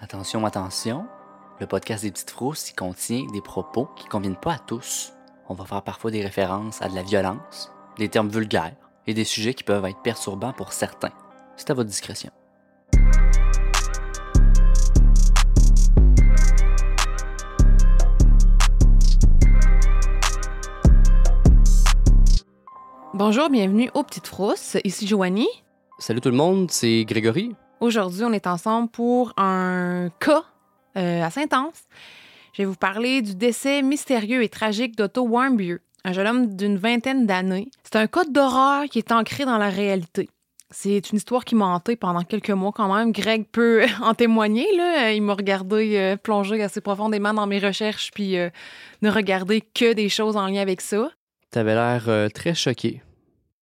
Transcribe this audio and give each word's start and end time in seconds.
Attention, 0.00 0.46
attention, 0.46 1.06
le 1.58 1.66
podcast 1.66 2.04
des 2.04 2.12
petites 2.12 2.30
frousses 2.30 2.70
y 2.70 2.72
contient 2.72 3.26
des 3.32 3.40
propos 3.40 3.88
qui 3.96 4.04
ne 4.04 4.08
conviennent 4.08 4.36
pas 4.36 4.52
à 4.52 4.58
tous. 4.60 5.12
On 5.48 5.54
va 5.54 5.64
faire 5.64 5.82
parfois 5.82 6.12
des 6.12 6.22
références 6.22 6.80
à 6.82 6.88
de 6.88 6.94
la 6.94 7.02
violence, 7.02 7.72
des 7.98 8.08
termes 8.08 8.28
vulgaires 8.28 8.76
et 9.08 9.14
des 9.14 9.24
sujets 9.24 9.54
qui 9.54 9.64
peuvent 9.64 9.84
être 9.86 10.00
perturbants 10.00 10.52
pour 10.52 10.72
certains. 10.72 11.10
C'est 11.56 11.70
à 11.70 11.74
votre 11.74 11.88
discrétion. 11.88 12.30
Bonjour, 23.14 23.50
bienvenue 23.50 23.90
aux 23.94 24.04
Petites 24.04 24.28
Frousses. 24.28 24.76
Ici 24.84 25.08
Joanie. 25.08 25.48
Salut 25.98 26.20
tout 26.20 26.30
le 26.30 26.36
monde, 26.36 26.70
c'est 26.70 27.04
Grégory. 27.04 27.56
Aujourd'hui, 27.80 28.24
on 28.24 28.32
est 28.32 28.46
ensemble 28.46 28.88
pour 28.88 29.32
un 29.36 30.10
cas 30.18 30.44
euh, 30.96 31.22
assez 31.22 31.42
intense. 31.42 31.84
Je 32.52 32.62
vais 32.62 32.66
vous 32.66 32.74
parler 32.74 33.22
du 33.22 33.34
décès 33.36 33.82
mystérieux 33.82 34.42
et 34.42 34.48
tragique 34.48 34.96
d'Otto 34.96 35.22
Warmbier, 35.22 35.78
un 36.04 36.12
jeune 36.12 36.26
homme 36.26 36.56
d'une 36.56 36.76
vingtaine 36.76 37.26
d'années. 37.26 37.70
C'est 37.84 37.96
un 37.96 38.08
cas 38.08 38.24
d'horreur 38.24 38.84
qui 38.86 38.98
est 38.98 39.12
ancré 39.12 39.44
dans 39.44 39.58
la 39.58 39.70
réalité. 39.70 40.28
C'est 40.70 41.10
une 41.10 41.16
histoire 41.16 41.44
qui 41.46 41.54
m'a 41.54 41.64
hantée 41.64 41.96
pendant 41.96 42.22
quelques 42.24 42.50
mois 42.50 42.72
quand 42.72 42.94
même. 42.94 43.12
Greg 43.12 43.46
peut 43.50 43.86
en 44.02 44.14
témoigner. 44.14 44.66
Il 45.14 45.22
m'a 45.22 45.34
regardé 45.34 45.96
euh, 45.96 46.16
plonger 46.16 46.62
assez 46.62 46.80
profondément 46.80 47.32
dans 47.32 47.46
mes 47.46 47.58
recherches 47.58 48.10
puis 48.12 48.36
euh, 48.36 48.50
ne 49.02 49.10
regarder 49.10 49.60
que 49.60 49.94
des 49.94 50.08
choses 50.08 50.36
en 50.36 50.46
lien 50.46 50.60
avec 50.60 50.80
ça. 50.80 51.10
T'avais 51.50 51.74
l'air 51.74 52.04
euh, 52.08 52.28
très 52.28 52.54
choqué. 52.54 53.00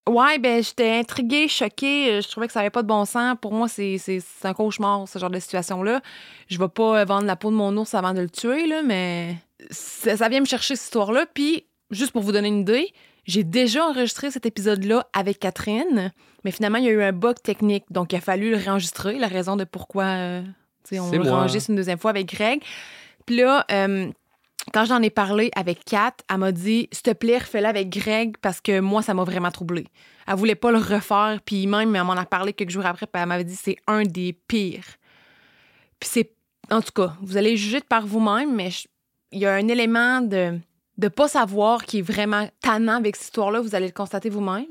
Ouais, 0.08 0.38
ben 0.38 0.62
j'étais 0.62 0.98
intriguée, 0.98 1.48
choquée. 1.48 2.12
Euh, 2.12 2.20
Je 2.20 2.28
trouvais 2.28 2.46
que 2.46 2.52
ça 2.52 2.60
avait 2.60 2.70
pas 2.70 2.82
de 2.82 2.86
bon 2.86 3.04
sens. 3.04 3.36
Pour 3.40 3.52
moi, 3.52 3.66
c'est 3.68 3.98
un 4.44 4.54
cauchemar, 4.54 5.08
ce 5.08 5.18
genre 5.18 5.30
de 5.30 5.40
situation-là. 5.40 6.00
Je 6.48 6.58
vais 6.58 6.68
pas 6.68 7.00
euh, 7.00 7.04
vendre 7.04 7.26
la 7.26 7.34
peau 7.34 7.50
de 7.50 7.56
mon 7.56 7.76
ours 7.76 7.92
avant 7.94 8.14
de 8.14 8.20
le 8.20 8.30
tuer, 8.30 8.66
là, 8.66 8.82
mais 8.82 9.36
ça, 9.70 10.16
ça 10.16 10.28
vient 10.28 10.40
me 10.40 10.46
chercher, 10.46 10.76
cette 10.76 10.84
histoire-là. 10.84 11.26
Puis, 11.34 11.64
juste 11.90 12.12
pour 12.12 12.22
vous 12.22 12.32
donner 12.32 12.48
une 12.48 12.60
idée, 12.60 12.92
j'ai 13.24 13.42
déjà 13.42 13.84
enregistré 13.84 14.30
cet 14.30 14.46
épisode-là 14.46 15.08
avec 15.12 15.40
Catherine, 15.40 16.12
mais 16.44 16.52
finalement, 16.52 16.78
il 16.78 16.84
y 16.84 16.88
a 16.88 16.92
eu 16.92 17.02
un 17.02 17.12
bug 17.12 17.42
technique. 17.42 17.84
Donc, 17.90 18.12
il 18.12 18.16
a 18.16 18.20
fallu 18.20 18.50
le 18.50 18.56
réenregistrer, 18.56 19.18
la 19.18 19.26
raison 19.26 19.56
de 19.56 19.64
pourquoi 19.64 20.04
euh, 20.04 20.42
on 20.92 21.10
le 21.10 21.20
réenregistre 21.20 21.70
une 21.70 21.76
deuxième 21.76 21.98
fois 21.98 22.10
avec 22.10 22.32
Greg. 22.32 22.62
Puis 23.26 23.36
là, 23.38 23.66
euh, 23.72 24.08
quand 24.74 24.84
j'en 24.84 25.00
ai 25.02 25.10
parlé 25.10 25.50
avec 25.56 25.84
Kat, 25.84 26.12
elle 26.30 26.38
m'a 26.38 26.52
dit 26.52 26.88
S'il 26.92 27.02
te 27.02 27.12
plaît, 27.12 27.38
refais-le 27.38 27.66
avec 27.66 27.88
Greg 27.88 28.36
parce 28.42 28.60
que 28.60 28.80
moi, 28.80 29.02
ça 29.02 29.14
m'a 29.14 29.24
vraiment 29.24 29.50
troublé. 29.50 29.86
Elle 30.26 30.34
voulait 30.36 30.54
pas 30.56 30.70
le 30.72 30.78
refaire, 30.78 31.38
puis 31.44 31.66
même, 31.66 31.94
elle 31.94 32.02
m'en 32.04 32.12
a 32.14 32.24
parlé 32.24 32.52
quelques 32.52 32.70
jours 32.70 32.86
après, 32.86 33.06
puis 33.06 33.22
elle 33.22 33.28
m'avait 33.28 33.44
dit 33.44 33.54
c'est 33.56 33.76
un 33.86 34.02
des 34.02 34.32
pires. 34.32 34.84
Puis 36.00 36.08
c'est. 36.12 36.32
En 36.70 36.80
tout 36.82 36.90
cas, 36.92 37.14
vous 37.22 37.36
allez 37.36 37.56
juger 37.56 37.80
par 37.80 38.04
vous-même, 38.06 38.54
mais 38.54 38.70
je- 38.70 38.88
il 39.32 39.38
y 39.38 39.46
a 39.46 39.54
un 39.54 39.68
élément 39.68 40.20
de 40.20 40.58
de 40.98 41.08
pas 41.08 41.28
savoir 41.28 41.84
qui 41.84 41.98
est 41.98 42.02
vraiment 42.02 42.48
tannant 42.62 42.96
avec 42.96 43.16
cette 43.16 43.26
histoire-là, 43.26 43.60
vous 43.60 43.74
allez 43.74 43.86
le 43.86 43.92
constater 43.92 44.30
vous-même. 44.30 44.64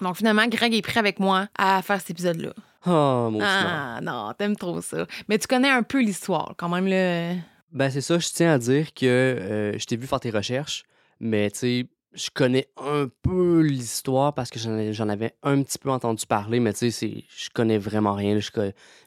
Donc 0.00 0.16
finalement, 0.16 0.46
Greg 0.46 0.72
est 0.72 0.82
prêt 0.82 1.00
avec 1.00 1.18
moi 1.18 1.48
à 1.58 1.82
faire 1.82 2.00
cet 2.00 2.10
épisode-là. 2.10 2.50
Oh, 2.86 3.28
mon 3.30 3.40
Ah 3.42 3.98
non, 4.00 4.32
t'aimes 4.38 4.56
trop 4.56 4.80
ça. 4.80 5.06
Mais 5.28 5.36
tu 5.38 5.46
connais 5.48 5.70
un 5.70 5.82
peu 5.82 6.00
l'histoire 6.00 6.54
quand 6.56 6.68
même, 6.68 6.86
là. 6.86 7.34
Ben, 7.74 7.90
c'est 7.90 8.00
ça, 8.00 8.18
je 8.18 8.28
tiens 8.28 8.52
à 8.54 8.58
dire 8.58 8.94
que 8.94 9.04
euh, 9.04 9.78
je 9.78 9.84
t'ai 9.84 9.96
vu 9.96 10.06
faire 10.06 10.20
tes 10.20 10.30
recherches, 10.30 10.84
mais 11.20 11.50
tu 11.50 11.58
sais, 11.58 11.86
je 12.12 12.30
connais 12.32 12.68
un 12.76 13.08
peu 13.22 13.60
l'histoire 13.62 14.32
parce 14.32 14.48
que 14.50 14.60
j'en 14.60 14.78
ai- 14.78 14.92
j'en 14.92 15.08
avais 15.08 15.34
un 15.42 15.60
petit 15.62 15.78
peu 15.78 15.90
entendu 15.90 16.24
parler, 16.26 16.60
mais 16.60 16.72
tu 16.72 16.90
sais, 16.92 17.24
je 17.36 17.48
connais 17.52 17.78
vraiment 17.78 18.14
rien. 18.14 18.38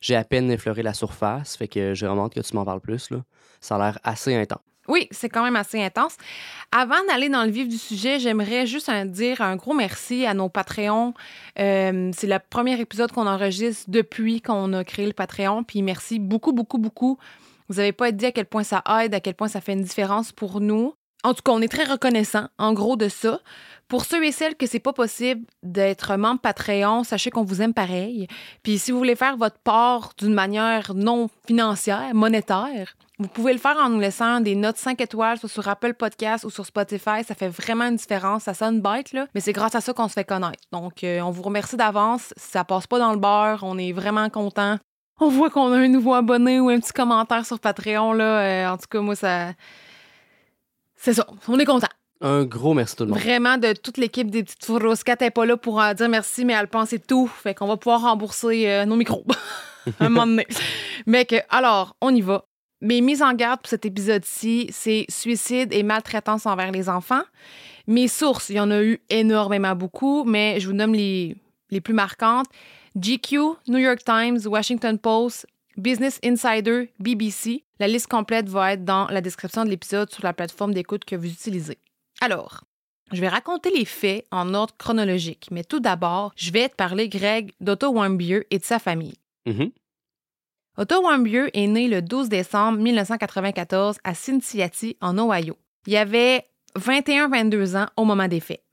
J'ai 0.02 0.16
à 0.16 0.24
peine 0.26 0.52
effleuré 0.52 0.84
la 0.84 0.94
surface, 0.94 1.56
fait 1.56 1.70
que 1.70 1.94
j'ai 1.94 2.06
vraiment 2.06 2.26
hâte 2.26 2.34
que 2.34 2.42
tu 2.42 2.54
m'en 2.56 2.66
parles 2.66 2.82
plus. 2.82 3.10
Là. 3.10 3.24
Ça 3.62 3.76
a 3.76 3.80
l'air 3.80 4.00
assez 4.04 4.36
intense. 4.36 4.60
Oui, 4.90 5.08
c'est 5.12 5.28
quand 5.28 5.44
même 5.44 5.58
assez 5.58 5.82
intense. 5.84 6.16
Avant 6.72 6.96
d'aller 7.10 7.28
dans 7.28 7.44
le 7.44 7.52
vif 7.52 7.68
du 7.68 7.78
sujet, 7.78 8.20
j'aimerais 8.20 8.66
juste 8.66 8.90
dire 8.90 9.42
un 9.42 9.58
gros 9.58 9.74
merci 9.74 10.26
à 10.26 10.34
nos 10.34 10.48
Patreons. 10.48 11.14
Euh, 11.60 12.12
c'est 12.16 12.28
le 12.28 12.38
premier 12.50 12.80
épisode 12.80 13.12
qu'on 13.12 13.28
enregistre 13.28 13.84
depuis 13.90 14.42
qu'on 14.42 14.72
a 14.72 14.86
créé 14.86 15.06
le 15.06 15.12
Patreon. 15.14 15.64
Puis 15.66 15.82
merci 15.82 16.20
beaucoup, 16.20 16.54
beaucoup, 16.54 16.78
beaucoup. 16.78 17.18
Vous 17.70 17.76
n'avez 17.76 17.92
pas 17.92 18.12
dit 18.12 18.26
à 18.26 18.32
quel 18.32 18.46
point 18.46 18.64
ça 18.64 18.84
aide, 19.02 19.14
à 19.14 19.20
quel 19.20 19.36
point 19.36 19.48
ça 19.48 19.62
fait 19.62 19.74
une 19.74 19.84
différence 19.84 20.32
pour 20.32 20.62
nous. 20.62 20.94
En 21.24 21.34
tout 21.34 21.42
cas, 21.44 21.52
on 21.52 21.62
est 21.62 21.68
très 21.68 21.84
reconnaissant, 21.84 22.48
en 22.58 22.74
gros, 22.74 22.96
de 22.96 23.10
ça. 23.10 23.42
Pour 23.88 24.06
ceux 24.06 24.24
et 24.24 24.32
celles 24.32 24.56
que 24.56 24.68
c'est 24.68 24.80
pas 24.80 24.94
possible 24.94 25.46
d'être 25.64 26.16
membre 26.16 26.42
Patreon, 26.42 27.04
sachez 27.04 27.32
qu'on 27.32 27.44
vous 27.44 27.62
aime 27.62 27.74
pareil. 27.74 28.28
Puis 28.62 28.78
si 28.78 28.92
vous 28.92 28.98
voulez 28.98 29.16
faire 29.16 29.38
votre 29.38 29.60
part 29.60 30.12
d'une 30.18 30.34
manière 30.34 30.94
non 30.94 31.30
financière, 31.46 32.14
monétaire, 32.14 32.96
vous 33.20 33.30
pouvez 33.30 33.52
le 33.52 33.60
faire 33.60 33.78
en 33.78 33.90
nous 33.90 34.00
laissant 34.00 34.42
des 34.42 34.56
notes 34.56 34.78
5 34.78 35.02
étoiles 35.02 35.40
soit 35.40 35.50
sur 35.50 35.68
Apple 35.68 35.96
Podcast 35.96 36.44
ou 36.44 36.52
sur 36.52 36.66
Spotify. 36.66 37.24
Ça 37.28 37.34
fait 37.34 37.48
vraiment 37.48 37.86
une 37.86 37.96
différence. 37.96 38.44
Ça 38.44 38.54
sonne 38.54 38.80
bête, 38.80 39.12
là, 39.12 39.26
mais 39.34 39.42
c'est 39.42 39.54
grâce 39.54 39.74
à 39.74 39.82
ça 39.82 39.92
qu'on 39.92 40.08
se 40.08 40.14
fait 40.14 40.24
connaître. 40.24 40.64
Donc, 40.72 41.04
euh, 41.04 41.22
on 41.22 41.32
vous 41.32 41.42
remercie 41.42 41.78
d'avance. 41.78 42.34
Ça 42.38 42.64
passe 42.64 42.86
pas 42.86 43.00
dans 43.00 43.12
le 43.12 43.18
beurre. 43.18 43.62
On 43.64 43.78
est 43.80 43.92
vraiment 43.92 44.30
content. 44.30 44.78
On 45.20 45.30
voit 45.30 45.50
qu'on 45.50 45.72
a 45.72 45.78
un 45.78 45.88
nouveau 45.88 46.14
abonné 46.14 46.60
ou 46.60 46.70
un 46.70 46.80
petit 46.80 46.94
commentaire 46.94 47.46
sur 47.46 47.60
Patreon. 47.60 48.14
Là. 48.14 48.42
Euh, 48.42 48.74
en 48.74 48.78
tout 48.78 48.86
cas, 48.90 49.02
moi, 49.02 49.16
ça. 49.16 49.54
C'est 50.96 51.14
ça. 51.14 51.26
On 51.48 51.58
est 51.58 51.66
content. 51.66 51.88
Un 52.22 52.46
gros 52.46 52.74
merci 52.74 52.96
tout 52.96 53.04
le 53.04 53.12
monde. 53.12 53.20
Vraiment, 53.20 53.58
de 53.58 53.74
toute 53.74 53.98
l'équipe 53.98 54.32
des 54.32 54.44
petites 54.44 54.66
Fourroscat 54.66 55.18
n'est 55.22 55.32
pas 55.32 55.46
là 55.46 55.56
pour 55.56 55.78
en 55.78 55.94
dire 55.94 56.10
merci, 56.10 56.46
mais 56.46 56.54
elle 56.54 56.68
pensait 56.68 57.00
tout. 57.00 57.28
Fait 57.28 57.54
qu'on 57.54 57.68
va 57.68 57.78
pouvoir 57.78 58.02
rembourser 58.02 58.70
euh, 58.70 58.86
nos 58.86 58.96
micros 58.96 59.26
un 60.00 60.10
moment 60.10 60.26
donné. 60.26 60.48
Mais 61.06 61.26
que, 61.26 61.36
alors, 61.50 61.96
on 62.02 62.14
y 62.14 62.22
va. 62.22 62.46
Mes 62.82 63.02
mises 63.02 63.24
en 63.24 63.34
garde 63.34 63.62
pour 63.62 63.70
cet 63.70 63.86
épisode-ci, 63.86 64.68
c'est 64.72 65.06
suicide 65.10 65.74
et 65.74 65.82
maltraitance 65.82 66.46
envers 66.46 66.72
les 66.72 66.90
enfants. 66.90 67.24
Mes 67.88 68.08
sources, 68.08 68.50
il 68.50 68.58
y 68.58 68.60
en 68.60 68.70
a 68.70 68.82
eu 68.84 69.00
énormément 69.10 69.76
beaucoup, 69.76 70.24
mais 70.26 70.60
je 70.60 70.68
vous 70.68 70.74
nomme 70.74 70.94
les, 70.94 71.36
les 71.72 71.82
plus 71.82 71.94
marquantes. 71.94 72.48
GQ, 72.98 73.58
New 73.68 73.78
York 73.78 74.04
Times, 74.04 74.48
Washington 74.48 74.98
Post, 74.98 75.46
Business 75.78 76.20
Insider, 76.24 76.90
BBC. 77.00 77.64
La 77.80 77.88
liste 77.88 78.08
complète 78.08 78.50
va 78.50 78.74
être 78.74 78.86
dans 78.86 79.08
la 79.08 79.22
description 79.22 79.64
de 79.64 79.70
l'épisode 79.70 80.12
sur 80.12 80.24
la 80.24 80.34
plateforme 80.34 80.74
d'écoute 80.74 81.06
que 81.06 81.16
vous 81.16 81.28
utilisez. 81.28 81.78
Alors, 82.22 82.64
je 83.12 83.22
vais 83.22 83.28
raconter 83.28 83.70
les 83.70 83.86
faits 83.86 84.26
en 84.32 84.56
ordre 84.56 84.74
chronologique, 84.80 85.50
mais 85.52 85.64
tout 85.64 85.80
d'abord, 85.80 86.34
je 86.36 86.52
vais 86.52 86.70
te 86.70 86.76
parler, 86.76 87.08
Greg, 87.08 87.52
d'Otto 87.62 87.90
Warmbier 87.92 88.48
et 88.50 88.58
de 88.58 88.66
sa 88.66 88.80
famille. 88.80 89.18
Mhm. 89.46 89.70
Otto 90.80 91.02
Warmbier 91.04 91.50
est 91.54 91.68
né 91.68 91.88
le 91.88 92.02
12 92.02 92.30
décembre 92.30 92.80
1994 92.80 93.98
à 94.04 94.14
Cincinnati, 94.16 94.98
en 95.02 95.18
Ohio. 95.20 95.56
Il 95.86 95.96
avait 95.96 96.46
21-22 96.76 97.76
ans 97.76 97.88
au 97.96 98.06
moment 98.06 98.28
des 98.28 98.40
faits. 98.40 98.64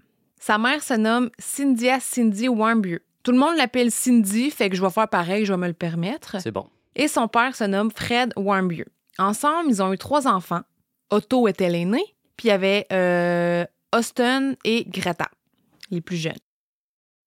Sa 0.40 0.56
mère 0.58 0.82
se 0.82 0.94
nomme 0.94 1.30
Cynthia 1.38 2.00
Cindy 2.00 2.48
Warmbier. 2.48 3.00
Tout 3.24 3.32
le 3.32 3.38
monde 3.38 3.56
l'appelle 3.56 3.90
Cindy, 3.90 4.50
fait 4.50 4.68
que 4.68 4.76
je 4.76 4.82
vais 4.82 4.90
faire 4.90 5.08
pareil, 5.08 5.46
je 5.46 5.52
vais 5.52 5.58
me 5.58 5.66
le 5.66 5.72
permettre. 5.72 6.36
C'est 6.40 6.52
bon. 6.52 6.66
Et 6.94 7.08
son 7.08 7.26
père 7.26 7.56
se 7.56 7.64
nomme 7.64 7.90
Fred 7.90 8.34
Warmbier. 8.36 8.84
Ensemble, 9.18 9.70
ils 9.70 9.82
ont 9.82 9.92
eu 9.94 9.98
trois 9.98 10.28
enfants. 10.28 10.60
Otto 11.10 11.48
était 11.48 11.70
l'aîné, 11.70 12.02
puis 12.36 12.48
il 12.48 12.50
y 12.50 12.50
avait 12.50 12.86
euh, 12.92 13.64
Austin 13.96 14.54
et 14.64 14.84
Greta, 14.84 15.30
les 15.90 16.02
plus 16.02 16.18
jeunes. 16.18 16.34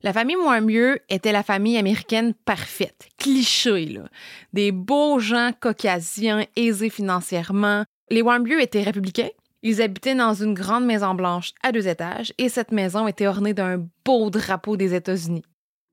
La 0.04 0.14
famille 0.14 0.36
Warmbier 0.36 1.02
était 1.10 1.32
la 1.32 1.42
famille 1.42 1.78
américaine 1.78 2.36
parfaite, 2.46 3.10
cliché, 3.18 3.88
là. 3.88 4.08
Des 4.54 4.72
beaux 4.72 5.18
gens 5.18 5.52
caucasiens, 5.60 6.46
aisés 6.56 6.92
financièrement. 6.92 7.84
Les 8.12 8.22
Warmbier 8.22 8.62
étaient 8.62 8.84
républicains. 8.84 9.30
Ils 9.64 9.82
habitaient 9.82 10.14
dans 10.14 10.36
une 10.36 10.54
grande 10.54 10.86
maison 10.86 11.16
blanche 11.16 11.54
à 11.64 11.72
deux 11.72 11.88
étages 11.88 12.32
et 12.38 12.50
cette 12.50 12.72
maison 12.72 13.08
était 13.08 13.26
ornée 13.26 13.56
d'un 13.56 13.88
beau 14.06 14.30
drapeau 14.30 14.78
des 14.78 14.94
États-Unis. 14.94 15.44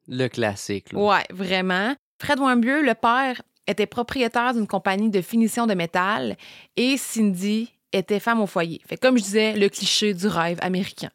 Le 0.08 0.28
classique. 0.28 0.88
Ouais, 0.92 1.24
vraiment. 1.30 1.94
Fred 2.20 2.38
Warmbier, 2.38 2.82
le 2.82 2.94
père, 2.94 3.42
était 3.66 3.86
propriétaire 3.86 4.54
d'une 4.54 4.66
compagnie 4.66 5.10
de 5.10 5.20
finition 5.20 5.66
de 5.66 5.74
métal 5.74 6.36
et 6.76 6.96
Cindy 6.96 7.72
était 7.92 8.20
femme 8.20 8.40
au 8.40 8.46
foyer. 8.46 8.80
Fait 8.86 8.96
comme 8.96 9.16
je 9.16 9.22
disais, 9.22 9.54
le 9.54 9.68
cliché 9.68 10.14
du 10.14 10.26
rêve 10.26 10.58
américain. 10.60 11.10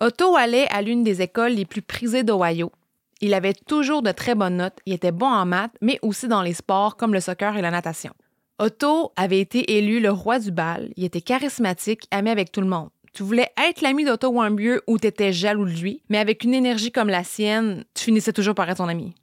Otto 0.00 0.34
allait 0.36 0.66
à 0.70 0.82
l'une 0.82 1.04
des 1.04 1.22
écoles 1.22 1.52
les 1.52 1.64
plus 1.64 1.82
prisées 1.82 2.24
d'Ohio. 2.24 2.72
Il 3.20 3.32
avait 3.32 3.54
toujours 3.54 4.02
de 4.02 4.10
très 4.10 4.34
bonnes 4.34 4.56
notes, 4.56 4.78
il 4.86 4.92
était 4.92 5.12
bon 5.12 5.26
en 5.26 5.46
maths, 5.46 5.76
mais 5.80 5.98
aussi 6.02 6.26
dans 6.26 6.42
les 6.42 6.54
sports 6.54 6.96
comme 6.96 7.14
le 7.14 7.20
soccer 7.20 7.56
et 7.56 7.62
la 7.62 7.70
natation. 7.70 8.12
Otto 8.58 9.12
avait 9.16 9.40
été 9.40 9.76
élu 9.78 10.00
le 10.00 10.10
roi 10.10 10.38
du 10.38 10.50
bal, 10.50 10.90
il 10.96 11.04
était 11.04 11.20
charismatique, 11.20 12.06
ami 12.10 12.30
avec 12.30 12.50
tout 12.50 12.60
le 12.60 12.66
monde. 12.66 12.90
Tu 13.14 13.22
voulais 13.22 13.48
être 13.68 13.80
l'ami 13.80 14.04
d'Otto 14.04 14.28
Warmbier 14.28 14.78
ou 14.86 14.98
t'étais 14.98 15.32
jaloux 15.32 15.64
de 15.66 15.70
lui, 15.70 16.02
mais 16.08 16.18
avec 16.18 16.44
une 16.44 16.52
énergie 16.54 16.90
comme 16.92 17.08
la 17.08 17.22
sienne, 17.24 17.84
tu 17.94 18.04
finissais 18.04 18.32
toujours 18.32 18.54
par 18.54 18.68
être 18.68 18.78
son 18.78 18.88
ami. 18.88 19.14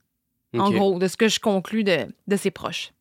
En 0.57 0.71
gros, 0.71 0.97
de 0.99 1.07
ce 1.07 1.17
que 1.17 1.27
je 1.27 1.39
conclus 1.39 1.83
de, 1.83 2.07
de 2.27 2.35
ses 2.37 2.51
proches. 2.51 2.91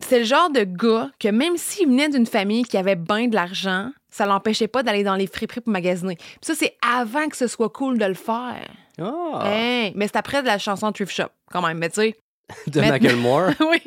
C'est 0.00 0.20
le 0.20 0.24
genre 0.24 0.50
de 0.50 0.62
gars 0.64 1.10
que 1.18 1.28
même 1.28 1.56
s'il 1.56 1.88
venait 1.88 2.08
d'une 2.08 2.26
famille 2.26 2.62
qui 2.64 2.76
avait 2.76 2.96
bien 2.96 3.28
de 3.28 3.34
l'argent, 3.34 3.90
ça 4.10 4.26
l'empêchait 4.26 4.68
pas 4.68 4.82
d'aller 4.82 5.02
dans 5.04 5.16
les 5.16 5.26
friperies 5.26 5.60
pour 5.60 5.72
magasiner. 5.72 6.16
Puis 6.16 6.26
ça, 6.42 6.54
c'est 6.54 6.76
avant 6.86 7.28
que 7.28 7.36
ce 7.36 7.46
soit 7.46 7.68
cool 7.70 7.98
de 7.98 8.04
le 8.04 8.14
faire. 8.14 8.70
Ah, 9.00 9.42
Hey, 9.44 9.92
mais 9.96 10.06
c'est 10.06 10.16
après 10.16 10.42
de 10.42 10.46
la 10.46 10.58
chanson 10.58 10.92
Thrift 10.92 11.12
Shop, 11.12 11.28
quand 11.50 11.62
même, 11.66 11.78
mais 11.78 11.88
tu 11.90 11.96
sais. 12.00 12.16
de 12.68 12.80
Macklemore. 12.80 13.50
oui. 13.60 13.82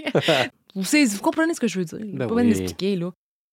Vous, 0.76 0.84
savez- 0.84 1.06
vous 1.06 1.22
comprenez 1.22 1.54
ce 1.54 1.60
que 1.60 1.68
je 1.68 1.80
veux 1.80 1.86
dire. 1.86 2.00
Ben 2.04 2.28
pas 2.28 2.36
oui. 2.36 2.44
m'expliquer, 2.46 2.96
là. 2.98 3.12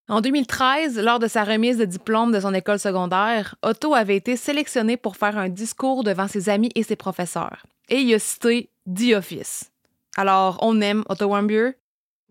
En 0.09 0.21
2013, 0.21 0.97
lors 0.99 1.19
de 1.19 1.27
sa 1.27 1.43
remise 1.43 1.77
de 1.77 1.85
diplôme 1.85 2.31
de 2.31 2.39
son 2.39 2.53
école 2.53 2.79
secondaire, 2.79 3.55
Otto 3.61 3.93
avait 3.93 4.15
été 4.15 4.35
sélectionné 4.35 4.97
pour 4.97 5.15
faire 5.17 5.37
un 5.37 5.49
discours 5.49 6.03
devant 6.03 6.27
ses 6.27 6.49
amis 6.49 6.71
et 6.73 6.81
ses 6.83 6.95
professeurs. 6.95 7.63
Et 7.89 7.97
il 7.99 8.13
a 8.15 8.19
cité 8.19 8.69
The 8.87 9.13
Office. 9.15 9.71
Alors, 10.17 10.57
on 10.61 10.81
aime 10.81 11.03
Otto 11.09 11.25
Warmbier 11.27 11.73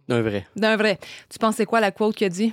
Un 0.09 0.23
vrai. 0.23 0.47
d'un 0.57 0.77
vrai. 0.77 0.99
Tu 1.29 1.39
penses 1.39 1.55
c'est 1.57 1.67
quoi 1.67 1.79
la 1.81 1.93
quote 1.93 2.17
qu'il 2.17 2.27
a 2.27 2.31
dit? 2.31 2.53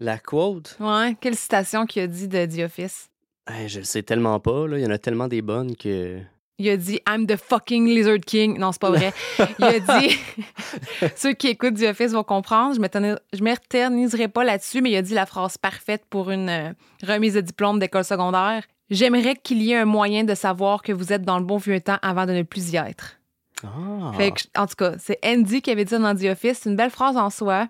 La 0.00 0.18
quote, 0.18 0.76
Ouais, 0.80 1.16
quelle 1.20 1.36
citation 1.36 1.86
qu'il 1.86 2.02
a 2.02 2.06
dit 2.08 2.26
de 2.26 2.46
The 2.46 2.64
Office? 2.64 3.08
hey, 3.48 3.68
je 3.68 3.78
le 3.78 3.84
sais 3.84 4.02
tellement 4.02 4.40
pas. 4.40 4.66
Là. 4.66 4.76
Il 4.78 4.82
y 4.82 4.86
en 4.86 4.90
a 4.90 4.98
tellement 4.98 5.28
des 5.28 5.40
bonnes 5.40 5.76
que. 5.76 6.18
Il 6.58 6.68
a 6.70 6.76
dit 6.76 7.00
I'm 7.06 7.26
the 7.26 7.36
fucking 7.36 7.86
Lizard 7.86 8.20
King. 8.26 8.58
Non, 8.58 8.72
c'est 8.72 8.80
pas 8.80 8.90
vrai. 8.90 9.12
Il 9.58 9.64
a 9.64 9.78
dit 10.00 10.16
Ceux 11.16 11.32
qui 11.34 11.48
écoutent 11.48 11.74
The 11.74 11.82
Office 11.90 12.12
vont 12.12 12.22
comprendre. 12.24 12.74
Je 12.74 12.80
m'éterni- 12.80 13.18
je 13.32 13.42
m'éterniserai 13.42 14.28
pas 14.28 14.42
là-dessus, 14.44 14.80
mais 14.80 14.90
il 14.90 14.96
a 14.96 15.02
dit 15.02 15.12
la 15.14 15.26
phrase 15.26 15.58
parfaite 15.58 16.04
pour 16.08 16.30
une 16.30 16.48
euh, 16.48 16.72
remise 17.06 17.34
de 17.34 17.42
diplôme 17.42 17.78
d'école 17.78 18.04
secondaire. 18.04 18.64
J'aimerais 18.88 19.34
qu'il 19.36 19.60
y 19.62 19.72
ait 19.72 19.76
un 19.78 19.84
moyen 19.84 20.24
de 20.24 20.34
savoir 20.34 20.82
que 20.82 20.92
vous 20.92 21.12
êtes 21.12 21.22
dans 21.22 21.38
le 21.38 21.44
bon 21.44 21.58
vieux 21.58 21.80
temps 21.80 21.98
avant 22.02 22.24
de 22.24 22.32
ne 22.32 22.42
plus 22.42 22.72
y 22.72 22.76
être. 22.76 23.16
Ah. 23.64 24.12
Fait 24.16 24.30
que, 24.32 24.40
en 24.58 24.66
tout 24.66 24.76
cas, 24.76 24.92
c'est 24.98 25.18
Andy 25.24 25.60
qui 25.60 25.70
avait 25.70 25.84
dit 25.84 25.90
ça 25.90 25.98
dans 25.98 26.14
The 26.14 26.24
Office. 26.24 26.60
C'est 26.62 26.70
une 26.70 26.76
belle 26.76 26.90
phrase 26.90 27.16
en 27.16 27.28
soi, 27.30 27.68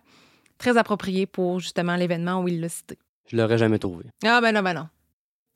très 0.59 0.77
appropriée 0.77 1.27
pour 1.27 1.59
justement 1.59 1.97
l'événement 1.97 2.41
où 2.43 2.49
il 2.49 2.61
l'a 2.61 2.69
cité. 2.69 2.99
Je 3.29 3.37
l'aurais 3.37 3.59
jamais 3.59 3.79
trouvé. 3.79 4.05
Ah 4.25 4.41
ben 4.41 4.53
non, 4.53 4.63
ben 4.63 4.75
non. 4.75 4.89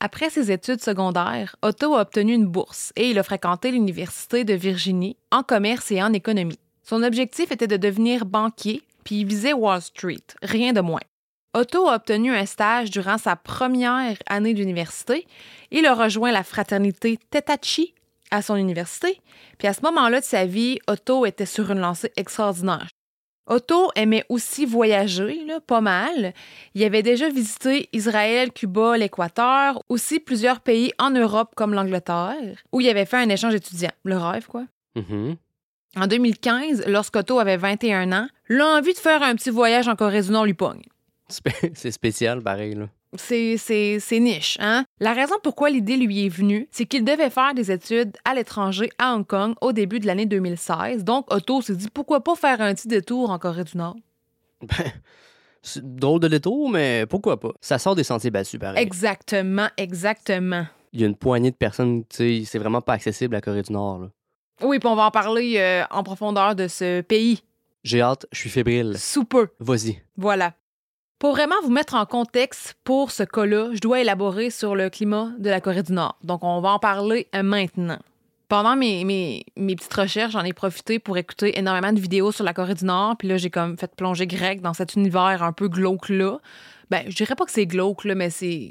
Après 0.02 0.30
ses 0.30 0.50
études 0.50 0.82
secondaires, 0.82 1.56
Otto 1.60 1.94
a 1.94 2.00
obtenu 2.00 2.32
une 2.32 2.46
bourse 2.46 2.90
et 2.96 3.10
il 3.10 3.18
a 3.18 3.22
fréquenté 3.22 3.70
l'Université 3.70 4.44
de 4.44 4.54
Virginie 4.54 5.18
en 5.30 5.42
commerce 5.42 5.90
et 5.90 6.02
en 6.02 6.14
économie. 6.14 6.58
Son 6.82 7.02
objectif 7.02 7.52
était 7.52 7.66
de 7.66 7.76
devenir 7.76 8.24
banquier, 8.24 8.82
puis 9.04 9.16
il 9.20 9.26
visait 9.26 9.52
Wall 9.52 9.82
Street, 9.82 10.24
rien 10.42 10.72
de 10.72 10.80
moins. 10.80 11.02
Otto 11.52 11.86
a 11.88 11.96
obtenu 11.96 12.34
un 12.34 12.46
stage 12.46 12.90
durant 12.90 13.18
sa 13.18 13.36
première 13.36 14.16
année 14.26 14.54
d'université. 14.54 15.26
Il 15.70 15.84
a 15.84 15.94
rejoint 15.94 16.32
la 16.32 16.44
fraternité 16.44 17.18
Tetachi 17.30 17.94
à 18.30 18.40
son 18.40 18.56
université. 18.56 19.20
Puis 19.58 19.68
à 19.68 19.74
ce 19.74 19.82
moment-là 19.82 20.20
de 20.20 20.24
sa 20.24 20.46
vie, 20.46 20.78
Otto 20.86 21.26
était 21.26 21.46
sur 21.46 21.70
une 21.70 21.80
lancée 21.80 22.12
extraordinaire. 22.16 22.88
Otto 23.50 23.90
aimait 23.96 24.24
aussi 24.28 24.64
voyager, 24.64 25.44
là, 25.44 25.60
pas 25.60 25.80
mal. 25.80 26.32
Il 26.74 26.84
avait 26.84 27.02
déjà 27.02 27.28
visité 27.28 27.88
Israël, 27.92 28.52
Cuba, 28.52 28.96
l'Équateur, 28.96 29.82
aussi 29.88 30.20
plusieurs 30.20 30.60
pays 30.60 30.92
en 30.98 31.10
Europe 31.10 31.54
comme 31.56 31.74
l'Angleterre, 31.74 32.56
où 32.72 32.80
il 32.80 32.88
avait 32.88 33.06
fait 33.06 33.16
un 33.16 33.28
échange 33.28 33.54
étudiant. 33.54 33.90
Le 34.04 34.16
rêve, 34.16 34.46
quoi. 34.46 34.64
Mhm. 34.94 35.36
En 35.96 36.06
2015, 36.06 36.84
lorsqu'Otto 36.86 37.40
avait 37.40 37.56
21 37.56 38.12
ans, 38.12 38.28
l'envie 38.48 38.94
de 38.94 38.98
faire 38.98 39.22
un 39.22 39.34
petit 39.34 39.50
voyage 39.50 39.88
en 39.88 39.96
Corée 39.96 40.22
du 40.22 40.30
Nord 40.30 40.46
lui 40.46 40.54
pogne. 40.54 40.82
C'est 41.74 41.90
spécial, 41.90 42.42
pareil. 42.42 42.74
Là. 42.74 42.86
C'est, 43.16 43.56
c'est, 43.56 43.98
c'est 43.98 44.20
niche, 44.20 44.56
hein? 44.60 44.84
La 45.00 45.12
raison 45.12 45.34
pourquoi 45.42 45.68
l'idée 45.68 45.96
lui 45.96 46.26
est 46.26 46.28
venue, 46.28 46.68
c'est 46.70 46.86
qu'il 46.86 47.04
devait 47.04 47.30
faire 47.30 47.54
des 47.54 47.72
études 47.72 48.16
à 48.24 48.34
l'étranger 48.34 48.88
à 48.98 49.14
Hong 49.14 49.26
Kong 49.26 49.54
au 49.60 49.72
début 49.72 49.98
de 49.98 50.06
l'année 50.06 50.26
2016. 50.26 51.02
Donc, 51.04 51.26
Otto 51.32 51.60
s'est 51.60 51.74
dit 51.74 51.88
pourquoi 51.92 52.22
pas 52.22 52.36
faire 52.36 52.60
un 52.60 52.72
petit 52.72 52.86
détour 52.86 53.30
en 53.30 53.38
Corée 53.40 53.64
du 53.64 53.76
Nord? 53.76 53.96
Ben, 54.62 54.92
c'est 55.62 55.84
drôle 55.96 56.20
de 56.20 56.28
détour, 56.28 56.70
mais 56.70 57.04
pourquoi 57.06 57.40
pas? 57.40 57.50
Ça 57.60 57.78
sort 57.78 57.94
des 57.96 58.04
sentiers 58.04 58.30
battus, 58.30 58.60
pareil. 58.60 58.80
Exactement, 58.82 59.68
exactement. 59.76 60.66
Il 60.92 61.00
y 61.00 61.04
a 61.04 61.06
une 61.06 61.16
poignée 61.16 61.50
de 61.50 61.56
personnes, 61.56 62.04
tu 62.08 62.16
sais, 62.16 62.42
c'est 62.46 62.58
vraiment 62.58 62.80
pas 62.80 62.92
accessible 62.92 63.34
la 63.34 63.40
Corée 63.40 63.62
du 63.62 63.72
Nord. 63.72 63.98
là. 64.00 64.08
Oui, 64.62 64.78
puis 64.78 64.88
on 64.88 64.94
va 64.96 65.06
en 65.06 65.10
parler 65.10 65.54
euh, 65.58 65.82
en 65.90 66.02
profondeur 66.02 66.54
de 66.54 66.68
ce 66.68 67.00
pays. 67.00 67.42
J'ai 67.82 68.02
hâte, 68.02 68.26
je 68.30 68.38
suis 68.38 68.50
fébrile. 68.50 68.98
Sous 68.98 69.24
peu. 69.24 69.48
Vas-y. 69.58 70.02
Voilà. 70.16 70.52
Pour 71.20 71.32
vraiment 71.32 71.56
vous 71.62 71.70
mettre 71.70 71.96
en 71.96 72.06
contexte 72.06 72.76
pour 72.82 73.10
ce 73.10 73.24
cas-là, 73.24 73.72
je 73.74 73.80
dois 73.80 74.00
élaborer 74.00 74.48
sur 74.48 74.74
le 74.74 74.88
climat 74.88 75.32
de 75.38 75.50
la 75.50 75.60
Corée 75.60 75.82
du 75.82 75.92
Nord. 75.92 76.18
Donc, 76.24 76.42
on 76.42 76.62
va 76.62 76.70
en 76.70 76.78
parler 76.78 77.28
euh, 77.34 77.42
maintenant. 77.42 77.98
Pendant 78.48 78.74
mes, 78.74 79.44
petites 79.54 79.92
recherches, 79.92 80.32
j'en 80.32 80.44
ai 80.44 80.54
profité 80.54 80.98
pour 80.98 81.18
écouter 81.18 81.58
énormément 81.58 81.92
de 81.92 82.00
vidéos 82.00 82.32
sur 82.32 82.42
la 82.42 82.54
Corée 82.54 82.72
du 82.72 82.86
Nord. 82.86 83.18
Puis 83.18 83.28
là, 83.28 83.36
j'ai 83.36 83.50
comme 83.50 83.76
fait 83.76 83.94
plonger 83.94 84.26
grec 84.26 84.62
dans 84.62 84.72
cet 84.72 84.94
univers 84.94 85.42
un 85.42 85.52
peu 85.52 85.68
glauque-là. 85.68 86.38
Ben, 86.88 87.02
je 87.06 87.14
dirais 87.14 87.34
pas 87.34 87.44
que 87.44 87.52
c'est 87.52 87.66
glauque, 87.66 88.04
là, 88.06 88.14
mais 88.14 88.30
c'est. 88.30 88.70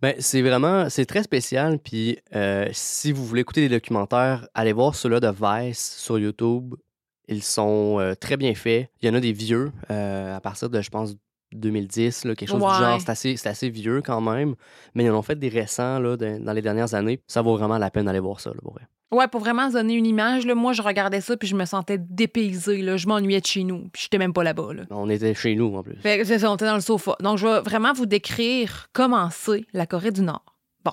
Ben, 0.00 0.14
c'est 0.20 0.40
vraiment, 0.40 0.88
c'est 0.88 1.04
très 1.04 1.22
spécial. 1.22 1.78
Puis 1.78 2.18
euh, 2.34 2.66
si 2.72 3.12
vous 3.12 3.26
voulez 3.26 3.42
écouter 3.42 3.60
des 3.60 3.78
documentaires, 3.78 4.48
allez 4.54 4.72
voir 4.72 4.94
ceux-là 4.94 5.20
de 5.20 5.30
Vice 5.38 5.96
sur 5.98 6.18
YouTube. 6.18 6.76
Ils 7.28 7.42
sont 7.42 8.00
euh, 8.00 8.14
très 8.14 8.38
bien 8.38 8.54
faits. 8.54 8.88
Il 9.02 9.06
y 9.06 9.12
en 9.12 9.14
a 9.14 9.20
des 9.20 9.34
vieux, 9.34 9.70
à 9.90 10.40
partir 10.40 10.70
de, 10.70 10.80
je 10.80 10.88
pense, 10.88 11.14
2010, 11.52 12.24
là, 12.24 12.34
quelque 12.34 12.48
chose 12.50 12.62
Ouais. 12.62 12.72
du 12.72 12.78
genre. 12.78 13.00
C'est 13.00 13.10
assez, 13.10 13.36
c'est 13.36 13.48
assez 13.48 13.70
vieux 13.70 14.02
quand 14.02 14.20
même. 14.20 14.54
Mais 14.94 15.04
ils 15.04 15.10
en 15.10 15.16
ont 15.18 15.22
fait 15.22 15.38
des 15.38 15.48
récents 15.48 15.98
là, 15.98 16.16
de- 16.16 16.38
dans 16.38 16.52
les 16.52 16.62
dernières 16.62 16.94
années. 16.94 17.20
Ça 17.26 17.42
vaut 17.42 17.56
vraiment 17.56 17.78
la 17.78 17.90
peine 17.90 18.06
d'aller 18.06 18.20
voir 18.20 18.40
ça, 18.40 18.50
là, 18.50 18.56
pour 18.62 18.72
vrai. 18.74 18.82
Ouais, 19.12 19.26
pour 19.26 19.40
vraiment 19.40 19.68
se 19.68 19.72
donner 19.72 19.94
une 19.94 20.06
image, 20.06 20.46
là, 20.46 20.54
moi, 20.54 20.72
je 20.72 20.82
regardais 20.82 21.20
ça 21.20 21.36
puis 21.36 21.48
je 21.48 21.56
me 21.56 21.64
sentais 21.64 21.98
dépaysée. 21.98 22.80
Là. 22.80 22.96
Je 22.96 23.08
m'ennuyais 23.08 23.40
de 23.40 23.46
chez 23.46 23.64
nous. 23.64 23.88
Puis 23.92 24.02
j'étais 24.04 24.18
même 24.18 24.32
pas 24.32 24.44
là-bas. 24.44 24.72
Là. 24.72 24.82
On 24.90 25.10
était 25.10 25.34
chez 25.34 25.56
nous, 25.56 25.74
en 25.74 25.82
plus. 25.82 25.96
Fait 25.96 26.18
que 26.18 26.46
on 26.46 26.54
était 26.54 26.64
dans 26.66 26.76
le 26.76 26.80
sofa. 26.80 27.16
Donc, 27.20 27.36
je 27.38 27.46
vais 27.48 27.60
vraiment 27.60 27.92
vous 27.92 28.06
décrire 28.06 28.86
comment 28.92 29.28
c'est 29.32 29.64
la 29.72 29.86
Corée 29.86 30.12
du 30.12 30.22
Nord. 30.22 30.54
Bon, 30.84 30.92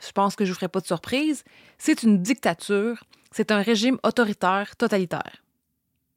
je 0.00 0.12
pense 0.12 0.36
que 0.36 0.44
je 0.44 0.50
vous 0.50 0.54
ferai 0.54 0.68
pas 0.68 0.78
de 0.80 0.86
surprise. 0.86 1.42
C'est 1.76 2.04
une 2.04 2.22
dictature. 2.22 3.02
C'est 3.32 3.50
un 3.50 3.62
régime 3.62 3.98
autoritaire 4.04 4.76
totalitaire. 4.76 5.42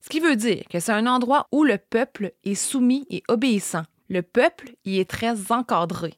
Ce 0.07 0.09
qui 0.09 0.21
veut 0.21 0.37
dire 0.37 0.63
que 0.69 0.79
c'est 0.79 0.93
un 0.93 1.05
endroit 1.05 1.47
où 1.51 1.65
le 1.65 1.77
peuple 1.77 2.31
est 2.45 2.55
soumis 2.55 3.05
et 3.09 3.23
obéissant. 3.27 3.83
Le 4.07 4.21
peuple 4.21 4.69
y 4.85 4.99
est 5.01 5.09
très 5.09 5.51
encadré. 5.51 6.13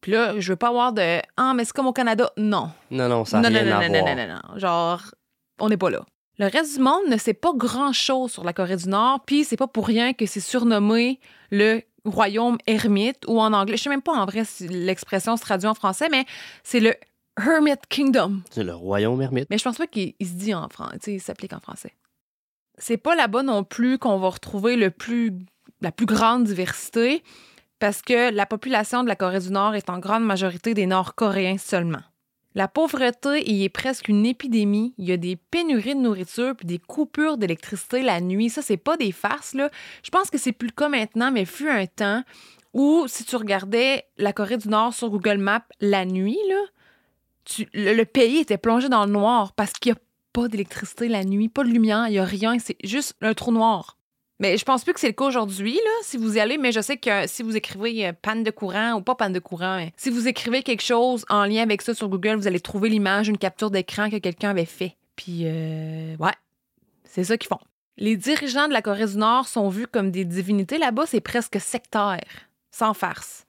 Puis 0.00 0.12
là, 0.12 0.40
je 0.40 0.52
veux 0.52 0.56
pas 0.56 0.68
avoir 0.68 0.94
de 0.94 1.20
Ah, 1.36 1.52
mais 1.54 1.66
c'est 1.66 1.74
comme 1.74 1.86
au 1.86 1.92
Canada. 1.92 2.30
Non. 2.38 2.70
Non, 2.90 3.06
non, 3.06 3.26
ça 3.26 3.40
n'a 3.40 3.50
non, 3.50 3.58
rien 3.60 3.64
non, 3.66 3.70
non, 3.70 3.84
à 3.84 3.88
non, 3.90 4.00
voir. 4.00 4.16
non, 4.16 4.26
non, 4.28 4.34
non. 4.54 4.58
Genre, 4.58 5.02
on 5.60 5.68
n'est 5.68 5.76
pas 5.76 5.90
là. 5.90 6.06
Le 6.38 6.46
reste 6.46 6.76
du 6.78 6.82
monde 6.82 7.02
ne 7.06 7.18
sait 7.18 7.34
pas 7.34 7.52
grand-chose 7.54 8.32
sur 8.32 8.44
la 8.44 8.54
Corée 8.54 8.76
du 8.78 8.88
Nord, 8.88 9.20
puis 9.26 9.44
c'est 9.44 9.58
pas 9.58 9.66
pour 9.66 9.86
rien 9.86 10.14
que 10.14 10.24
c'est 10.24 10.40
surnommé 10.40 11.20
le 11.50 11.82
royaume 12.06 12.56
ermite, 12.66 13.26
ou 13.28 13.42
en 13.42 13.52
anglais, 13.52 13.76
je 13.76 13.82
sais 13.82 13.90
même 13.90 14.00
pas 14.00 14.14
en 14.14 14.24
vrai 14.24 14.46
si 14.46 14.68
l'expression 14.68 15.36
se 15.36 15.42
traduit 15.42 15.68
en 15.68 15.74
français, 15.74 16.08
mais 16.10 16.24
c'est 16.62 16.80
le 16.80 16.94
Hermit 17.38 17.76
Kingdom. 17.90 18.40
C'est 18.50 18.64
le 18.64 18.74
royaume 18.74 19.20
ermite. 19.20 19.48
Mais 19.50 19.58
je 19.58 19.64
pense 19.64 19.76
pas 19.76 19.86
qu'il 19.86 20.14
il 20.18 20.26
se 20.26 20.32
dit 20.32 20.54
en 20.54 20.70
français, 20.70 21.12
il 21.12 21.20
s'applique 21.20 21.52
en 21.52 21.60
français. 21.60 21.92
C'est 22.78 22.96
pas 22.96 23.14
là-bas 23.14 23.42
non 23.42 23.64
plus 23.64 23.98
qu'on 23.98 24.18
va 24.18 24.28
retrouver 24.28 24.76
la 24.76 24.90
plus 24.90 25.46
grande 26.06 26.44
diversité, 26.44 27.22
parce 27.78 28.02
que 28.02 28.32
la 28.32 28.46
population 28.46 29.02
de 29.02 29.08
la 29.08 29.16
Corée 29.16 29.40
du 29.40 29.50
Nord 29.50 29.74
est 29.74 29.90
en 29.90 29.98
grande 29.98 30.24
majorité 30.24 30.74
des 30.74 30.86
Nord-Coréens 30.86 31.58
seulement. 31.58 32.02
La 32.54 32.68
pauvreté 32.68 33.50
y 33.50 33.64
est 33.64 33.68
presque 33.68 34.06
une 34.06 34.24
épidémie. 34.24 34.94
Il 34.96 35.06
y 35.06 35.12
a 35.12 35.16
des 35.16 35.34
pénuries 35.34 35.96
de 35.96 36.00
nourriture 36.00 36.54
puis 36.56 36.66
des 36.66 36.78
coupures 36.78 37.36
d'électricité 37.36 38.00
la 38.00 38.20
nuit. 38.20 38.48
Ça, 38.48 38.62
c'est 38.62 38.76
pas 38.76 38.96
des 38.96 39.10
farces. 39.10 39.56
Je 40.04 40.10
pense 40.10 40.30
que 40.30 40.38
c'est 40.38 40.52
plus 40.52 40.68
le 40.68 40.72
cas 40.72 40.88
maintenant, 40.88 41.32
mais 41.32 41.46
fut 41.46 41.68
un 41.68 41.86
temps 41.86 42.22
où, 42.72 43.06
si 43.08 43.24
tu 43.24 43.34
regardais 43.34 44.04
la 44.18 44.32
Corée 44.32 44.56
du 44.56 44.68
Nord 44.68 44.94
sur 44.94 45.10
Google 45.10 45.38
Maps 45.38 45.66
la 45.80 46.04
nuit, 46.04 46.38
le 47.74 48.04
pays 48.04 48.38
était 48.38 48.56
plongé 48.56 48.88
dans 48.88 49.04
le 49.04 49.12
noir 49.12 49.52
parce 49.52 49.72
qu'il 49.72 49.92
n'y 49.92 49.98
a 49.98 50.00
pas 50.34 50.48
d'électricité 50.48 51.08
la 51.08 51.24
nuit, 51.24 51.48
pas 51.48 51.62
de 51.62 51.68
lumière, 51.68 52.08
il 52.08 52.12
n'y 52.12 52.18
a 52.18 52.24
rien, 52.24 52.58
c'est 52.58 52.76
juste 52.84 53.14
un 53.22 53.32
trou 53.32 53.52
noir. 53.52 53.96
Mais 54.40 54.58
je 54.58 54.64
pense 54.64 54.82
plus 54.82 54.92
que 54.92 54.98
c'est 54.98 55.06
le 55.06 55.12
cas 55.14 55.26
aujourd'hui, 55.26 55.74
là, 55.74 55.90
si 56.02 56.16
vous 56.16 56.36
y 56.36 56.40
allez, 56.40 56.58
mais 56.58 56.72
je 56.72 56.80
sais 56.80 56.96
que 56.96 57.28
si 57.28 57.44
vous 57.44 57.56
écrivez 57.56 58.08
euh, 58.08 58.12
panne 58.20 58.42
de 58.42 58.50
courant 58.50 58.94
ou 58.94 59.00
pas 59.00 59.14
panne 59.14 59.32
de 59.32 59.38
courant, 59.38 59.76
mais 59.76 59.92
si 59.96 60.10
vous 60.10 60.26
écrivez 60.26 60.64
quelque 60.64 60.82
chose 60.82 61.24
en 61.28 61.44
lien 61.44 61.62
avec 61.62 61.82
ça 61.82 61.94
sur 61.94 62.08
Google, 62.08 62.34
vous 62.34 62.48
allez 62.48 62.58
trouver 62.58 62.88
l'image, 62.88 63.28
une 63.28 63.38
capture 63.38 63.70
d'écran 63.70 64.10
que 64.10 64.16
quelqu'un 64.16 64.50
avait 64.50 64.64
fait. 64.64 64.96
Puis, 65.14 65.42
euh, 65.44 66.16
ouais, 66.18 66.34
c'est 67.04 67.22
ça 67.22 67.38
qu'ils 67.38 67.48
font. 67.48 67.60
Les 67.96 68.16
dirigeants 68.16 68.66
de 68.66 68.72
la 68.72 68.82
Corée 68.82 69.06
du 69.06 69.16
Nord 69.16 69.46
sont 69.46 69.68
vus 69.68 69.86
comme 69.86 70.10
des 70.10 70.24
divinités 70.24 70.78
là-bas, 70.78 71.06
c'est 71.06 71.20
presque 71.20 71.60
sectaire, 71.60 72.26
sans 72.72 72.92
farce. 72.92 73.46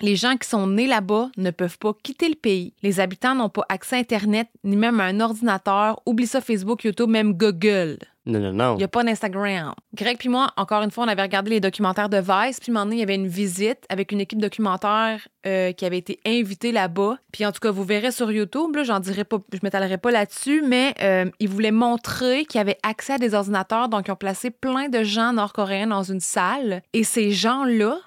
Les 0.00 0.16
gens 0.16 0.36
qui 0.36 0.48
sont 0.48 0.66
nés 0.66 0.86
là-bas 0.86 1.30
ne 1.36 1.50
peuvent 1.50 1.78
pas 1.78 1.92
quitter 2.02 2.28
le 2.28 2.34
pays. 2.34 2.74
Les 2.82 3.00
habitants 3.00 3.34
n'ont 3.34 3.48
pas 3.48 3.66
accès 3.68 3.96
à 3.96 3.98
Internet 3.98 4.48
ni 4.64 4.76
même 4.76 5.00
à 5.00 5.04
un 5.04 5.20
ordinateur. 5.20 6.00
Oublie 6.06 6.26
ça 6.26 6.40
Facebook, 6.40 6.84
YouTube, 6.84 7.10
même 7.10 7.34
Google. 7.34 7.98
Non, 8.26 8.38
non, 8.38 8.52
non. 8.52 8.74
Il 8.74 8.78
n'y 8.78 8.84
a 8.84 8.88
pas 8.88 9.02
d'Instagram. 9.02 9.74
Greg 9.94 10.18
puis 10.18 10.28
moi, 10.28 10.50
encore 10.56 10.82
une 10.82 10.90
fois, 10.90 11.04
on 11.04 11.08
avait 11.08 11.22
regardé 11.22 11.50
les 11.50 11.60
documentaires 11.60 12.08
de 12.08 12.18
Vice. 12.18 12.60
Puis, 12.60 12.70
un 12.70 12.74
moment 12.74 12.84
donné, 12.84 12.96
il 12.96 13.00
y 13.00 13.02
avait 13.02 13.14
une 13.14 13.26
visite 13.26 13.84
avec 13.88 14.12
une 14.12 14.20
équipe 14.20 14.40
documentaire 14.40 15.26
euh, 15.46 15.72
qui 15.72 15.86
avait 15.86 15.98
été 15.98 16.20
invitée 16.26 16.70
là-bas. 16.70 17.18
Puis, 17.32 17.46
en 17.46 17.52
tout 17.52 17.60
cas, 17.60 17.70
vous 17.70 17.84
verrez 17.84 18.12
sur 18.12 18.30
YouTube, 18.30 18.76
là, 18.76 18.84
j'en 18.84 19.00
dirai 19.00 19.24
pas, 19.24 19.38
je 19.52 19.58
m'étalerai 19.62 19.96
pas 19.96 20.10
là-dessus, 20.10 20.62
mais 20.66 20.94
euh, 21.02 21.30
ils 21.40 21.48
voulaient 21.48 21.70
montrer 21.70 22.44
qu'ils 22.44 22.60
avaient 22.60 22.78
accès 22.82 23.14
à 23.14 23.18
des 23.18 23.34
ordinateurs. 23.34 23.88
Donc, 23.88 24.08
ils 24.08 24.12
ont 24.12 24.16
placé 24.16 24.50
plein 24.50 24.88
de 24.88 25.02
gens 25.02 25.32
nord-coréens 25.32 25.86
dans 25.86 26.02
une 26.02 26.20
salle. 26.20 26.82
Et 26.92 27.04
ces 27.04 27.30
gens-là 27.30 27.98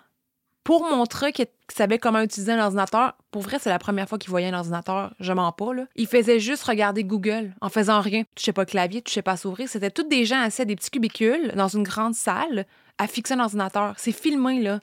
pour 0.64 0.84
montrer 0.90 1.32
qu'il 1.34 1.48
savait 1.74 2.00
comment 2.00 2.22
utiliser 2.22 2.52
un 2.54 2.64
ordinateur. 2.64 3.14
Pour 3.32 3.42
vrai, 3.42 3.58
c'est 3.60 3.70
la 3.70 3.80
première 3.80 4.08
fois 4.08 4.18
qu'il 4.18 4.30
voyait 4.30 4.48
un 4.48 4.58
ordinateur. 4.58 5.14
Je 5.20 5.34
mens 5.34 5.52
pas, 5.52 5.74
là. 5.74 5.86
Il 5.96 6.08
faisait 6.08 6.40
juste 6.40 6.64
regarder 6.64 7.04
Google 7.04 7.54
en 7.62 7.70
faisant 7.70 8.00
rien. 8.02 8.24
Tu 8.36 8.44
sais 8.44 8.54
pas 8.54 8.62
le 8.62 8.68
clavier, 8.68 9.02
tu 9.02 9.12
sais 9.12 9.22
pas 9.22 9.36
s'ouvrir. 9.38 9.68
C'était 9.68 9.92
tous 9.92 10.04
des 10.04 10.26
gens 10.26 10.40
assis 10.42 10.62
à 10.62 10.66
des 10.66 10.76
petits 10.76 10.92
cubicules 10.92 11.52
dans 11.56 11.68
une 11.68 11.84
grande 11.84 12.16
salle 12.16 12.66
à 12.98 13.08
fixer 13.08 13.34
un 13.34 13.40
ordinateur. 13.42 13.94
C'est 13.98 14.12
filmé, 14.12 14.62
là. 14.62 14.80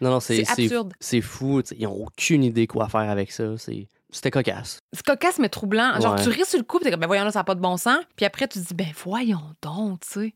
Non, 0.00 0.10
non, 0.10 0.20
c'est 0.20 0.48
absurde. 0.48 0.92
C'est 1.00 1.20
fou. 1.20 1.62
t'sais, 1.62 1.76
Ils 1.78 1.86
ont 1.86 2.04
aucune 2.06 2.44
idée 2.44 2.66
quoi 2.66 2.88
faire 2.88 3.08
avec 3.10 3.32
ça. 3.32 3.56
C'est- 3.58 3.86
C'était 4.10 4.30
cocasse. 4.30 4.78
C'est 4.92 5.04
cocasse, 5.04 5.38
mais 5.40 5.48
troublant. 5.48 6.00
Genre, 6.00 6.14
Ouais. 6.14 6.22
tu 6.22 6.28
ris 6.28 6.44
sur 6.44 6.58
le 6.58 6.64
coup, 6.64 6.78
t'es 6.78 6.90
comme, 6.92 7.00
ben 7.00 7.06
voyons 7.08 7.24
là, 7.24 7.32
ça 7.32 7.40
n'a 7.40 7.44
pas 7.44 7.56
de 7.56 7.60
bon 7.60 7.76
sens. 7.76 7.98
Puis 8.14 8.24
après, 8.24 8.46
tu 8.46 8.60
te 8.60 8.64
dis, 8.68 8.74
ben 8.74 8.86
voyons 9.04 9.40
donc, 9.60 10.00
tu 10.00 10.08
sais. 10.20 10.34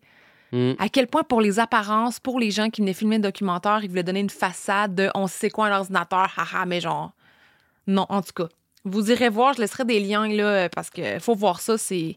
Hmm. 0.52 0.72
À 0.78 0.88
quel 0.88 1.06
point, 1.06 1.22
pour 1.22 1.40
les 1.40 1.58
apparences, 1.58 2.20
pour 2.20 2.40
les 2.40 2.50
gens 2.50 2.70
qui 2.70 2.80
venaient 2.80 2.94
filmer 2.94 3.16
le 3.16 3.22
documentaire, 3.22 3.80
ils 3.82 3.88
voulaient 3.88 4.02
donner 4.02 4.20
une 4.20 4.30
façade 4.30 4.94
de 4.94 5.10
on 5.14 5.26
sait 5.26 5.50
quoi 5.50 5.66
un 5.66 5.78
ordinateur, 5.78 6.32
haha, 6.36 6.64
mais 6.66 6.80
genre. 6.80 7.12
Non, 7.86 8.06
en 8.08 8.22
tout 8.22 8.32
cas. 8.34 8.48
Vous 8.84 9.10
irez 9.10 9.28
voir, 9.28 9.54
je 9.54 9.60
laisserai 9.60 9.84
des 9.84 10.00
liens, 10.00 10.28
là, 10.28 10.68
parce 10.68 10.88
que 10.88 11.18
faut 11.18 11.34
voir 11.34 11.60
ça, 11.60 11.76
c'est, 11.76 12.16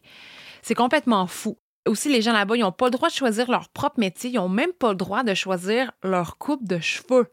c'est 0.62 0.74
complètement 0.74 1.26
fou. 1.26 1.58
Aussi, 1.86 2.08
les 2.08 2.22
gens 2.22 2.32
là-bas, 2.32 2.56
ils 2.56 2.60
n'ont 2.60 2.72
pas 2.72 2.86
le 2.86 2.92
droit 2.92 3.08
de 3.08 3.14
choisir 3.14 3.50
leur 3.50 3.68
propre 3.68 3.98
métier, 3.98 4.30
ils 4.30 4.36
n'ont 4.36 4.48
même 4.48 4.72
pas 4.72 4.90
le 4.90 4.96
droit 4.96 5.24
de 5.24 5.34
choisir 5.34 5.90
leur 6.02 6.38
coupe 6.38 6.66
de 6.66 6.78
cheveux. 6.78 7.26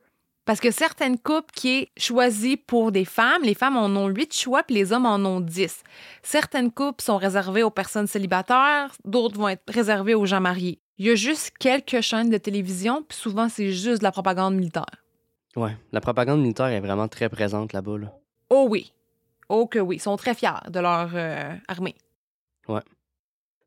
Parce 0.50 0.62
que 0.62 0.72
certaines 0.72 1.20
coupes 1.20 1.52
qui 1.52 1.78
est 1.78 1.92
choisie 1.96 2.58
pour 2.58 2.92
des 2.92 3.06
femmes, 3.06 3.44
les 3.44 3.54
femmes 3.54 3.78
en 3.78 3.86
ont 3.86 4.08
huit 4.08 4.34
choix, 4.34 4.64
puis 4.64 4.74
les 4.74 4.92
hommes 4.92 5.06
en 5.06 5.24
ont 5.24 5.42
dix. 5.42 5.84
Certaines 6.24 6.72
coupes 6.72 7.02
sont 7.02 7.18
réservées 7.18 7.62
aux 7.62 7.70
personnes 7.70 8.08
célibataires, 8.08 8.92
d'autres 9.06 9.38
vont 9.38 9.50
être 9.50 9.62
réservées 9.68 10.16
aux 10.16 10.26
gens 10.26 10.42
mariés. 10.42 10.80
Il 10.98 11.06
y 11.06 11.12
a 11.12 11.14
juste 11.14 11.52
quelques 11.60 12.02
chaînes 12.02 12.32
de 12.32 12.40
télévision, 12.40 13.04
puis 13.08 13.16
souvent, 13.16 13.48
c'est 13.48 13.70
juste 13.70 14.00
de 14.00 14.04
la 14.04 14.12
propagande 14.12 14.56
militaire. 14.56 15.04
Ouais. 15.56 15.78
La 15.92 16.02
propagande 16.02 16.42
militaire 16.42 16.70
est 16.70 16.80
vraiment 16.80 17.08
très 17.08 17.30
présente 17.30 17.72
là-bas. 17.72 18.00
Là. 18.00 18.18
Oh 18.50 18.66
oui. 18.68 18.92
Oh 19.50 19.68
que 19.68 19.78
oui. 19.78 19.98
Ils 19.98 20.02
sont 20.02 20.18
très 20.18 20.34
fiers 20.34 20.68
de 20.68 20.80
leur 20.80 21.12
euh, 21.14 21.54
armée. 21.68 21.94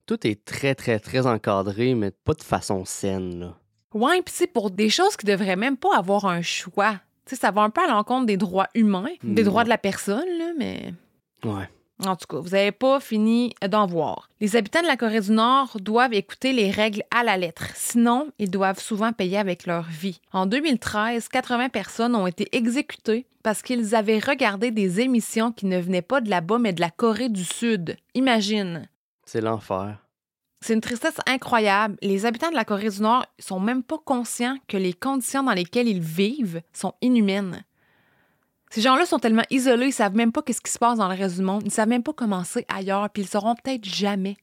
Tout 0.06 0.26
est 0.26 0.44
très, 0.44 0.74
très, 0.74 0.98
très 0.98 1.28
encadré, 1.28 1.94
mais 1.94 2.10
pas 2.10 2.34
de 2.34 2.42
façon 2.42 2.84
saine. 2.84 3.38
Là. 3.38 3.56
Ouais, 3.94 4.22
puis 4.22 4.34
c'est 4.36 4.46
pour 4.46 4.70
des 4.70 4.90
choses 4.90 5.16
qui 5.16 5.26
devraient 5.26 5.56
même 5.56 5.76
pas 5.76 5.96
avoir 5.96 6.26
un 6.26 6.42
choix. 6.42 7.00
Ça 7.26 7.50
va 7.50 7.62
un 7.62 7.70
peu 7.70 7.82
à 7.82 7.86
l'encontre 7.86 8.26
des 8.26 8.36
droits 8.36 8.68
humains, 8.74 9.08
des 9.22 9.44
droits 9.44 9.64
de 9.64 9.70
la 9.70 9.78
personne, 9.78 10.28
là, 10.38 10.52
mais... 10.58 10.92
Ouais. 11.44 11.68
En 12.04 12.16
tout 12.16 12.26
cas, 12.26 12.38
vous 12.38 12.50
n'avez 12.50 12.72
pas 12.72 12.98
fini 13.00 13.54
d'en 13.68 13.86
voir. 13.86 14.28
Les 14.40 14.56
habitants 14.56 14.82
de 14.82 14.86
la 14.86 14.96
Corée 14.96 15.20
du 15.20 15.30
Nord 15.30 15.76
doivent 15.80 16.14
écouter 16.14 16.52
les 16.52 16.70
règles 16.70 17.04
à 17.14 17.22
la 17.22 17.36
lettre. 17.36 17.68
Sinon, 17.74 18.30
ils 18.38 18.50
doivent 18.50 18.80
souvent 18.80 19.12
payer 19.12 19.38
avec 19.38 19.66
leur 19.66 19.84
vie. 19.84 20.20
En 20.32 20.46
2013, 20.46 21.28
80 21.28 21.68
personnes 21.68 22.16
ont 22.16 22.26
été 22.26 22.48
exécutées 22.56 23.26
parce 23.42 23.62
qu'ils 23.62 23.94
avaient 23.94 24.18
regardé 24.18 24.70
des 24.70 25.00
émissions 25.00 25.52
qui 25.52 25.66
ne 25.66 25.78
venaient 25.78 26.02
pas 26.02 26.20
de 26.20 26.30
là-bas, 26.30 26.58
mais 26.58 26.72
de 26.72 26.80
la 26.80 26.90
Corée 26.90 27.28
du 27.28 27.44
Sud. 27.44 27.96
Imagine. 28.14 28.88
C'est 29.24 29.40
l'enfer. 29.40 30.01
C'est 30.62 30.74
une 30.74 30.80
tristesse 30.80 31.16
incroyable. 31.26 31.96
Les 32.02 32.24
habitants 32.24 32.50
de 32.50 32.54
la 32.54 32.64
Corée 32.64 32.88
du 32.88 33.02
Nord 33.02 33.26
sont 33.40 33.58
même 33.58 33.82
pas 33.82 33.98
conscients 34.04 34.56
que 34.68 34.76
les 34.76 34.92
conditions 34.92 35.42
dans 35.42 35.54
lesquelles 35.54 35.88
ils 35.88 36.00
vivent 36.00 36.62
sont 36.72 36.94
inhumaines. 37.02 37.64
Ces 38.70 38.80
gens-là 38.80 39.04
sont 39.04 39.18
tellement 39.18 39.42
isolés, 39.50 39.86
ils 39.86 39.92
savent 39.92 40.14
même 40.14 40.30
pas 40.30 40.40
qu'est-ce 40.40 40.60
qui 40.60 40.70
se 40.70 40.78
passe 40.78 40.98
dans 40.98 41.08
le 41.08 41.16
reste 41.16 41.36
du 41.36 41.42
monde. 41.42 41.62
Ils 41.64 41.72
savent 41.72 41.88
même 41.88 42.04
pas 42.04 42.12
comment 42.12 42.44
c'est 42.44 42.64
ailleurs, 42.72 43.10
puis 43.10 43.22
ils 43.22 43.26
le 43.26 43.30
sauront 43.30 43.56
peut-être 43.56 43.84
jamais. 43.84 44.36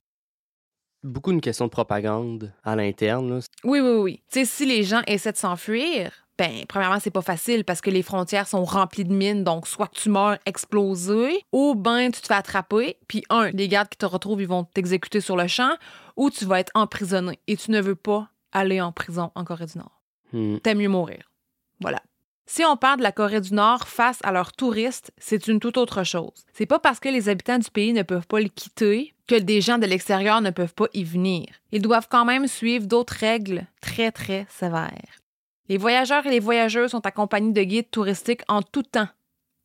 Beaucoup 1.04 1.32
une 1.32 1.42
question 1.42 1.66
de 1.66 1.72
propagande 1.72 2.52
à 2.66 2.76
l'interne. 2.76 3.36
là. 3.36 3.40
Oui, 3.64 3.80
oui, 3.80 3.96
oui. 3.96 4.24
Tu 4.30 4.40
sais, 4.40 4.46
si 4.46 4.66
les 4.66 4.84
gens 4.84 5.02
essaient 5.08 5.32
de 5.32 5.38
s'enfuir, 5.38 6.12
ben, 6.40 6.64
premièrement, 6.70 7.00
c'est 7.02 7.12
pas 7.12 7.22
facile 7.22 7.66
parce 7.66 7.82
que 7.82 7.90
les 7.90 8.02
frontières 8.02 8.48
sont 8.48 8.64
remplies 8.64 9.04
de 9.04 9.12
mines, 9.14 9.44
donc 9.44 9.68
soit 9.68 9.90
tu 9.92 10.10
meurs 10.10 10.38
explosé, 10.46 11.44
ou 11.52 11.76
ben 11.76 12.12
tu 12.12 12.22
te 12.22 12.28
fais 12.28 12.34
attraper, 12.34 12.96
puis 13.10 13.26
un, 13.30 13.50
les 13.50 13.68
gardes 13.68 13.90
qui 13.90 13.98
te 13.98 14.06
retrouvent, 14.06 14.42
ils 14.42 14.48
vont 14.48 14.64
t'exécuter 14.64 15.20
sur 15.20 15.36
le 15.36 15.48
champ, 15.48 15.72
ou 16.20 16.30
tu 16.30 16.46
vas 16.46 16.60
être 16.60 16.72
emprisonné 16.76 17.40
et 17.48 17.58
tu 17.58 17.72
ne 17.72 17.82
veux 17.82 17.96
pas 17.96 18.30
aller 18.52 18.82
en 18.82 18.92
prison 18.92 19.32
en 19.36 19.46
Corée 19.46 19.66
du 19.66 19.78
Nord. 19.78 20.04
Hmm. 20.34 20.58
T'aimes 20.58 20.80
mieux 20.80 20.90
mourir. 20.90 21.32
Voilà. 21.80 22.02
Si 22.46 22.66
on 22.66 22.76
parle 22.76 22.98
de 22.98 23.04
la 23.04 23.14
Corée 23.14 23.42
du 23.42 23.54
Nord 23.54 23.88
face 23.88 24.20
à 24.24 24.32
leurs 24.32 24.52
touristes, 24.52 25.12
c'est 25.18 25.48
une 25.48 25.60
toute 25.60 25.78
autre 25.78 26.04
chose. 26.04 26.46
C'est 26.52 26.66
pas 26.66 26.80
parce 26.80 27.00
que 27.00 27.08
les 27.08 27.30
habitants 27.30 27.58
du 27.58 27.72
pays 27.72 27.94
ne 27.94 28.04
peuvent 28.04 28.28
pas 28.28 28.42
le 28.42 28.50
quitter 28.50 29.16
que 29.28 29.36
des 29.36 29.62
gens 29.62 29.78
de 29.78 29.86
l'extérieur 29.86 30.42
ne 30.42 30.50
peuvent 30.50 30.74
pas 30.74 30.88
y 30.94 31.06
venir. 31.06 31.46
Ils 31.72 31.82
doivent 31.82 32.08
quand 32.10 32.26
même 32.26 32.48
suivre 32.48 32.86
d'autres 32.86 33.14
règles 33.14 33.66
très, 33.82 34.12
très 34.12 34.46
sévères. 34.50 35.22
Les 35.70 35.78
voyageurs 35.78 36.26
et 36.26 36.32
les 36.32 36.40
voyageuses 36.40 36.92
sont 36.92 37.06
accompagnés 37.06 37.54
de 37.54 37.64
guides 37.64 37.92
touristiques 37.92 38.44
en 38.50 38.62
tout 38.62 38.84
temps. 38.84 39.08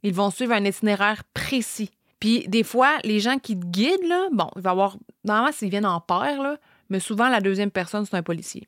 Ils 0.05 0.15
vont 0.15 0.31
suivre 0.31 0.53
un 0.53 0.65
itinéraire 0.65 1.25
précis. 1.33 1.91
Puis 2.25 2.49
des 2.49 2.63
fois, 2.63 2.97
les 3.05 3.21
gens 3.21 3.39
qui 3.39 3.55
te 3.55 3.67
guident, 3.67 4.09
là, 4.09 4.29
bon, 4.33 4.49
il 4.57 4.63
va 4.63 4.71
y 4.71 4.73
avoir. 4.73 4.97
Normalement, 5.25 5.53
s'ils 5.53 5.69
viennent 5.69 5.85
en 5.85 6.01
paire, 6.01 6.43
là, 6.43 6.57
mais 6.89 6.99
souvent, 6.99 7.29
la 7.29 7.43
deuxième 7.43 7.71
personne, 7.71 8.07
c'est 8.07 8.17
un 8.17 8.23
policier. 8.23 8.67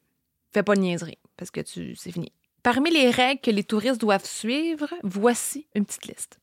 Fais 0.52 0.62
pas 0.62 0.74
de 0.74 0.80
niaiserie, 0.80 1.16
parce 1.38 1.50
que 1.50 1.62
tu, 1.62 1.96
c'est 1.96 2.12
fini. 2.12 2.30
Parmi 2.62 2.90
les 2.90 3.08
règles 3.08 3.40
que 3.40 3.50
les 3.50 3.64
touristes 3.64 3.98
doivent 3.98 4.26
suivre, 4.26 4.88
voici 5.02 5.68
une 5.74 5.86
petite 5.86 6.04
liste. 6.04 6.38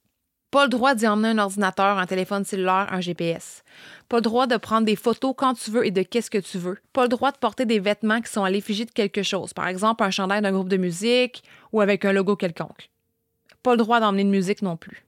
Pas 0.50 0.64
le 0.64 0.70
droit 0.70 0.96
d'y 0.96 1.08
emmener 1.08 1.28
un 1.28 1.38
ordinateur, 1.38 2.00
un 2.00 2.08
téléphone 2.08 2.46
cellulaire, 2.46 2.88
un 2.90 3.00
GPS. 3.00 3.64
Pas 4.10 4.18
le 4.18 4.24
droit 4.24 4.48
de 4.48 4.58
prendre 4.58 4.88
des 4.88 4.96
photos 4.96 5.36
quand 5.38 5.54
tu 5.54 5.70
veux 5.70 5.86
et 5.86 5.92
de 5.92 6.02
qu'est-ce 6.02 6.32
que 6.32 6.40
tu 6.40 6.58
veux. 6.58 6.80
Pas 6.94 7.04
le 7.04 7.10
droit 7.10 7.32
de 7.32 7.38
porter 7.38 7.68
des 7.68 7.80
vêtements 7.80 8.22
qui 8.22 8.32
sont 8.32 8.44
à 8.44 8.50
l'effigie 8.50 8.86
de 8.86 8.92
quelque 8.92 9.22
chose, 9.22 9.54
par 9.54 9.68
exemple 9.68 10.04
un 10.04 10.10
chandail 10.10 10.42
d'un 10.42 10.52
groupe 10.52 10.70
de 10.70 10.78
musique 10.78 11.44
ou 11.74 11.80
avec 11.80 12.06
un 12.06 12.12
logo 12.12 12.36
quelconque. 12.36 12.90
Pas 13.62 13.74
le 13.74 13.78
droit 13.78 14.00
d'emmener 14.00 14.24
de 14.24 14.30
musique 14.30 14.64
non 14.64 14.78
plus. 14.78 15.06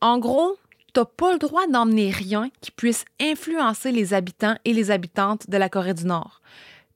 En 0.00 0.20
gros, 0.20 0.56
t'as 0.92 1.04
pas 1.04 1.32
le 1.32 1.38
droit 1.38 1.66
d'emmener 1.66 2.10
rien 2.10 2.48
qui 2.60 2.70
puisse 2.70 3.04
influencer 3.20 3.92
les 3.92 4.14
habitants 4.14 4.56
et 4.64 4.72
les 4.72 4.90
habitantes 4.90 5.48
de 5.48 5.56
la 5.56 5.68
Corée 5.68 5.94
du 5.94 6.04
Nord. 6.04 6.40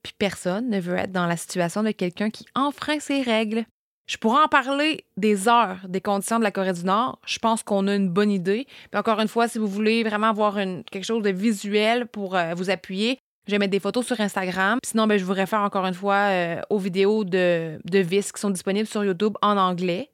Puis 0.03 0.13
personne 0.19 0.69
ne 0.71 0.81
veut 0.81 0.97
être 0.97 1.13
dans 1.13 1.27
la 1.27 1.37
situation 1.37 1.83
de 1.83 1.91
quelqu'un 1.93 2.31
qui 2.31 2.45
enfreint 2.55 2.99
ces 2.99 3.23
règles. 3.23 3.65
Je 4.09 4.17
pourrais 4.17 4.43
en 4.43 4.49
parler 4.49 5.05
des 5.17 5.47
heures 5.49 5.79
des 5.89 6.01
conditions 6.01 6.39
de 6.39 6.45
la 6.45 6.51
Corée 6.51 6.73
du 6.73 6.85
Nord. 6.85 7.21
Je 7.25 7.39
pense 7.39 7.63
qu'on 7.63 7.87
a 7.87 7.95
une 7.95 8.09
bonne 8.09 8.31
idée. 8.33 8.67
Puis 8.91 8.99
encore 8.99 9.21
une 9.21 9.29
fois, 9.29 9.47
si 9.47 9.59
vous 9.59 9.69
voulez 9.69 10.03
vraiment 10.03 10.29
avoir 10.29 10.59
une- 10.59 10.83
quelque 10.85 11.05
chose 11.05 11.23
de 11.23 11.31
visuel 11.31 12.07
pour 12.09 12.35
euh, 12.35 12.53
vous 12.55 12.69
appuyer, 12.69 13.19
je 13.47 13.53
vais 13.53 13.59
mettre 13.59 13.71
des 13.71 13.81
photos 13.81 14.05
sur 14.05 14.21
Instagram. 14.21 14.79
Sinon, 14.85 15.07
ben, 15.07 15.19
je 15.19 15.25
vous 15.25 15.33
réfère 15.33 15.61
encore 15.61 15.87
une 15.87 15.95
fois 15.95 16.15
euh, 16.31 16.61
aux 16.69 16.79
vidéos 16.79 17.23
de, 17.25 17.79
de 17.85 17.99
Vis 18.01 18.33
qui 18.33 18.41
sont 18.41 18.51
disponibles 18.51 18.89
sur 18.89 19.05
YouTube 19.05 19.35
en 19.41 19.57
anglais. 19.57 20.11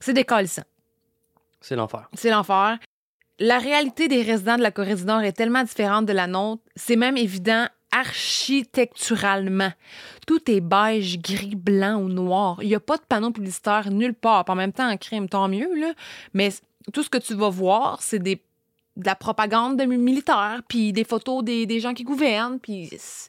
C'est 0.00 0.14
décalissant. 0.14 0.62
C'est 1.60 1.76
l'enfer. 1.76 2.08
C'est 2.14 2.30
l'enfer. 2.30 2.78
La 3.40 3.58
réalité 3.58 4.08
des 4.08 4.22
résidents 4.22 4.56
de 4.56 4.62
la 4.62 4.70
Corée 4.72 4.94
du 4.96 5.04
Nord 5.04 5.20
est 5.22 5.32
tellement 5.32 5.62
différente 5.62 6.06
de 6.06 6.12
la 6.12 6.26
nôtre, 6.26 6.62
c'est 6.74 6.96
même 6.96 7.16
évident 7.16 7.66
architecturalement. 7.92 9.70
Tout 10.26 10.50
est 10.50 10.60
beige, 10.60 11.18
gris, 11.20 11.54
blanc 11.56 11.96
ou 12.00 12.08
noir. 12.08 12.58
Il 12.62 12.68
n'y 12.68 12.74
a 12.74 12.80
pas 12.80 12.96
de 12.96 13.02
panneau 13.08 13.30
publicitaire 13.30 13.90
nulle 13.90 14.14
part. 14.14 14.44
En 14.48 14.54
même 14.54 14.72
temps, 14.72 14.90
en 14.90 14.96
crime, 14.96 15.28
tant 15.28 15.48
mieux, 15.48 15.72
là. 15.78 15.92
Mais 16.34 16.50
tout 16.92 17.02
ce 17.02 17.08
que 17.10 17.18
tu 17.18 17.34
vas 17.34 17.48
voir, 17.48 18.02
c'est 18.02 18.18
des 18.18 18.42
de 18.96 19.06
la 19.06 19.14
propagande 19.14 19.78
de 19.78 19.84
mi- 19.84 19.96
militaire, 19.96 20.60
puis 20.68 20.92
des 20.92 21.04
photos 21.04 21.44
des, 21.44 21.66
des 21.66 21.78
gens 21.78 21.94
qui 21.94 22.02
gouvernent, 22.02 22.58
puis 22.58 22.88
c'est- 22.90 23.28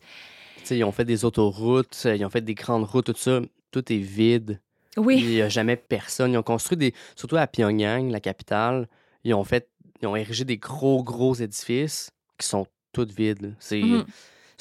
Tu 0.57 0.65
sais, 0.65 0.77
ils 0.79 0.83
ont 0.83 0.91
fait 0.91 1.05
des 1.05 1.23
autoroutes, 1.25 1.95
ils 2.05 2.25
ont 2.25 2.29
fait 2.31 2.41
des 2.41 2.55
grandes 2.55 2.85
routes, 2.85 3.05
tout 3.05 3.13
ça. 3.15 3.39
Tout 3.71 3.93
est 3.93 3.97
vide. 3.97 4.59
oui, 4.97 5.19
Il 5.19 5.27
n'y 5.29 5.41
a 5.43 5.49
jamais 5.49 5.75
personne. 5.75 6.33
Ils 6.33 6.37
ont 6.39 6.43
construit 6.43 6.75
des. 6.75 6.95
Surtout 7.15 7.37
à 7.37 7.45
Pyongyang, 7.45 8.09
la 8.09 8.19
capitale, 8.19 8.87
ils 9.23 9.35
ont 9.35 9.43
fait. 9.43 9.69
Ils 10.01 10.07
ont 10.07 10.15
érigé 10.15 10.45
des 10.45 10.57
gros, 10.57 11.03
gros 11.03 11.33
édifices 11.35 12.09
qui 12.37 12.47
sont 12.47 12.65
tous 12.93 13.07
vides. 13.15 13.41
là. 13.41 13.49
C'est. 13.59 13.81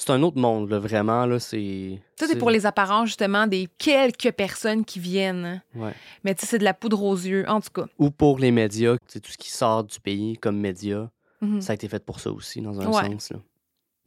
C'est 0.00 0.10
un 0.10 0.22
autre 0.22 0.38
monde, 0.38 0.70
là, 0.70 0.78
vraiment. 0.78 1.26
Là, 1.26 1.40
c'est. 1.40 2.00
tout 2.16 2.30
est 2.30 2.36
pour 2.38 2.50
les 2.50 2.66
apparences, 2.66 3.06
justement, 3.08 3.48
des 3.48 3.68
quelques 3.78 4.30
personnes 4.30 4.84
qui 4.84 5.00
viennent. 5.00 5.60
Ouais. 5.74 5.92
Mais 6.22 6.36
tu 6.36 6.42
sais, 6.42 6.46
c'est 6.52 6.58
de 6.58 6.64
la 6.64 6.72
poudre 6.72 7.02
aux 7.02 7.16
yeux, 7.16 7.44
en 7.48 7.60
tout 7.60 7.70
cas. 7.74 7.86
Ou 7.98 8.10
pour 8.12 8.38
les 8.38 8.52
médias, 8.52 8.94
c'est 9.08 9.18
tout 9.18 9.32
ce 9.32 9.36
qui 9.38 9.50
sort 9.50 9.82
du 9.82 9.98
pays 9.98 10.36
comme 10.38 10.56
médias. 10.56 11.08
Mhm. 11.40 11.60
Ça 11.60 11.72
a 11.72 11.74
été 11.74 11.88
fait 11.88 12.04
pour 12.04 12.20
ça 12.20 12.30
aussi, 12.30 12.60
dans 12.60 12.80
un 12.80 12.86
Ouais. 12.86 13.10
sens. 13.10 13.30
Là. 13.32 13.38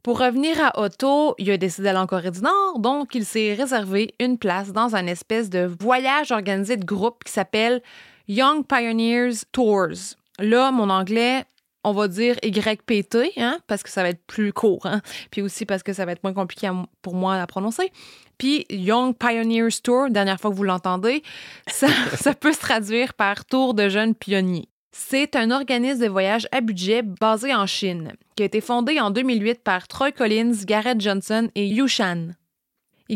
Pour 0.02 0.18
revenir 0.18 0.56
à 0.64 0.80
Otto, 0.82 1.34
il 1.36 1.50
a 1.50 1.58
décidé 1.58 1.84
d'aller 1.84 1.98
en 1.98 2.06
Corée 2.06 2.30
du 2.30 2.40
Nord, 2.40 2.78
donc 2.78 3.14
il 3.14 3.26
s'est 3.26 3.52
réservé 3.52 4.14
une 4.18 4.38
place 4.38 4.72
dans 4.72 4.96
un 4.96 5.06
espèce 5.06 5.50
de 5.50 5.70
voyage 5.78 6.32
organisé 6.32 6.78
de 6.78 6.86
groupe 6.86 7.22
qui 7.22 7.32
s'appelle 7.32 7.82
Young 8.28 8.64
Pioneers 8.66 9.44
Tours. 9.52 10.16
Là, 10.38 10.70
mon 10.70 10.90
anglais, 10.90 11.44
on 11.84 11.92
va 11.92 12.08
dire 12.08 12.36
YPT, 12.42 13.32
hein, 13.36 13.58
parce 13.66 13.82
que 13.82 13.90
ça 13.90 14.02
va 14.02 14.10
être 14.10 14.24
plus 14.26 14.52
court, 14.52 14.86
hein, 14.86 15.00
puis 15.30 15.42
aussi 15.42 15.66
parce 15.66 15.82
que 15.82 15.92
ça 15.92 16.04
va 16.04 16.12
être 16.12 16.22
moins 16.22 16.32
compliqué 16.32 16.70
pour 17.02 17.14
moi 17.14 17.36
à 17.36 17.46
prononcer. 17.46 17.92
Puis 18.38 18.66
Young 18.70 19.16
Pioneers 19.16 19.80
Tour, 19.82 20.10
dernière 20.10 20.40
fois 20.40 20.50
que 20.50 20.56
vous 20.56 20.64
l'entendez, 20.64 21.22
ça, 21.66 21.88
ça 22.16 22.34
peut 22.34 22.52
se 22.52 22.60
traduire 22.60 23.14
par 23.14 23.44
Tour 23.44 23.74
de 23.74 23.88
jeunes 23.88 24.14
pionniers. 24.14 24.68
C'est 24.94 25.36
un 25.36 25.50
organisme 25.50 26.02
de 26.02 26.08
voyage 26.08 26.46
à 26.52 26.60
budget 26.60 27.02
basé 27.02 27.54
en 27.54 27.66
Chine, 27.66 28.12
qui 28.36 28.42
a 28.42 28.46
été 28.46 28.60
fondé 28.60 29.00
en 29.00 29.10
2008 29.10 29.62
par 29.62 29.88
Troy 29.88 30.12
Collins, 30.12 30.52
Garrett 30.66 31.00
Johnson 31.00 31.48
et 31.54 31.66
Yu 31.66 31.88
Shan. 31.88 32.34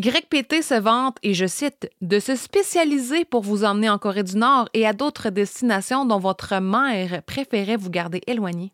YPT 0.04 0.62
se 0.62 0.78
vante, 0.78 1.16
et 1.22 1.34
je 1.34 1.46
cite, 1.46 1.90
de 2.00 2.18
se 2.20 2.36
spécialiser 2.36 3.24
pour 3.24 3.42
vous 3.42 3.64
emmener 3.64 3.88
en 3.88 3.98
Corée 3.98 4.22
du 4.22 4.36
Nord 4.36 4.68
et 4.74 4.86
à 4.86 4.92
d'autres 4.92 5.30
destinations 5.30 6.04
dont 6.04 6.18
votre 6.18 6.60
mère 6.60 7.22
préférait 7.22 7.76
vous 7.76 7.90
garder 7.90 8.20
éloigné. 8.26 8.72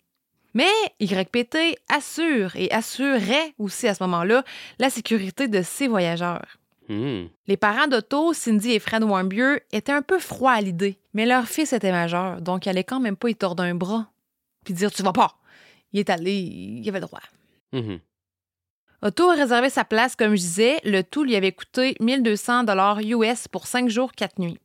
Mais 0.54 0.70
YPT 1.00 1.78
assure 1.88 2.56
et 2.56 2.70
assurait 2.72 3.54
aussi 3.58 3.88
à 3.88 3.94
ce 3.94 4.02
moment-là 4.02 4.44
la 4.78 4.90
sécurité 4.90 5.48
de 5.48 5.62
ses 5.62 5.88
voyageurs. 5.88 6.58
Hmm. 6.88 7.26
Les 7.46 7.56
parents 7.56 7.86
d'Otto, 7.86 8.34
Cindy 8.34 8.72
et 8.72 8.80
Fred 8.80 9.04
Warmbier, 9.04 9.60
étaient 9.72 9.92
un 9.92 10.02
peu 10.02 10.18
froids 10.18 10.52
à 10.52 10.60
l'idée, 10.60 10.98
mais 11.14 11.24
leur 11.24 11.46
fils 11.46 11.72
était 11.72 11.92
majeur, 11.92 12.42
donc 12.42 12.66
il 12.66 12.68
allait 12.68 12.84
quand 12.84 13.00
même 13.00 13.16
pas 13.16 13.30
y 13.30 13.34
tordre 13.34 13.62
un 13.62 13.74
bras 13.74 14.12
puis 14.64 14.74
dire 14.74 14.90
tu 14.90 15.02
vas 15.02 15.12
pas. 15.12 15.36
Il 15.92 16.00
est 16.00 16.10
allé, 16.10 16.34
il 16.34 16.88
avait 16.88 17.00
droit. 17.00 17.20
Mhm. 17.72 18.00
Otto 19.04 19.30
a 19.30 19.34
réservé 19.34 19.68
sa 19.68 19.84
place, 19.84 20.14
comme 20.14 20.36
je 20.36 20.40
disais. 20.40 20.78
Le 20.84 21.02
tout 21.02 21.24
lui 21.24 21.34
avait 21.34 21.50
coûté 21.50 21.96
1200 22.00 22.62
dollars 22.64 23.00
US 23.00 23.48
pour 23.48 23.66
5 23.66 23.88
jours, 23.88 24.12
4 24.12 24.38
nuits. 24.38 24.58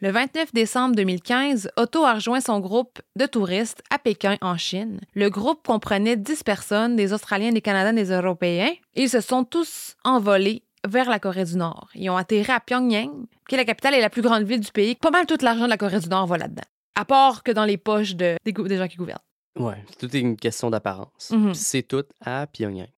Le 0.00 0.10
29 0.10 0.52
décembre 0.52 0.94
2015, 0.96 1.70
Otto 1.76 2.04
a 2.04 2.14
rejoint 2.14 2.40
son 2.40 2.60
groupe 2.60 3.00
de 3.16 3.26
touristes 3.26 3.82
à 3.90 3.98
Pékin, 3.98 4.36
en 4.40 4.56
Chine. 4.56 5.00
Le 5.14 5.30
groupe 5.30 5.66
comprenait 5.66 6.16
10 6.16 6.42
personnes, 6.44 6.96
des 6.96 7.12
Australiens, 7.12 7.50
des 7.50 7.60
Canadiens, 7.60 7.92
des 7.92 8.10
Européens. 8.12 8.72
Ils 8.94 9.08
se 9.08 9.20
sont 9.20 9.42
tous 9.44 9.96
envolés 10.04 10.62
vers 10.88 11.08
la 11.10 11.18
Corée 11.18 11.44
du 11.44 11.56
Nord. 11.56 11.88
Ils 11.94 12.10
ont 12.10 12.16
atterri 12.16 12.50
à 12.52 12.60
Pyongyang, 12.60 13.26
qui 13.48 13.54
est 13.56 13.58
la 13.58 13.64
capitale 13.64 13.94
et 13.94 14.00
la 14.00 14.10
plus 14.10 14.22
grande 14.22 14.44
ville 14.44 14.60
du 14.60 14.70
pays. 14.72 14.94
Pas 14.94 15.10
mal 15.10 15.26
tout 15.26 15.38
l'argent 15.40 15.64
de 15.64 15.70
la 15.70 15.76
Corée 15.76 16.00
du 16.00 16.08
Nord 16.08 16.26
va 16.26 16.38
là-dedans. 16.38 16.62
À 16.94 17.04
part 17.04 17.42
que 17.42 17.50
dans 17.52 17.64
les 17.64 17.78
poches 17.78 18.14
de- 18.14 18.36
des, 18.44 18.76
gens 18.76 18.88
qui 18.88 18.96
gouvernent. 18.96 19.18
Ouais, 19.58 19.84
tout 19.98 20.14
est 20.16 20.20
une 20.20 20.36
question 20.36 20.70
d'apparence. 20.70 21.30
Mhm. 21.30 21.54
C'est 21.54 21.82
tout 21.82 22.04
à 22.20 22.46
Pyongyang. 22.46 22.88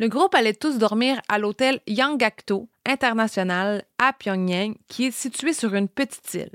Le 0.00 0.08
groupe 0.08 0.34
allait 0.34 0.54
tous 0.54 0.78
dormir 0.78 1.20
à 1.28 1.38
l'hôtel 1.38 1.80
Yanggakdo 1.86 2.70
International 2.86 3.84
à 3.98 4.14
Pyongyang, 4.14 4.76
qui 4.88 5.04
est 5.04 5.10
situé 5.10 5.52
sur 5.52 5.74
une 5.74 5.88
petite 5.88 6.32
île. 6.32 6.52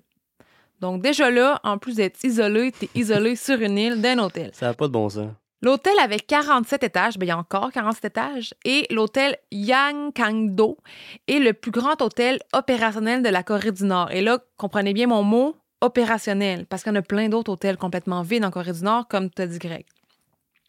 Donc 0.80 1.04
déjà 1.04 1.30
là, 1.30 1.60
en 1.64 1.78
plus 1.78 1.98
d'être 1.98 2.24
isolé, 2.24 2.72
t'es 2.72 2.90
isolé 2.96 3.36
sur 3.36 3.62
une 3.62 3.78
île 3.78 4.02
d'un 4.02 4.18
hôtel. 4.18 4.50
Ça 4.56 4.66
n'a 4.66 4.74
pas 4.74 4.88
de 4.88 4.94
bon 4.94 5.10
sens. 5.10 5.30
L'hôtel 5.62 5.94
avait 6.00 6.18
47 6.18 6.86
étages, 6.86 7.20
ben 7.20 7.28
il 7.28 7.30
y 7.30 7.32
a 7.32 7.38
encore 7.38 7.72
47 7.72 8.06
étages, 8.06 8.56
et 8.66 8.88
l'hôtel 8.90 9.38
Yangkangdo 9.52 10.80
est 11.28 11.38
le 11.38 11.54
plus 11.54 11.70
grand 11.70 12.02
hôtel 12.02 12.40
opérationnel 12.52 13.22
de 13.22 13.30
la 13.30 13.44
Corée 13.44 13.72
du 13.72 13.84
Nord. 13.84 14.10
Et 14.10 14.24
là, 14.24 14.40
comprenez 14.58 14.94
bien 14.94 15.06
mon 15.06 15.22
mot, 15.22 15.56
opérationnel, 15.82 16.66
parce 16.66 16.82
qu'il 16.82 16.92
y 16.92 16.96
en 16.96 17.00
a 17.00 17.04
plein 17.04 17.30
d'autres 17.30 17.52
hôtels 17.52 17.78
complètement 17.78 18.24
vides 18.24 18.44
en 18.44 18.50
Corée 18.50 18.74
du 18.74 18.84
Nord, 18.84 19.08
comme 19.08 19.30
tu 19.30 19.44
as 19.44 19.46
dit, 19.46 19.60
Greg. 19.60 19.86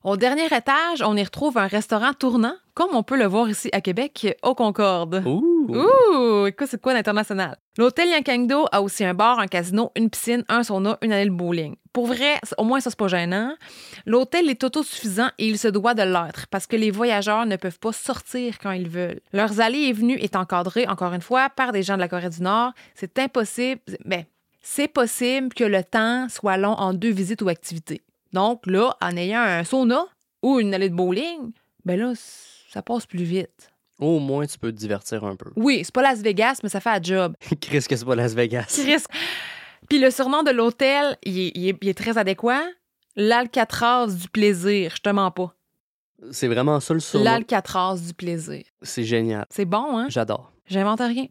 Au 0.06 0.16
dernier 0.16 0.46
étage, 0.46 1.02
on 1.04 1.16
y 1.16 1.24
retrouve 1.24 1.58
un 1.58 1.66
restaurant 1.66 2.12
tournant, 2.12 2.54
comme 2.74 2.94
on 2.94 3.02
peut 3.02 3.16
le 3.16 3.26
voir 3.26 3.50
ici 3.50 3.68
à 3.72 3.80
Québec, 3.80 4.38
au 4.44 4.54
Concorde. 4.54 5.24
Ouh! 5.26 5.66
Ouh, 5.68 6.46
écoute, 6.46 6.68
c'est 6.70 6.80
quoi 6.80 6.94
l'international? 6.94 7.56
L'hôtel 7.76 8.10
Yankangdo 8.10 8.66
a 8.70 8.82
aussi 8.82 9.04
un 9.04 9.14
bar, 9.14 9.40
un 9.40 9.48
casino, 9.48 9.90
une 9.96 10.08
piscine, 10.08 10.44
un 10.48 10.62
sauna, 10.62 10.96
une 11.02 11.12
allée 11.12 11.28
de 11.28 11.34
bowling. 11.34 11.74
Pour 11.92 12.06
vrai, 12.06 12.36
au 12.56 12.62
moins 12.62 12.78
ça, 12.78 12.90
c'est 12.90 12.98
pas 13.00 13.08
gênant. 13.08 13.56
L'hôtel 14.06 14.48
est 14.48 14.62
autosuffisant 14.62 15.30
et 15.38 15.48
il 15.48 15.58
se 15.58 15.66
doit 15.66 15.94
de 15.94 16.02
l'être 16.02 16.46
parce 16.52 16.68
que 16.68 16.76
les 16.76 16.92
voyageurs 16.92 17.44
ne 17.44 17.56
peuvent 17.56 17.80
pas 17.80 17.90
sortir 17.90 18.60
quand 18.60 18.70
ils 18.70 18.88
veulent. 18.88 19.20
Leurs 19.32 19.60
allées 19.60 19.88
et 19.88 19.92
venues 19.92 20.20
est 20.20 20.36
encadrées, 20.36 20.86
encore 20.86 21.14
une 21.14 21.20
fois, 21.20 21.50
par 21.50 21.72
des 21.72 21.82
gens 21.82 21.96
de 21.96 22.00
la 22.00 22.06
Corée 22.06 22.30
du 22.30 22.42
Nord. 22.42 22.70
C'est 22.94 23.18
impossible. 23.18 23.80
Ben, 24.04 24.22
c'est 24.62 24.86
possible 24.86 25.52
que 25.52 25.64
le 25.64 25.82
temps 25.82 26.28
soit 26.28 26.58
long 26.58 26.74
en 26.74 26.94
deux 26.94 27.10
visites 27.10 27.42
ou 27.42 27.48
activités. 27.48 28.02
Donc 28.36 28.66
là, 28.66 28.94
en 29.00 29.16
ayant 29.16 29.40
un 29.40 29.64
sauna 29.64 30.04
ou 30.42 30.60
une 30.60 30.74
allée 30.74 30.90
de 30.90 30.94
bowling, 30.94 31.52
ben 31.86 31.98
là, 31.98 32.12
ça 32.68 32.82
passe 32.82 33.06
plus 33.06 33.24
vite. 33.24 33.70
Au 33.98 34.18
moins, 34.18 34.44
tu 34.46 34.58
peux 34.58 34.70
te 34.72 34.76
divertir 34.76 35.24
un 35.24 35.36
peu. 35.36 35.50
Oui, 35.56 35.80
c'est 35.82 35.94
pas 35.94 36.02
Las 36.02 36.20
Vegas, 36.20 36.58
mais 36.62 36.68
ça 36.68 36.80
fait 36.80 36.90
un 36.90 37.02
job. 37.02 37.34
Chris, 37.62 37.82
que 37.88 37.96
c'est 37.96 38.04
pas 38.04 38.14
Las 38.14 38.34
Vegas. 38.34 38.66
Chris. 38.78 39.04
Puis 39.88 39.98
le 39.98 40.10
surnom 40.10 40.42
de 40.42 40.50
l'hôtel, 40.50 41.16
il 41.24 41.38
est, 41.46 41.52
il 41.54 41.68
est- 41.70 41.78
il 41.80 41.88
est 41.88 41.94
très 41.96 42.18
adéquat. 42.18 42.60
L'Alcatraz 43.16 44.08
du 44.08 44.28
plaisir, 44.28 44.92
je 44.94 45.00
te 45.00 45.08
mens 45.08 45.30
pas. 45.30 45.54
C'est 46.30 46.48
vraiment 46.48 46.78
ça 46.80 46.92
le 46.92 47.00
surnom. 47.00 47.24
L'Alcatraz 47.24 47.96
du 48.06 48.12
plaisir. 48.12 48.64
C'est 48.82 49.04
génial. 49.04 49.46
C'est 49.48 49.64
bon, 49.64 49.98
hein? 49.98 50.06
J'adore. 50.10 50.52
J'invente 50.66 51.00
rien. 51.00 51.24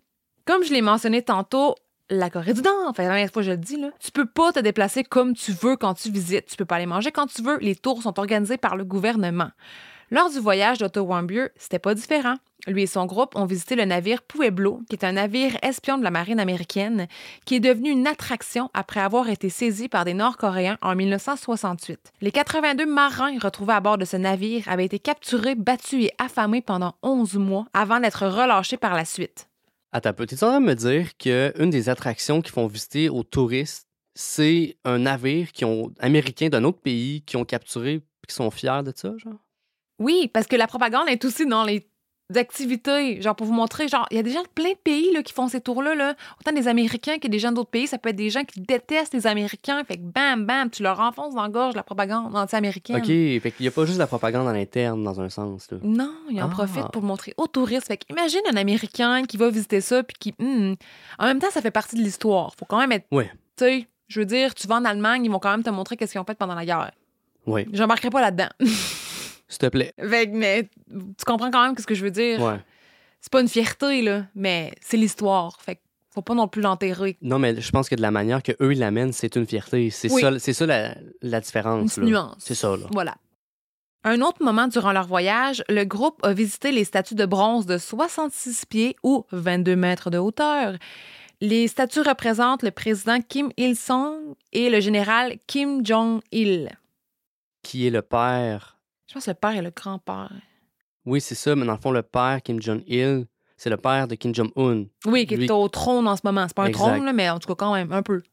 Comme 0.46 0.64
je 0.64 0.74
l'ai 0.74 0.82
mentionné 0.82 1.22
tantôt, 1.22 1.76
la 2.10 2.30
Corée 2.30 2.54
du 2.54 2.62
Nord, 2.62 2.88
enfin, 2.88 3.04
la 3.04 3.10
dernière 3.10 3.32
fois 3.32 3.42
je 3.42 3.52
le 3.52 3.58
dis, 3.58 3.78
là, 3.78 3.90
tu 4.00 4.12
peux 4.12 4.26
pas 4.26 4.52
te 4.52 4.60
déplacer 4.60 5.04
comme 5.04 5.34
tu 5.34 5.52
veux 5.52 5.76
quand 5.76 5.94
tu 5.96 6.12
visites. 6.12 6.46
Tu 6.48 6.56
peux 6.56 6.66
pas 6.66 6.76
aller 6.76 6.86
manger 6.86 7.12
quand 7.12 7.28
tu 7.28 7.42
veux. 7.42 7.58
Les 7.60 7.76
tours 7.76 8.02
sont 8.02 8.20
organisés 8.20 8.58
par 8.58 8.76
le 8.76 8.84
gouvernement. 8.84 9.50
Lors 10.12 10.30
du 10.30 10.40
voyage 10.40 10.78
d'Otto 10.78 11.02
Warmbier, 11.02 11.48
c'était 11.58 11.80
pas 11.80 11.96
différent. 11.96 12.36
Lui 12.68 12.84
et 12.84 12.88
son 12.88 13.06
groupe 13.06 13.36
ont 13.36 13.46
visité 13.46 13.76
le 13.76 13.86
navire 13.86 14.22
Pueblo, 14.22 14.82
qui 14.90 14.96
est 14.96 15.06
un 15.06 15.14
navire 15.14 15.58
espion 15.64 15.98
de 15.98 16.04
la 16.04 16.12
marine 16.12 16.40
américaine, 16.40 17.08
qui 17.46 17.56
est 17.56 17.60
devenu 17.60 17.90
une 17.90 18.08
attraction 18.08 18.70
après 18.74 19.00
avoir 19.00 19.30
été 19.30 19.50
saisi 19.50 19.88
par 19.88 20.06
des 20.06 20.14
Nord-Coréens 20.14 20.78
en 20.82 20.96
1968. 20.96 22.14
Les 22.22 22.32
82 22.32 22.86
marins 22.86 23.38
retrouvés 23.40 23.74
à 23.74 23.82
bord 23.82 23.98
de 23.98 24.06
ce 24.06 24.18
navire 24.18 24.64
avaient 24.68 24.86
été 24.86 25.00
capturés, 25.00 25.56
battus 25.56 26.06
et 26.06 26.12
affamés 26.18 26.62
pendant 26.62 26.94
11 27.02 27.36
mois 27.36 27.66
avant 27.74 28.00
d'être 28.00 28.28
relâchés 28.28 28.78
par 28.78 28.94
la 28.94 29.06
suite. 29.06 29.48
Attends 29.96 30.10
un 30.10 30.14
peu. 30.14 30.26
T'es 30.26 30.44
en 30.44 30.50
train 30.50 30.60
de 30.60 30.66
me 30.66 30.76
dire 30.76 31.16
qu'une 31.16 31.70
des 31.70 31.88
attractions 31.88 32.42
qui 32.42 32.52
font 32.52 32.68
visiter 32.68 33.08
aux 33.08 33.24
touristes, 33.24 33.88
c'est 34.14 34.78
un 34.84 35.00
navire 35.00 35.54
qui 35.54 35.64
ont, 35.64 35.94
américain 36.00 36.50
d'un 36.50 36.66
autre 36.66 36.82
pays 36.82 37.22
qui 37.22 37.38
ont 37.38 37.46
capturé 37.46 37.94
et 37.94 38.28
qui 38.28 38.36
sont 38.36 38.52
fiers 38.52 38.84
de 38.84 38.92
ça, 38.94 39.14
genre? 39.18 39.40
Oui, 39.98 40.30
parce 40.34 40.48
que 40.48 40.58
la 40.58 40.68
propagande 40.68 41.08
est 41.08 41.24
aussi 41.24 41.46
dans 41.46 41.64
les 41.64 41.90
activités. 42.34 43.22
Genre, 43.22 43.36
pour 43.36 43.46
vous 43.48 43.54
montrer, 43.54 43.88
genre, 43.88 44.08
il 44.12 44.18
y 44.18 44.20
a 44.20 44.24
des 44.24 44.32
gens 44.32 44.42
de 44.42 44.48
plein 44.48 44.72
de 44.72 44.78
pays 44.84 45.12
là, 45.14 45.22
qui 45.24 45.34
font 45.34 45.48
ces 45.48 45.62
tours-là. 45.62 45.96
Là. 45.96 46.16
Autant 46.40 46.56
des 46.56 46.68
Américains 46.68 47.18
que 47.20 47.28
des 47.28 47.40
gens 47.40 47.52
d'autres 47.52 47.70
pays. 47.70 47.88
Ça 47.88 47.98
peut 47.98 48.10
être 48.10 48.16
des 48.16 48.30
gens 48.30 48.44
qui 48.44 48.62
détestent 48.62 49.14
les 49.14 49.28
Américains. 49.28 49.84
Fait 49.84 49.98
que 49.98 50.02
bam, 50.04 50.46
bam, 50.46 50.70
tu 50.70 50.84
leur 50.84 51.00
enfonces 51.00 51.36
dans 51.36 51.44
la 51.44 51.50
gorge 51.50 51.76
la 51.76 51.84
propagande 51.84 52.36
anti-américaine. 52.36 52.98
OK, 52.98 53.06
fait 53.06 53.52
qu'il 53.56 53.64
n'y 53.64 53.68
a 53.68 53.72
pas 53.72 53.86
juste 53.86 53.96
de 53.98 54.00
la 54.04 54.08
propagande 54.08 54.48
à 54.48 54.54
l'interne 54.54 55.04
dans 55.04 55.20
un 55.22 55.30
sens. 55.30 55.70
Là. 55.72 55.78
Non, 55.84 56.14
ils 56.30 56.42
en 56.42 56.46
Ah. 56.48 56.50
profitent 56.50 56.92
pour 56.92 57.02
le 57.02 57.08
montrer 57.08 57.34
aux 57.38 57.48
touristes. 57.48 57.88
Fait 57.88 58.00
imagine 58.10 58.42
un 58.52 58.58
Américain 58.58 59.24
qui 59.26 59.38
va 59.38 59.50
visiter 59.50 59.82
ça 59.82 60.04
puis 60.04 60.16
qui. 60.20 60.34
hmm, 60.40 60.74
En 61.20 61.26
même 61.26 61.40
temps, 61.40 61.52
ça 61.52 61.62
fait 61.62 61.72
partie 61.72 61.96
de 61.96 62.02
l'histoire. 62.02 62.54
Faut 62.58 62.66
quand 62.66 62.80
même 62.80 62.92
être. 62.92 63.06
Ouais. 63.12 63.30
Tu 63.58 63.64
sais, 63.66 63.88
je 64.08 64.20
veux 64.20 64.26
dire, 64.26 64.54
tu 64.54 64.68
vas 64.68 64.76
en 64.76 64.86
Allemagne, 64.86 65.26
ils 65.26 65.32
vont 65.32 65.40
quand 65.40 65.52
même 65.52 65.64
te 65.64 65.70
montrer 65.70 65.96
qu'est-ce 65.98 66.12
qu'ils 66.12 66.22
ont 66.22 66.26
fait 66.26 66.38
pendant 66.38 66.56
la 66.56 66.66
guerre. 66.66 66.92
Oui, 67.48 67.66
J'embarquerai 67.74 68.10
pas 68.10 68.22
là-dedans. 68.22 68.50
s'il 69.48 69.60
te 69.60 69.66
plaît. 69.68 69.94
fait 70.00 70.28
mais 70.34 70.70
tu 70.90 71.26
comprends 71.26 71.52
quand 71.52 71.66
même 71.66 71.78
ce 71.78 71.86
que 71.86 71.96
je 71.96 72.04
veux 72.04 72.12
dire. 72.12 72.42
Ouais. 72.42 72.60
c'est 73.22 73.32
pas 73.32 73.42
une 73.42 73.48
fierté, 73.50 74.02
là, 74.02 74.26
mais 74.36 74.74
c'est 74.82 74.98
l'histoire. 74.98 75.60
Fait 75.62 75.80
faut 76.14 76.22
pas 76.22 76.34
non 76.34 76.48
plus 76.48 76.62
l'enterrer. 76.62 77.18
Non, 77.22 77.40
mais 77.40 77.60
je 77.60 77.72
pense 77.72 77.90
que 77.90 77.96
de 77.96 78.02
la 78.02 78.10
manière 78.12 78.42
que 78.42 78.54
eux 78.62 78.72
l'amènent, 78.74 79.12
c'est 79.12 79.36
une 79.36 79.46
fierté. 79.46 79.90
C'est 79.90 80.10
Oui. 80.12 80.22
ça, 80.22 80.40
ça 80.54 80.66
la, 80.66 80.96
la 81.22 81.38
Une 81.38 81.44
différence. 81.44 81.98
là. 81.98 82.06
nuance. 82.06 82.36
C'est 82.40 82.56
ça, 82.56 82.70
là. 82.78 82.88
Voilà. 82.92 83.16
Un 84.06 84.22
autre 84.22 84.42
moment 84.42 84.68
durant 84.68 84.94
leur 84.94 85.08
voyage, 85.08 85.62
le 85.68 85.84
groupe 85.84 86.24
a 86.24 86.32
visité 86.32 86.72
les 86.72 86.86
statues 86.86 87.16
de 87.16 87.26
bronze 87.26 87.66
de 87.66 87.78
66 87.78 88.66
pieds 88.68 88.96
ou 89.04 89.26
22 89.32 89.76
mètres 89.76 90.10
de 90.10 90.18
hauteur. 90.18 90.76
Les 91.42 91.68
statues 91.68 92.00
représentent 92.02 92.64
le 92.64 92.72
président 92.72 93.20
Kim 93.20 93.50
Il-sung 93.58 94.36
et 94.54 94.70
le 94.70 94.80
général 94.80 95.38
Kim 95.48 95.86
Jong-il. 95.86 96.70
Qui 97.62 97.88
est 97.88 97.90
le 97.90 98.02
père. 98.04 98.75
Je 99.08 99.14
pense 99.14 99.26
que 99.26 99.32
le 99.32 99.36
père 99.36 99.56
et 99.56 99.62
le 99.62 99.72
grand-père. 99.72 100.32
Oui, 101.06 101.22
c'est 101.22 101.36
ça, 101.36 101.56
mais 101.56 101.66
dans 101.66 101.74
le 101.74 101.80
fond, 101.80 101.92
le 101.92 102.02
père, 102.02 102.42
Kim 102.44 102.62
Jong-il, 102.62 103.26
c'est 103.58 103.70
le 103.70 103.78
père 103.78 104.08
de 104.08 104.16
Kim 104.16 104.34
Jong-un. 104.34 104.86
Oui, 105.06 105.26
qui 105.28 105.36
Lui- 105.38 105.46
est 105.46 105.52
au 105.52 105.68
trône 105.70 106.08
en 106.08 106.16
ce 106.16 106.22
moment. 106.24 106.46
C'est 106.48 106.56
pas 106.56 106.64
un 106.64 106.68
Exact. 106.68 106.80
trône, 106.84 107.06
là, 107.06 107.14
mais 107.14 107.30
en 107.30 107.40
tout 107.40 107.48
cas, 107.48 107.56
quand 107.56 107.74
même, 107.74 107.92
un 107.92 108.02
peu. 108.02 108.24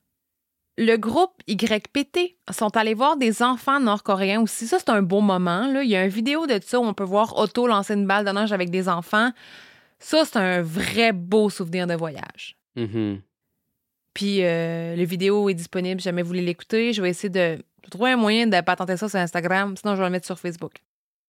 Le 0.79 0.97
groupe 0.97 1.35
YPT 1.47 2.39
sont 2.51 2.75
allés 2.79 2.95
voir 2.95 3.19
des 3.19 3.43
enfants 3.43 3.79
nord-coréens 3.79 4.41
aussi. 4.41 4.67
Ça, 4.67 4.79
c'est 4.79 4.89
un 4.89 5.03
beau 5.03 5.21
moment. 5.21 5.67
Là. 5.67 5.83
Il 5.83 5.91
y 5.91 5.97
a 5.97 6.05
une 6.05 6.11
vidéo 6.11 6.47
de 6.47 6.59
ça 6.63 6.81
où 6.81 6.85
on 6.85 6.95
peut 6.95 7.05
voir 7.05 7.37
Otto 7.39 7.67
lancer 7.67 7.93
une 7.93 8.07
balle 8.07 8.25
de 8.25 8.31
neige 8.31 8.53
avec 8.53 8.71
des 8.71 8.89
enfants. 8.89 9.31
Ça, 9.99 10.25
c'est 10.25 10.39
un 10.39 10.63
vrai 10.63 11.13
beau 11.13 11.51
souvenir 11.51 11.87
de 11.87 11.95
voyage. 11.95 12.57
Mhm. 12.77 13.21
Puis, 14.15 14.43
euh, 14.45 14.97
le 14.97 15.05
vidéo 15.05 15.51
est 15.51 15.55
disponible 15.55 16.01
si 16.01 16.07
jamais 16.07 16.23
vous 16.23 16.29
voulez 16.29 16.43
l'écouter. 16.43 16.95
Je 16.95 17.03
vais 17.03 17.11
essayer 17.11 17.29
de 17.31 17.63
trouver 17.91 18.13
un 18.13 18.17
moyen 18.17 18.47
de 18.47 18.61
patenter 18.61 18.97
ça 18.97 19.09
sur 19.09 19.19
Instagram. 19.19 19.77
Sinon, 19.77 19.95
je 19.95 20.01
vais 20.01 20.07
le 20.07 20.13
mettre 20.13 20.27
sur 20.27 20.39
Facebook. 20.39 20.75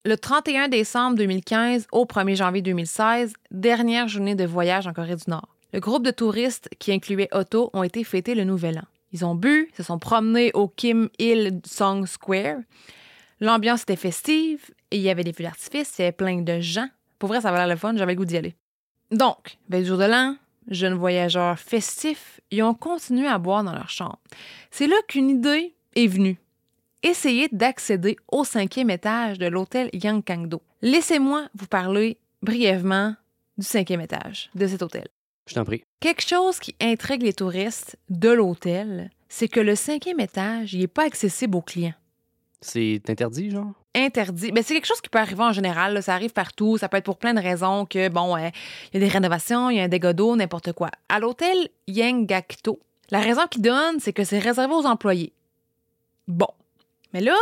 Le 0.05 0.17
31 0.17 0.67
décembre 0.67 1.17
2015 1.17 1.87
au 1.91 2.05
1er 2.05 2.35
janvier 2.35 2.61
2016, 2.61 3.33
dernière 3.51 4.09
journée 4.09 4.35
de 4.35 4.45
voyage 4.45 4.85
en 4.85 4.91
Corée 4.91 5.15
du 5.15 5.23
Nord. 5.27 5.47
Le 5.71 5.79
groupe 5.79 6.03
de 6.03 6.11
touristes 6.11 6.69
qui 6.77 6.91
incluait 6.91 7.29
Otto 7.31 7.69
ont 7.73 7.83
été 7.83 8.03
fêter 8.03 8.35
le 8.35 8.43
Nouvel 8.43 8.79
An. 8.79 8.87
Ils 9.13 9.23
ont 9.23 9.35
bu, 9.35 9.71
se 9.77 9.83
sont 9.83 9.99
promenés 9.99 10.51
au 10.55 10.67
Kim 10.67 11.09
Il 11.19 11.61
Song 11.65 12.05
Square. 12.05 12.57
L'ambiance 13.39 13.83
était 13.83 13.95
festive 13.95 14.71
et 14.91 14.97
il 14.97 15.01
y 15.01 15.09
avait 15.09 15.23
des 15.23 15.33
feux 15.33 15.43
d'artifice, 15.43 15.93
il 15.97 16.01
y 16.01 16.05
avait 16.05 16.11
plein 16.11 16.41
de 16.41 16.59
gens. 16.59 16.89
Pour 17.17 17.29
vrai, 17.29 17.41
ça 17.41 17.49
avait 17.49 17.59
l'air 17.59 17.67
le 17.67 17.75
fun, 17.75 17.95
j'avais 17.95 18.13
le 18.13 18.17
goût 18.17 18.25
d'y 18.25 18.37
aller. 18.37 18.55
Donc, 19.11 19.57
bel 19.69 19.85
jour 19.85 19.97
de 19.97 20.05
l'an, 20.05 20.35
jeunes 20.67 20.95
voyageurs 20.95 21.57
festifs, 21.57 22.41
ils 22.51 22.63
ont 22.63 22.73
continué 22.73 23.27
à 23.27 23.37
boire 23.37 23.63
dans 23.63 23.73
leur 23.73 23.89
chambre. 23.89 24.19
C'est 24.71 24.87
là 24.87 24.95
qu'une 25.07 25.29
idée 25.29 25.73
est 25.95 26.07
venue. 26.07 26.37
Essayez 27.03 27.49
d'accéder 27.51 28.15
au 28.31 28.43
cinquième 28.43 28.89
étage 28.89 29.37
de 29.37 29.47
l'hôtel 29.47 29.89
Yangkangdo. 29.93 30.61
Laissez-moi 30.81 31.47
vous 31.53 31.67
parler 31.67 32.17
brièvement 32.41 33.15
du 33.57 33.65
cinquième 33.65 34.01
étage 34.01 34.49
de 34.55 34.67
cet 34.67 34.81
hôtel. 34.81 35.07
Je 35.47 35.55
t'en 35.55 35.65
prie. 35.65 35.83
Quelque 35.99 36.25
chose 36.25 36.59
qui 36.59 36.75
intrigue 36.81 37.23
les 37.23 37.33
touristes 37.33 37.97
de 38.09 38.29
l'hôtel, 38.29 39.09
c'est 39.27 39.49
que 39.49 39.59
le 39.59 39.75
cinquième 39.75 40.19
étage, 40.19 40.75
n'est 40.75 40.87
pas 40.87 41.05
accessible 41.05 41.57
aux 41.57 41.61
clients. 41.61 41.93
C'est 42.61 43.01
interdit, 43.09 43.51
genre? 43.51 43.73
Interdit. 43.93 44.53
Ben, 44.53 44.63
c'est 44.63 44.73
quelque 44.73 44.87
chose 44.87 45.01
qui 45.01 45.09
peut 45.09 45.19
arriver 45.19 45.43
en 45.43 45.51
général. 45.51 45.93
là. 45.93 46.01
Ça 46.01 46.13
arrive 46.13 46.31
partout. 46.31 46.77
Ça 46.77 46.87
peut 46.87 46.97
être 46.97 47.03
pour 47.03 47.17
plein 47.17 47.33
de 47.33 47.41
raisons 47.41 47.85
que, 47.85 48.07
bon, 48.07 48.37
euh, 48.37 48.49
il 48.93 49.01
y 49.01 49.03
a 49.03 49.05
des 49.05 49.11
rénovations, 49.11 49.69
il 49.69 49.77
y 49.77 49.79
a 49.81 49.83
un 49.83 49.89
dégât 49.89 50.13
d'eau, 50.13 50.35
n'importe 50.37 50.71
quoi. 50.71 50.89
À 51.09 51.19
l'hôtel 51.19 51.67
Yangakto, 51.87 52.79
la 53.11 53.19
raison 53.19 53.41
qu'ils 53.51 53.61
donnent, 53.61 53.99
c'est 53.99 54.13
que 54.13 54.23
c'est 54.23 54.39
réservé 54.39 54.73
aux 54.73 54.85
employés. 54.85 55.33
Bon. 56.27 56.47
Mais 57.13 57.21
là, 57.21 57.35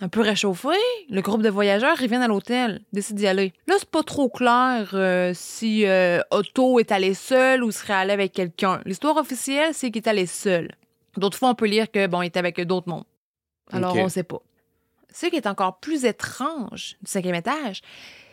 un 0.00 0.08
peu 0.08 0.20
réchauffé, 0.20 0.76
le 1.10 1.20
groupe 1.22 1.42
de 1.42 1.48
voyageurs, 1.48 1.96
viennent 1.96 2.22
à 2.22 2.28
l'hôtel, 2.28 2.82
décident 2.92 3.18
d'y 3.18 3.26
aller. 3.26 3.52
Là, 3.66 3.74
c'est 3.78 3.90
pas 3.90 4.02
trop 4.02 4.28
clair 4.28 4.90
euh, 4.94 5.32
si 5.34 5.86
euh, 5.86 6.20
Otto 6.30 6.78
est 6.78 6.92
allé 6.92 7.14
seul 7.14 7.64
ou 7.64 7.70
serait 7.72 7.94
allé 7.94 8.12
avec 8.12 8.32
quelqu'un. 8.32 8.80
L'histoire 8.84 9.16
officielle, 9.16 9.74
c'est 9.74 9.90
qu'il 9.90 10.02
est 10.02 10.08
allé 10.08 10.26
seul. 10.26 10.70
D'autres 11.16 11.36
fois, 11.38 11.48
on 11.50 11.54
peut 11.54 11.66
lire 11.66 11.90
que, 11.90 12.06
bon, 12.06 12.22
il 12.22 12.26
était 12.26 12.38
avec 12.38 12.60
d'autres 12.60 12.88
mondes. 12.88 13.04
Alors, 13.72 13.92
Ok. 13.94 14.00
on 14.04 14.08
sait 14.08 14.22
pas. 14.22 14.40
Ce 15.12 15.26
qui 15.26 15.36
est 15.36 15.46
encore 15.48 15.78
plus 15.80 16.04
étrange 16.04 16.96
du 17.02 17.10
cinquième 17.10 17.34
étage, 17.34 17.80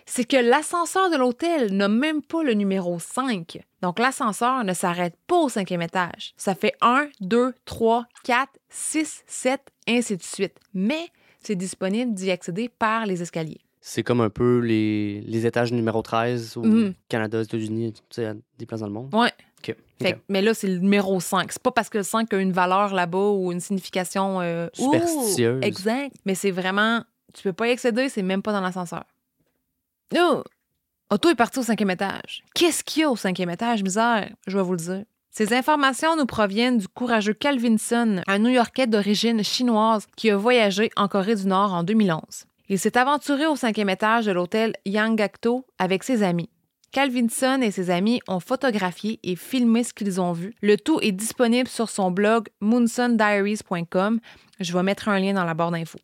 c'est 0.06 0.26
que 0.26 0.38
l'ascenseur 0.38 1.10
de 1.10 1.18
l'hôtel 1.18 1.74
n'a 1.76 1.88
même 1.88 2.22
pas 2.22 2.44
le 2.44 2.54
numéro 2.54 3.00
5. 3.00 3.60
Donc, 3.82 3.98
l'ascenseur 3.98 4.64
ne 4.64 4.74
s'arrête 4.74 5.16
pas 5.26 5.38
au 5.38 5.50
cinquième 5.50 5.82
étage. 5.82 6.34
Ça 6.38 6.54
fait 6.54 6.74
1, 6.82 7.08
2, 7.22 7.56
3, 7.66 8.06
4, 8.24 8.52
6, 8.70 9.24
7, 9.26 9.62
ainsi 9.88 10.18
de 10.18 10.24
suite. 10.24 10.56
Mais 10.74 11.08
c'est 11.42 11.56
disponible 11.56 12.14
d'y 12.14 12.32
accéder 12.32 12.70
par 12.70 13.06
les 13.06 13.22
escaliers. 13.22 13.62
C'est 13.82 14.02
comme 14.04 14.22
un 14.22 14.32
peu 14.32 14.60
les, 14.60 15.22
les 15.22 15.46
étages 15.46 15.72
numéro 15.72 16.02
13 16.02 16.58
au 16.58 16.64
Mhm. 16.64 16.94
Canada, 17.08 17.40
aux 17.40 17.44
États-Unis, 17.44 17.94
tu 17.94 18.02
sais, 18.10 18.26
à 18.26 18.34
des 18.58 18.66
places 18.66 18.80
dans 18.80 18.88
le 18.88 18.94
monde. 18.94 19.14
Ouais. 19.14 19.32
OK. 19.60 19.76
Fait 20.02 20.14
OK. 20.14 20.16
que- 20.16 20.20
mais 20.28 20.42
là, 20.42 20.54
c'est 20.56 20.68
le 20.68 20.80
numéro 20.80 21.20
5. 21.20 21.52
C'est 21.52 21.62
pas 21.62 21.72
parce 21.72 21.90
que 21.90 22.00
le 22.00 22.04
5 22.04 22.34
a 22.34 22.38
une 22.40 22.52
valeur 22.52 22.94
là-bas 22.96 23.30
ou 23.30 23.52
une 23.52 23.60
signification 23.60 24.42
euh, 24.42 24.68
ouh, 24.80 24.86
Superstitieuse. 24.94 25.60
exact. 25.64 26.16
Mais 26.26 26.34
c'est 26.34 26.50
vraiment. 26.52 27.04
Tu 27.34 27.44
peux 27.44 27.54
pas 27.54 27.68
y 27.68 27.72
accéder, 27.72 28.10
c'est 28.10 28.24
même 28.24 28.42
pas 28.42 28.54
dans 28.54 28.62
l'ascenseur. 28.62 29.04
Oh! 30.18 30.44
Otto 31.12 31.30
est 31.30 31.36
parti 31.36 31.60
au 31.60 31.64
cinquième 31.64 31.92
étage. 31.92 32.44
Qu'est-ce 32.56 32.84
qu'il 32.84 33.02
y 33.02 33.04
a 33.06 33.12
au 33.12 33.16
cinquième 33.16 33.50
étage, 33.52 33.84
misère? 33.84 34.30
Je 34.48 34.58
vais 34.58 34.64
vous 34.64 34.72
le 34.72 34.78
dire. 34.78 35.04
Ces 35.38 35.52
informations 35.52 36.16
nous 36.16 36.26
proviennent 36.26 36.78
du 36.78 36.88
courageux 36.88 37.34
Calvinson, 37.34 38.22
un 38.26 38.40
New-Yorkais 38.40 38.88
d'origine 38.88 39.44
chinoise 39.44 40.08
qui 40.16 40.32
a 40.32 40.38
voyagé 40.38 40.92
en 40.96 41.10
Corée 41.10 41.36
du 41.36 41.46
Nord 41.46 41.74
en 41.74 41.84
2011. 41.84 42.22
Il 42.70 42.80
s'est 42.80 42.98
aventuré 42.98 43.46
au 43.46 43.58
cinquième 43.58 43.90
étage 43.90 44.28
de 44.28 44.32
l'hôtel 44.32 44.76
Yangakto 44.86 45.66
avec 45.78 46.06
ses 46.06 46.24
amis. 46.24 46.50
Calvinson 46.94 47.60
et 47.62 47.72
ses 47.72 47.90
amis 47.90 48.22
ont 48.30 48.40
photographié 48.40 49.20
et 49.24 49.36
filmé 49.36 49.84
ce 49.84 49.94
qu'ils 49.94 50.22
ont 50.22 50.32
vu. 50.32 50.56
Le 50.62 50.78
tout 50.78 51.00
est 51.02 51.12
disponible 51.12 51.68
sur 51.68 51.90
son 51.90 52.12
blog 52.12 52.48
moonsondiaries.com. 52.62 54.22
Je 54.62 54.72
vais 54.72 54.84
mettre 54.84 55.10
un 55.10 55.20
lien 55.20 55.34
dans 55.34 55.44
la 55.44 55.54
barre 55.54 55.72
d'infos. 55.72 56.00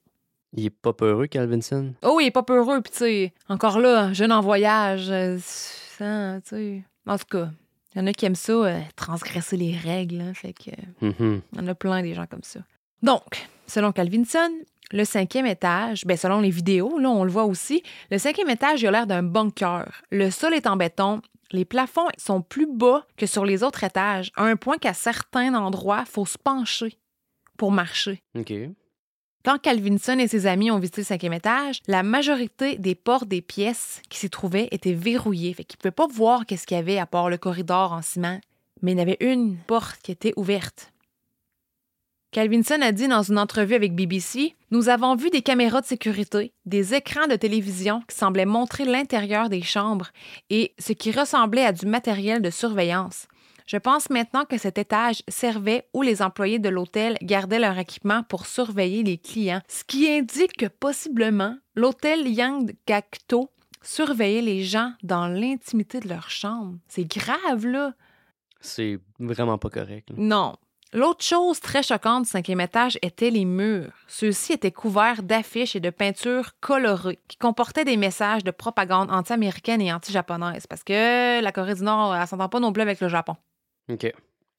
Il 0.57 0.65
est 0.65 0.69
pas 0.69 0.91
peureux, 0.91 1.27
Calvinson? 1.27 1.93
Oh, 2.03 2.19
il 2.19 2.25
est 2.25 2.31
pas 2.31 2.43
peureux, 2.43 2.81
puis 2.81 2.91
tu 2.91 2.97
sais, 2.97 3.33
encore 3.47 3.79
là, 3.79 4.11
jeune 4.11 4.33
en 4.33 4.41
voyage, 4.41 5.09
euh, 5.09 5.37
ça, 5.39 6.41
tu 6.41 6.49
sais. 6.49 6.83
En 7.07 7.17
tout 7.17 7.25
cas, 7.31 7.49
il 7.95 7.99
y 7.99 8.01
en 8.03 8.07
a 8.07 8.13
qui 8.13 8.25
aiment 8.25 8.35
ça, 8.35 8.53
euh, 8.53 8.79
transgresser 8.95 9.57
les 9.57 9.75
règles, 9.75 10.21
hein, 10.21 10.33
fait 10.33 10.53
que 10.53 10.71
Mhm. 11.05 11.41
il 11.53 11.59
y 11.59 11.61
en 11.63 11.67
a 11.67 11.75
plein 11.75 12.01
des 12.01 12.13
gens 12.13 12.25
comme 12.25 12.43
ça. 12.43 12.59
Donc, 13.03 13.47
selon 13.67 13.91
Calvinson, 13.91 14.51
le 14.91 15.05
cinquième 15.05 15.45
étage, 15.45 16.05
ben 16.05 16.17
selon 16.17 16.39
les 16.41 16.49
vidéos, 16.49 16.99
là, 16.99 17.09
on 17.09 17.23
le 17.23 17.31
voit 17.31 17.45
aussi, 17.45 17.81
le 18.11 18.17
cinquième 18.17 18.49
étage, 18.49 18.81
il 18.81 18.87
a 18.87 18.91
l'air 18.91 19.07
d'un 19.07 19.23
bunker. 19.23 20.03
Le 20.11 20.29
sol 20.29 20.53
est 20.53 20.67
en 20.67 20.75
béton. 20.75 21.21
Les 21.53 21.65
plafonds 21.65 22.07
sont 22.17 22.41
plus 22.41 22.65
bas 22.67 23.05
que 23.17 23.25
sur 23.25 23.43
les 23.45 23.63
autres 23.63 23.83
étages, 23.83 24.31
à 24.35 24.43
un 24.45 24.55
point 24.55 24.77
qu'à 24.77 24.93
certains 24.93 25.53
endroits, 25.53 26.03
il 26.07 26.09
faut 26.11 26.25
se 26.25 26.37
pencher 26.37 26.97
pour 27.57 27.71
marcher. 27.71 28.21
Quand 29.43 29.59
Calvinson 29.59 30.19
et 30.19 30.27
ses 30.27 30.45
amis 30.45 30.69
ont 30.69 30.77
visité 30.77 31.01
le 31.01 31.05
cinquième 31.05 31.33
étage, 31.33 31.81
la 31.87 32.03
majorité 32.03 32.77
des 32.77 32.93
portes 32.93 33.27
des 33.27 33.41
pièces 33.41 34.01
qui 34.09 34.19
s'y 34.19 34.29
trouvaient 34.29 34.67
étaient 34.69 34.93
verrouillées, 34.93 35.53
fait 35.55 35.63
qu'ils 35.63 35.77
ne 35.77 35.81
pouvaient 35.81 36.07
pas 36.07 36.13
voir 36.13 36.45
qu'est-ce 36.45 36.67
qu'il 36.67 36.77
y 36.77 36.79
avait 36.79 36.99
à 36.99 37.07
part 37.07 37.29
le 37.29 37.39
corridor 37.39 37.91
en 37.91 38.03
ciment. 38.03 38.39
Mais 38.83 38.91
il 38.91 38.99
y 38.99 39.01
avait 39.01 39.17
une 39.19 39.57
porte 39.57 39.99
qui 40.03 40.11
était 40.11 40.33
ouverte. 40.35 40.91
Calvinson 42.31 42.81
a 42.81 42.91
dit 42.91 43.07
dans 43.07 43.23
une 43.23 43.39
entrevue 43.39 43.73
avec 43.73 43.95
BBC 43.95 44.55
Nous 44.69 44.89
avons 44.89 45.15
vu 45.15 45.31
des 45.31 45.41
caméras 45.41 45.81
de 45.81 45.87
sécurité, 45.87 46.53
des 46.65 46.93
écrans 46.93 47.27
de 47.27 47.35
télévision 47.35 48.01
qui 48.07 48.15
semblaient 48.15 48.45
montrer 48.45 48.85
l'intérieur 48.85 49.49
des 49.49 49.63
chambres 49.63 50.11
et 50.51 50.73
ce 50.77 50.93
qui 50.93 51.11
ressemblait 51.11 51.65
à 51.65 51.73
du 51.73 51.87
matériel 51.87 52.41
de 52.41 52.51
surveillance. 52.51 53.27
Je 53.67 53.77
pense 53.77 54.09
maintenant 54.09 54.45
que 54.45 54.57
cet 54.57 54.77
étage 54.77 55.23
servait 55.27 55.87
où 55.93 56.01
les 56.01 56.21
employés 56.21 56.59
de 56.59 56.69
l'hôtel 56.69 57.17
gardaient 57.21 57.59
leur 57.59 57.77
équipement 57.77 58.23
pour 58.23 58.45
surveiller 58.45 59.03
les 59.03 59.17
clients, 59.17 59.61
ce 59.67 59.83
qui 59.83 60.09
indique 60.09 60.57
que 60.57 60.65
possiblement 60.67 61.55
l'hôtel 61.75 62.27
Yang 62.27 62.75
Gakto 62.87 63.49
surveillait 63.81 64.41
les 64.41 64.63
gens 64.63 64.93
dans 65.03 65.27
l'intimité 65.27 65.99
de 65.99 66.09
leur 66.09 66.29
chambre. 66.29 66.75
C'est 66.87 67.05
grave, 67.05 67.65
là. 67.65 67.93
C'est 68.59 68.99
vraiment 69.19 69.57
pas 69.57 69.69
correct. 69.69 70.09
là. 70.09 70.15
Non. 70.17 70.55
L'autre 70.93 71.23
chose 71.23 71.61
très 71.61 71.83
choquante 71.83 72.23
du 72.25 72.29
cinquième 72.29 72.59
étage 72.59 72.99
était 73.01 73.29
les 73.29 73.45
murs. 73.45 73.93
Ceux-ci 74.07 74.51
étaient 74.51 74.73
couverts 74.73 75.23
d'affiches 75.23 75.77
et 75.77 75.79
de 75.79 75.89
peintures 75.89 76.51
colorées 76.59 77.19
qui 77.29 77.37
comportaient 77.37 77.85
des 77.85 77.95
messages 77.95 78.43
de 78.43 78.51
propagande 78.51 79.09
anti-américaine 79.09 79.79
et 79.81 79.93
anti-japonaise 79.93 80.67
parce 80.67 80.83
que 80.83 81.41
la 81.41 81.51
Corée 81.53 81.75
du 81.75 81.83
Nord, 81.83 82.13
elle 82.13 82.27
s'entend 82.27 82.49
pas 82.49 82.59
non 82.59 82.73
plus 82.73 82.81
avec 82.81 82.99
le 82.99 83.07
Japon. 83.07 83.37
OK. 83.91 84.11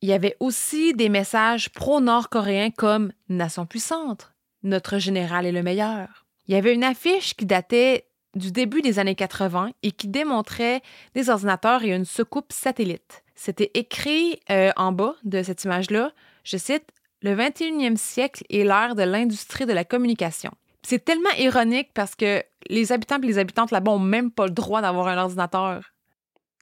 Il 0.03 0.09
y 0.09 0.13
avait 0.13 0.37
aussi 0.41 0.95
des 0.95 1.09
messages 1.09 1.71
pro-nord-coréens 1.71 2.71
comme 2.71 3.13
Nation 3.29 3.67
puissante, 3.67 4.33
notre 4.63 4.99
général 4.99 5.47
est 5.47 5.53
le 5.53 5.63
meilleur. 5.63 6.27
Il 6.49 6.55
y 6.55 6.59
avait 6.59 6.75
une 6.75 6.85
affiche 6.85 7.35
qui 7.35 7.47
datait 7.47 8.09
du 8.35 8.51
début 8.51 8.83
des 8.83 8.99
années 8.99 9.15
80 9.15 9.71
et 9.83 9.93
qui 9.93 10.09
démontrait 10.09 10.83
des 11.15 11.31
ordinateurs 11.31 11.85
et 11.85 11.95
une 11.95 12.05
soucoupe 12.05 12.53
satellite. 12.53 13.23
C'était 13.35 13.71
écrit 13.75 14.41
euh, 14.51 14.71
en 14.77 14.93
bas 14.93 15.15
de 15.25 15.43
cette 15.43 15.65
image-là, 15.65 16.13
je 16.45 16.57
cite, 16.57 16.85
Le 17.23 17.37
21e 17.37 17.97
siècle 17.97 18.45
est 18.51 18.65
l'ère 18.65 18.95
de 18.95 19.03
l'industrie 19.03 19.67
de 19.67 19.73
la 19.73 19.85
communication. 19.85 20.51
C'est 20.83 21.05
tellement 21.05 21.31
ironique 21.39 21.91
parce 21.95 22.15
que 22.17 22.43
les 22.69 22.91
habitants 22.91 23.21
et 23.23 23.27
les 23.27 23.39
habitantes 23.39 23.71
là-bas 23.71 23.93
n'ont 23.93 23.99
même 23.99 24.31
pas 24.31 24.47
le 24.47 24.53
droit 24.53 24.81
d'avoir 24.81 25.07
un 25.07 25.19
ordinateur. 25.19 25.93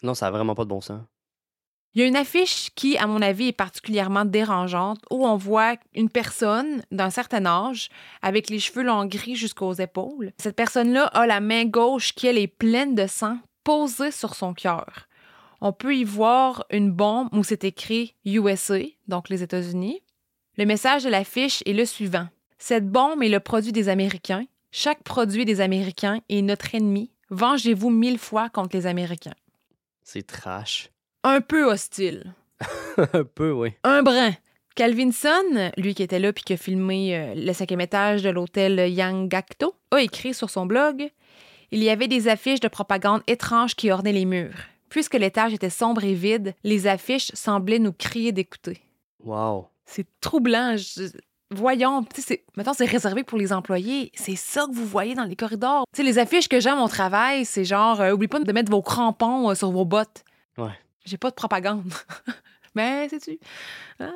Non, 0.02 0.14
ça 0.14 0.26
a 0.26 0.30
vraiment 0.30 0.54
pas 0.54 0.64
de 0.64 0.68
bon 0.68 0.80
sens. 0.80 1.00
Il 1.94 2.00
y 2.00 2.04
a 2.04 2.06
une 2.06 2.16
affiche 2.16 2.70
qui, 2.76 2.96
à 2.98 3.08
mon 3.08 3.20
avis, 3.20 3.48
est 3.48 3.52
particulièrement 3.52 4.24
dérangeante 4.24 5.00
où 5.10 5.26
on 5.26 5.36
voit 5.36 5.74
une 5.94 6.08
personne 6.08 6.82
d'un 6.92 7.10
certain 7.10 7.44
âge 7.46 7.88
avec 8.22 8.48
les 8.48 8.60
cheveux 8.60 8.84
longs 8.84 9.06
gris 9.06 9.34
jusqu'aux 9.34 9.72
épaules. 9.72 10.32
Cette 10.38 10.54
personne-là 10.54 11.06
a 11.06 11.26
la 11.26 11.40
main 11.40 11.64
gauche 11.64 12.14
qui, 12.14 12.28
elle, 12.28 12.38
est 12.38 12.46
pleine 12.46 12.94
de 12.94 13.08
sang 13.08 13.38
posée 13.64 14.12
sur 14.12 14.36
son 14.36 14.54
cœur. 14.54 15.08
On 15.60 15.72
peut 15.72 15.96
y 15.96 16.04
voir 16.04 16.64
une 16.70 16.92
bombe 16.92 17.28
où 17.32 17.42
c'est 17.42 17.64
écrit 17.64 18.14
USA, 18.24 18.78
donc 19.08 19.28
les 19.28 19.42
États-Unis. 19.42 20.00
Le 20.58 20.66
message 20.66 21.04
de 21.04 21.10
l'affiche 21.10 21.62
est 21.66 21.72
le 21.72 21.84
suivant. 21.84 22.28
Cette 22.58 22.88
bombe 22.88 23.22
est 23.22 23.28
le 23.28 23.40
produit 23.40 23.72
des 23.72 23.88
Américains. 23.88 24.44
Chaque 24.70 25.02
produit 25.02 25.44
des 25.44 25.60
Américains 25.60 26.20
est 26.28 26.42
notre 26.42 26.72
ennemi. 26.74 27.10
Vengez-vous 27.30 27.90
mille 27.90 28.18
fois 28.18 28.48
contre 28.48 28.76
les 28.76 28.86
Américains. 28.86 29.34
C'est 30.04 30.26
trash. 30.26 30.90
Un 31.24 31.40
peu 31.40 31.64
hostile. 31.70 32.34
un 33.12 33.24
peu, 33.24 33.52
oui. 33.52 33.72
Un 33.84 34.02
brin. 34.02 34.32
Calvinson, 34.76 35.70
lui 35.76 35.94
qui 35.94 36.02
était 36.02 36.18
là 36.18 36.32
puis 36.32 36.44
qui 36.44 36.52
a 36.54 36.56
filmé 36.56 37.16
euh, 37.16 37.34
le 37.36 37.52
cinquième 37.52 37.80
étage 37.80 38.22
de 38.22 38.30
l'hôtel 38.30 38.90
Yangakto, 38.90 39.74
a 39.90 40.00
écrit 40.00 40.32
sur 40.32 40.48
son 40.48 40.64
blog 40.64 41.10
Il 41.70 41.82
y 41.82 41.90
avait 41.90 42.08
des 42.08 42.28
affiches 42.28 42.60
de 42.60 42.68
propagande 42.68 43.22
étranges 43.26 43.74
qui 43.74 43.90
ornaient 43.90 44.12
les 44.12 44.24
murs. 44.24 44.54
Puisque 44.88 45.14
l'étage 45.14 45.52
était 45.52 45.70
sombre 45.70 46.04
et 46.04 46.14
vide, 46.14 46.54
les 46.64 46.86
affiches 46.86 47.30
semblaient 47.34 47.78
nous 47.78 47.92
crier 47.92 48.32
d'écouter. 48.32 48.80
Wow. 49.22 49.68
C'est 49.84 50.06
troublant. 50.20 50.76
je- 50.76 51.10
Voyons, 51.52 52.04
c'est- 52.16 52.44
mettons, 52.56 52.72
c'est 52.72 52.84
réservé 52.86 53.24
pour 53.24 53.36
les 53.36 53.52
employés. 53.52 54.12
C'est 54.14 54.36
ça 54.36 54.66
que 54.66 54.74
vous 54.74 54.86
voyez 54.86 55.14
dans 55.16 55.24
les 55.24 55.34
corridors. 55.36 55.84
Tu 55.92 55.96
sais, 55.98 56.02
les 56.04 56.18
affiches 56.20 56.48
que 56.48 56.60
j'aime 56.60 56.78
au 56.78 56.86
travail, 56.88 57.44
c'est 57.44 57.64
genre, 57.64 58.00
euh, 58.00 58.12
oublie 58.12 58.28
pas 58.28 58.38
de 58.38 58.52
mettre 58.52 58.70
vos 58.70 58.82
crampons 58.82 59.50
euh, 59.50 59.54
sur 59.56 59.72
vos 59.72 59.84
bottes. 59.84 60.22
Ouais. 60.58 60.70
J'ai 61.04 61.16
pas 61.16 61.30
de 61.30 61.34
propagande. 61.34 61.92
Mais, 62.74 63.08
sais-tu? 63.08 63.38
Ah. 63.98 64.12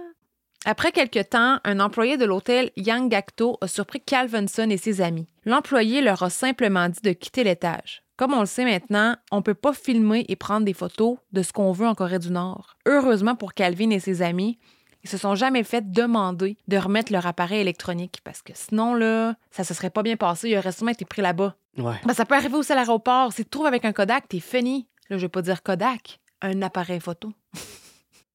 Après 0.67 0.93
quelques 0.93 1.29
temps, 1.31 1.59
un 1.65 1.81
employé 1.81 2.17
de 2.17 2.25
l'hôtel 2.25 2.71
Yangakto 2.77 3.59
a 3.61 3.69
surpris 3.69 4.01
Calvinson 4.01 4.71
et 4.71 4.79
ses 4.79 5.03
amis. 5.03 5.29
L'employé 5.45 6.01
leur 6.01 6.23
a 6.23 6.31
simplement 6.31 6.89
dit 6.89 7.01
de 7.03 7.13
quitter 7.13 7.45
l'étage. 7.45 8.03
Comme 8.17 8.33
on 8.33 8.41
le 8.41 8.47
sait 8.47 8.65
maintenant, 8.65 9.17
on 9.31 9.39
ne 9.39 9.43
peut 9.43 9.55
pas 9.55 9.73
filmer 9.73 10.25
et 10.29 10.37
prendre 10.37 10.65
des 10.65 10.73
photos 10.73 11.19
de 11.33 11.43
ce 11.43 11.53
qu'on 11.53 11.73
veut 11.73 11.87
en 11.87 11.95
Corée 11.95 12.19
du 12.19 12.31
Nord. 12.31 12.77
Heureusement 12.87 13.35
pour 13.35 13.55
Calvin 13.55 13.91
et 13.91 14.01
ses 14.01 14.23
amis, 14.23 14.59
ils 15.03 15.11
se 15.11 15.19
sont 15.19 15.35
jamais 15.35 15.65
fait 15.65 15.93
demander 15.93 16.57
de 16.67 16.79
remettre 16.79 17.13
leur 17.13 17.27
appareil 17.27 17.61
électronique 17.61 18.21
parce 18.25 18.41
que 18.41 18.53
sinon, 18.55 18.95
là, 18.95 19.35
ça 19.51 19.65
se 19.65 19.75
serait 19.75 19.91
pas 19.91 20.03
bien 20.03 20.17
passé. 20.17 20.49
Il 20.49 20.57
aurait 20.57 20.73
sûrement 20.73 20.93
été 20.93 21.05
pris 21.05 21.21
là-bas. 21.21 21.57
Ouais. 21.77 22.01
Ben, 22.07 22.15
ça 22.15 22.25
peut 22.25 22.37
arriver 22.37 22.55
aussi 22.55 22.73
à 22.73 22.77
l'aéroport. 22.77 23.33
Si 23.33 23.39
tu 23.39 23.45
te 23.45 23.51
trouves 23.51 23.67
avec 23.67 23.85
un 23.85 23.93
Kodak, 23.93 24.29
t'es 24.29 24.41
fini. 24.41 24.89
là, 25.11 25.19
je 25.19 25.23
vais 25.23 25.29
pas 25.29 25.43
dire 25.43 25.63
Kodak, 25.63 26.21
un 26.43 26.63
appareil 26.63 27.01
photo. 27.01 27.33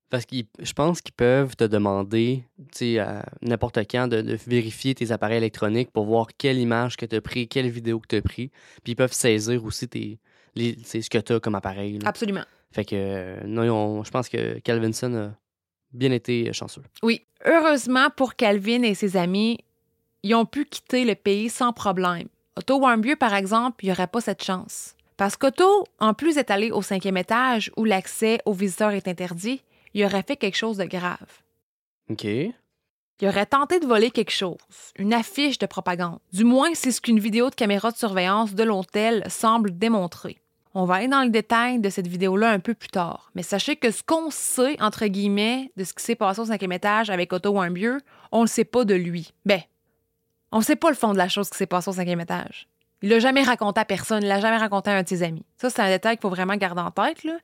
Parce 0.10 0.26
que 0.26 0.38
je 0.60 0.74
pense 0.74 1.02
qu'ils 1.02 1.14
peuvent 1.14 1.56
te 1.56 1.64
demander, 1.66 2.44
tu 2.72 2.78
sais, 2.96 3.00
à 3.00 3.24
n'importe 3.44 3.78
quand, 3.90 4.08
de, 4.08 4.22
de 4.22 4.38
vérifier 4.48 4.96
tes 4.96 5.12
appareils 5.12 5.38
électroniques 5.38 5.92
pour 5.92 6.06
voir 6.06 6.28
quelle 6.36 6.58
image 6.58 6.98
que 6.98 7.06
tu 7.06 7.16
as 7.16 7.22
pris, 7.22 7.48
quelle 7.48 7.70
vidéo 7.70 8.00
que 8.00 8.08
tu 8.08 8.16
as 8.16 8.22
pris. 8.24 8.50
Puis 8.84 8.94
ils 8.94 8.96
peuvent 8.96 9.14
saisir 9.14 9.64
aussi 9.64 9.88
tes, 9.88 10.18
les, 10.56 10.78
ce 10.84 11.08
que 11.10 11.20
tu 11.20 11.34
as 11.34 11.40
comme 11.40 11.54
appareil. 11.54 12.00
là. 12.00 12.08
Absolument. 12.10 12.44
Fait 12.72 12.86
que, 12.86 12.96
euh, 12.96 13.40
non, 13.46 14.04
je 14.04 14.10
pense 14.10 14.30
que 14.30 14.58
Calvinson 14.60 15.14
a 15.16 15.32
bien 15.94 16.12
été 16.12 16.52
chanceux. 16.54 16.84
Oui. 17.04 17.22
Heureusement 17.46 18.10
pour 18.16 18.36
Calvin 18.36 18.82
et 18.82 18.96
ses 18.96 19.16
amis, 19.16 19.60
ils 20.24 20.36
ont 20.36 20.46
pu 20.46 20.66
quitter 20.66 21.06
le 21.06 21.16
pays 21.16 21.50
sans 21.50 21.72
problème. 21.72 22.28
Otto 22.56 22.80
Warmbier, 22.80 23.16
par 23.16 23.34
exemple, 23.34 23.84
il 23.84 23.88
n'y 23.88 23.92
aurait 23.92 24.08
pas 24.08 24.22
cette 24.22 24.44
chance. 24.44 24.96
Parce 25.20 25.36
qu'Otto, 25.36 25.84
en 26.00 26.14
plus 26.14 26.36
d'être 26.36 26.50
allé 26.50 26.72
au 26.72 26.82
cinquième 26.82 27.18
étage 27.18 27.72
où 27.76 27.84
l'accès 27.84 28.40
aux 28.46 28.54
visiteurs 28.54 28.92
est 28.92 29.06
interdit, 29.06 29.62
il 29.94 30.06
aurait 30.06 30.24
fait 30.24 30.38
quelque 30.38 30.56
chose 30.56 30.78
de 30.78 30.86
grave. 30.86 31.44
OK. 32.10 32.24
Il 32.24 33.28
aurait 33.28 33.46
tenté 33.46 33.82
de 33.82 33.86
voler 33.86 34.12
quelque 34.12 34.32
chose, 34.32 34.56
une 34.98 35.14
affiche 35.14 35.60
de 35.60 35.66
propagande. 35.66 36.20
Du 36.32 36.46
moins, 36.46 36.70
c'est 36.74 36.94
ce 36.94 37.02
qu'une 37.02 37.20
vidéo 37.20 37.50
de 37.50 37.56
caméra 37.56 37.92
de 37.92 37.98
surveillance 37.98 38.56
de 38.56 38.64
l'hôtel 38.64 39.26
semble 39.28 39.78
démontrer. 39.78 40.38
On 40.74 40.86
va 40.86 40.96
aller 40.96 41.10
dans 41.10 41.24
le 41.24 41.32
détail 41.32 41.80
de 41.80 41.90
cette 41.90 42.08
vidéo-là 42.08 42.52
un 42.52 42.60
peu 42.60 42.74
plus 42.74 42.88
tard. 42.88 43.30
Mais 43.36 43.44
sachez 43.44 43.76
que 43.76 43.92
ce 43.92 44.04
qu'on 44.04 44.32
sait, 44.32 44.82
entre 44.82 45.06
guillemets, 45.08 45.74
de 45.76 45.84
ce 45.84 45.94
qui 45.94 46.02
s'est 46.02 46.16
passé 46.16 46.40
au 46.40 46.46
cinquième 46.46 46.72
étage 46.72 47.10
avec 47.10 47.34
Otto 47.34 47.50
Warmbier, 47.50 47.98
on 48.32 48.44
le 48.44 48.48
sait 48.48 48.64
pas 48.64 48.86
de 48.86 48.96
lui. 48.96 49.34
Ben, 49.44 49.60
on 50.54 50.62
sait 50.62 50.78
pas 50.78 50.90
le 50.90 50.96
fond 50.96 51.12
de 51.12 51.18
la 51.18 51.28
chose 51.28 51.50
qui 51.50 51.58
s'est 51.58 51.66
passée 51.66 51.90
au 51.90 51.94
cinquième 51.94 52.22
étage. 52.22 52.70
Il 53.02 53.10
l'a 53.10 53.20
jamais 53.20 53.44
raconté 53.44 53.80
à 53.80 53.86
personne, 53.86 54.24
il 54.24 54.28
l'a 54.28 54.40
jamais 54.42 54.58
raconté 54.58 54.90
à 54.92 54.96
un 54.98 55.04
de 55.04 55.08
ses 55.08 55.24
amis. 55.24 55.44
Ça, 55.58 55.70
c'est 55.70 55.82
un 55.82 55.90
détail 55.90 56.18
qu'il 56.18 56.22
faut 56.24 56.30
vraiment 56.30 56.56
garder 56.56 56.82
en 56.82 56.92
tête, 56.92 57.24
là. 57.24 57.38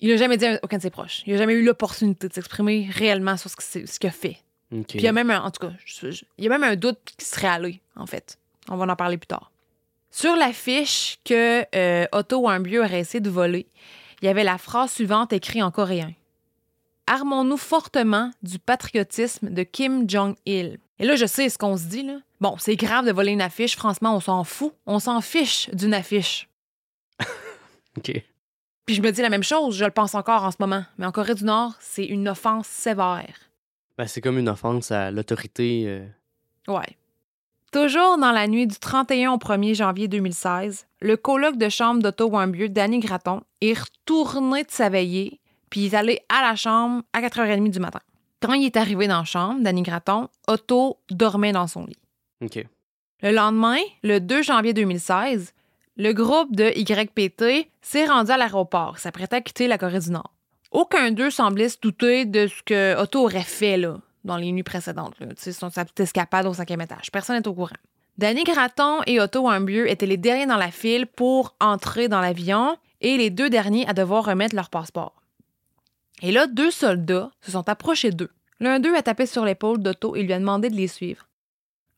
Il 0.00 0.10
l'a 0.10 0.16
jamais 0.16 0.36
dit 0.36 0.46
à 0.46 0.58
aucun 0.62 0.76
de 0.78 0.82
ses 0.82 0.90
proches. 0.90 1.22
Il 1.26 1.34
a 1.34 1.36
jamais 1.38 1.54
eu 1.54 1.64
l'opportunité 1.64 2.28
de 2.28 2.32
s'exprimer 2.32 2.88
réellement 2.92 3.36
sur 3.36 3.50
ce 3.50 3.56
qu'il 3.98 4.08
a 4.08 4.12
fait. 4.12 4.38
Puis 4.84 4.98
il 4.98 5.02
y 5.04 5.08
a 5.08 5.12
même 5.12 5.30
un, 5.30 5.40
en 5.42 5.50
tout 5.50 5.66
cas, 5.66 5.72
je- 5.84 6.10
je- 6.10 6.24
il 6.38 6.44
y 6.44 6.46
a 6.46 6.50
même 6.50 6.64
un 6.64 6.76
doute 6.76 6.98
qui 7.04 7.24
serait 7.24 7.46
allé, 7.48 7.80
en 7.96 8.06
fait. 8.06 8.38
On 8.68 8.76
va 8.76 8.90
en 8.90 8.96
parler 8.96 9.18
plus 9.18 9.26
tard. 9.26 9.50
Sur 10.10 10.34
l'affiche 10.36 11.18
que 11.24 11.64
euh, 11.74 12.06
Otto 12.12 12.38
Warmbier 12.38 12.78
aurait 12.80 13.00
essayé 13.00 13.20
de 13.20 13.30
voler, 13.30 13.66
il 14.20 14.26
y 14.26 14.28
avait 14.28 14.44
la 14.44 14.58
phrase 14.58 14.92
suivante 14.92 15.32
écrite 15.32 15.62
en 15.62 15.70
coréen. 15.70 16.12
Armons-nous 17.06 17.56
fortement 17.56 18.30
du 18.42 18.58
patriotisme 18.58 19.50
de 19.50 19.62
Kim 19.62 20.08
Jong-il. 20.08 20.78
Et 21.02 21.06
là, 21.06 21.16
je 21.16 21.26
sais 21.26 21.48
ce 21.48 21.58
qu'on 21.58 21.76
se 21.76 21.84
dit, 21.84 22.04
là. 22.04 22.18
Bon, 22.40 22.54
c'est 22.58 22.76
grave 22.76 23.04
de 23.04 23.12
voler 23.12 23.32
une 23.32 23.40
affiche, 23.42 23.76
franchement, 23.76 24.14
on 24.16 24.20
s'en 24.20 24.44
fout. 24.44 24.72
On 24.86 24.98
s'en 25.00 25.20
fiche 25.20 25.68
d'une 25.72 25.94
affiche. 25.94 26.48
OK. 27.98 28.12
Puis 28.86 28.94
je 28.96 29.02
me 29.02 29.10
dis 29.10 29.20
la 29.20 29.28
même 29.28 29.42
chose, 29.42 29.76
je 29.76 29.84
le 29.84 29.90
pense 29.90 30.14
encore 30.14 30.44
en 30.44 30.50
ce 30.50 30.56
moment. 30.60 30.84
Mais 30.98 31.06
en 31.06 31.12
Corée 31.12 31.34
du 31.34 31.44
Nord, 31.44 31.74
c'est 31.80 32.04
une 32.04 32.28
offense 32.28 32.66
sévère. 32.66 33.34
Ben, 33.98 34.06
c'est 34.06 34.20
comme 34.20 34.38
une 34.38 34.48
offense 34.48 34.90
à 34.90 35.10
l'autorité. 35.10 35.84
euh, 35.86 36.06
Ouais. 36.68 36.96
Toujours 37.72 38.18
dans 38.18 38.32
la 38.32 38.46
nuit 38.48 38.66
du 38.66 38.76
31 38.78 39.32
au 39.32 39.38
1er 39.38 39.74
janvier 39.74 40.06
2016, 40.08 40.86
le 41.00 41.16
coloc 41.16 41.56
de 41.56 41.68
chambre 41.68 42.02
d'Otto 42.02 42.28
Warmbier, 42.28 42.68
Danny 42.68 42.98
Gratton, 43.00 43.42
est 43.60 43.78
retourné 43.78 44.64
de 44.64 44.70
sa 44.70 44.88
veillée, 44.88 45.40
puis 45.70 45.80
il 45.86 45.94
est 45.94 45.96
allé 45.96 46.20
à 46.28 46.42
la 46.42 46.54
chambre 46.54 47.02
à 47.12 47.20
4h30 47.22 47.70
du 47.70 47.80
matin. 47.80 48.00
Quand 48.42 48.54
il 48.54 48.64
est 48.66 48.76
arrivé 48.76 49.06
dans 49.08 49.18
la 49.18 49.24
chambre, 49.24 49.60
Danny 49.62 49.82
Gratton, 49.82 50.28
Otto 50.48 50.98
dormait 51.10 51.52
dans 51.52 51.66
son 51.66 51.86
lit. 51.86 51.96
OK. 52.44 52.66
Le 53.22 53.30
lendemain, 53.30 53.78
le 54.02 54.18
2 54.20 54.42
janvier 54.42 54.72
2016, 54.74 55.52
le 55.96 56.12
groupe 56.12 56.54
de 56.56 56.72
YPT 56.76 57.68
s'est 57.80 58.06
rendu 58.06 58.30
à 58.32 58.36
l'aéroport, 58.36 58.98
s'apprêtait 58.98 59.36
à 59.36 59.40
quitter 59.40 59.68
la 59.68 59.78
Corée 59.78 60.00
du 60.00 60.10
Nord. 60.10 60.32
Aucun 60.72 61.12
d'eux 61.12 61.30
semblait 61.30 61.68
se 61.68 61.76
douter 61.80 62.24
de 62.24 62.46
ce 62.48 62.62
que 62.64 62.96
Otto 62.98 63.20
aurait 63.24 63.42
fait 63.42 63.76
là, 63.76 63.98
dans 64.24 64.36
les 64.38 64.50
nuits 64.50 64.62
précédentes, 64.62 65.14
là, 65.20 65.26
son- 65.36 65.70
sa 65.70 65.84
petite 65.84 66.00
escapade 66.00 66.46
au 66.46 66.54
cinquième 66.54 66.80
étage. 66.80 67.12
Personne 67.12 67.36
n'est 67.36 67.46
au 67.46 67.54
courant. 67.54 67.76
Danny 68.18 68.42
Gratton 68.44 69.00
et 69.06 69.20
Otto 69.20 69.40
Warmbier 69.40 69.90
étaient 69.90 70.06
les 70.06 70.16
derniers 70.16 70.46
dans 70.46 70.56
la 70.56 70.70
file 70.70 71.06
pour 71.06 71.54
entrer 71.60 72.08
dans 72.08 72.20
l'avion 72.20 72.76
et 73.00 73.16
les 73.16 73.30
deux 73.30 73.50
derniers 73.50 73.86
à 73.88 73.92
devoir 73.92 74.24
remettre 74.24 74.54
leur 74.56 74.68
passeport. 74.70 75.21
Et 76.22 76.30
là, 76.32 76.46
deux 76.46 76.70
soldats 76.70 77.30
se 77.40 77.50
sont 77.50 77.68
approchés 77.68 78.12
d'eux. 78.12 78.30
L'un 78.60 78.78
d'eux 78.78 78.94
a 78.94 79.02
tapé 79.02 79.26
sur 79.26 79.44
l'épaule 79.44 79.78
d'Otto 79.78 80.14
et 80.14 80.22
lui 80.22 80.32
a 80.32 80.38
demandé 80.38 80.70
de 80.70 80.76
les 80.76 80.86
suivre. 80.86 81.26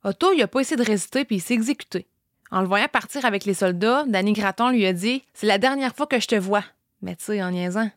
Otto, 0.02 0.32
il 0.32 0.42
a 0.42 0.48
pas 0.48 0.60
essayé 0.60 0.76
de 0.76 0.87
résister 0.87 1.24
puis 1.24 1.37
il 1.37 1.40
s'est 1.40 1.54
exécuté. 1.54 2.06
En 2.50 2.60
le 2.60 2.66
voyant 2.66 2.88
partir 2.88 3.24
avec 3.24 3.44
les 3.44 3.54
soldats, 3.54 4.04
Danny 4.06 4.32
Gratton 4.32 4.70
lui 4.70 4.87
a 4.87 4.92
dit 4.92 5.22
C'est 5.34 5.46
la 5.46 5.58
dernière 5.58 5.94
fois 5.94 6.06
que 6.06 6.20
je 6.20 6.26
te 6.26 6.34
vois. 6.34 6.64
Mais 7.02 7.16
tu 7.16 7.24
sais, 7.24 7.42
en 7.42 7.50
niaisant. 7.50 7.90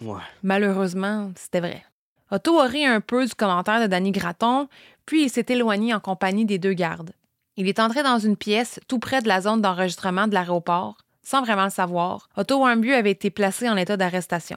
Ouais. 0.00 0.20
Malheureusement, 0.42 1.32
c'était 1.36 1.60
vrai. 1.60 1.84
Otto 2.30 2.60
a 2.60 2.66
ri 2.66 2.84
un 2.84 3.00
peu 3.00 3.26
du 3.26 3.34
commentaire 3.34 3.80
de 3.80 3.86
Danny 3.86 4.10
Gratton, 4.10 4.68
puis 5.04 5.24
il 5.24 5.30
s'est 5.30 5.46
éloigné 5.48 5.94
en 5.94 6.00
compagnie 6.00 6.44
des 6.44 6.58
deux 6.58 6.72
gardes. 6.72 7.12
Il 7.56 7.68
est 7.68 7.80
entré 7.80 8.02
dans 8.02 8.18
une 8.18 8.36
pièce 8.36 8.80
tout 8.88 8.98
près 8.98 9.20
de 9.20 9.28
la 9.28 9.40
zone 9.40 9.60
d'enregistrement 9.60 10.28
de 10.28 10.34
l'aéroport, 10.34 10.96
sans 11.22 11.42
vraiment 11.42 11.64
le 11.64 11.70
savoir. 11.70 12.28
Otto 12.36 12.58
Warmbier 12.58 12.94
avait 12.94 13.10
été 13.10 13.30
placé 13.30 13.68
en 13.68 13.76
état 13.76 13.96
d'arrestation. 13.96 14.56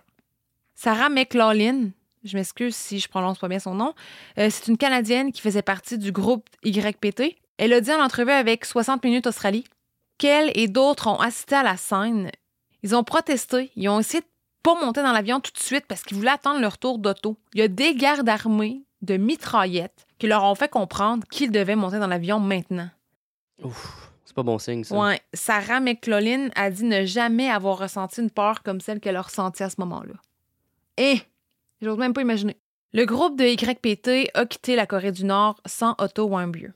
Sarah 0.75 1.09
McLaughlin, 1.09 1.89
je 2.23 2.37
m'excuse 2.37 2.75
si 2.75 2.99
je 2.99 3.07
prononce 3.07 3.39
pas 3.39 3.47
bien 3.47 3.59
son 3.59 3.73
nom, 3.73 3.93
euh, 4.37 4.49
c'est 4.49 4.67
une 4.67 4.77
Canadienne 4.77 5.31
qui 5.31 5.41
faisait 5.41 5.61
partie 5.61 5.97
du 5.97 6.11
groupe 6.11 6.47
YPT. 6.63 7.37
Elle 7.57 7.73
a 7.73 7.81
dit 7.81 7.91
en 7.91 8.03
entrevue 8.03 8.31
avec 8.31 8.65
60 8.65 9.03
Minutes 9.03 9.27
Australie 9.27 9.63
qu'elle 10.17 10.51
et 10.55 10.67
d'autres 10.67 11.07
ont 11.07 11.19
assisté 11.19 11.55
à 11.55 11.63
la 11.63 11.77
scène. 11.77 12.29
Ils 12.83 12.95
ont 12.95 13.03
protesté, 13.03 13.71
ils 13.75 13.89
ont 13.89 13.99
essayé 13.99 14.21
de 14.21 14.27
pas 14.63 14.75
monter 14.75 15.01
dans 15.01 15.11
l'avion 15.11 15.39
tout 15.39 15.51
de 15.51 15.59
suite 15.59 15.85
parce 15.87 16.03
qu'ils 16.03 16.17
voulaient 16.17 16.31
attendre 16.31 16.59
leur 16.59 16.77
tour 16.77 16.99
d'auto. 16.99 17.37
Il 17.53 17.61
y 17.61 17.63
a 17.63 17.67
des 17.67 17.95
gardes 17.95 18.27
armés 18.27 18.83
de 19.01 19.17
mitraillettes 19.17 20.05
qui 20.17 20.27
leur 20.27 20.43
ont 20.43 20.55
fait 20.55 20.69
comprendre 20.69 21.25
qu'ils 21.29 21.51
devaient 21.51 21.75
monter 21.75 21.99
dans 21.99 22.07
l'avion 22.07 22.39
maintenant. 22.39 22.89
Ouf. 23.63 24.11
C'est 24.25 24.35
pas 24.35 24.43
bon 24.43 24.57
signe, 24.57 24.83
ça. 24.83 24.97
Ouais, 24.97 25.21
Sarah 25.33 25.79
McLaughlin 25.79 26.49
a 26.55 26.69
dit 26.69 26.83
ne 26.83 27.05
jamais 27.05 27.49
avoir 27.49 27.77
ressenti 27.77 28.21
une 28.21 28.31
peur 28.31 28.63
comme 28.63 28.81
celle 28.81 28.99
qu'elle 28.99 29.15
a 29.15 29.21
ressentie 29.21 29.63
à 29.63 29.69
ce 29.69 29.75
moment-là. 29.79 30.15
Et 30.97 31.19
j'ose 31.81 31.97
même 31.97 32.13
pas 32.13 32.21
imaginer. 32.21 32.57
Le 32.93 33.05
groupe 33.05 33.37
de 33.37 33.45
YPT 33.45 34.31
a 34.33 34.45
quitté 34.45 34.75
la 34.75 34.85
Corée 34.85 35.11
du 35.11 35.25
Nord 35.25 35.59
sans 35.65 35.95
Otto 35.97 36.25
Warmbier. 36.25 36.69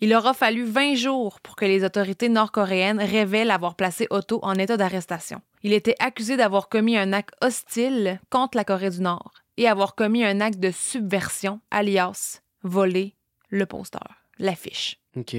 Il 0.00 0.14
aura 0.14 0.34
fallu 0.34 0.64
20 0.64 0.94
jours 0.94 1.40
pour 1.40 1.56
que 1.56 1.64
les 1.64 1.82
autorités 1.82 2.28
nord-coréennes 2.28 3.00
révèlent 3.00 3.50
avoir 3.50 3.76
placé 3.76 4.06
Otto 4.10 4.40
en 4.42 4.54
état 4.54 4.76
d'arrestation. 4.76 5.40
Il 5.62 5.72
était 5.72 5.94
accusé 6.00 6.36
d'avoir 6.36 6.68
commis 6.68 6.98
un 6.98 7.12
acte 7.12 7.34
hostile 7.40 8.20
contre 8.28 8.58
la 8.58 8.64
Corée 8.64 8.90
du 8.90 9.00
Nord 9.00 9.32
et 9.56 9.68
avoir 9.68 9.94
commis 9.94 10.24
un 10.24 10.40
acte 10.40 10.60
de 10.60 10.70
subversion, 10.70 11.60
alias 11.70 12.42
voler 12.62 13.14
le 13.48 13.64
poster, 13.64 14.00
l'affiche. 14.38 15.00
OK. 15.16 15.36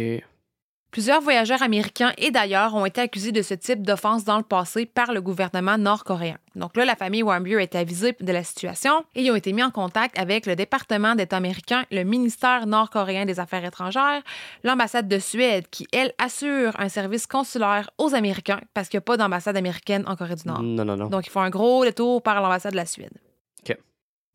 Plusieurs 0.91 1.21
voyageurs 1.21 1.62
américains 1.62 2.13
et 2.17 2.32
d'ailleurs 2.32 2.73
ont 2.73 2.86
été 2.86 3.02
accusés 3.02 3.34
de 3.34 3.41
ce 3.41 3.54
type 3.54 3.86
d'offense 3.86 4.23
dans 4.23 4.38
le 4.38 4.43
passé 4.43 4.86
par 4.86 5.12
le 5.12 5.21
gouvernement 5.21 5.78
nord-coréen. 5.78 6.38
Donc 6.56 6.76
là, 6.78 6.86
la 6.86 6.95
famille 6.95 7.23
Warmbier 7.23 7.62
été 7.62 7.78
avisée 7.78 8.15
de 8.19 8.32
la 8.32 8.43
situation 8.43 9.04
et 9.13 9.23
ils 9.23 9.32
ont 9.32 9.36
été 9.36 9.52
mis 9.52 9.62
en 9.62 9.69
contact 9.69 10.17
avec 10.17 10.45
le 10.45 10.56
département 10.56 11.13
d'État 11.13 11.38
américain, 11.38 11.84
le 11.91 12.04
ministère 12.04 12.67
nord-coréen 12.67 13.26
des 13.26 13.39
Affaires 13.39 13.65
étrangères, 13.65 14.23
l'ambassade 14.63 15.08
de 15.08 15.19
Suède 15.19 15.65
qui, 15.69 15.88
elle, 15.91 16.13
assure 16.17 16.73
un 16.80 16.89
service 16.89 17.28
consulaire 17.28 17.89
aux 17.97 18.15
Américains 18.15 18.62
parce 18.73 18.88
qu'il 18.88 18.97
n'y 18.97 19.04
a 19.04 19.06
pas 19.06 19.17
d'ambassade 19.17 19.58
américaine 19.58 20.04
en 20.08 20.15
Corée 20.15 20.36
du 20.36 20.47
Nord. 20.47 20.63
Non, 20.63 20.86
non, 20.86 20.95
non. 20.95 21.10
Donc, 21.10 21.28
ils 21.28 21.32
font 21.32 21.41
un 21.41 21.50
gros 21.50 21.84
détour 21.84 22.21
par 22.23 22.41
l'ambassade 22.41 22.71
de 22.71 22.78
la 22.78 22.86
Suède. 22.86 23.12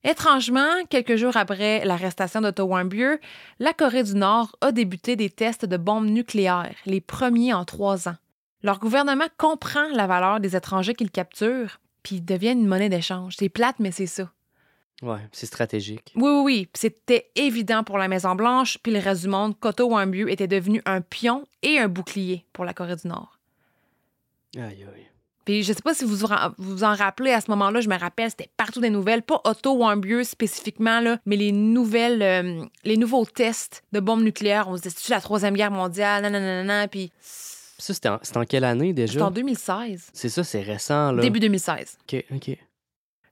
Étrangement, 0.05 0.85
quelques 0.91 1.15
jours 1.15 1.37
après 1.37 1.85
l'arrestation 1.85 2.41
d'Otto 2.41 2.65
Warmbier, 2.65 3.17
la 3.61 3.73
Corée 3.73 4.03
du 4.03 4.17
Nord 4.17 4.57
a 4.61 4.73
débuté 4.73 5.15
des 5.15 5.31
tests 5.31 5.65
de 5.65 5.77
bombes 5.77 6.09
nucléaires, 6.09 6.75
les 6.87 7.01
premiers 7.01 7.55
en 7.55 7.65
trois 7.65 8.09
ans. 8.09 8.17
Leur 8.65 8.81
gouvernement 8.81 9.29
comprend 9.39 9.89
la 9.93 10.09
valeur 10.09 10.41
des 10.41 10.57
étrangers 10.57 10.95
qu'ils 10.95 11.11
capturent, 11.11 11.81
puis 12.03 12.17
ils 12.17 12.25
deviennent 12.25 12.61
une 12.61 12.67
monnaie 12.67 12.89
d'échange. 12.89 13.37
C'est 13.39 13.49
plate, 13.49 13.77
mais 13.79 13.93
c'est 13.93 14.07
ça. 14.07 14.33
Ouais, 15.03 15.21
c'est 15.33 15.47
stratégique. 15.47 16.13
Oui, 16.17 16.31
oui, 16.31 16.43
oui. 16.45 16.69
C'était 16.75 17.31
évident 17.37 17.85
pour 17.85 17.99
la 17.99 18.09
Maison-Blanche, 18.09 18.79
puis 18.83 18.93
le 18.93 18.99
reste 18.99 19.23
du 19.23 19.29
monde 19.29 19.59
qu'Otto 19.59 19.89
Warmbier 19.89 20.31
était 20.31 20.49
devenu 20.49 20.83
un 20.85 21.01
pion 21.01 21.47
et 21.63 21.79
un 21.79 21.89
bouclier 21.89 22.45
pour 22.53 22.65
la 22.65 22.75
Corée 22.75 22.97
du 22.97 23.09
Nord. 23.09 23.39
Aïe, 24.57 24.85
aïe. 24.85 25.12
Puis 25.45 25.63
je 25.63 25.73
sais 25.73 25.83
pas 25.83 25.95
si 25.95 26.05
vous 26.05 26.17
vous 26.59 26.85
en- 26.85 26.95
rappelez 26.95 27.33
à 27.33 27.41
ce 27.41 27.51
moment-là, 27.51 27.81
je 27.81 27.89
me 27.89 27.99
rappelle, 27.99 28.31
c'était 28.31 28.51
partout 28.57 28.81
des 28.81 28.91
nouvelles, 28.91 29.23
pas 29.23 29.41
Otto 29.45 29.73
Warmbier 29.75 30.25
spécifiquement, 30.25 31.01
là, 31.01 31.19
mais 31.27 31.37
les 31.37 31.53
nouvelles, 31.53 32.23
euh, 32.23 32.65
les 32.85 32.97
nouveaux 32.97 33.25
tests 33.25 33.83
de 33.93 34.01
bombes 34.01 34.23
nucléaires. 34.23 34.69
On 34.69 34.77
se 34.77 34.83
disait, 34.83 34.95
c'est 34.99 35.13
la 35.13 35.21
Troisième 35.21 35.55
Guerre 35.55 35.71
mondiale, 35.73 36.23
nanana, 36.23 36.87
puis 36.89 37.11
Ça, 37.21 37.93
c'était 37.95 38.09
en, 38.11 38.19
c'était 38.23 38.39
en 38.39 38.45
quelle 38.45 38.65
année 38.65 38.93
déjà? 38.93 39.13
c'était 39.15 39.23
en 39.25 39.31
2016, 39.33 40.11
C'est 40.13 40.29
ça, 40.29 40.45
c'est 40.45 40.63
récent, 40.63 41.13
là. 41.13 41.21
début 41.23 41.41
2016. 41.41 41.99
OK, 42.13 42.25
OK. 42.35 42.57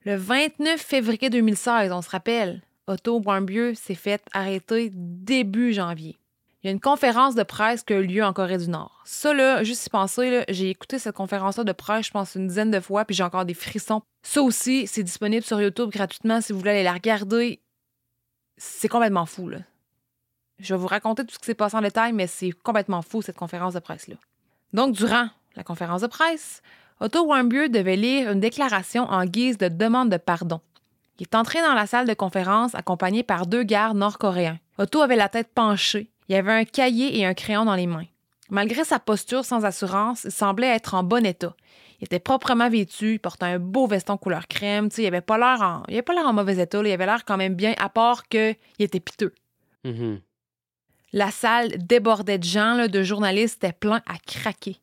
Le 0.04 0.16
29 0.16 0.80
février 0.80 1.28
2016, 1.30 1.92
on 1.92 2.02
se 2.02 2.08
rappelle, 2.10 2.62
Otto 2.86 3.20
Warmbier 3.24 3.74
s'est 3.74 3.94
fait 3.94 4.22
arrêter 4.32 4.90
début 4.94 5.72
janvier. 5.72 6.16
Il 6.62 6.66
y 6.66 6.68
a 6.68 6.72
une 6.72 6.80
conférence 6.80 7.34
de 7.34 7.42
presse 7.42 7.82
qui 7.82 7.94
a 7.94 7.98
eu 7.98 8.06
lieu 8.06 8.22
en 8.22 8.32
Corée 8.32 8.58
du 8.58 8.68
Nord. 8.68 9.00
Ça, 9.04 9.32
là, 9.32 9.64
juste 9.64 9.86
y 9.86 9.90
penser, 9.90 10.44
j'ai 10.48 10.68
écouté 10.68 10.98
cette 10.98 11.14
conférence-là 11.14 11.64
de 11.64 11.72
presse, 11.72 12.06
je 12.06 12.10
pense, 12.10 12.34
une 12.34 12.48
dizaine 12.48 12.70
de 12.70 12.80
fois, 12.80 13.04
puis 13.06 13.16
j'ai 13.16 13.22
encore 13.22 13.46
des 13.46 13.54
frissons. 13.54 14.02
Ça 14.22 14.42
aussi, 14.42 14.86
c'est 14.86 15.02
disponible 15.02 15.44
sur 15.44 15.60
YouTube 15.60 15.90
gratuitement 15.90 16.40
si 16.42 16.52
vous 16.52 16.58
voulez 16.58 16.72
aller 16.72 16.82
la 16.82 16.92
regarder. 16.92 17.60
C'est 18.58 18.88
complètement 18.88 19.24
fou, 19.24 19.48
là. 19.48 19.58
Je 20.58 20.74
vais 20.74 20.78
vous 20.78 20.86
raconter 20.86 21.24
tout 21.24 21.32
ce 21.32 21.38
qui 21.38 21.46
s'est 21.46 21.54
passé 21.54 21.76
en 21.76 21.80
détail, 21.80 22.12
mais 22.12 22.26
c'est 22.26 22.52
complètement 22.52 23.00
fou, 23.00 23.22
cette 23.22 23.38
conférence 23.38 23.72
de 23.72 23.78
presse-là. 23.78 24.16
Donc, 24.74 24.94
durant 24.94 25.28
la 25.56 25.64
conférence 25.64 26.02
de 26.02 26.06
presse, 26.06 26.60
Otto 27.00 27.24
Warmbier 27.24 27.70
devait 27.70 27.96
lire 27.96 28.30
une 28.30 28.40
déclaration 28.40 29.04
en 29.04 29.24
guise 29.24 29.56
de 29.56 29.68
demande 29.68 30.10
de 30.10 30.18
pardon. 30.18 30.60
Il 31.18 31.22
est 31.22 31.34
entré 31.34 31.62
dans 31.62 31.72
la 31.72 31.86
salle 31.86 32.06
de 32.06 32.12
conférence 32.12 32.74
accompagné 32.74 33.22
par 33.22 33.46
deux 33.46 33.62
gardes 33.62 33.96
nord-coréens. 33.96 34.58
Otto 34.78 35.00
avait 35.00 35.16
la 35.16 35.30
tête 35.30 35.48
penchée. 35.54 36.10
Il 36.30 36.36
avait 36.36 36.52
un 36.52 36.64
cahier 36.64 37.18
et 37.18 37.26
un 37.26 37.34
crayon 37.34 37.64
dans 37.64 37.74
les 37.74 37.88
mains. 37.88 38.06
Malgré 38.50 38.84
sa 38.84 39.00
posture 39.00 39.44
sans 39.44 39.64
assurance, 39.64 40.22
il 40.22 40.30
semblait 40.30 40.68
être 40.68 40.94
en 40.94 41.02
bon 41.02 41.26
état. 41.26 41.56
Il 42.00 42.04
était 42.04 42.20
proprement 42.20 42.70
vêtu, 42.70 43.14
il 43.14 43.18
portait 43.18 43.46
un 43.46 43.58
beau 43.58 43.88
veston 43.88 44.16
couleur 44.16 44.46
crème, 44.46 44.90
il 44.96 45.06
avait 45.06 45.22
pas 45.22 45.38
l'air 45.38 45.60
en, 45.60 45.82
il 45.88 45.94
avait 45.94 46.02
pas 46.02 46.14
l'air 46.14 46.28
en 46.28 46.32
mauvais 46.32 46.58
état, 46.58 46.78
il 46.84 46.92
avait 46.92 47.04
l'air 47.04 47.24
quand 47.24 47.36
même 47.36 47.56
bien, 47.56 47.74
à 47.78 47.88
part 47.88 48.28
qu'il 48.28 48.54
était 48.78 49.00
piteux. 49.00 49.34
Mhm. 49.82 50.20
La 51.12 51.32
salle 51.32 51.70
débordait 51.84 52.38
de 52.38 52.44
gens, 52.44 52.86
de 52.86 53.02
journalistes, 53.02 53.64
était 53.64 53.72
plein 53.72 54.00
à 54.06 54.16
craquer. 54.24 54.76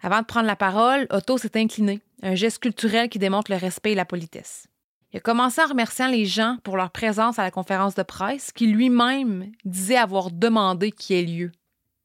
Avant 0.00 0.20
de 0.20 0.26
prendre 0.26 0.46
la 0.46 0.56
parole, 0.56 1.06
Otto 1.10 1.36
s'est 1.36 1.60
incliné, 1.60 2.00
un 2.22 2.34
geste 2.34 2.60
culturel 2.60 3.10
qui 3.10 3.18
démontre 3.18 3.50
le 3.50 3.58
respect 3.58 3.92
et 3.92 3.94
la 3.94 4.06
politesse. 4.06 4.68
Il 5.12 5.18
a 5.18 5.20
commencé 5.20 5.60
en 5.60 5.66
remerciant 5.66 6.08
les 6.08 6.24
gens 6.24 6.56
pour 6.62 6.76
leur 6.76 6.90
présence 6.90 7.38
à 7.38 7.42
la 7.42 7.50
conférence 7.50 7.94
de 7.94 8.02
presse, 8.02 8.50
qui 8.50 8.66
lui-même 8.66 9.52
disait 9.64 9.96
avoir 9.96 10.30
demandé 10.30 10.90
qu'il 10.90 11.16
ait 11.16 11.22
lieu. 11.22 11.52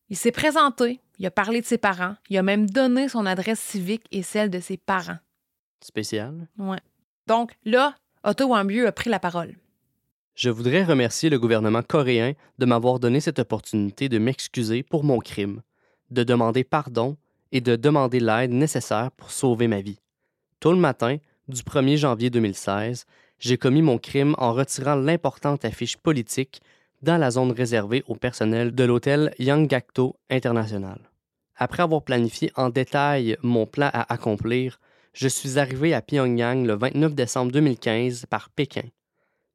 Il 0.09 0.17
s'est 0.17 0.31
présenté, 0.31 0.99
il 1.17 1.25
a 1.25 1.31
parlé 1.31 1.61
de 1.61 1.65
ses 1.65 1.77
parents, 1.77 2.15
il 2.29 2.37
a 2.37 2.43
même 2.43 2.69
donné 2.69 3.07
son 3.07 3.25
adresse 3.25 3.59
civique 3.59 4.05
et 4.11 4.23
celle 4.23 4.49
de 4.49 4.59
ses 4.59 4.77
parents. 4.77 5.19
Spécial. 5.81 6.47
Ouais. 6.57 6.79
Donc 7.27 7.53
là, 7.63 7.95
Otto 8.23 8.47
Warmbier 8.47 8.85
a 8.85 8.91
pris 8.91 9.09
la 9.09 9.19
parole. 9.19 9.55
Je 10.35 10.49
voudrais 10.49 10.83
remercier 10.83 11.29
le 11.29 11.39
gouvernement 11.39 11.81
coréen 11.81 12.33
de 12.59 12.65
m'avoir 12.65 12.99
donné 12.99 13.21
cette 13.21 13.39
opportunité 13.39 14.09
de 14.09 14.19
m'excuser 14.19 14.83
pour 14.83 15.03
mon 15.03 15.19
crime, 15.19 15.61
de 16.11 16.23
demander 16.23 16.63
pardon 16.63 17.17
et 17.51 17.61
de 17.61 17.75
demander 17.75 18.19
l'aide 18.19 18.51
nécessaire 18.51 19.11
pour 19.11 19.31
sauver 19.31 19.67
ma 19.67 19.81
vie. 19.81 19.99
Tôt 20.59 20.71
le 20.71 20.79
matin, 20.79 21.17
du 21.47 21.61
1er 21.61 21.97
janvier 21.97 22.29
2016, 22.29 23.05
j'ai 23.39 23.57
commis 23.57 23.81
mon 23.81 23.97
crime 23.97 24.35
en 24.37 24.53
retirant 24.53 24.95
l'importante 24.95 25.63
affiche 25.63 25.97
politique 25.97 26.61
dans 27.01 27.17
la 27.17 27.31
zone 27.31 27.51
réservée 27.51 28.03
au 28.07 28.15
personnel 28.15 28.73
de 28.73 28.83
l'hôtel 28.83 29.33
Yanggakdo 29.39 30.17
International. 30.29 30.99
Après 31.55 31.83
avoir 31.83 32.03
planifié 32.03 32.51
en 32.55 32.69
détail 32.69 33.37
mon 33.43 33.65
plan 33.65 33.89
à 33.93 34.11
accomplir, 34.13 34.79
je 35.13 35.27
suis 35.27 35.57
arrivé 35.57 35.93
à 35.93 36.01
Pyongyang 36.01 36.65
le 36.65 36.73
29 36.73 37.15
décembre 37.15 37.51
2015 37.51 38.25
par 38.29 38.49
Pékin, 38.49 38.83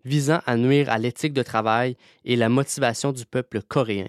visant 0.05 0.41
à 0.47 0.57
nuire 0.57 0.89
à 0.91 0.99
l'éthique 0.99 1.35
de 1.35 1.43
travail 1.43 1.97
et 2.25 2.37
la 2.37 2.49
motivation 2.49 3.13
du 3.13 3.27
peuple 3.27 3.63
coréen. 3.63 4.09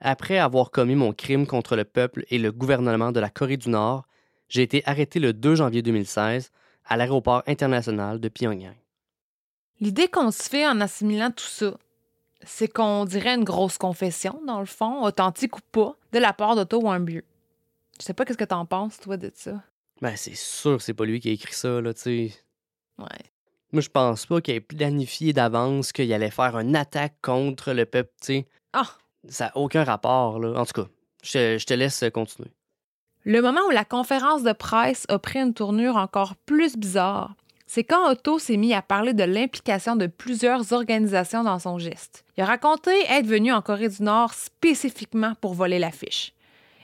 Après 0.00 0.38
avoir 0.38 0.70
commis 0.70 0.94
mon 0.94 1.12
crime 1.12 1.46
contre 1.46 1.76
le 1.76 1.84
peuple 1.84 2.24
et 2.30 2.38
le 2.38 2.52
gouvernement 2.52 3.12
de 3.12 3.20
la 3.20 3.28
Corée 3.28 3.58
du 3.58 3.68
Nord, 3.68 4.06
j'ai 4.48 4.62
été 4.62 4.82
arrêté 4.86 5.18
le 5.18 5.32
2 5.32 5.56
janvier 5.56 5.82
2016 5.82 6.50
à 6.90 6.96
l'aéroport 6.96 7.42
international 7.46 8.20
de 8.20 8.28
Pyongyang. 8.28 8.76
L'idée 9.80 10.08
qu'on 10.08 10.30
se 10.30 10.42
fait 10.42 10.66
en 10.66 10.80
assimilant 10.82 11.30
tout 11.30 11.44
ça, 11.44 11.78
c'est 12.42 12.68
qu'on 12.68 13.06
dirait 13.06 13.34
une 13.34 13.44
grosse 13.44 13.78
confession, 13.78 14.42
dans 14.46 14.60
le 14.60 14.66
fond, 14.66 15.02
authentique 15.02 15.56
ou 15.56 15.60
pas, 15.72 15.96
de 16.12 16.18
la 16.18 16.32
part 16.32 16.56
d'Otto 16.56 16.80
Warmbier. 16.80 17.22
Je 17.98 18.04
sais 18.04 18.12
pas 18.12 18.24
qu'est-ce 18.24 18.38
que 18.38 18.44
t'en 18.44 18.66
penses, 18.66 18.98
toi, 18.98 19.16
de 19.16 19.30
ça. 19.34 19.62
Ben, 20.02 20.16
c'est 20.16 20.36
sûr 20.36 20.78
que 20.78 20.82
c'est 20.82 20.94
pas 20.94 21.04
lui 21.04 21.20
qui 21.20 21.28
a 21.28 21.32
écrit 21.32 21.54
ça, 21.54 21.80
là, 21.80 21.94
tu 21.94 22.00
sais. 22.00 22.34
Ouais. 22.98 23.06
Moi, 23.72 23.82
je 23.82 23.88
pense 23.88 24.26
pas 24.26 24.40
qu'il 24.40 24.54
ait 24.54 24.60
planifié 24.60 25.32
d'avance 25.32 25.92
qu'il 25.92 26.12
allait 26.12 26.30
faire 26.30 26.58
une 26.58 26.74
attaque 26.74 27.16
contre 27.22 27.72
le 27.72 27.86
peuple, 27.86 28.12
tu 28.20 28.26
sais. 28.26 28.46
Ah! 28.72 28.88
Ça 29.28 29.46
n'a 29.46 29.56
aucun 29.56 29.84
rapport, 29.84 30.38
là. 30.38 30.58
En 30.58 30.64
tout 30.64 30.82
cas, 30.82 30.88
je 31.22 31.64
te 31.64 31.74
laisse 31.74 32.04
continuer. 32.12 32.50
Le 33.24 33.42
moment 33.42 33.60
où 33.68 33.70
la 33.70 33.84
conférence 33.84 34.42
de 34.42 34.52
presse 34.52 35.04
a 35.08 35.18
pris 35.18 35.40
une 35.40 35.52
tournure 35.52 35.96
encore 35.96 36.36
plus 36.46 36.76
bizarre, 36.76 37.34
c'est 37.66 37.84
quand 37.84 38.10
Otto 38.10 38.38
s'est 38.38 38.56
mis 38.56 38.74
à 38.74 38.82
parler 38.82 39.12
de 39.12 39.22
l'implication 39.22 39.94
de 39.94 40.06
plusieurs 40.06 40.72
organisations 40.72 41.44
dans 41.44 41.58
son 41.58 41.78
geste. 41.78 42.24
Il 42.36 42.42
a 42.42 42.46
raconté 42.46 42.90
être 43.08 43.26
venu 43.26 43.52
en 43.52 43.62
Corée 43.62 43.88
du 43.88 44.02
Nord 44.02 44.32
spécifiquement 44.34 45.34
pour 45.40 45.54
voler 45.54 45.78
l'affiche 45.78 46.32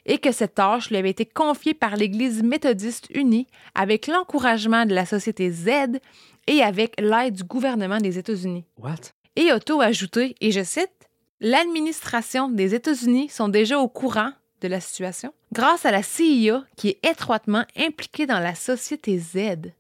et 0.05 0.19
que 0.19 0.31
cette 0.31 0.55
tâche 0.55 0.91
lui 0.91 0.97
avait 0.97 1.11
été 1.11 1.27
confiée 1.27 1.75
par 1.75 1.97
l'Église 1.97 2.43
méthodiste 2.43 3.09
unie 3.15 3.47
avec 3.75 4.07
l'encouragement 4.07 4.87
de 4.87 4.95
la 4.95 5.07
société 5.07 5.51
Z 5.51 5.99
et 6.47 6.63
avec 6.63 7.01
l'aide 7.01 7.35
du 7.35 7.45
gouvernement 7.45 7.99
des 7.99 8.19
États-Unis. 8.19 8.65
What? 8.79 9.11
Et 9.35 9.53
Otto 9.53 9.81
a 9.81 9.87
ajouté, 9.87 10.37
et 10.41 10.53
je 10.53 10.63
cite, 10.63 10.91
L'administration 11.41 12.49
des 12.49 12.75
États-Unis 12.75 13.29
sont 13.29 13.49
déjà 13.49 13.79
au 13.79 13.89
courant 13.89 14.33
de 14.61 14.69
la 14.69 14.81
situation? 14.81 15.33
Grâce 15.53 15.87
à 15.87 15.91
la 15.91 16.03
CIA 16.03 16.65
qui 16.77 16.89
est 16.91 17.05
étroitement 17.05 17.65
impliquée 17.77 18.27
dans 18.27 18.39
la 18.39 18.55
société 18.55 19.19
Z. 19.19 19.73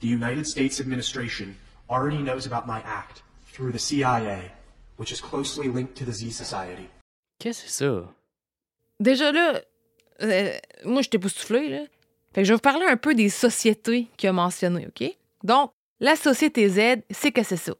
The 0.00 0.04
United 0.04 0.46
States 0.46 0.80
administration 0.80 1.54
already 1.88 2.18
knows 2.18 2.46
about 2.46 2.66
my 2.66 2.80
act 2.84 3.22
through 3.52 3.72
the 3.72 3.78
CIA, 3.78 4.50
which 4.98 5.10
is 5.10 5.20
closely 5.20 5.68
linked 5.68 5.94
to 5.96 6.04
the 6.04 6.12
Z 6.12 6.32
Society. 6.32 6.88
Qu'est-ce 7.38 7.62
que 7.64 7.68
c'est 7.68 7.84
ça? 7.84 8.14
Déjà 9.00 9.32
là, 9.32 9.60
euh, 10.22 10.52
moi 10.84 11.02
je 11.02 11.08
t'ai 11.08 11.18
là. 11.18 11.84
Fait 12.34 12.42
que 12.42 12.44
je 12.44 12.52
vais 12.52 12.56
vous 12.56 12.60
parler 12.60 12.86
un 12.86 12.96
peu 12.96 13.14
des 13.14 13.28
sociétés 13.28 14.08
qu'il 14.16 14.28
a 14.28 14.32
mentionnées, 14.32 14.88
OK? 14.88 15.08
Donc, 15.44 15.70
la 16.00 16.16
société 16.16 16.68
Z, 16.68 17.02
c'est 17.10 17.30
que 17.30 17.44
c'est 17.44 17.56
ça. 17.56 17.74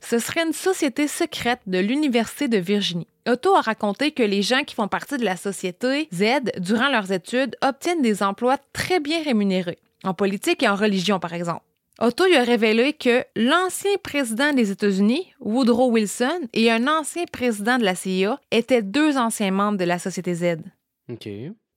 Ce 0.00 0.18
serait 0.18 0.44
une 0.46 0.52
société 0.52 1.08
secrète 1.08 1.60
de 1.66 1.78
l'Université 1.78 2.48
de 2.48 2.58
Virginie. 2.58 3.06
Otto 3.28 3.54
a 3.54 3.60
raconté 3.60 4.12
que 4.12 4.22
les 4.22 4.42
gens 4.42 4.64
qui 4.64 4.74
font 4.74 4.88
partie 4.88 5.18
de 5.18 5.24
la 5.24 5.36
société 5.36 6.08
Z 6.12 6.52
durant 6.58 6.88
leurs 6.88 7.12
études 7.12 7.56
obtiennent 7.62 8.02
des 8.02 8.22
emplois 8.22 8.58
très 8.72 8.98
bien 8.98 9.22
rémunérés, 9.22 9.78
en 10.04 10.14
politique 10.14 10.62
et 10.62 10.68
en 10.68 10.74
religion 10.74 11.20
par 11.20 11.34
exemple. 11.34 11.62
Otto 12.00 12.24
y 12.26 12.36
a 12.36 12.42
révélé 12.42 12.94
que 12.94 13.24
l'ancien 13.36 13.96
président 14.02 14.54
des 14.54 14.70
États-Unis, 14.70 15.34
Woodrow 15.40 15.90
Wilson, 15.90 16.48
et 16.54 16.70
un 16.70 16.88
ancien 16.88 17.24
président 17.30 17.76
de 17.76 17.84
la 17.84 17.94
CIA 17.94 18.40
étaient 18.50 18.80
deux 18.80 19.18
anciens 19.18 19.50
membres 19.50 19.76
de 19.76 19.84
la 19.84 19.98
société 19.98 20.34
Z. 20.34 20.56
OK. 21.10 21.28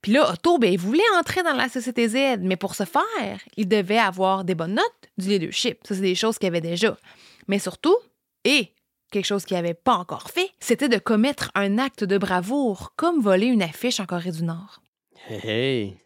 Puis 0.01 0.11
là, 0.11 0.31
Otto, 0.31 0.59
ben, 0.59 0.71
il 0.71 0.79
voulait 0.79 1.01
entrer 1.17 1.43
dans 1.43 1.53
la 1.53 1.67
société 1.67 2.07
Z, 2.07 2.39
mais 2.41 2.55
pour 2.55 2.75
ce 2.75 2.83
faire, 2.83 3.39
il 3.57 3.67
devait 3.67 3.97
avoir 3.97 4.45
des 4.45 4.55
bonnes 4.55 4.75
notes, 4.75 5.09
du 5.17 5.27
leadership. 5.27 5.79
Ça, 5.83 5.95
c'est 5.95 6.01
des 6.01 6.15
choses 6.15 6.37
qu'il 6.37 6.47
avait 6.47 6.61
déjà. 6.61 6.97
Mais 7.47 7.59
surtout, 7.59 7.95
et 8.45 8.73
quelque 9.11 9.25
chose 9.25 9.45
qu'il 9.45 9.55
n'avait 9.55 9.73
pas 9.73 9.95
encore 9.95 10.31
fait, 10.31 10.49
c'était 10.59 10.89
de 10.89 10.97
commettre 10.97 11.51
un 11.55 11.77
acte 11.77 12.03
de 12.03 12.17
bravoure, 12.17 12.93
comme 12.95 13.21
voler 13.21 13.47
une 13.47 13.61
affiche 13.61 13.99
en 13.99 14.05
Corée 14.05 14.31
du 14.31 14.43
Nord. 14.43 14.81
Hey, 15.27 15.47
hey. 15.47 15.97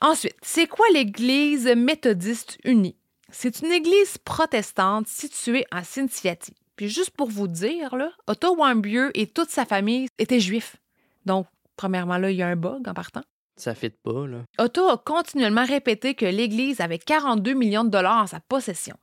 Ensuite, 0.00 0.36
c'est 0.42 0.66
quoi 0.66 0.86
l'Église 0.92 1.66
méthodiste 1.66 2.58
unie? 2.64 2.96
C'est 3.30 3.60
une 3.60 3.72
église 3.72 4.18
protestante 4.18 5.08
située 5.08 5.64
en 5.72 5.82
Cincinnati. 5.82 6.54
Puis 6.76 6.88
juste 6.88 7.10
pour 7.10 7.28
vous 7.28 7.48
dire, 7.48 7.96
là, 7.96 8.10
Otto 8.26 8.56
Warmbier 8.56 9.08
et 9.14 9.26
toute 9.26 9.50
sa 9.50 9.64
famille 9.64 10.08
étaient 10.18 10.40
juifs. 10.40 10.76
Donc, 11.24 11.46
premièrement, 11.76 12.18
là, 12.18 12.30
il 12.30 12.36
y 12.36 12.42
a 12.42 12.48
un 12.48 12.56
bug 12.56 12.88
en 12.88 12.94
partant. 12.94 13.22
Ça 13.56 13.74
fit 13.74 13.90
pas, 13.90 14.26
là. 14.26 14.44
Otto 14.58 14.88
a 14.88 14.98
continuellement 14.98 15.64
répété 15.64 16.14
que 16.14 16.26
l'Église 16.26 16.80
avait 16.80 16.98
42 16.98 17.54
millions 17.54 17.84
de 17.84 17.90
dollars 17.90 18.22
en 18.22 18.26
sa 18.26 18.40
possession. 18.40 18.96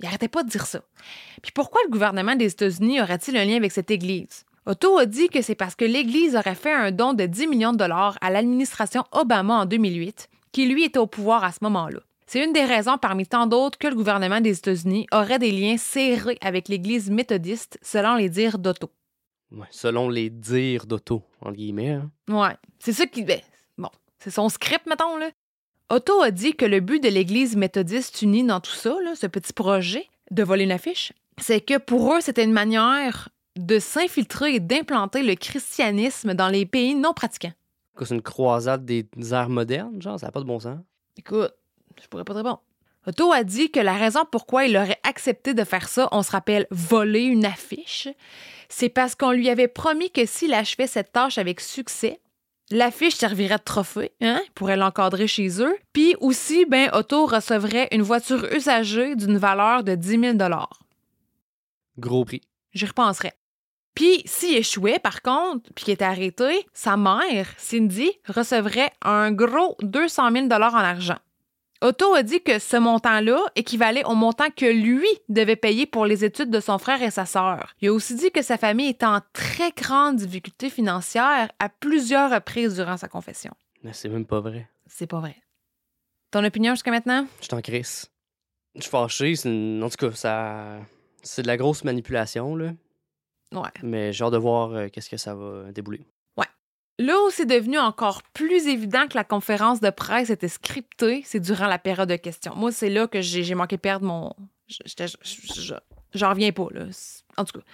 Il 0.00 0.06
arrêtait 0.06 0.28
pas 0.28 0.42
de 0.42 0.48
dire 0.48 0.66
ça. 0.66 0.80
Puis 1.42 1.52
pourquoi 1.52 1.80
le 1.84 1.90
gouvernement 1.90 2.34
des 2.36 2.46
États-Unis 2.50 3.00
aurait-il 3.00 3.36
un 3.36 3.44
lien 3.44 3.56
avec 3.56 3.72
cette 3.72 3.90
Église? 3.90 4.44
Otto 4.66 4.98
a 4.98 5.06
dit 5.06 5.28
que 5.28 5.42
c'est 5.42 5.54
parce 5.54 5.74
que 5.74 5.84
l'Église 5.84 6.36
aurait 6.36 6.54
fait 6.54 6.72
un 6.72 6.90
don 6.90 7.12
de 7.12 7.26
10 7.26 7.46
millions 7.48 7.72
de 7.72 7.76
dollars 7.78 8.16
à 8.20 8.30
l'administration 8.30 9.04
Obama 9.12 9.60
en 9.60 9.66
2008, 9.66 10.28
qui 10.52 10.66
lui 10.66 10.84
était 10.84 10.98
au 10.98 11.06
pouvoir 11.06 11.44
à 11.44 11.52
ce 11.52 11.58
moment-là. 11.62 12.00
C'est 12.26 12.42
une 12.42 12.54
des 12.54 12.64
raisons 12.64 12.96
parmi 12.96 13.26
tant 13.26 13.46
d'autres 13.46 13.76
que 13.78 13.86
le 13.86 13.94
gouvernement 13.94 14.40
des 14.40 14.56
États-Unis 14.56 15.06
aurait 15.12 15.38
des 15.38 15.50
liens 15.52 15.76
serrés 15.76 16.38
avec 16.40 16.68
l'Église 16.68 17.10
méthodiste, 17.10 17.78
selon 17.82 18.14
les 18.16 18.30
dires 18.30 18.58
d'Otto. 18.58 18.90
Ouais, 19.52 19.66
selon 19.70 20.08
les 20.08 20.30
dires 20.30 20.86
d'Otto, 20.86 21.22
entre 21.42 21.52
guillemets. 21.56 21.90
hein. 21.90 22.10
Ouais, 22.28 22.56
c'est 22.80 22.94
ça 22.94 23.06
qui. 23.06 23.22
ben, 23.22 23.40
bon, 23.76 23.90
c'est 24.18 24.30
son 24.30 24.48
script, 24.48 24.86
mettons, 24.86 25.18
là. 25.18 25.28
Otto 25.90 26.22
a 26.22 26.30
dit 26.30 26.54
que 26.54 26.64
le 26.64 26.80
but 26.80 27.02
de 27.02 27.08
l'Église 27.08 27.56
méthodiste 27.56 28.22
unie 28.22 28.44
dans 28.44 28.60
tout 28.60 28.72
ça, 28.72 28.96
là, 29.04 29.14
ce 29.14 29.26
petit 29.26 29.52
projet 29.52 30.08
de 30.30 30.42
voler 30.42 30.64
une 30.64 30.72
affiche, 30.72 31.12
c'est 31.38 31.60
que 31.60 31.78
pour 31.78 32.14
eux, 32.14 32.20
c'était 32.20 32.44
une 32.44 32.52
manière 32.52 33.28
de 33.56 33.78
s'infiltrer 33.78 34.54
et 34.54 34.60
d'implanter 34.60 35.22
le 35.22 35.34
christianisme 35.34 36.34
dans 36.34 36.48
les 36.48 36.66
pays 36.66 36.94
non 36.94 37.12
pratiquants. 37.12 37.52
C'est 38.00 38.14
une 38.14 38.22
croisade 38.22 38.84
des 38.84 39.06
airs 39.30 39.50
modernes, 39.50 40.00
genre, 40.00 40.18
ça 40.18 40.26
n'a 40.26 40.32
pas 40.32 40.40
de 40.40 40.46
bon 40.46 40.58
sens. 40.58 40.78
Écoute, 41.16 41.52
je 42.02 42.08
pourrais 42.08 42.24
pas 42.24 42.32
te 42.32 42.38
répondre. 42.38 42.62
Otto 43.06 43.32
a 43.32 43.44
dit 43.44 43.70
que 43.70 43.80
la 43.80 43.94
raison 43.94 44.20
pourquoi 44.30 44.64
il 44.64 44.76
aurait 44.76 44.98
accepté 45.02 45.52
de 45.52 45.62
faire 45.64 45.88
ça, 45.88 46.08
on 46.10 46.22
se 46.22 46.30
rappelle 46.30 46.66
voler 46.70 47.20
une 47.20 47.44
affiche, 47.44 48.08
c'est 48.70 48.88
parce 48.88 49.14
qu'on 49.14 49.32
lui 49.32 49.50
avait 49.50 49.68
promis 49.68 50.10
que 50.10 50.24
s'il 50.24 50.54
achevait 50.54 50.86
cette 50.86 51.12
tâche 51.12 51.36
avec 51.36 51.60
succès, 51.60 52.20
l'affiche 52.74 53.14
servirait 53.14 53.58
de 53.58 53.62
trophée, 53.62 54.12
hein, 54.20 54.42
l'encadrer 54.76 55.26
chez 55.26 55.62
eux, 55.62 55.76
puis 55.92 56.16
aussi, 56.20 56.66
ben, 56.66 56.90
Otto 56.92 57.26
recevrait 57.26 57.88
une 57.92 58.02
voiture 58.02 58.44
usagée 58.52 59.14
d'une 59.14 59.38
valeur 59.38 59.84
de 59.84 59.94
10 59.94 60.36
000 60.38 60.38
Gros 61.98 62.24
prix. 62.24 62.42
J'y 62.72 62.86
repenserai. 62.86 63.32
Puis, 63.94 64.22
s'il 64.24 64.56
échouait, 64.56 64.98
par 64.98 65.22
contre, 65.22 65.72
puis 65.72 65.84
qu'il 65.84 65.94
était 65.94 66.04
arrêté, 66.04 66.66
sa 66.72 66.96
mère, 66.96 67.46
Cindy, 67.58 68.10
recevrait 68.26 68.90
un 69.02 69.30
gros 69.30 69.76
200 69.82 70.32
000 70.32 70.46
en 70.46 70.60
argent. 70.60 71.18
Otto 71.84 72.14
a 72.14 72.22
dit 72.22 72.40
que 72.40 72.58
ce 72.58 72.78
montant-là 72.78 73.38
équivalait 73.56 74.06
au 74.06 74.14
montant 74.14 74.48
que 74.48 74.64
lui 74.64 75.06
devait 75.28 75.54
payer 75.54 75.84
pour 75.84 76.06
les 76.06 76.24
études 76.24 76.48
de 76.48 76.58
son 76.58 76.78
frère 76.78 77.02
et 77.02 77.10
sa 77.10 77.26
sœur. 77.26 77.74
Il 77.82 77.90
a 77.90 77.92
aussi 77.92 78.14
dit 78.14 78.30
que 78.30 78.40
sa 78.40 78.56
famille 78.56 78.88
était 78.88 79.04
en 79.04 79.20
très 79.34 79.70
grande 79.72 80.16
difficulté 80.16 80.70
financière 80.70 81.50
à 81.58 81.68
plusieurs 81.68 82.30
reprises 82.30 82.76
durant 82.76 82.96
sa 82.96 83.06
confession. 83.08 83.52
Mais 83.82 83.92
c'est 83.92 84.08
même 84.08 84.24
pas 84.24 84.40
vrai. 84.40 84.66
C'est 84.86 85.06
pas 85.06 85.20
vrai. 85.20 85.36
Ton 86.30 86.42
opinion 86.42 86.72
jusqu'à 86.72 86.90
maintenant? 86.90 87.26
Je 87.42 87.48
t'en 87.48 87.60
crisse. 87.60 88.10
Je 88.76 88.80
suis 88.80 88.90
fâché. 88.90 89.34
En 89.82 89.90
tout 89.90 89.96
cas, 89.98 90.12
ça... 90.12 90.78
c'est 91.22 91.42
de 91.42 91.46
la 91.46 91.58
grosse 91.58 91.84
manipulation, 91.84 92.56
là. 92.56 92.72
Ouais. 93.52 93.68
Mais 93.82 94.10
j'ai 94.14 94.24
hâte 94.24 94.32
de 94.32 94.38
voir 94.38 94.72
euh, 94.72 94.88
qu'est-ce 94.88 95.10
que 95.10 95.18
ça 95.18 95.34
va 95.34 95.70
débouler. 95.70 96.06
Là 96.98 97.14
où 97.26 97.30
c'est 97.30 97.46
devenu 97.46 97.78
encore 97.78 98.22
plus 98.22 98.68
évident 98.68 99.08
que 99.08 99.16
la 99.16 99.24
conférence 99.24 99.80
de 99.80 99.90
presse 99.90 100.30
était 100.30 100.48
scriptée, 100.48 101.22
c'est 101.26 101.40
durant 101.40 101.66
la 101.66 101.78
période 101.78 102.08
de 102.08 102.16
questions. 102.16 102.54
Moi, 102.54 102.70
c'est 102.70 102.90
là 102.90 103.08
que 103.08 103.20
j'ai 103.20 103.54
manqué 103.54 103.78
perdre 103.78 104.06
mon. 104.06 104.32
J'en 106.14 106.30
reviens 106.30 106.52
pas, 106.52 106.68
là. 106.70 106.84
En 107.36 107.44
tout 107.44 107.58
cas. 107.58 107.64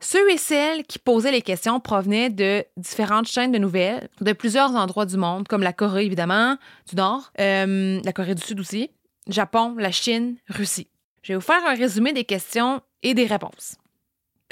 Ceux 0.00 0.28
et 0.30 0.36
celles 0.36 0.82
qui 0.82 0.98
posaient 0.98 1.30
les 1.30 1.42
questions 1.42 1.78
provenaient 1.78 2.28
de 2.28 2.64
différentes 2.76 3.28
chaînes 3.28 3.52
de 3.52 3.58
nouvelles, 3.58 4.08
de 4.20 4.32
plusieurs 4.32 4.74
endroits 4.74 5.06
du 5.06 5.16
monde, 5.16 5.46
comme 5.46 5.62
la 5.62 5.72
Corée, 5.72 6.04
évidemment, 6.04 6.58
du 6.88 6.96
Nord, 6.96 7.32
euh, 7.38 8.00
la 8.04 8.12
Corée 8.12 8.34
du 8.34 8.42
Sud 8.42 8.58
aussi, 8.58 8.90
Japon, 9.28 9.76
la 9.78 9.92
Chine, 9.92 10.36
Russie. 10.48 10.88
Je 11.22 11.32
vais 11.32 11.36
vous 11.36 11.40
faire 11.40 11.64
un 11.64 11.74
résumé 11.74 12.12
des 12.12 12.24
questions 12.24 12.82
et 13.04 13.14
des 13.14 13.26
réponses. 13.26 13.76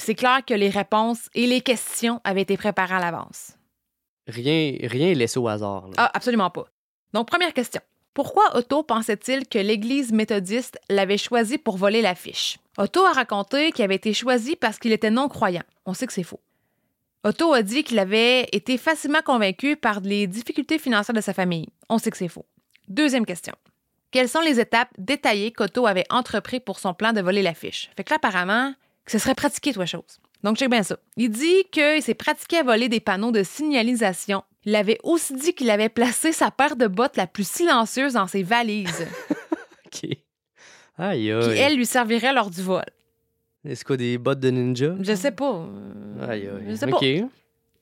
C'est 0.01 0.15
clair 0.15 0.41
que 0.47 0.55
les 0.55 0.71
réponses 0.71 1.29
et 1.35 1.47
les 1.47 1.61
questions 1.61 2.21
avaient 2.25 2.41
été 2.43 2.57
préparées 2.57 2.95
à 2.95 3.01
l'avance. 3.01 3.53
Rien 4.27 4.77
rien 4.83 5.09
est 5.09 5.15
laissé 5.15 5.39
au 5.39 5.47
hasard. 5.47 5.89
là. 5.89 5.95
Ah, 5.99 6.11
absolument 6.15 6.51
pas. 6.51 6.65
Donc, 7.13 7.29
première 7.29 7.53
question. 7.53 7.83
Pourquoi 8.15 8.57
Otto 8.57 8.83
pensait-il 8.83 9.47
que 9.47 9.59
l'Église 9.59 10.11
méthodiste 10.13 10.79
l'avait 10.89 11.19
choisi 11.19 11.59
pour 11.59 11.77
voler 11.77 12.01
l'affiche? 12.03 12.59
Otto 12.79 13.05
a 13.05 13.13
raconté 13.13 13.73
qu'il 13.73 13.85
avait 13.85 13.97
été 13.97 14.15
choisi 14.15 14.57
parce 14.57 14.79
qu'il 14.79 14.93
était 14.93 15.11
non-croyant. 15.11 15.63
On 15.85 15.93
sait 15.95 16.07
que 16.07 16.13
c'est 16.13 16.23
faux. 16.23 16.41
Otto 17.23 17.53
a 17.53 17.63
dit 17.63 17.85
qu'il 17.85 17.99
avait 17.99 18.49
été 18.53 18.79
facilement 18.79 19.21
convaincu 19.23 19.77
par 19.77 20.01
les 20.01 20.27
difficultés 20.27 20.79
financières 20.79 21.15
de 21.15 21.21
sa 21.21 21.35
famille. 21.35 21.69
On 21.91 21.99
sait 21.99 22.11
que 22.11 22.17
c'est 22.17 22.29
faux. 22.29 22.47
Deuxième 22.89 23.27
question. 23.27 23.55
Quelles 24.11 24.29
sont 24.29 24.41
les 24.41 24.59
étapes 24.59 24.91
détaillées 24.99 25.53
qu'Otto 25.53 25.87
avait 25.87 26.07
entrepris 26.11 26.59
pour 26.59 26.79
son 26.79 26.95
plan 26.95 27.13
de 27.13 27.21
voler 27.21 27.43
l'affiche? 27.43 27.91
Fait 27.97 28.03
que 28.03 28.11
là, 28.11 28.17
apparemment, 28.17 28.75
que 29.13 29.19
ce 29.19 29.23
serait 29.23 29.35
pratiqué, 29.35 29.73
toi, 29.73 29.87
chose. 29.87 30.21
Donc, 30.43 30.57
check 30.57 30.71
bien 30.71 30.83
ça. 30.83 30.97
Il 31.17 31.31
dit 31.31 31.65
qu'il 31.73 32.03
s'est 32.03 32.15
pratiqué 32.15 32.59
à 32.59 32.63
voler 32.63 32.89
des 32.89 33.01
panneaux 33.01 33.33
de 33.33 33.43
signalisation. 33.43 34.43
Il 34.65 34.75
avait 34.77 34.99
aussi 35.03 35.35
dit 35.35 35.55
qu'il 35.55 35.71
avait 35.71 35.89
placé 35.89 36.33
sa 36.33 36.51
paire 36.51 36.77
de 36.77 36.87
bottes 36.87 37.17
la 37.17 37.27
plus 37.27 37.49
silencieuse 37.49 38.13
dans 38.15 38.27
ses 38.27 38.43
valises, 38.43 39.07
OK. 39.87 40.11
Aïe, 40.99 41.23
qui, 41.25 41.31
aïe. 41.33 41.59
elle, 41.59 41.77
lui 41.77 41.87
servirait 41.87 42.33
lors 42.33 42.51
du 42.51 42.63
vol. 42.63 42.85
Est-ce 43.65 43.85
quoi, 43.85 43.97
des 43.97 44.17
bottes 44.19 44.41
de 44.41 44.51
ninja? 44.51 44.95
Je 45.01 45.15
sais 45.15 45.31
pas. 45.33 45.67
euh, 45.67 46.29
Aïe, 46.29 46.47
aïe. 46.47 46.65
Je 46.69 46.75
sais 46.77 46.87
pas. 46.87 46.97
OK. 46.97 47.05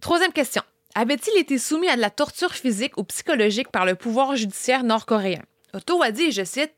Troisième 0.01 0.33
question. 0.33 0.63
Avait-il 0.95 1.39
été 1.39 1.59
soumis 1.59 1.89
à 1.89 1.97
de 1.97 2.01
la 2.01 2.11
torture 2.11 2.53
physique 2.55 2.97
ou 2.97 3.05
psychologique 3.05 3.69
par 3.71 3.85
le 3.85 3.95
pouvoir 3.95 4.35
judiciaire 4.37 4.83
nord-coréen? 4.85 5.43
Otto 5.75 6.03
a 6.03 6.11
dit, 6.13 6.33
je 6.33 6.45
cite, 6.45 6.73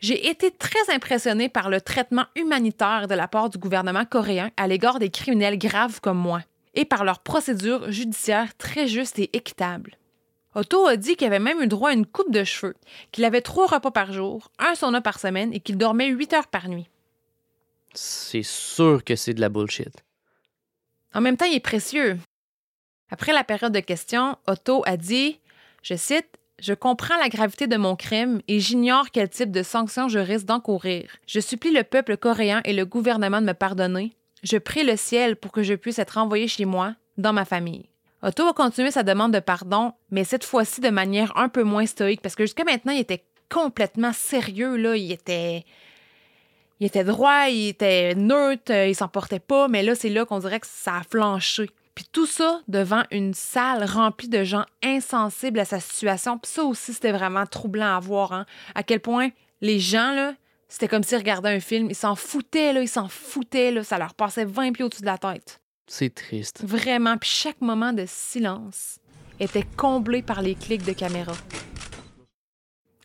J'ai 0.00 0.28
été 0.28 0.50
très 0.52 0.90
impressionné 0.90 1.48
par 1.48 1.70
le 1.70 1.80
traitement 1.80 2.26
humanitaire 2.36 3.08
de 3.08 3.14
la 3.14 3.26
part 3.26 3.50
du 3.50 3.58
gouvernement 3.58 4.04
coréen 4.04 4.50
à 4.56 4.68
l'égard 4.68 5.00
des 5.00 5.10
criminels 5.10 5.58
graves 5.58 6.00
comme 6.00 6.18
moi 6.18 6.42
et 6.74 6.84
par 6.84 7.04
leur 7.04 7.20
procédure 7.20 7.90
judiciaire 7.90 8.56
très 8.56 8.86
juste 8.86 9.18
et 9.18 9.36
équitable. 9.36 9.96
Otto 10.54 10.86
a 10.86 10.96
dit 10.96 11.16
qu'il 11.16 11.26
avait 11.26 11.40
même 11.40 11.60
eu 11.60 11.66
droit 11.66 11.90
à 11.90 11.94
une 11.94 12.06
coupe 12.06 12.30
de 12.30 12.44
cheveux, 12.44 12.74
qu'il 13.10 13.24
avait 13.24 13.40
trois 13.40 13.66
repas 13.66 13.90
par 13.90 14.12
jour, 14.12 14.50
un 14.58 14.74
sauna 14.74 15.00
par 15.00 15.18
semaine 15.18 15.52
et 15.52 15.60
qu'il 15.60 15.76
dormait 15.76 16.08
huit 16.08 16.32
heures 16.32 16.46
par 16.46 16.68
nuit. 16.68 16.88
C'est 17.94 18.44
sûr 18.44 19.02
que 19.02 19.16
c'est 19.16 19.34
de 19.34 19.40
la 19.40 19.48
bullshit. 19.48 20.04
En 21.14 21.20
même 21.20 21.36
temps, 21.36 21.46
il 21.46 21.56
est 21.56 21.60
précieux. 21.60 22.18
Après 23.10 23.32
la 23.32 23.44
période 23.44 23.72
de 23.72 23.80
questions, 23.80 24.36
Otto 24.46 24.82
a 24.86 24.96
dit, 24.96 25.40
je 25.82 25.94
cite, 25.94 26.38
Je 26.60 26.74
comprends 26.74 27.16
la 27.18 27.28
gravité 27.28 27.68
de 27.68 27.76
mon 27.76 27.94
crime 27.94 28.40
et 28.48 28.58
j'ignore 28.58 29.10
quel 29.12 29.28
type 29.28 29.52
de 29.52 29.62
sanctions 29.62 30.08
je 30.08 30.18
risque 30.18 30.46
d'encourir. 30.46 31.08
Je 31.26 31.38
supplie 31.38 31.70
le 31.70 31.84
peuple 31.84 32.16
coréen 32.16 32.60
et 32.64 32.72
le 32.72 32.84
gouvernement 32.84 33.40
de 33.40 33.46
me 33.46 33.54
pardonner. 33.54 34.12
Je 34.42 34.58
prie 34.58 34.82
le 34.82 34.96
ciel 34.96 35.36
pour 35.36 35.52
que 35.52 35.62
je 35.62 35.74
puisse 35.74 36.00
être 36.00 36.18
envoyé 36.18 36.48
chez 36.48 36.64
moi, 36.64 36.94
dans 37.16 37.32
ma 37.32 37.44
famille. 37.44 37.86
Otto 38.22 38.48
a 38.48 38.52
continué 38.52 38.90
sa 38.90 39.04
demande 39.04 39.32
de 39.32 39.38
pardon, 39.38 39.92
mais 40.10 40.24
cette 40.24 40.44
fois-ci 40.44 40.80
de 40.80 40.90
manière 40.90 41.36
un 41.36 41.48
peu 41.48 41.62
moins 41.62 41.86
stoïque, 41.86 42.22
parce 42.22 42.34
que 42.34 42.44
jusqu'à 42.44 42.64
maintenant, 42.64 42.92
il 42.92 43.00
était 43.00 43.24
complètement 43.48 44.12
sérieux, 44.12 44.76
là. 44.76 44.96
Il 44.96 45.12
était. 45.12 45.64
Il 46.80 46.86
était 46.86 47.04
droit, 47.04 47.48
il 47.48 47.68
était 47.68 48.14
neutre, 48.14 48.72
il 48.72 48.94
s'en 48.94 49.08
portait 49.08 49.40
pas, 49.40 49.68
mais 49.68 49.82
là, 49.82 49.94
c'est 49.94 50.08
là 50.08 50.24
qu'on 50.24 50.38
dirait 50.38 50.60
que 50.60 50.66
ça 50.68 50.98
a 50.98 51.02
flanché. 51.02 51.70
Puis 51.98 52.06
tout 52.12 52.26
ça 52.26 52.62
devant 52.68 53.02
une 53.10 53.34
salle 53.34 53.82
remplie 53.82 54.28
de 54.28 54.44
gens 54.44 54.64
insensibles 54.84 55.58
à 55.58 55.64
sa 55.64 55.80
situation. 55.80 56.38
Puis 56.38 56.52
ça 56.52 56.62
aussi, 56.62 56.94
c'était 56.94 57.10
vraiment 57.10 57.44
troublant 57.44 57.96
à 57.96 57.98
voir. 57.98 58.32
Hein? 58.32 58.46
À 58.76 58.84
quel 58.84 59.00
point 59.00 59.30
les 59.60 59.80
gens, 59.80 60.12
là, 60.12 60.34
c'était 60.68 60.86
comme 60.86 61.02
s'ils 61.02 61.18
regardaient 61.18 61.56
un 61.56 61.58
film. 61.58 61.90
Ils 61.90 61.96
s'en 61.96 62.14
foutaient, 62.14 62.72
là, 62.72 62.82
ils 62.82 62.88
s'en 62.88 63.08
foutaient. 63.08 63.72
Là, 63.72 63.82
ça 63.82 63.98
leur 63.98 64.14
passait 64.14 64.44
20 64.44 64.74
pieds 64.74 64.84
au-dessus 64.84 65.00
de 65.00 65.06
la 65.06 65.18
tête. 65.18 65.60
C'est 65.88 66.14
triste. 66.14 66.62
Vraiment. 66.64 67.18
Puis 67.18 67.30
chaque 67.30 67.60
moment 67.60 67.92
de 67.92 68.04
silence 68.06 69.00
était 69.40 69.66
comblé 69.76 70.22
par 70.22 70.40
les 70.40 70.54
clics 70.54 70.84
de 70.84 70.92
caméra. 70.92 71.32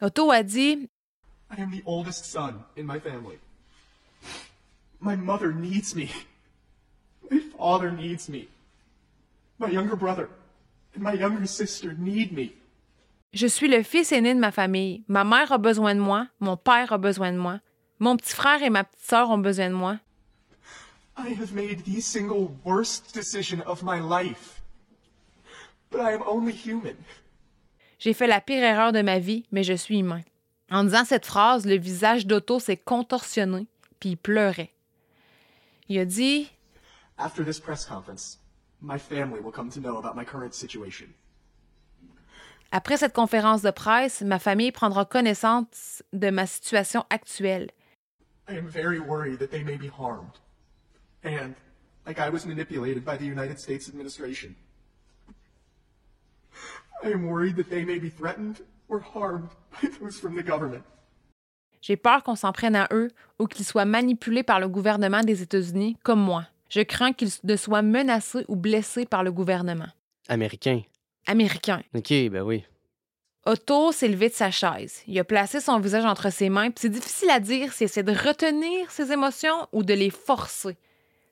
Otto 0.04 0.30
a 0.30 0.44
dit 0.44 0.88
I 1.58 1.62
am 1.64 1.72
the 1.72 1.82
oldest 1.88 2.26
son 2.26 2.54
in 2.78 2.84
my 2.84 3.00
family. 3.00 3.40
My 5.02 5.16
mother 5.16 5.52
needs 5.52 5.96
me. 5.96 6.10
My 7.32 7.40
father 7.58 7.92
needs 7.92 8.30
me. 8.30 8.50
Je 13.34 13.48
suis 13.48 13.68
le 13.68 13.84
fils 13.84 14.12
aîné 14.12 14.34
de 14.36 14.40
ma 14.40 14.52
famille. 14.52 15.04
Ma 15.08 15.24
mère 15.24 15.52
a 15.52 15.58
besoin 15.58 15.96
de 15.96 16.00
moi. 16.00 16.28
Mon 16.40 16.58
père 16.58 16.92
a 16.94 16.98
besoin 16.98 17.32
de 17.32 17.38
moi. 17.38 17.60
Mon 18.00 18.16
petit 18.18 18.34
frère 18.34 18.62
et 18.62 18.70
ma 18.70 18.84
petite 18.84 19.02
sœur 19.02 19.30
ont 19.30 19.38
besoin 19.38 19.70
de 19.70 19.76
moi. 19.76 19.98
I 21.18 21.34
have 21.40 21.54
made 21.54 21.84
the 21.84 22.02
single 22.02 22.50
worst 22.66 23.14
decision 23.14 23.62
of 23.66 23.84
my 23.84 24.00
life. 24.00 24.62
But 25.92 26.02
I 26.02 26.14
am 26.14 26.24
only 26.28 26.54
human. 26.54 26.96
J'ai 28.00 28.14
fait 28.14 28.28
la 28.28 28.42
pire 28.42 28.64
erreur 28.64 28.92
de 28.92 29.02
ma 29.02 29.20
vie, 29.20 29.46
mais 29.52 29.64
je 29.64 29.74
suis 29.74 30.00
humain. 30.00 30.22
En 30.72 30.84
disant 30.84 31.06
cette 31.06 31.26
phrase, 31.26 31.66
le 31.66 31.78
visage 31.78 32.26
d'Otto 32.26 32.60
s'est 32.60 32.78
contorsionné, 32.78 33.68
puis 34.00 34.10
il 34.12 34.18
pleurait. 34.18 34.74
Il 35.88 36.00
a 36.00 36.06
dit 36.06 36.50
After 37.18 37.46
this 37.46 37.60
press 37.60 37.86
conference, 37.86 38.40
my 38.84 38.98
family 38.98 39.40
will 39.40 39.52
come 39.52 39.70
to 39.70 39.80
know 39.80 39.98
about 39.98 40.16
my 40.16 40.26
current 40.26 40.54
situation. 40.54 41.08
Après 42.72 42.98
cette 42.98 43.14
conférence 43.14 43.62
de 43.62 43.72
presse, 43.72 44.22
ma 44.24 44.40
famille 44.40 44.72
prendra 44.72 45.06
connaissance 45.06 46.04
de 46.12 46.30
ma 46.30 46.46
situation 46.46 47.06
actuelle. 47.10 47.70
I 48.50 48.58
am 48.58 48.68
very 48.68 49.00
worried 49.00 49.40
that 49.40 49.52
they 49.52 49.64
may 49.64 49.78
be 49.78 49.88
harmed. 49.88 50.40
And, 51.24 51.56
like 52.06 52.20
I 52.20 52.30
was 52.30 52.46
manipulated 52.46 53.06
by 53.06 53.16
the 53.16 53.26
United 53.26 53.60
States 53.60 53.88
administration. 53.88 54.56
I 57.04 57.12
am 57.12 57.26
worried 57.28 57.56
that 57.56 57.70
they 57.70 57.86
may 57.86 58.00
be 58.00 58.10
threatened 58.10 58.62
or 58.90 59.00
harmed 59.00 59.50
by 59.72 59.90
those 60.02 60.20
from 60.20 60.36
the 60.36 60.44
government. 60.44 60.84
J'ai 61.82 61.98
peur 61.98 62.24
qu'on 62.24 62.36
s'en 62.36 62.54
prenne 62.54 62.76
à 62.76 62.88
eux 62.92 63.10
ou 63.40 63.46
qu'ils 63.46 63.66
soient 63.66 63.86
manipulés 63.86 64.44
par 64.44 64.60
le 64.60 64.68
gouvernement 64.68 65.22
des 65.22 65.42
États-Unis, 65.42 65.98
comme 66.04 66.22
moi. 66.22 66.46
Je 66.74 66.82
crains 66.82 67.14
qu'ils 67.14 67.30
ne 67.44 67.56
soient 67.56 67.84
menacés 67.84 68.46
ou 68.48 68.56
blessés 68.56 69.06
par 69.06 69.24
le 69.24 69.32
gouvernement. 69.32 69.90
Américain. 70.28 70.82
Américain. 71.28 71.84
OK, 71.94 72.10
ben 72.10 72.42
oui. 72.42 72.66
Otto 73.46 73.92
s'est 73.92 74.08
levé 74.08 74.30
de 74.30 74.34
sa 74.34 74.50
chaise. 74.50 75.04
Il 75.06 75.20
a 75.20 75.24
placé 75.24 75.60
son 75.60 75.78
visage 75.80 76.06
entre 76.06 76.32
ses 76.32 76.50
mains, 76.50 76.72
puis 76.72 76.82
c'est 76.82 76.90
difficile 76.90 77.30
à 77.30 77.40
dire 77.40 77.74
s'il 77.74 77.86
essaie 77.86 78.02
de 78.02 78.12
retenir 78.12 78.90
ses 78.90 79.12
émotions 79.12 79.68
ou 79.72 79.84
de 79.84 79.94
les 79.94 80.10
forcer. 80.10 80.76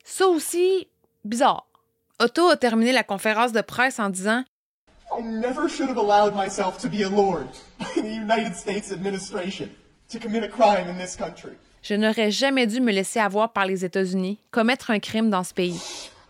Ça 0.04 0.28
aussi, 0.28 0.88
bizarre. 1.26 1.66
Otto 2.20 2.50
a 2.50 2.56
terminé 2.56 2.92
la 2.92 3.04
conférence 3.04 3.52
de 3.52 3.62
presse 3.62 4.00
en 4.00 4.12
disant 4.12 4.44
I 5.18 5.24
never 5.24 5.68
should 5.68 5.89
have 5.89 5.98
allowed 5.98 6.36
myself 6.36 6.78
to 6.84 6.88
be 6.88 7.02
allured 7.04 7.50
by 7.80 7.86
the 8.02 8.14
United 8.14 8.56
States 8.56 8.92
administration 8.92 9.70
to 10.08 10.20
commit 10.20 10.44
a 10.44 10.48
crime 10.48 10.88
in 10.88 11.04
this 11.04 11.16
country. 11.16 11.58
Je 11.82 11.96
n'aurais 11.96 12.30
jamais 12.30 12.68
dû 12.68 12.80
me 12.80 12.92
laisser 12.92 13.20
avoir 13.20 13.54
par 13.54 13.66
les 13.66 13.84
États-Unis, 13.84 14.40
commettre 14.52 14.92
un 14.92 15.00
crime 15.00 15.30
dans 15.30 15.44
ce 15.44 15.54
pays. 15.54 15.82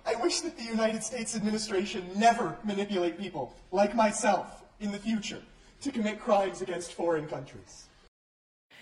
I 0.08 0.16
wish 0.24 0.42
that 0.42 0.52
the 0.58 0.72
United 0.74 1.04
States 1.04 1.36
administration 1.36 2.02
never 2.16 2.56
manipulate 2.64 3.18
people 3.18 3.50
like 3.72 3.94
myself 3.94 4.64
in 4.82 4.92
the 4.92 5.00
future 5.00 5.42
to 5.84 5.92
commit 5.92 6.20
crimes 6.20 6.62
against 6.62 6.94
foreign 6.94 7.28
countries. 7.28 7.90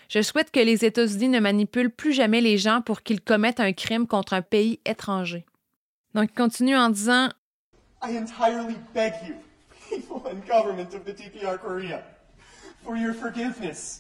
Je 0.10 0.22
souhaite 0.22 0.52
que 0.52 0.60
les 0.60 0.86
États-Unis 0.86 1.30
ne 1.30 1.40
manipulent 1.40 1.92
plus 1.92 2.14
jamais 2.14 2.42
les 2.42 2.58
gens 2.58 2.82
pour 2.82 3.04
qu'ils 3.04 3.22
commettent 3.22 3.60
un 3.60 3.74
crime 3.74 4.08
contre 4.08 4.34
un 4.34 4.42
pays 4.42 4.80
étranger. 4.86 5.46
Donc, 6.16 6.30
il 6.32 6.36
continue 6.36 6.78
en 6.78 6.90
disant 6.90 7.30
I 8.02 8.18
entirely 8.18 8.76
beg 8.94 9.14
you, 9.28 9.36
people 9.90 10.22
and 10.32 10.42
government 10.48 10.94
of 10.94 11.04
the 11.04 11.14
DPR 11.14 11.60
Korea, 11.60 12.04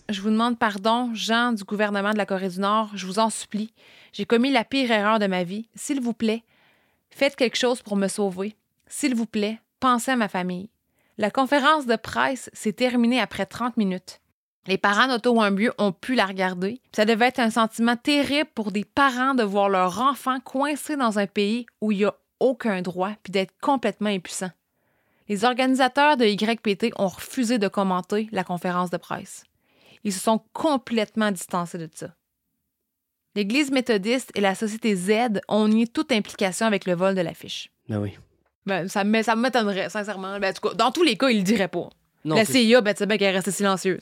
Je 0.10 0.22
vous 0.22 0.30
demande 0.30 0.58
pardon, 0.58 1.14
gens 1.14 1.52
du 1.52 1.64
gouvernement 1.64 2.12
de 2.12 2.18
la 2.18 2.26
Corée 2.26 2.50
du 2.50 2.60
Nord, 2.60 2.90
je 2.96 3.06
vous 3.06 3.20
en 3.20 3.30
supplie. 3.30 3.74
J'ai 4.14 4.26
commis 4.26 4.52
la 4.52 4.64
pire 4.64 4.92
erreur 4.92 5.20
de 5.20 5.28
ma 5.28 5.44
vie. 5.44 5.70
S'il 5.76 6.02
vous 6.02 6.14
plaît, 6.14 6.44
faites 7.12 7.36
quelque 7.36 7.58
chose 7.58 7.82
pour 7.82 7.96
me 7.96 8.08
sauver. 8.08 8.56
S'il 8.88 9.16
vous 9.16 9.28
plaît, 9.28 9.60
pensez 9.80 10.12
à 10.12 10.16
ma 10.16 10.28
famille. 10.28 10.70
La 11.20 11.30
conférence 11.30 11.86
de 11.86 11.96
presse 11.98 12.50
s'est 12.54 12.74
terminée 12.74 13.20
après 13.20 13.46
30 13.46 13.78
minutes. 13.78 14.22
Les 14.68 14.78
parents 14.78 15.08
d'Otto 15.08 15.34
Warmbier 15.34 15.72
ont 15.78 15.92
pu 15.92 16.16
la 16.16 16.26
regarder. 16.26 16.82
Ça 16.92 17.06
devait 17.06 17.28
être 17.28 17.40
un 17.40 17.50
sentiment 17.50 17.96
terrible 17.96 18.50
pour 18.56 18.72
des 18.72 18.86
parents 18.86 19.36
de 19.36 19.44
voir 19.44 19.70
leur 19.70 20.02
enfant 20.02 20.40
coincé 20.40 20.96
dans 20.96 21.20
un 21.20 21.28
pays 21.28 21.66
où 21.82 21.92
il 21.92 22.00
n'y 22.00 22.06
a 22.06 22.16
aucun 22.40 22.82
droit 22.82 23.12
puis 23.24 23.32
d'être 23.32 23.54
complètement 23.62 24.10
impuissant. 24.10 24.50
Les 25.30 25.46
organisateurs 25.46 26.18
de 26.18 26.26
YPT 26.26 26.92
ont 26.98 27.08
refusé 27.08 27.60
de 27.60 27.68
commenter 27.68 28.28
la 28.32 28.44
conférence 28.44 28.90
de 28.90 28.98
presse. 28.98 29.44
Ils 30.04 30.12
se 30.12 30.20
sont 30.20 30.42
complètement 30.54 31.32
distancés 31.32 31.78
de 31.78 31.88
ça. 31.94 32.16
L'Église 33.36 33.70
méthodiste 33.70 34.32
et 34.34 34.42
la 34.42 34.56
Société 34.56 34.96
Z 34.96 35.42
ont 35.48 35.68
nié 35.68 35.86
toute 35.86 36.12
implication 36.12 36.66
avec 36.66 36.86
le 36.86 36.94
vol 36.96 37.14
de 37.14 37.22
l'affiche. 37.22 37.70
Ben 37.88 38.00
oui. 38.00 38.18
Ben, 38.66 38.88
ça 38.88 39.04
m'étonnerait, 39.04 39.90
sincèrement. 39.90 40.40
Ben, 40.40 40.50
en 40.50 40.54
tout 40.54 40.68
cas, 40.68 40.74
dans 40.74 40.92
tous 40.92 41.04
les 41.04 41.16
cas, 41.16 41.30
ils 41.30 41.38
le 41.38 41.44
diraient 41.44 41.68
pas. 41.68 41.90
Non, 42.26 42.36
la 42.36 42.44
CIA, 42.44 42.82
ben, 42.82 42.94
tu 42.94 43.00
sais 43.00 43.06
bien 43.06 43.18
qu'elle 43.18 43.34
est 43.34 43.38
restée 43.38 43.52
silencieuse. 43.52 44.00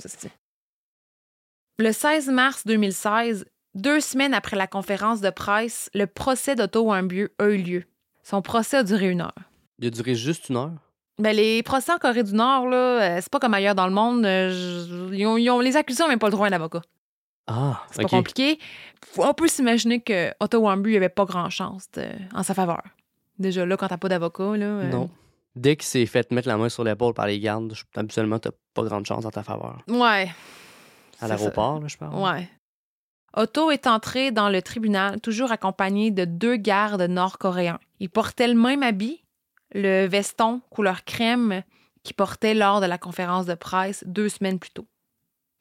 Le 1.77 1.91
16 1.91 2.29
mars 2.29 2.65
2016, 2.65 3.45
deux 3.75 3.99
semaines 3.99 4.33
après 4.33 4.55
la 4.55 4.65
conférence 4.65 5.19
de 5.19 5.29
presse, 5.29 5.89
le 5.93 6.07
procès 6.07 6.55
d'Otto 6.55 6.83
Warmbier 6.83 7.27
a 7.37 7.49
eu 7.49 7.57
lieu. 7.57 7.83
Son 8.23 8.41
procès 8.41 8.77
a 8.77 8.83
duré 8.83 9.09
une 9.09 9.21
heure. 9.21 9.35
Il 9.79 9.87
a 9.87 9.89
duré 9.91 10.15
juste 10.15 10.49
une 10.49 10.55
heure? 10.55 10.86
Ben, 11.19 11.35
les 11.35 11.63
procès 11.63 11.91
en 11.91 11.97
Corée 11.97 12.23
du 12.23 12.33
Nord, 12.33 12.67
là, 12.67 12.77
euh, 12.77 13.19
c'est 13.21 13.31
pas 13.31 13.39
comme 13.39 13.53
ailleurs 13.55 13.73
dans 13.75 13.87
le 13.87 13.93
monde. 13.93 14.23
euh, 14.25 14.51
je- 14.51 15.13
ils 15.15 15.25
ont- 15.25 15.37
ils 15.37 15.49
ont- 15.49 15.59
les 15.59 15.75
accusés 15.75 16.03
n'ont 16.03 16.09
même 16.09 16.19
pas 16.19 16.27
le 16.27 16.31
droit 16.31 16.45
à 16.47 16.49
un 16.49 16.53
avocat. 16.53 16.81
Ah, 17.47 17.81
C'est 17.91 18.01
pas 18.03 18.09
compliqué. 18.09 18.59
On 19.17 19.33
peut 19.33 19.47
s'imaginer 19.47 20.01
que 20.01 20.31
Otto 20.39 20.59
Warmbier 20.59 20.97
avait 20.97 21.09
pas 21.09 21.25
grand-chance 21.25 21.89
de- 21.91 22.05
en 22.35 22.43
sa 22.43 22.53
faveur. 22.53 22.83
Déjà, 23.39 23.65
là, 23.65 23.77
quand 23.77 23.87
t'as 23.87 23.97
pas 23.97 24.09
d'avocat, 24.09 24.57
là... 24.57 24.65
euh, 24.65 24.89
Non. 24.91 25.09
Dès 25.55 25.75
qu'il 25.75 25.85
s'est 25.87 26.05
fait 26.05 26.29
mettre 26.31 26.47
la 26.47 26.57
main 26.57 26.69
sur 26.69 26.83
l'épaule 26.83 27.13
par 27.13 27.25
les 27.25 27.39
gardes, 27.39 27.73
habituellement, 27.95 28.37
t'as 28.37 28.51
pas 28.75 28.83
grande 28.83 29.05
chance 29.05 29.25
en 29.25 29.31
ta 29.31 29.41
faveur. 29.43 29.79
Ouais. 29.87 30.27
À 31.19 31.21
C'est 31.21 31.27
l'aéroport, 31.29 31.79
là, 31.79 31.87
je 31.87 31.97
parle. 31.97 32.15
Ouais. 32.15 32.47
Otto 33.35 33.71
est 33.71 33.87
entré 33.87 34.31
dans 34.31 34.49
le 34.49 34.61
tribunal 34.61 35.19
toujours 35.21 35.51
accompagné 35.51 36.11
de 36.11 36.25
deux 36.25 36.57
gardes 36.57 37.01
nord-coréens. 37.03 37.79
Il 37.99 38.09
portait 38.09 38.47
le 38.47 38.53
même 38.55 38.83
habit, 38.83 39.23
le 39.73 40.07
veston 40.07 40.61
couleur 40.69 41.03
crème 41.03 41.63
qu'il 42.03 42.15
portait 42.15 42.53
lors 42.53 42.79
de 42.81 42.85
la 42.85 42.97
conférence 42.97 43.45
de 43.45 43.55
presse 43.55 44.03
deux 44.07 44.29
semaines 44.29 44.59
plus 44.59 44.71
tôt. 44.71 44.87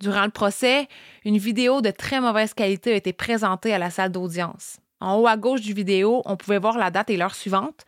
Durant 0.00 0.24
le 0.24 0.30
procès, 0.30 0.88
une 1.24 1.38
vidéo 1.38 1.80
de 1.80 1.90
très 1.90 2.20
mauvaise 2.20 2.54
qualité 2.54 2.92
a 2.92 2.96
été 2.96 3.12
présentée 3.12 3.72
à 3.72 3.78
la 3.78 3.90
salle 3.90 4.12
d'audience. 4.12 4.78
En 5.00 5.16
haut 5.16 5.26
à 5.26 5.36
gauche 5.36 5.62
du 5.62 5.72
vidéo, 5.72 6.22
on 6.24 6.36
pouvait 6.36 6.58
voir 6.58 6.78
la 6.78 6.90
date 6.90 7.10
et 7.10 7.16
l'heure 7.16 7.34
suivante 7.34 7.84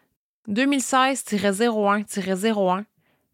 2016-01-01 0.49 2.85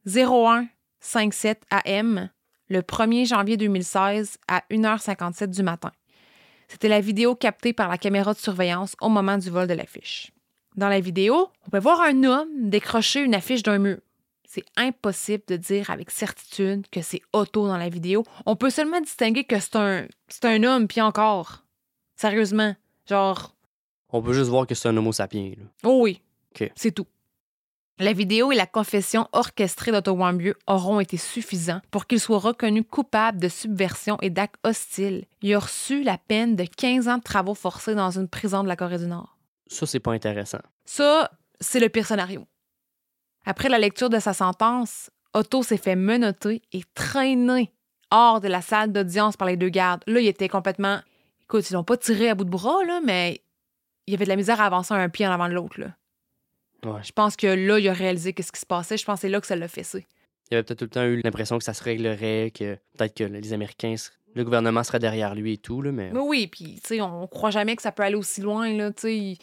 0157 0.07 1.62
AM 1.70 2.28
le 2.68 2.80
1er 2.80 3.26
janvier 3.26 3.57
2016 3.57 4.37
à 4.49 4.62
1h57 4.70 5.47
du 5.47 5.62
matin. 5.62 5.93
C'était 6.68 6.89
la 6.89 7.01
vidéo 7.01 7.37
captée 7.37 7.72
par 7.72 7.89
la 7.89 7.99
caméra 7.99 8.35
de 8.35 8.39
surveillance 8.39 8.97
au 9.01 9.09
moment 9.09 9.39
du 9.39 9.51
vol 9.51 9.66
de 9.66 9.74
l'affiche. 9.74 10.34
Dans 10.75 10.89
la 10.89 11.01
vidéo, 11.01 11.49
on 11.66 11.70
peut 11.70 11.79
voir 11.79 12.01
un 12.01 12.25
homme 12.25 12.68
décrocher 12.68 13.20
une 13.20 13.35
affiche 13.35 13.62
d'un 13.62 13.79
mur. 13.79 13.99
C'est 14.45 14.64
impossible 14.77 15.43
de 15.49 15.57
dire 15.57 15.91
avec 15.91 16.11
certitude 16.11 16.87
que 16.91 17.03
c'est 17.03 17.22
Otto 17.33 17.66
dans 17.66 17.77
la 17.77 17.89
vidéo. 17.89 18.25
On 18.47 18.57
peut 18.57 18.70
seulement 18.70 19.01
distinguer 19.01 19.45
que 19.45 19.59
c'est 19.59 19.77
un, 19.77 20.07
c'est 20.29 20.45
un 20.45 20.62
homme, 20.62 20.87
puis 20.87 21.01
encore. 21.01 21.64
Sérieusement. 22.16 22.75
Genre, 23.09 23.55
On 24.11 24.22
peut 24.22 24.33
juste 24.33 24.51
voir 24.51 24.66
que 24.66 24.75
c'est 24.75 24.89
un 24.89 24.97
homo 24.97 25.12
sapiens. 25.12 25.51
là. 25.57 25.64
oh 25.85 26.01
oui. 26.03 26.20
OK. 26.55 26.70
C'est 26.77 26.93
tout. 26.93 27.07
La 28.01 28.12
vidéo 28.12 28.51
et 28.51 28.57
la 28.57 28.66
confession 28.66 29.29
orchestrée 29.33 29.93
d'Otto 29.93 30.12
Warmbier 30.12 30.55
auront 30.66 30.99
été 30.99 31.16
suffisants 31.16 31.81
pour 31.93 32.07
qu'il 32.07 32.18
soit 32.18 32.39
reconnu 32.39 32.83
coupable 32.83 33.39
de 33.39 33.49
subversion 33.49 34.18
et 34.20 34.31
d'actes 34.31 34.59
hostiles. 34.64 35.27
Il 35.43 35.55
a 35.55 35.61
reçu 35.61 36.03
la 36.03 36.18
peine 36.18 36.57
de 36.57 36.64
15 36.64 37.07
ans 37.07 37.18
de 37.18 37.22
travaux 37.22 37.55
forcés 37.55 37.95
dans 37.95 38.11
une 38.11 38.29
prison 38.29 38.64
de 38.64 38.68
la 38.68 38.75
Corée 38.75 38.99
du 38.99 39.07
Nord. 39.07 39.34
Ça, 39.66 39.86
c'est 39.86 40.00
pas 40.00 40.12
intéressant. 40.12 40.60
Ça, 40.84 41.30
c'est 41.60 41.80
le 41.80 41.88
pire 41.88 42.06
scénario. 42.06 42.46
Après 43.46 43.68
la 43.68 43.78
lecture 43.78 44.10
de 44.10 44.18
sa 44.18 44.32
sentence, 44.32 45.10
Otto 45.34 45.62
s'est 45.62 45.76
fait 45.76 45.96
menotter 45.96 46.62
et 46.72 46.82
traîner 46.94 47.72
hors 48.10 48.40
de 48.40 48.48
la 48.48 48.62
salle 48.62 48.92
d'audience 48.92 49.36
par 49.36 49.48
les 49.48 49.56
deux 49.56 49.68
gardes. 49.68 50.02
Là, 50.06 50.20
il 50.20 50.26
était 50.26 50.48
complètement. 50.48 51.00
Écoute, 51.42 51.68
ils 51.68 51.74
l'ont 51.74 51.84
pas 51.84 51.96
tiré 51.96 52.28
à 52.30 52.34
bout 52.34 52.44
de 52.44 52.50
bras, 52.50 52.84
là, 52.84 53.00
mais 53.04 53.42
il 54.06 54.12
y 54.12 54.14
avait 54.14 54.24
de 54.24 54.30
la 54.30 54.36
misère 54.36 54.60
à 54.60 54.66
avancer 54.66 54.94
un 54.94 55.08
pied 55.08 55.26
en 55.26 55.32
avant 55.32 55.48
de 55.48 55.54
l'autre. 55.54 55.80
là. 55.80 55.96
Ouais. 56.84 57.02
Je 57.02 57.12
pense 57.12 57.36
que 57.36 57.46
là, 57.46 57.78
il 57.78 57.88
a 57.88 57.92
réalisé 57.92 58.32
qu'est-ce 58.32 58.52
qui 58.52 58.60
se 58.60 58.66
passait. 58.66 58.96
Je 58.96 59.04
pense 59.04 59.16
que 59.16 59.20
c'est 59.22 59.28
là 59.28 59.40
que 59.40 59.46
ça 59.46 59.56
l'a 59.56 59.68
fessé. 59.68 60.06
Il 60.50 60.54
avait 60.54 60.62
peut-être 60.62 60.78
tout 60.80 60.84
le 60.84 60.90
temps 60.90 61.04
eu 61.04 61.20
l'impression 61.22 61.56
que 61.58 61.64
ça 61.64 61.72
se 61.74 61.82
réglerait, 61.82 62.52
que 62.54 62.76
peut-être 62.96 63.14
que 63.14 63.24
les 63.24 63.52
Américains, 63.54 63.94
le 64.35 64.45
gouvernement 64.45 64.82
serait 64.85 64.99
derrière 64.99 65.35
lui 65.35 65.55
et 65.55 65.59
tout, 65.59 65.80
là, 65.82 65.93
mais 65.93 66.11
Mais 66.12 66.20
oui, 66.20 66.47
puis, 66.47 66.74
tu 66.80 66.80
sais, 66.89 67.01
on 67.01 67.26
croit 67.26 67.51
jamais 67.51 67.76
que 67.76 67.82
ça 67.82 67.93
peut 67.93 68.03
aller 68.03 68.16
aussi 68.16 68.41
loin, 68.41 68.72
là, 68.72 68.91
tu 68.93 69.03
sais. 69.03 69.16
Il, 69.16 69.39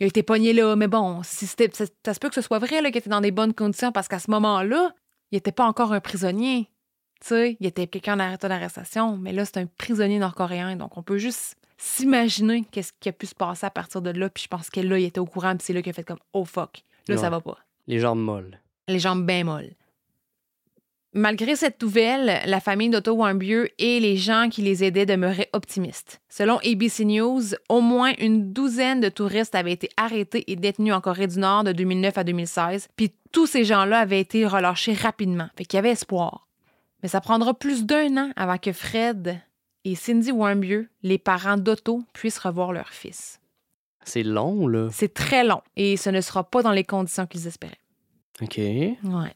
il 0.00 0.04
a 0.04 0.06
été 0.06 0.22
pogné 0.22 0.52
là, 0.52 0.74
mais 0.74 0.88
bon, 0.88 1.22
si 1.22 1.46
c'était, 1.46 1.70
ça, 1.72 1.84
ça 2.04 2.14
se 2.14 2.18
peut 2.18 2.28
que 2.28 2.34
ce 2.34 2.40
soit 2.40 2.58
vrai, 2.58 2.80
là, 2.82 2.90
qu'il 2.90 2.98
était 2.98 3.10
dans 3.10 3.20
des 3.20 3.30
bonnes 3.30 3.54
conditions, 3.54 3.92
parce 3.92 4.08
qu'à 4.08 4.18
ce 4.18 4.30
moment-là, 4.32 4.92
il 5.30 5.38
était 5.38 5.52
pas 5.52 5.64
encore 5.66 5.92
un 5.92 6.00
prisonnier. 6.00 6.68
Tu 7.20 7.28
sais, 7.28 7.56
il 7.60 7.66
était 7.66 7.86
quelqu'un 7.86 8.14
en 8.16 8.18
arrêt 8.20 8.36
d'arrestation, 8.38 9.16
mais 9.16 9.32
là, 9.32 9.44
c'est 9.44 9.58
un 9.58 9.66
prisonnier 9.66 10.18
nord-coréen, 10.18 10.74
donc 10.76 10.96
on 10.96 11.02
peut 11.02 11.18
juste 11.18 11.54
s'imaginer 11.78 12.64
qu'est-ce 12.70 12.92
qui 12.98 13.08
a 13.08 13.12
pu 13.12 13.26
se 13.26 13.34
passer 13.34 13.66
à 13.66 13.70
partir 13.70 14.02
de 14.02 14.10
là, 14.10 14.28
puis 14.28 14.42
je 14.44 14.48
pense 14.48 14.70
que 14.70 14.80
là, 14.80 14.98
il 14.98 15.04
était 15.04 15.20
au 15.20 15.26
courant, 15.26 15.54
puis 15.56 15.64
c'est 15.66 15.72
là 15.72 15.82
qu'il 15.82 15.90
a 15.90 15.92
fait 15.92 16.04
comme 16.04 16.18
«Oh 16.32 16.44
fuck, 16.44 16.82
là, 17.08 17.16
ça 17.16 17.24
Ouais. 17.24 17.30
va 17.30 17.40
pas». 17.40 17.58
les 17.86 17.98
jambes 18.00 18.20
molles. 18.20 18.58
les 18.88 18.98
jambes 18.98 19.24
bien 19.26 19.44
molles. 19.44 19.72
Malgré 21.14 21.56
cette 21.56 21.82
nouvelle, 21.82 22.40
la 22.46 22.60
famille 22.60 22.88
d'Otto 22.88 23.12
Warmbier 23.12 23.74
et 23.78 24.00
les 24.00 24.16
gens 24.16 24.48
qui 24.50 24.62
les 24.62 24.82
aidaient 24.82 25.04
demeuraient 25.04 25.50
optimistes. 25.52 26.22
Selon 26.30 26.56
ABC 26.60 27.04
News, 27.04 27.42
au 27.68 27.82
moins 27.82 28.12
une 28.18 28.54
douzaine 28.54 29.00
de 29.00 29.10
touristes 29.10 29.54
avaient 29.54 29.72
été 29.72 29.90
arrêtés 29.98 30.50
et 30.50 30.56
détenus 30.56 30.94
en 30.94 31.02
Corée 31.02 31.26
du 31.26 31.38
Nord 31.38 31.64
de 31.64 31.72
2009 31.72 32.16
à 32.16 32.24
2016, 32.24 32.88
puis 32.96 33.12
tous 33.30 33.46
ces 33.46 33.64
gens-là 33.64 33.98
avaient 34.00 34.20
été 34.20 34.46
relâchés 34.46 34.94
rapidement, 34.94 35.48
fait 35.54 35.66
qu'il 35.66 35.76
y 35.76 35.80
avait 35.80 35.90
espoir. 35.90 36.48
Mais 37.02 37.10
ça 37.10 37.20
prendra 37.20 37.52
plus 37.52 37.84
d'un 37.84 38.16
an 38.16 38.30
avant 38.34 38.56
que 38.56 38.72
Fred 38.72 39.38
et 39.84 39.94
Cindy 39.94 40.32
Warmbier, 40.32 40.88
les 41.02 41.18
parents 41.18 41.58
d'Otto, 41.58 42.02
puissent 42.14 42.38
revoir 42.38 42.72
leur 42.72 42.88
fils. 42.88 43.38
C'est 44.04 44.22
long, 44.22 44.66
là. 44.66 44.88
C'est 44.90 45.12
très 45.12 45.44
long 45.44 45.60
et 45.76 45.98
ce 45.98 46.08
ne 46.08 46.22
sera 46.22 46.42
pas 46.42 46.62
dans 46.62 46.72
les 46.72 46.84
conditions 46.84 47.26
qu'ils 47.26 47.46
espéraient. 47.46 47.76
OK. 48.40 48.56
Ouais. 48.56 49.34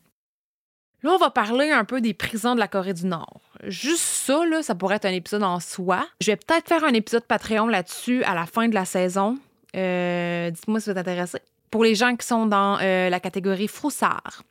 Là, 1.03 1.13
on 1.13 1.19
va 1.19 1.31
parler 1.31 1.71
un 1.71 1.85
peu 1.85 2.01
des 2.01 2.15
prisons 2.15 2.55
de 2.55 2.61
la 2.61 2.69
Corée 2.69 2.95
du 2.95 3.07
Nord. 3.07 3.41
Juste 3.65 4.01
ça, 4.01 4.41
ça 4.63 4.75
pourrait 4.75 4.97
être 4.97 5.05
un 5.05 5.13
épisode 5.13 5.43
en 5.43 5.61
soi. 5.61 6.07
Je 6.21 6.31
vais 6.31 6.37
peut-être 6.37 6.69
faire 6.69 6.85
un 6.85 6.95
épisode 6.95 7.25
Patreon 7.25 7.67
là-dessus 7.67 8.23
à 8.25 8.35
la 8.35 8.47
fin 8.47 8.69
de 8.69 8.75
la 8.75 8.85
saison. 8.85 9.39
Euh, 9.77 10.51
Dites-moi 10.51 10.81
si 10.81 10.87
vous 10.87 10.93
êtes 10.93 10.99
intéressé. 10.99 11.39
Pour 11.71 11.85
les 11.85 11.95
gens 11.95 12.17
qui 12.17 12.27
sont 12.27 12.47
dans 12.47 12.79
euh, 12.81 13.11
la 13.11 13.21
catégorie 13.21 13.69
froussard. 13.69 14.43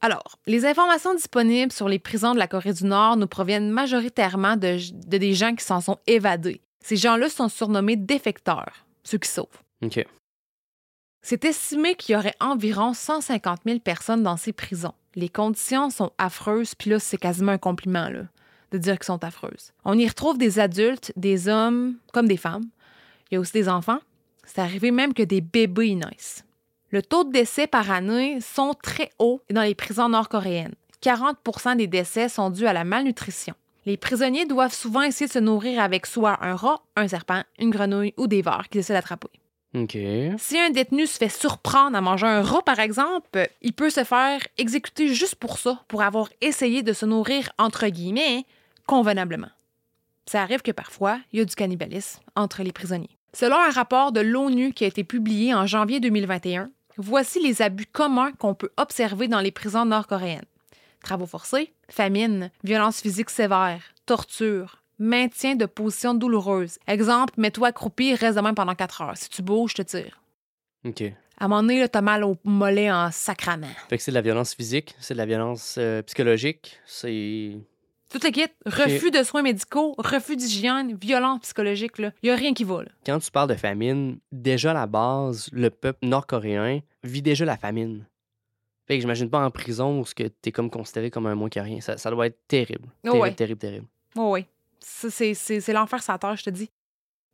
Alors, 0.00 0.38
les 0.46 0.66
informations 0.66 1.14
disponibles 1.14 1.72
sur 1.72 1.88
les 1.88 1.98
prisons 1.98 2.34
de 2.34 2.38
la 2.38 2.46
Corée 2.46 2.74
du 2.74 2.84
Nord 2.84 3.16
nous 3.16 3.26
proviennent 3.26 3.70
majoritairement 3.70 4.56
de, 4.56 4.76
de 5.06 5.16
des 5.16 5.32
gens 5.32 5.54
qui 5.54 5.64
s'en 5.64 5.80
sont 5.80 5.98
évadés. 6.06 6.60
Ces 6.80 6.96
gens-là 6.96 7.30
sont 7.30 7.48
surnommés 7.48 7.96
défecteurs, 7.96 8.84
ceux 9.02 9.16
qui 9.16 9.30
sauvent. 9.30 9.46
OK. 9.82 10.04
C'est 11.26 11.46
estimé 11.46 11.94
qu'il 11.94 12.12
y 12.12 12.16
aurait 12.18 12.34
environ 12.38 12.92
150 12.92 13.60
000 13.64 13.78
personnes 13.78 14.22
dans 14.22 14.36
ces 14.36 14.52
prisons. 14.52 14.92
Les 15.14 15.30
conditions 15.30 15.88
sont 15.88 16.12
affreuses, 16.18 16.74
puis 16.74 16.90
là, 16.90 16.98
c'est 16.98 17.16
quasiment 17.16 17.52
un 17.52 17.58
compliment, 17.58 18.10
là, 18.10 18.24
de 18.72 18.76
dire 18.76 18.98
qu'elles 18.98 19.06
sont 19.06 19.24
affreuses. 19.24 19.72
On 19.86 19.98
y 19.98 20.06
retrouve 20.06 20.36
des 20.36 20.58
adultes, 20.58 21.14
des 21.16 21.48
hommes 21.48 21.94
comme 22.12 22.28
des 22.28 22.36
femmes. 22.36 22.66
Il 23.30 23.34
y 23.34 23.36
a 23.38 23.40
aussi 23.40 23.54
des 23.54 23.70
enfants. 23.70 24.00
C'est 24.44 24.60
arrivé 24.60 24.90
même 24.90 25.14
que 25.14 25.22
des 25.22 25.40
bébés 25.40 25.88
y 25.88 25.96
naissent. 25.96 26.44
Le 26.90 27.00
taux 27.00 27.24
de 27.24 27.32
décès 27.32 27.66
par 27.66 27.90
année 27.90 28.42
sont 28.42 28.74
très 28.74 29.08
hauts 29.18 29.40
dans 29.50 29.62
les 29.62 29.74
prisons 29.74 30.10
nord-coréennes. 30.10 30.74
40 31.00 31.38
des 31.78 31.86
décès 31.86 32.28
sont 32.28 32.50
dus 32.50 32.66
à 32.66 32.74
la 32.74 32.84
malnutrition. 32.84 33.54
Les 33.86 33.96
prisonniers 33.96 34.44
doivent 34.44 34.74
souvent 34.74 35.00
essayer 35.00 35.26
de 35.26 35.32
se 35.32 35.38
nourrir 35.38 35.80
avec 35.80 36.04
soit 36.04 36.36
un 36.44 36.54
rat, 36.54 36.82
un 36.96 37.08
serpent, 37.08 37.44
une 37.58 37.70
grenouille 37.70 38.12
ou 38.18 38.26
des 38.26 38.42
vers 38.42 38.68
qu'ils 38.68 38.80
essaient 38.80 38.92
d'attraper. 38.92 39.30
Si 40.38 40.58
un 40.58 40.70
détenu 40.70 41.06
se 41.06 41.18
fait 41.18 41.28
surprendre 41.28 41.96
à 41.96 42.00
manger 42.00 42.26
un 42.26 42.42
rat, 42.42 42.62
par 42.62 42.78
exemple, 42.78 43.48
il 43.60 43.72
peut 43.72 43.90
se 43.90 44.04
faire 44.04 44.40
exécuter 44.56 45.08
juste 45.12 45.34
pour 45.34 45.58
ça, 45.58 45.82
pour 45.88 46.02
avoir 46.02 46.28
essayé 46.40 46.82
de 46.82 46.92
se 46.92 47.04
nourrir, 47.04 47.50
entre 47.58 47.88
guillemets, 47.88 48.46
convenablement. 48.86 49.50
Ça 50.26 50.42
arrive 50.42 50.62
que 50.62 50.70
parfois, 50.70 51.18
il 51.32 51.40
y 51.40 51.42
a 51.42 51.44
du 51.44 51.54
cannibalisme 51.54 52.20
entre 52.36 52.62
les 52.62 52.72
prisonniers. 52.72 53.18
Selon 53.32 53.56
un 53.56 53.70
rapport 53.70 54.12
de 54.12 54.20
l'ONU 54.20 54.72
qui 54.72 54.84
a 54.84 54.86
été 54.86 55.02
publié 55.02 55.52
en 55.54 55.66
janvier 55.66 55.98
2021, 55.98 56.70
voici 56.96 57.40
les 57.40 57.60
abus 57.60 57.86
communs 57.86 58.32
qu'on 58.32 58.54
peut 58.54 58.70
observer 58.76 59.26
dans 59.26 59.40
les 59.40 59.50
prisons 59.50 59.84
nord-coréennes. 59.84 60.44
Travaux 61.02 61.26
forcés, 61.26 61.72
famine, 61.88 62.50
violence 62.62 63.00
physique 63.00 63.28
sévère, 63.28 63.82
torture, 64.06 64.83
maintien 64.98 65.56
de 65.56 65.66
positions 65.66 66.14
douloureuses. 66.14 66.78
Exemple, 66.86 67.34
mets-toi 67.36 67.68
accroupi, 67.68 68.14
reste 68.14 68.36
de 68.36 68.42
même 68.42 68.54
pendant 68.54 68.74
4 68.74 69.02
heures. 69.02 69.16
Si 69.16 69.28
tu 69.28 69.42
bouges, 69.42 69.72
je 69.76 69.82
te 69.82 69.82
tire. 69.82 70.20
OK. 70.84 71.02
À 71.38 71.46
un 71.46 71.48
moment 71.48 71.62
donné, 71.62 71.88
t'as 71.88 72.00
mal 72.00 72.22
au 72.24 72.36
mollet 72.44 72.90
en 72.92 73.10
sacrament. 73.10 73.66
Fait 73.88 73.96
que 73.96 74.02
c'est 74.02 74.12
de 74.12 74.14
la 74.14 74.20
violence 74.22 74.54
physique, 74.54 74.94
c'est 75.00 75.14
de 75.14 75.18
la 75.18 75.26
violence 75.26 75.76
euh, 75.78 76.02
psychologique, 76.02 76.78
c'est. 76.86 77.56
Tout 78.10 78.20
le 78.22 78.30
kit, 78.30 78.46
refus 78.64 79.10
de 79.10 79.24
soins 79.24 79.42
médicaux, 79.42 79.94
refus 79.98 80.36
d'hygiène, 80.36 80.96
violence 80.96 81.40
psychologique, 81.40 81.98
là. 81.98 82.12
Y 82.22 82.30
a 82.30 82.36
rien 82.36 82.54
qui 82.54 82.62
va, 82.62 82.84
là. 82.84 82.90
Quand 83.04 83.18
tu 83.18 83.28
parles 83.32 83.48
de 83.48 83.54
famine, 83.56 84.18
déjà 84.30 84.70
à 84.70 84.74
la 84.74 84.86
base, 84.86 85.48
le 85.52 85.70
peuple 85.70 86.06
nord-coréen 86.06 86.80
vit 87.02 87.22
déjà 87.22 87.44
la 87.44 87.56
famine. 87.56 88.06
Fait 88.86 88.94
que 88.96 89.00
j'imagine 89.00 89.28
pas 89.30 89.44
en 89.44 89.50
prison 89.50 89.98
où 89.98 90.04
ce 90.06 90.14
que 90.14 90.24
t'es 90.28 90.52
comme 90.52 90.70
considéré 90.70 91.10
comme 91.10 91.26
un 91.26 91.34
moins 91.34 91.48
que 91.48 91.58
rien. 91.58 91.80
Ça, 91.80 91.96
ça 91.96 92.10
doit 92.10 92.26
être 92.26 92.38
terrible. 92.46 92.86
Oh 93.04 93.10
Terrible, 93.10 93.22
ouais. 93.22 93.34
terrible, 93.34 93.58
terrible. 93.58 93.86
Oh 94.16 94.30
oui. 94.34 94.46
C'est 94.84 95.72
l'enfer 95.72 96.00
la 96.06 96.18
terre, 96.18 96.36
je 96.36 96.44
te 96.44 96.50
dis. 96.50 96.70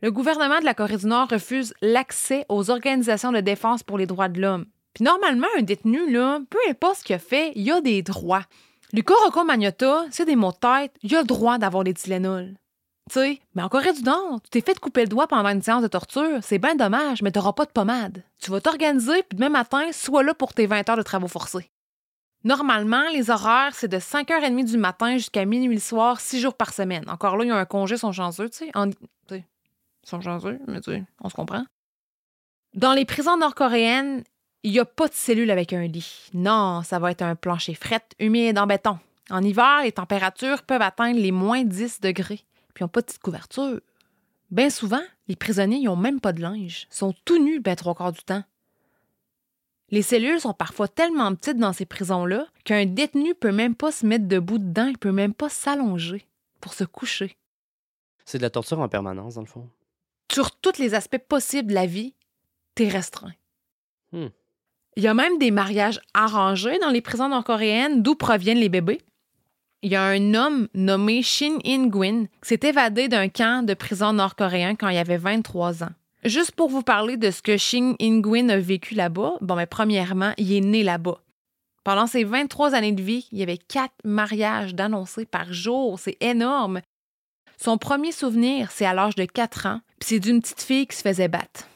Le 0.03 0.11
gouvernement 0.11 0.61
de 0.61 0.65
la 0.65 0.73
Corée 0.75 0.97
du 0.97 1.07
Nord 1.07 1.29
refuse 1.29 1.75
l'accès 1.83 2.47
aux 2.49 2.71
organisations 2.71 3.33
de 3.33 3.41
défense 3.41 3.83
pour 3.83 3.99
les 3.99 4.07
droits 4.07 4.29
de 4.29 4.41
l'homme. 4.41 4.67
Puis 4.95 5.05
normalement, 5.05 5.47
un 5.59 5.63
détenu, 5.63 6.11
là, 6.11 6.41
peu 6.49 6.59
importe 6.69 7.01
ce 7.01 7.05
qu'il 7.05 7.17
a 7.17 7.19
fait, 7.19 7.53
il 7.55 7.71
a 7.71 7.81
des 7.81 8.03
droits. 8.03 8.45
Le 8.93 9.03
Koroko 9.03 9.45
Magnota, 9.45 10.07
c'est 10.11 10.25
des 10.25 10.37
mots 10.37 10.53
de 10.53 10.57
tête, 10.57 10.95
il 11.03 11.15
a 11.15 11.21
le 11.21 11.27
droit 11.27 11.59
d'avoir 11.59 11.85
des 11.85 11.95
Tylenol. 11.95 12.57
Tu 13.11 13.15
sais, 13.15 13.41
mais 13.55 13.63
en 13.63 13.69
Corée 13.69 13.93
du 13.93 14.03
Nord, 14.03 14.41
tu 14.43 14.51
t'es 14.51 14.61
fait 14.61 14.79
couper 14.79 15.03
le 15.03 15.09
doigt 15.09 15.27
pendant 15.27 15.49
une 15.49 15.63
séance 15.63 15.83
de 15.83 15.89
torture, 15.89 16.39
c'est 16.43 16.59
bien 16.59 16.77
dommage, 16.77 17.23
mais 17.23 17.31
t'auras 17.31 17.53
pas 17.53 17.67
de 17.67 17.71
pommade. 17.71 18.25
Tu 18.41 18.51
vas 18.51 18.61
t'organiser, 18.61 19.23
puis 19.23 19.37
demain 19.37 19.49
matin, 19.49 19.93
sois 19.93 20.23
là 20.23 20.33
pour 20.35 20.55
tes 20.55 20.67
20 20.67 20.89
heures 20.89 20.97
de 20.97 21.03
travaux 21.03 21.29
forcés. 21.29 21.71
Normalement, 22.45 23.03
les 23.13 23.31
horaires, 23.31 23.75
c'est 23.75 23.89
de 23.89 23.99
5h30 23.99 24.65
du 24.65 24.79
matin 24.79 25.15
jusqu'à 25.19 25.45
minuit 25.45 25.75
le 25.75 25.81
soir, 25.81 26.21
6 26.21 26.41
jours 26.41 26.55
par 26.55 26.73
semaine. 26.73 27.05
Encore 27.09 27.37
là, 27.37 27.45
il 27.45 27.49
y 27.49 27.51
a 27.51 27.57
un 27.57 27.65
congé, 27.67 27.97
ils 27.97 27.99
sont 27.99 28.13
chanceux, 28.13 28.49
tu 28.49 28.59
sais. 28.59 28.71
En- 28.75 28.91
Ils 29.31 30.09
sont 30.09 30.21
chanceux, 30.23 30.59
mais 30.67 30.81
tu 30.81 30.93
sais, 30.93 31.05
on 31.23 31.29
se 31.29 31.35
comprend. 31.35 31.65
Dans 32.75 32.95
les 32.95 33.05
prisons 33.05 33.37
nord-coréennes, 33.37 34.25
il 34.63 34.73
n'y 34.73 34.79
a 34.79 34.85
pas 34.87 35.09
de 35.09 35.13
cellule 35.13 35.51
avec 35.51 35.73
un 35.75 35.87
lit. 35.87 36.31
Non, 36.33 36.83
ça 36.83 36.99
va 36.99 37.11
être 37.11 37.21
un 37.23 37.35
plancher 37.37 37.75
fret, 37.75 38.01
humide 38.19 38.59
en 38.59 38.67
béton. 38.67 38.99
En 39.29 39.43
hiver, 39.43 39.83
les 39.83 39.93
températures 39.93 40.63
peuvent 40.63 40.81
atteindre 40.83 41.21
les 41.21 41.33
moins 41.33 41.65
10 41.65 42.01
degrés. 42.01 42.45
Puis 42.75 42.81
ils 42.81 42.85
n'ont 42.85 42.89
pas 42.89 43.01
de 43.03 43.07
petite 43.07 43.21
couverture. 43.23 43.81
Bien 44.51 44.71
souvent, 44.71 45.03
les 45.29 45.37
prisonniers 45.37 45.83
n'ont 45.83 45.97
même 45.97 46.19
pas 46.21 46.33
de 46.33 46.41
linge. 46.41 46.87
Ils 46.91 46.95
sont 46.97 47.15
tout 47.25 47.39
nus 47.43 47.61
ben 47.61 47.77
trois 47.77 47.95
quarts 47.95 48.13
du 48.13 48.23
temps. 48.23 48.43
Les 49.91 50.03
cellules 50.03 50.41
sont 50.41 50.55
parfois 50.55 50.87
tellement 50.87 51.35
petites 51.35 51.59
dans 51.59 51.73
ces 51.73 51.85
prisons-là 51.85 52.47
qu'un 52.65 52.87
détenu 52.87 53.35
peut 53.35 53.53
même 53.53 53.75
pas 53.75 53.91
se 53.91 54.07
mettre 54.07 54.29
debout 54.29 54.59
dedans, 54.59 54.87
il 54.87 54.99
peut 54.99 55.13
même 55.13 55.35
pas 55.35 55.49
s'allonger 55.49 56.27
pour 56.61 56.75
se 56.75 56.85
coucher. 56.85 57.37
C'est 58.25 58.39
de 58.39 58.43
la 58.43 58.51
torture 58.51 58.79
en 58.79 58.89
permanence, 58.89 59.35
dans 59.35 59.41
le 59.41 59.47
fond? 59.47 59.69
Sur 60.31 60.53
tous 60.53 60.79
les 60.79 60.95
aspects 60.95 61.19
possibles 61.19 61.71
de 61.71 61.75
la 61.75 61.87
vie, 61.87 62.15
t'es 62.77 62.87
restreint. 62.87 63.35
Hmm. 64.13 64.29
Il 64.97 65.03
y 65.03 65.09
a 65.09 65.15
même 65.15 65.39
des 65.39 65.51
mariages 65.51 66.01
arrangés 66.15 66.79
dans 66.79 66.91
les 66.91 67.01
prisons 67.01 67.29
nord-coréennes 67.29 68.03
d'où 68.03 68.15
proviennent 68.15 68.59
les 68.59 68.69
bébés. 68.69 69.01
Il 69.83 69.91
y 69.91 69.97
a 69.97 70.05
un 70.05 70.35
homme 70.35 70.69
nommé 70.75 71.23
Shin 71.23 71.59
In-gwin 71.65 72.29
qui 72.43 72.49
s'est 72.49 72.69
évadé 72.69 73.09
d'un 73.09 73.29
camp 73.29 73.65
de 73.65 73.75
prison 73.75 74.13
nord-coréen 74.13 74.77
quand 74.77 74.89
il 74.89 74.99
avait 74.99 75.17
23 75.17 75.85
ans. 75.85 75.93
Juste 76.25 76.53
pour 76.53 76.69
vous 76.69 76.83
parler 76.83 77.17
de 77.17 77.31
ce 77.31 77.41
que 77.41 77.57
Shin 77.57 77.95
In-gwin 78.01 78.51
a 78.51 78.59
vécu 78.59 78.95
là-bas, 78.95 79.35
bon, 79.41 79.55
mais 79.55 79.67
premièrement, 79.67 80.33
il 80.37 80.53
est 80.53 80.61
né 80.61 80.83
là-bas. 80.83 81.23
Pendant 81.83 82.07
ses 82.07 82.25
23 82.25 82.75
années 82.75 82.93
de 82.93 83.03
vie, 83.03 83.27
il 83.33 83.39
y 83.39 83.43
avait 83.43 83.57
quatre 83.57 83.95
mariages 84.05 84.75
d'annoncés 84.75 85.25
par 85.25 85.51
jour. 85.53 85.99
C'est 85.99 86.19
énorme. 86.21 86.83
Son 87.57 87.79
premier 87.79 88.13
souvenir, 88.13 88.71
c'est 88.71 88.85
à 88.85 88.93
l'âge 88.93 89.15
de 89.15 89.25
4 89.25 89.67
ans, 89.67 89.81
puis 89.99 90.11
c'est 90.11 90.21
d'une 90.21 90.41
petite 90.43 90.61
fille 90.61 90.87
qui 90.87 90.97
se 90.97 91.03
faisait 91.03 91.29
battre. 91.29 91.67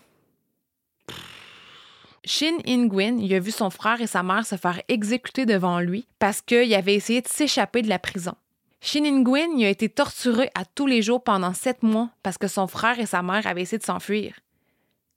Shin 2.27 2.57
In-gwin, 2.67 3.19
il 3.19 3.35
a 3.35 3.39
vu 3.39 3.51
son 3.51 3.71
frère 3.71 4.01
et 4.01 4.07
sa 4.07 4.23
mère 4.23 4.47
se 4.47 4.57
faire 4.57 4.81
exécuter 4.89 5.47
devant 5.47 5.81
lui 5.81 6.07
parce 6.19 6.41
qu'il 6.41 6.75
avait 6.75 6.95
essayé 6.95 7.21
de 7.21 7.29
s'échapper 7.29 7.83
de 7.83 7.89
la 7.89 7.99
prison. 7.99 8.35
Shin 8.85 9.07
In-gwin, 9.07 9.59
il 9.59 9.65
a 9.65 9.71
été 9.71 9.89
torturé 9.89 10.51
à 10.55 10.67
tous 10.67 10.87
les 10.87 11.01
jours 11.01 11.25
pendant 11.25 11.55
sept 11.55 11.83
mois 11.83 12.11
parce 12.23 12.37
que 12.37 12.49
son 12.49 12.67
frère 12.67 13.01
et 13.01 13.07
sa 13.07 13.23
mère 13.23 13.47
avaient 13.47 13.63
essayé 13.63 13.79
de 13.79 13.83
s'enfuir. 13.83 14.35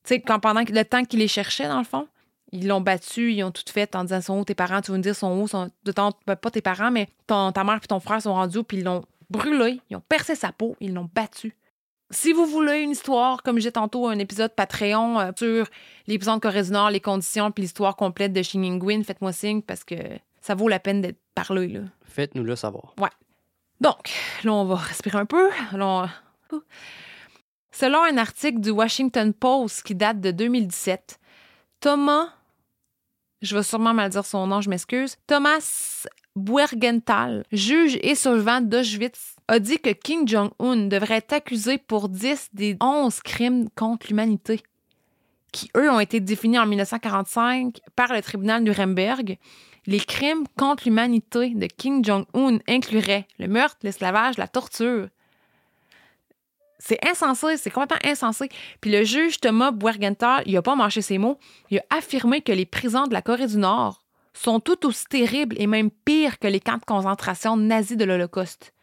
Tu 0.06 0.14
sais, 0.16 0.22
quand 0.22 0.40
pendant 0.40 0.62
le 0.62 0.84
temps 0.86 1.04
qu'il 1.04 1.20
les 1.20 1.28
cherchait, 1.28 1.68
dans 1.68 1.80
le 1.80 1.84
fond, 1.84 2.08
ils 2.54 2.66
l'ont 2.66 2.80
battu, 2.80 3.34
ils 3.34 3.44
ont 3.44 3.52
tout 3.52 3.64
fait 3.70 3.94
en 3.94 4.06
disant 4.06 4.22
sont 4.22 4.40
où 4.40 4.46
tes 4.46 4.56
parents, 4.56 4.80
tu 4.80 4.92
veux 4.92 4.98
me 4.98 5.04
dire 5.04 5.14
sont 5.18 5.38
où, 5.38 5.50
sont, 5.50 5.70
de 5.84 5.92
ton- 5.92 6.14
pas 6.26 6.50
tes 6.50 6.62
parents, 6.62 6.92
mais 6.92 7.10
ton, 7.28 7.52
ta 7.52 7.66
mère 7.66 7.82
et 7.84 7.88
ton 7.88 8.00
frère 8.00 8.22
sont 8.22 8.34
rendus 8.34 8.60
où, 8.60 8.64
puis 8.64 8.78
ils 8.78 8.84
l'ont 8.86 9.04
brûlé, 9.30 9.82
ils 9.90 9.98
ont 9.98 10.04
percé 10.08 10.36
sa 10.36 10.54
peau, 10.54 10.78
ils 10.80 10.94
l'ont 10.94 11.10
battu. 11.14 11.54
Si 12.10 12.32
vous 12.32 12.46
voulez 12.46 12.80
une 12.80 12.92
histoire, 12.92 13.44
comme 13.44 13.60
j'ai 13.60 13.74
tantôt 13.74 14.08
un 14.08 14.18
épisode 14.18 14.56
Patreon 14.56 15.20
euh, 15.20 15.32
sur 15.38 15.68
les 16.08 16.18
prisons 16.18 16.36
de 16.36 16.40
Corée 16.40 16.64
du 16.64 16.72
Nord, 16.72 16.90
les 16.90 17.02
conditions, 17.02 17.52
puis 17.52 17.64
l'histoire 17.64 17.98
complète 17.98 18.32
de 18.32 18.42
Shin 18.42 18.64
In-gwin, 18.64 19.04
faites-moi 19.04 19.34
signe 19.34 19.62
parce 19.62 19.84
que 19.84 19.96
ça 20.40 20.56
vaut 20.56 20.70
la 20.70 20.80
peine 20.80 21.02
d'être 21.02 21.20
parlé. 21.36 21.68
Là. 21.68 21.82
Faites-nous 22.06 22.46
le 22.46 22.56
savoir. 22.56 22.94
Donc, 23.80 24.12
là, 24.44 24.54
on 24.54 24.66
va 24.66 24.76
respirer 24.76 25.20
un 25.20 25.26
peu. 25.26 25.50
Selon 27.72 28.04
un 28.04 28.18
article 28.18 28.60
du 28.60 28.72
Washington 28.72 29.34
Post 29.34 29.84
qui 29.84 29.94
date 29.94 30.20
de 30.20 30.32
2017, 30.32 31.20
Thomas, 31.80 32.30
je 33.42 33.56
vais 33.56 33.64
sûrement 33.64 33.94
mal 33.94 34.10
dire 34.10 34.26
son 34.26 34.48
nom, 34.48 34.62
je 34.62 34.70
m'excuse, 34.70 35.18
Thomas 35.28 36.08
Buergenthal, 36.36 37.44
juge 37.52 38.00
et 38.02 38.16
survivant 38.16 38.62
d'Auschwitz, 38.62 39.36
a 39.48 39.60
dit 39.60 39.80
que 39.80 39.92
Kim 39.92 40.28
Jong-un 40.28 40.88
devrait 40.88 41.18
être 41.18 41.34
accusé 41.34 41.78
pour 41.78 42.10
10 42.10 42.50
des 42.54 42.78
11 42.82 43.20
crimes 43.22 43.70
contre 43.76 44.08
l'humanité, 44.08 44.62
qui, 45.52 45.70
eux, 45.78 45.90
ont 45.90 46.00
été 46.00 46.20
définis 46.20 46.60
en 46.60 46.66
1945 46.66 47.80
par 47.96 48.12
le 48.14 48.22
tribunal 48.22 48.64
Nuremberg. 48.64 49.38
Les 49.88 50.02
crimes 50.02 50.44
contre 50.58 50.84
l'humanité 50.86 51.52
de 51.56 51.66
Kim 51.66 52.04
Jong-un 52.04 52.60
incluraient 52.68 53.26
le 53.40 53.48
meurtre, 53.48 53.78
l'esclavage, 53.84 54.38
la 54.38 54.50
torture. 54.50 55.08
C'est 56.78 57.04
insensé, 57.08 57.56
c'est 57.56 57.72
complètement 57.72 58.12
insensé. 58.12 58.50
Puis 58.82 58.92
le 58.92 59.06
juge 59.06 59.40
Thomas 59.40 59.72
Buergenthal, 59.72 60.44
il 60.46 60.58
a 60.58 60.62
pas 60.62 60.76
mâché 60.76 61.02
ses 61.02 61.18
mots, 61.18 61.40
il 61.72 61.80
a 61.80 61.86
affirmé 61.90 62.42
que 62.42 62.52
les 62.52 62.66
prisons 62.66 63.08
de 63.08 63.14
la 63.14 63.22
Corée 63.22 63.48
du 63.48 63.58
Nord 63.58 64.04
sont 64.34 64.60
tout 64.60 64.86
aussi 64.86 65.06
terribles 65.06 65.56
et 65.58 65.68
même 65.68 65.90
pires 65.90 66.38
que 66.38 66.48
les 66.48 66.60
camps 66.60 66.78
de 66.78 66.86
concentration 66.86 67.58
nazis 67.58 67.98
de 67.98 68.04
l'Holocauste. 68.04 68.74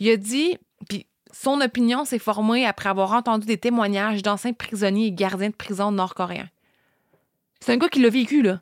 Il 0.00 0.10
a 0.10 0.16
dit, 0.16 0.58
puis 0.88 1.06
son 1.32 1.60
opinion 1.60 2.04
s'est 2.04 2.18
formée 2.18 2.66
après 2.66 2.88
avoir 2.88 3.12
entendu 3.12 3.46
des 3.46 3.56
témoignages 3.56 4.22
d'anciens 4.22 4.52
prisonniers 4.52 5.06
et 5.06 5.12
gardiens 5.12 5.50
de 5.50 5.54
prison 5.54 5.92
nord-coréens. 5.92 6.48
C'est 7.60 7.72
un 7.72 7.76
gars 7.76 7.88
qui 7.88 8.00
l'a 8.00 8.10
vécu, 8.10 8.42
là. 8.42 8.60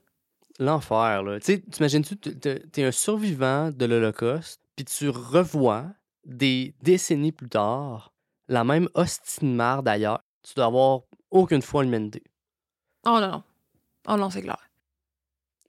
L'enfer, 0.59 1.23
là. 1.23 1.41
Tu 1.41 1.63
t'imagines-tu, 1.63 2.17
t'es 2.17 2.85
un 2.85 2.91
survivant 2.91 3.71
de 3.71 3.85
l'Holocauste, 3.85 4.61
puis 4.75 4.85
tu 4.85 5.09
revois 5.09 5.87
des 6.25 6.75
décennies 6.83 7.33
plus 7.33 7.49
tard 7.49 8.13
la 8.49 8.65
même 8.65 8.89
hostie 8.95 9.41
de 9.41 9.51
marde 9.51 9.85
d'ailleurs. 9.85 10.23
Tu 10.43 10.55
dois 10.55 10.67
avoir 10.67 11.03
aucune 11.31 11.63
foi 11.63 11.81
en 11.81 11.85
l'humanité. 11.85 12.23
Oh 13.07 13.19
non, 13.21 13.31
non. 13.31 13.43
Oh 14.09 14.17
non, 14.17 14.31
c'est 14.31 14.43
clair. 14.43 14.69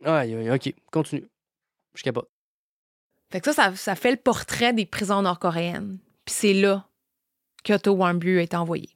Aïe, 0.04 0.34
aïe, 0.34 0.50
ok, 0.50 0.74
continue. 0.92 1.30
Je 1.94 2.04
capote. 2.04 2.30
Fait 3.32 3.42
que 3.42 3.52
ça, 3.52 3.54
ça, 3.54 3.76
ça 3.76 3.96
fait 3.96 4.12
le 4.12 4.18
portrait 4.18 4.74
des 4.74 4.86
prisons 4.86 5.22
nord-coréennes. 5.22 6.00
Puis 6.26 6.34
c'est 6.36 6.54
là 6.54 6.88
qu'Otto 7.64 7.92
Warmbier 7.92 8.40
a 8.40 8.42
été 8.42 8.56
envoyé. 8.56 8.90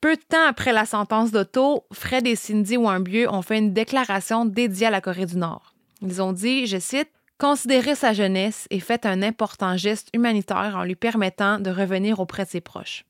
Peu 0.00 0.16
de 0.16 0.22
temps 0.22 0.46
après 0.46 0.72
la 0.72 0.86
sentence 0.86 1.32
d'Otto, 1.32 1.84
Fred 1.92 2.26
et 2.26 2.36
Cindy 2.36 2.76
Warmbier 2.76 3.28
ont 3.28 3.42
fait 3.42 3.58
une 3.58 3.72
déclaration 3.72 4.44
dédiée 4.44 4.86
à 4.86 4.90
la 4.90 5.00
Corée 5.00 5.26
du 5.26 5.36
Nord. 5.36 5.74
Ils 6.02 6.20
ont 6.22 6.32
dit, 6.32 6.66
je 6.66 6.78
cite, 6.78 7.10
Considérez 7.38 7.94
sa 7.94 8.14
jeunesse 8.14 8.66
et 8.70 8.80
faites 8.80 9.04
un 9.04 9.22
important 9.22 9.76
geste 9.76 10.08
humanitaire 10.14 10.74
en 10.74 10.84
lui 10.84 10.96
permettant 10.96 11.60
de 11.60 11.70
revenir 11.70 12.18
auprès 12.18 12.46
de 12.46 12.48
ses 12.48 12.62
proches. 12.62 13.04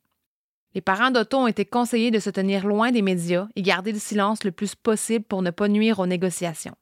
Les 0.75 0.81
parents 0.81 1.13
d'Otto 1.13 1.39
ont 1.39 1.47
été 1.47 1.65
conseillés 1.65 2.11
de 2.11 2.19
se 2.19 2.31
tenir 2.31 2.67
loin 2.67 2.91
des 2.91 3.03
médias 3.03 3.47
et 3.55 3.63
garder 3.63 3.93
le 3.93 4.01
silence 4.01 4.43
le 4.43 4.51
plus 4.51 4.75
possible 4.75 5.25
pour 5.25 5.43
ne 5.43 5.51
pas 5.51 5.69
nuire 5.69 6.01
aux 6.01 6.07
négociations. 6.07 6.75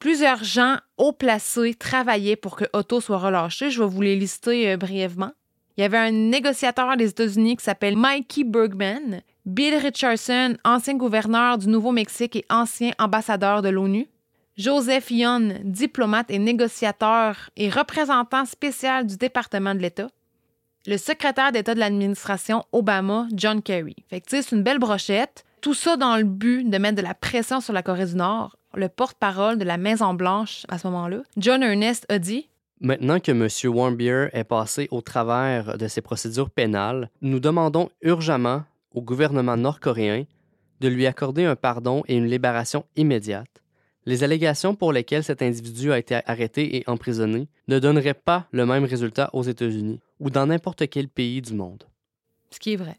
Plusieurs 0.00 0.42
gens 0.42 0.78
haut 0.96 1.12
placés 1.12 1.74
travaillaient 1.74 2.36
pour 2.36 2.56
que 2.56 2.64
Otto 2.72 3.00
soit 3.00 3.18
relâché. 3.18 3.70
Je 3.70 3.82
vais 3.82 3.88
vous 3.88 4.02
les 4.02 4.16
lister 4.16 4.72
euh, 4.72 4.76
brièvement. 4.76 5.32
Il 5.78 5.82
y 5.82 5.84
avait 5.84 5.96
un 5.96 6.10
négociateur 6.10 6.96
des 6.96 7.10
États-Unis 7.10 7.56
qui 7.56 7.62
s'appelle 7.64 7.96
Mikey 7.96 8.42
Bergman, 8.42 9.22
Bill 9.46 9.76
Richardson, 9.76 10.56
ancien 10.64 10.96
gouverneur 10.96 11.56
du 11.56 11.68
Nouveau-Mexique 11.68 12.34
et 12.34 12.44
ancien 12.50 12.90
ambassadeur 12.98 13.62
de 13.62 13.68
l'ONU, 13.68 14.08
Joseph 14.56 15.12
Young, 15.12 15.60
diplomate 15.62 16.32
et 16.32 16.40
négociateur 16.40 17.50
et 17.56 17.70
représentant 17.70 18.44
spécial 18.44 19.06
du 19.06 19.16
département 19.16 19.72
de 19.72 19.78
l'État, 19.78 20.08
le 20.84 20.96
secrétaire 20.96 21.52
d'État 21.52 21.76
de 21.76 21.78
l'administration 21.80 22.64
Obama, 22.72 23.28
John 23.32 23.62
Kerry. 23.62 23.94
Fait 24.10 24.20
que, 24.20 24.26
c'est 24.28 24.50
une 24.50 24.64
belle 24.64 24.80
brochette. 24.80 25.44
Tout 25.60 25.74
ça 25.74 25.96
dans 25.96 26.16
le 26.16 26.24
but 26.24 26.68
de 26.68 26.78
mettre 26.78 26.96
de 26.96 27.02
la 27.02 27.14
pression 27.14 27.60
sur 27.60 27.72
la 27.72 27.84
Corée 27.84 28.06
du 28.06 28.16
Nord. 28.16 28.56
Le 28.74 28.88
porte-parole 28.88 29.58
de 29.58 29.64
la 29.64 29.76
Maison-Blanche 29.76 30.66
à 30.68 30.78
ce 30.78 30.88
moment-là, 30.88 31.18
John 31.36 31.62
Ernest, 31.62 32.04
a 32.08 32.18
dit 32.18 32.48
Maintenant 32.80 33.18
que 33.18 33.32
M. 33.32 33.48
Warmbier 33.74 34.28
est 34.32 34.44
passé 34.44 34.86
au 34.92 35.00
travers 35.00 35.76
de 35.76 35.88
ses 35.88 36.00
procédures 36.00 36.50
pénales, 36.50 37.10
nous 37.22 37.40
demandons 37.40 37.90
urgemment 38.02 38.62
au 38.94 39.02
gouvernement 39.02 39.56
nord-coréen 39.56 40.24
de 40.80 40.88
lui 40.88 41.06
accorder 41.06 41.44
un 41.44 41.56
pardon 41.56 42.04
et 42.06 42.16
une 42.16 42.26
libération 42.26 42.84
immédiate. 42.94 43.62
Les 44.06 44.22
allégations 44.22 44.76
pour 44.76 44.92
lesquelles 44.92 45.24
cet 45.24 45.42
individu 45.42 45.92
a 45.92 45.98
été 45.98 46.20
arrêté 46.24 46.76
et 46.76 46.84
emprisonné 46.86 47.48
ne 47.66 47.80
donneraient 47.80 48.14
pas 48.14 48.46
le 48.52 48.64
même 48.64 48.84
résultat 48.84 49.28
aux 49.32 49.42
États-Unis 49.42 50.00
ou 50.20 50.30
dans 50.30 50.46
n'importe 50.46 50.88
quel 50.88 51.08
pays 51.08 51.42
du 51.42 51.54
monde. 51.54 51.82
Ce 52.50 52.60
qui 52.60 52.74
est 52.74 52.76
vrai. 52.76 52.98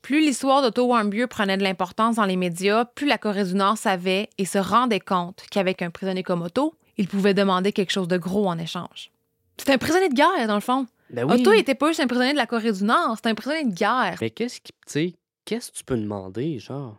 Plus 0.00 0.20
l'histoire 0.20 0.62
d'Otto 0.62 0.86
Warmbier 0.86 1.26
prenait 1.26 1.58
de 1.58 1.62
l'importance 1.62 2.16
dans 2.16 2.24
les 2.24 2.36
médias, 2.36 2.86
plus 2.86 3.06
la 3.06 3.18
Corée 3.18 3.44
du 3.44 3.54
Nord 3.54 3.76
savait 3.76 4.30
et 4.38 4.44
se 4.46 4.58
rendait 4.58 5.00
compte 5.00 5.44
qu'avec 5.50 5.82
un 5.82 5.90
prisonnier 5.90 6.22
comme 6.22 6.42
Otto, 6.42 6.74
il 6.98 7.08
pouvait 7.08 7.34
demander 7.34 7.72
quelque 7.72 7.90
chose 7.92 8.08
de 8.08 8.16
gros 8.16 8.48
en 8.48 8.58
échange. 8.58 9.10
C'était 9.58 9.72
un 9.74 9.78
prisonnier 9.78 10.08
de 10.08 10.14
guerre, 10.14 10.46
dans 10.48 10.54
le 10.54 10.60
fond. 10.60 10.86
Ben 11.10 11.24
oui. 11.24 11.40
Otto 11.40 11.52
n'était 11.52 11.74
pas 11.74 11.88
juste 11.88 12.00
un 12.00 12.06
prisonnier 12.06 12.32
de 12.32 12.36
la 12.36 12.46
Corée 12.46 12.72
du 12.72 12.84
Nord, 12.84 13.12
c'était 13.16 13.28
un 13.30 13.34
prisonnier 13.34 13.64
de 13.64 13.74
guerre. 13.74 14.16
Mais 14.20 14.30
qu'est-ce 14.30 14.60
qui, 14.60 14.72
tu 14.72 14.78
sais, 14.86 15.14
qu'est-ce 15.44 15.70
que 15.72 15.76
tu 15.78 15.84
peux 15.84 15.96
demander, 15.96 16.58
genre? 16.58 16.96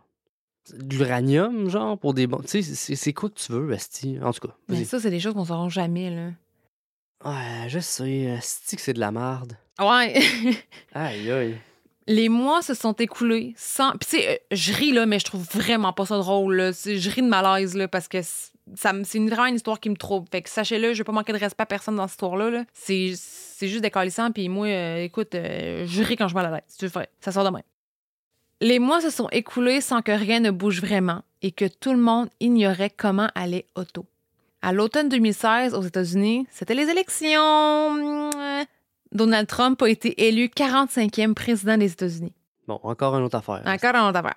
De 0.74 0.96
l'uranium, 0.96 1.68
genre 1.70 1.96
pour 1.98 2.12
des 2.14 2.26
bons, 2.26 2.40
tu 2.40 2.62
sais, 2.62 2.74
c'est 2.74 2.94
c'est 2.96 3.12
quoi 3.14 3.30
que 3.30 3.34
tu 3.38 3.52
veux, 3.52 3.72
Asti? 3.72 4.18
En 4.22 4.32
tout 4.32 4.48
cas, 4.48 4.54
Mais 4.68 4.84
ça, 4.84 4.98
c'est 5.00 5.10
des 5.10 5.20
choses 5.20 5.32
qu'on 5.34 5.44
saura 5.46 5.68
jamais, 5.70 6.10
là. 6.10 6.30
ouais, 7.24 7.68
je 7.68 7.78
sais, 7.78 8.30
Asti 8.36 8.76
que 8.76 8.82
c'est 8.82 8.92
de 8.92 9.00
la 9.00 9.10
merde. 9.10 9.56
Ouais. 9.80 10.20
Aïe 10.94 11.30
aïe. 11.30 11.58
Les 12.06 12.28
mois 12.30 12.62
se 12.62 12.72
sont 12.74 12.94
écoulés 12.94 13.54
sans. 13.56 13.90
Puis, 13.92 14.08
tu 14.10 14.16
sais, 14.18 14.28
euh, 14.30 14.36
je 14.50 14.72
ris, 14.72 14.92
là, 14.92 15.04
mais 15.06 15.18
je 15.18 15.24
trouve 15.26 15.44
vraiment 15.44 15.92
pas 15.92 16.06
ça 16.06 16.16
drôle, 16.18 16.56
là. 16.56 16.72
C'est- 16.72 16.96
Je 16.98 17.10
ris 17.10 17.20
de 17.22 17.28
malaise, 17.28 17.74
là, 17.76 17.86
parce 17.86 18.08
que 18.08 18.18
ça 18.76 18.92
c'est 19.04 19.18
une- 19.18 19.28
vraiment 19.28 19.46
une 19.46 19.54
histoire 19.56 19.80
qui 19.80 19.90
me 19.90 19.96
trouble. 19.96 20.26
Fait 20.30 20.42
que 20.42 20.48
sachez-le, 20.50 20.92
je 20.92 20.98
vais 20.98 21.04
pas 21.04 21.12
manquer 21.12 21.32
de 21.32 21.38
respect 21.38 21.62
à 21.62 21.66
personne 21.66 21.96
dans 21.96 22.06
cette 22.06 22.12
histoire-là, 22.14 22.50
là. 22.50 22.64
C'est 22.74 23.12
c'est 23.16 23.68
juste 23.68 23.82
décalissant, 23.82 24.30
puis 24.30 24.48
moi, 24.48 24.66
euh, 24.68 25.02
écoute, 25.02 25.34
euh, 25.34 25.84
je 25.86 26.02
ris 26.02 26.16
quand 26.16 26.28
je 26.28 26.34
me 26.36 26.42
la 26.42 26.50
tête. 26.50 26.64
C'est 26.68 26.86
vrai. 26.86 27.08
Ça 27.20 27.32
sort 27.32 27.44
de 27.44 27.50
même. 27.50 27.62
Les 28.60 28.78
mois 28.78 29.00
se 29.00 29.10
sont 29.10 29.28
écoulés 29.30 29.80
sans 29.80 30.02
que 30.02 30.12
rien 30.12 30.40
ne 30.40 30.50
bouge 30.50 30.80
vraiment 30.80 31.22
et 31.42 31.52
que 31.52 31.64
tout 31.66 31.92
le 31.92 31.98
monde 31.98 32.28
ignorait 32.40 32.90
comment 32.90 33.28
allait 33.34 33.66
Otto. 33.76 34.04
À 34.62 34.72
l'automne 34.72 35.08
2016, 35.08 35.74
aux 35.74 35.82
États-Unis, 35.82 36.46
c'était 36.50 36.74
les 36.74 36.88
élections. 36.88 38.30
Donald 39.12 39.46
Trump 39.46 39.80
a 39.82 39.88
été 39.88 40.26
élu 40.28 40.46
45e 40.48 41.34
président 41.34 41.76
des 41.78 41.92
États-Unis. 41.92 42.32
Bon, 42.66 42.78
encore 42.82 43.16
une 43.16 43.24
autre 43.24 43.36
affaire. 43.36 43.62
Encore 43.64 43.94
une 43.94 44.08
autre 44.08 44.18
affaire. 44.18 44.34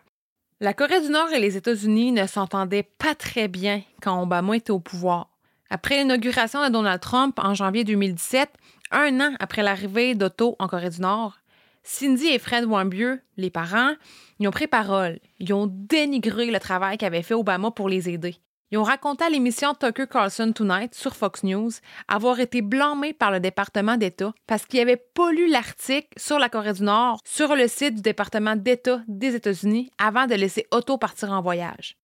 La 0.64 0.76
Corée 0.76 1.02
du 1.02 1.10
Nord 1.10 1.34
et 1.34 1.40
les 1.40 1.58
États-Unis 1.58 2.12
ne 2.12 2.28
s'entendaient 2.28 2.88
pas 3.00 3.16
très 3.16 3.48
bien 3.48 3.82
quand 4.00 4.22
Obama 4.22 4.56
était 4.56 4.70
au 4.70 4.80
pouvoir. 4.80 5.28
Après 5.72 5.98
l'inauguration 5.98 6.64
de 6.64 6.72
Donald 6.72 7.02
Trump 7.02 7.40
en 7.42 7.56
janvier 7.56 7.84
2017, 7.84 8.48
un 8.92 9.20
an 9.22 9.34
après 9.40 9.64
l'arrivée 9.64 10.14
d'Otto 10.14 10.56
en 10.60 10.68
Corée 10.68 10.92
du 10.92 11.02
Nord, 11.02 11.40
Cindy 11.82 12.28
et 12.28 12.38
Fred 12.38 12.66
Warmbier, 12.66 13.16
les 13.38 13.50
parents, 13.50 13.96
ils 14.38 14.48
ont 14.48 14.52
pris 14.52 14.68
parole. 14.68 15.18
Ils 15.40 15.52
ont 15.52 15.66
dénigré 15.66 16.52
le 16.52 16.60
travail 16.60 17.00
qu'avait 17.00 17.24
fait 17.24 17.34
Obama 17.34 17.72
pour 17.72 17.90
les 17.90 18.08
aider. 18.08 18.36
Ils 18.72 18.78
ont 18.78 18.84
raconté 18.84 19.26
à 19.26 19.30
l'émission 19.30 19.74
Tucker 19.74 20.08
Carlson 20.10 20.54
Tonight 20.54 20.96
sur 20.96 21.14
Fox 21.16 21.44
News 21.44 21.72
avoir 22.08 22.40
été 22.40 22.62
blâmés 22.62 23.12
par 23.12 23.30
le 23.30 23.42
département 23.42 23.98
d'État 23.98 24.34
parce 24.48 24.66
qu'ils 24.66 24.80
n'avaient 24.80 24.96
pas 25.14 25.32
lu 25.34 25.50
l'article 25.50 26.08
sur 26.18 26.40
la 26.40 26.48
Corée 26.48 26.72
du 26.74 26.84
Nord 26.84 27.20
sur 27.26 27.54
le 27.56 27.68
site 27.68 27.96
du 27.96 28.02
département 28.02 28.56
d'État 28.56 29.02
des 29.10 29.36
États-Unis 29.36 29.92
avant 29.98 30.26
de 30.26 30.36
laisser 30.36 30.68
Otto 30.72 30.98
partir 30.98 31.32
en 31.32 31.42
voyage. 31.42 31.98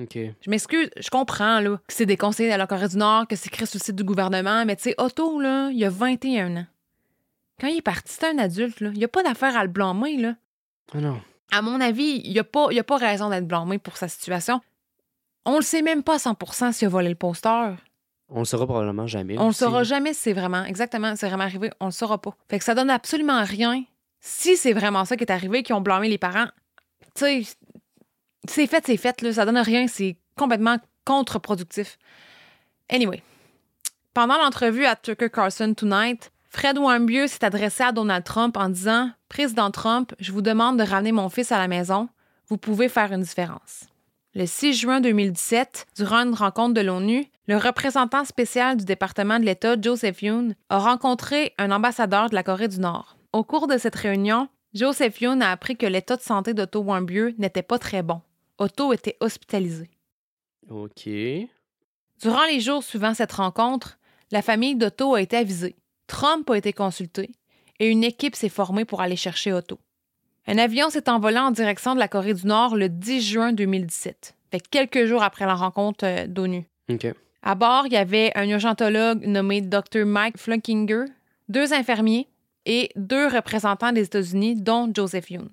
Ok. 0.00 0.16
Je 0.16 0.48
m'excuse, 0.50 0.90
je 0.96 1.10
comprends 1.10 1.58
là, 1.60 1.76
que 1.86 1.92
c'est 1.92 2.06
des 2.06 2.16
conseillers 2.16 2.52
de 2.52 2.56
la 2.56 2.66
Corée 2.68 2.88
du 2.88 2.96
Nord, 2.98 3.26
que 3.26 3.34
c'est 3.36 3.48
écrit 3.48 3.66
sur 3.66 3.78
le 3.80 3.84
site 3.84 3.96
du 3.96 4.04
gouvernement, 4.04 4.64
mais 4.64 4.76
tu 4.76 4.84
sais, 4.84 4.94
Otto, 4.98 5.38
là, 5.40 5.70
il 5.70 5.84
a 5.84 5.90
21 5.90 6.56
ans. 6.56 6.66
Quand 7.60 7.66
il 7.66 7.76
est 7.78 7.82
parti, 7.82 8.10
c'est 8.18 8.26
un 8.26 8.38
adulte, 8.38 8.80
là. 8.80 8.88
Il 8.94 8.98
n'y 8.98 9.04
a 9.04 9.08
pas 9.08 9.22
d'affaire 9.22 9.54
à 9.56 9.62
le 9.64 9.68
blâmer, 9.68 10.16
là. 10.16 10.34
Ah 10.94 11.00
non. 11.00 11.20
À 11.50 11.60
mon 11.60 11.78
avis, 11.80 12.22
il 12.24 12.32
n'y 12.32 12.38
a, 12.38 12.44
pas- 12.44 12.68
il 12.70 12.78
a 12.78 12.84
pas 12.84 12.96
raison 12.96 13.28
d'être 13.28 13.46
blâmé 13.46 13.78
pour 13.78 13.98
sa 13.98 14.08
situation. 14.08 14.62
On 15.44 15.56
le 15.56 15.62
sait 15.62 15.82
même 15.82 16.02
pas 16.02 16.14
à 16.14 16.18
100 16.18 16.72
s'il 16.72 16.86
a 16.86 16.88
volé 16.88 17.08
le 17.08 17.14
poster. 17.14 17.74
On 18.28 18.40
le 18.40 18.44
saura 18.44 18.66
probablement 18.66 19.06
jamais. 19.06 19.38
On 19.38 19.48
le 19.48 19.52
saura 19.52 19.82
jamais 19.82 20.14
si 20.14 20.20
c'est 20.20 20.32
vraiment, 20.32 20.64
exactement, 20.64 21.14
c'est 21.16 21.28
vraiment 21.28 21.44
arrivé. 21.44 21.70
On 21.80 21.86
le 21.86 21.92
saura 21.92 22.20
pas. 22.20 22.34
Fait 22.48 22.58
que 22.58 22.64
ça 22.64 22.74
donne 22.74 22.90
absolument 22.90 23.44
rien. 23.44 23.84
Si 24.20 24.56
c'est 24.56 24.72
vraiment 24.72 25.04
ça 25.04 25.16
qui 25.16 25.24
est 25.24 25.32
arrivé, 25.32 25.62
qui 25.62 25.72
ont 25.72 25.80
blâmé 25.80 26.08
les 26.08 26.18
parents, 26.18 26.46
tu 27.14 27.42
sais, 27.42 27.42
c'est 28.48 28.66
fait, 28.66 28.84
c'est 28.86 28.96
fait, 28.96 29.20
là. 29.20 29.32
Ça 29.32 29.44
donne 29.44 29.58
rien. 29.58 29.86
C'est 29.86 30.16
complètement 30.36 30.76
contre-productif. 31.04 31.98
Anyway. 32.88 33.22
Pendant 34.14 34.36
l'entrevue 34.36 34.84
à 34.84 34.94
Tucker 34.94 35.30
Carlson 35.30 35.72
Tonight, 35.74 36.30
Fred 36.50 36.76
Warmbier 36.76 37.28
s'est 37.28 37.44
adressé 37.44 37.82
à 37.82 37.92
Donald 37.92 38.24
Trump 38.24 38.58
en 38.58 38.68
disant 38.68 39.10
Président 39.30 39.70
Trump, 39.70 40.14
je 40.20 40.32
vous 40.32 40.42
demande 40.42 40.78
de 40.78 40.84
ramener 40.84 41.12
mon 41.12 41.30
fils 41.30 41.50
à 41.50 41.58
la 41.58 41.66
maison. 41.66 42.10
Vous 42.48 42.58
pouvez 42.58 42.90
faire 42.90 43.10
une 43.12 43.22
différence. 43.22 43.86
Le 44.34 44.46
6 44.46 44.72
juin 44.72 45.02
2017, 45.02 45.88
durant 45.94 46.24
une 46.24 46.32
rencontre 46.32 46.72
de 46.72 46.80
l'ONU, 46.80 47.26
le 47.48 47.58
représentant 47.58 48.24
spécial 48.24 48.78
du 48.78 48.86
département 48.86 49.38
de 49.38 49.44
l'État, 49.44 49.76
Joseph 49.78 50.22
Yoon, 50.22 50.54
a 50.70 50.78
rencontré 50.78 51.52
un 51.58 51.70
ambassadeur 51.70 52.30
de 52.30 52.34
la 52.34 52.42
Corée 52.42 52.68
du 52.68 52.80
Nord. 52.80 53.18
Au 53.34 53.44
cours 53.44 53.66
de 53.66 53.76
cette 53.76 53.94
réunion, 53.94 54.48
Joseph 54.72 55.20
Yoon 55.20 55.42
a 55.42 55.50
appris 55.50 55.76
que 55.76 55.84
l'état 55.84 56.16
de 56.16 56.22
santé 56.22 56.54
d'Otto 56.54 56.80
Warmbier 56.80 57.34
n'était 57.36 57.62
pas 57.62 57.78
très 57.78 58.02
bon. 58.02 58.22
Otto 58.56 58.94
était 58.94 59.18
hospitalisé. 59.20 59.90
Ok. 60.70 61.10
Durant 62.22 62.46
les 62.46 62.60
jours 62.60 62.82
suivant 62.82 63.12
cette 63.12 63.32
rencontre, 63.32 63.98
la 64.30 64.40
famille 64.40 64.76
d'Otto 64.76 65.14
a 65.14 65.20
été 65.20 65.36
avisée. 65.36 65.76
Trump 66.06 66.48
a 66.48 66.56
été 66.56 66.72
consulté 66.72 67.32
et 67.80 67.90
une 67.90 68.02
équipe 68.02 68.36
s'est 68.36 68.48
formée 68.48 68.86
pour 68.86 69.02
aller 69.02 69.16
chercher 69.16 69.52
Otto. 69.52 69.78
Un 70.46 70.58
avion 70.58 70.90
s'est 70.90 71.08
envolé 71.08 71.38
en 71.38 71.52
direction 71.52 71.94
de 71.94 72.00
la 72.00 72.08
Corée 72.08 72.34
du 72.34 72.46
Nord 72.46 72.74
le 72.74 72.88
10 72.88 73.20
juin 73.22 73.52
2017, 73.52 74.34
fait 74.50 74.68
quelques 74.68 75.06
jours 75.06 75.22
après 75.22 75.46
la 75.46 75.54
rencontre 75.54 76.04
euh, 76.04 76.26
d'ONU. 76.26 76.66
À 77.42 77.54
bord, 77.54 77.86
il 77.86 77.92
y 77.92 77.96
avait 77.96 78.32
un 78.34 78.48
urgentologue 78.48 79.24
nommé 79.24 79.60
Dr. 79.60 80.04
Mike 80.04 80.38
Flunkinger, 80.38 81.04
deux 81.48 81.72
infirmiers 81.72 82.28
et 82.66 82.90
deux 82.96 83.26
représentants 83.28 83.92
des 83.92 84.04
États-Unis, 84.04 84.56
dont 84.56 84.90
Joseph 84.94 85.30
Yoon. 85.30 85.48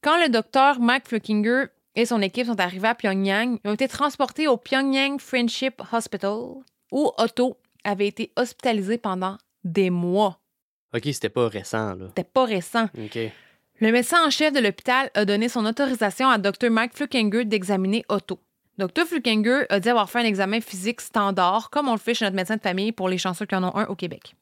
Quand 0.00 0.20
le 0.22 0.28
docteur 0.28 0.80
Mike 0.80 1.06
Flunkinger 1.08 1.66
et 1.96 2.06
son 2.06 2.20
équipe 2.22 2.46
sont 2.46 2.60
arrivés 2.60 2.88
à 2.88 2.94
Pyongyang, 2.94 3.58
ils 3.64 3.70
ont 3.70 3.74
été 3.74 3.88
transportés 3.88 4.46
au 4.48 4.56
Pyongyang 4.56 5.18
Friendship 5.20 5.82
Hospital, 5.92 6.38
où 6.92 7.12
Otto 7.18 7.56
avait 7.84 8.08
été 8.08 8.32
hospitalisé 8.36 8.98
pendant 8.98 9.38
des 9.64 9.90
mois. 9.90 10.38
Ok, 10.94 11.02
c'était 11.06 11.28
pas 11.28 11.48
récent, 11.48 11.94
là. 11.94 12.06
C'était 12.08 12.24
pas 12.24 12.44
récent. 12.44 12.86
Ok. 12.96 13.18
Le 13.80 13.90
médecin 13.90 14.24
en 14.24 14.30
chef 14.30 14.52
de 14.52 14.60
l'hôpital 14.60 15.10
a 15.14 15.24
donné 15.24 15.48
son 15.48 15.66
autorisation 15.66 16.28
à 16.28 16.38
Dr. 16.38 16.70
Mike 16.70 16.94
Flukinger 16.94 17.44
d'examiner 17.44 18.04
Otto. 18.08 18.38
Dr. 18.78 19.04
Flukinger 19.04 19.66
a 19.68 19.80
dit 19.80 19.88
avoir 19.88 20.08
fait 20.08 20.20
un 20.20 20.24
examen 20.24 20.60
physique 20.60 21.00
standard, 21.00 21.70
comme 21.70 21.88
on 21.88 21.92
le 21.92 21.98
fait 21.98 22.14
chez 22.14 22.24
notre 22.24 22.36
médecin 22.36 22.54
de 22.54 22.60
famille 22.60 22.92
pour 22.92 23.08
les 23.08 23.18
chanceux 23.18 23.46
qui 23.46 23.54
en 23.56 23.64
ont 23.64 23.76
un 23.76 23.86
au 23.86 23.96
Québec. 23.96 24.36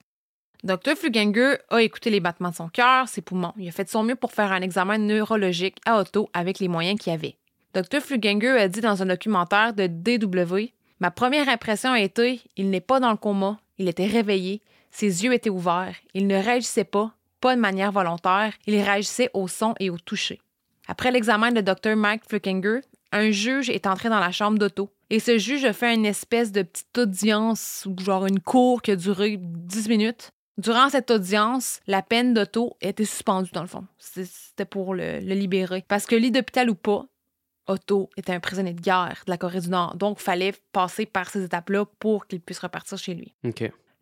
Dr. 0.64 0.96
Flukinger 0.96 1.54
a 1.70 1.80
écouté 1.80 2.10
les 2.10 2.20
battements 2.20 2.50
de 2.50 2.54
son 2.54 2.68
cœur, 2.68 3.08
ses 3.08 3.22
poumons. 3.22 3.54
Il 3.56 3.66
a 3.66 3.72
fait 3.72 3.84
de 3.84 3.88
son 3.88 4.02
mieux 4.02 4.16
pour 4.16 4.32
faire 4.32 4.52
un 4.52 4.60
examen 4.60 4.98
neurologique 4.98 5.78
à 5.86 5.98
Otto 5.98 6.28
avec 6.34 6.58
les 6.58 6.68
moyens 6.68 7.00
qu'il 7.00 7.14
avait. 7.14 7.36
Dr. 7.72 8.00
Flukinger 8.00 8.58
a 8.58 8.68
dit 8.68 8.82
dans 8.82 9.02
un 9.02 9.06
documentaire 9.06 9.72
de 9.72 9.86
DW 9.86 10.72
Ma 11.00 11.10
première 11.10 11.48
impression 11.48 11.90
a 11.92 12.00
été 12.00 12.42
il 12.58 12.68
n'est 12.68 12.82
pas 12.82 13.00
dans 13.00 13.10
le 13.10 13.16
coma, 13.16 13.58
il 13.78 13.88
était 13.88 14.06
réveillé, 14.06 14.60
ses 14.90 15.24
yeux 15.24 15.32
étaient 15.32 15.50
ouverts, 15.50 15.96
il 16.12 16.26
ne 16.26 16.36
réagissait 16.36 16.84
pas, 16.84 17.12
pas 17.42 17.54
de 17.54 17.60
manière 17.60 17.92
volontaire, 17.92 18.54
il 18.66 18.80
réagissait 18.80 19.28
au 19.34 19.48
son 19.48 19.74
et 19.80 19.90
au 19.90 19.98
toucher. 19.98 20.40
Après 20.88 21.10
l'examen 21.10 21.52
de 21.52 21.60
Dr. 21.60 21.96
Mike 21.96 22.22
Flukinger, 22.26 22.80
un 23.12 23.30
juge 23.30 23.68
est 23.68 23.86
entré 23.86 24.08
dans 24.08 24.20
la 24.20 24.32
chambre 24.32 24.58
d'Otto. 24.58 24.90
Et 25.10 25.20
ce 25.20 25.36
juge 25.36 25.66
a 25.66 25.74
fait 25.74 25.94
une 25.94 26.06
espèce 26.06 26.52
de 26.52 26.62
petite 26.62 26.96
audience, 26.96 27.86
ou 27.86 28.02
genre 28.02 28.24
une 28.26 28.40
cour 28.40 28.80
qui 28.80 28.92
a 28.92 28.96
duré 28.96 29.36
10 29.38 29.88
minutes, 29.90 30.30
Durant 30.58 30.90
cette 30.90 31.10
audience, 31.10 31.80
la 31.86 32.02
peine 32.02 32.34
d'Otto 32.34 32.76
était 32.80 33.04
suspendue, 33.04 33.50
dans 33.52 33.62
le 33.62 33.68
fond. 33.68 33.86
C'était 33.98 34.66
pour 34.66 34.94
le, 34.94 35.18
libérer. 35.18 35.82
Parce 35.88 36.06
que 36.06 36.14
lit 36.14 36.30
d'hôpital 36.30 36.68
ou 36.68 36.74
pas, 36.74 37.06
Otto 37.66 38.10
était 38.16 38.32
un 38.32 38.40
prisonnier 38.40 38.74
de 38.74 38.80
guerre 38.80 39.22
de 39.26 39.30
la 39.30 39.38
Corée 39.38 39.60
du 39.60 39.70
Nord. 39.70 39.96
Donc, 39.96 40.18
il 40.20 40.22
fallait 40.22 40.52
passer 40.72 41.06
par 41.06 41.30
ces 41.30 41.42
étapes-là 41.44 41.86
pour 41.98 42.26
qu'il 42.26 42.40
puisse 42.40 42.58
repartir 42.58 42.98
chez 42.98 43.14
lui. 43.14 43.34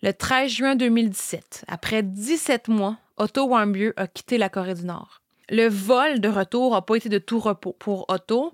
Le 0.03 0.15
13 0.15 0.51
juin 0.51 0.77
2017, 0.77 1.67
après 1.69 2.03
17 2.03 2.69
mois, 2.69 2.97
Otto 3.19 3.45
Warmbier 3.45 3.93
a 3.99 4.07
quitté 4.07 4.39
la 4.39 4.49
Corée 4.49 4.73
du 4.73 4.87
Nord. 4.87 5.21
Le 5.51 5.69
vol 5.69 6.21
de 6.21 6.29
retour 6.29 6.73
n'a 6.73 6.81
pas 6.81 6.95
été 6.95 7.11
de 7.11 7.19
tout 7.19 7.39
repos. 7.39 7.77
Pour 7.79 8.07
Otto, 8.09 8.51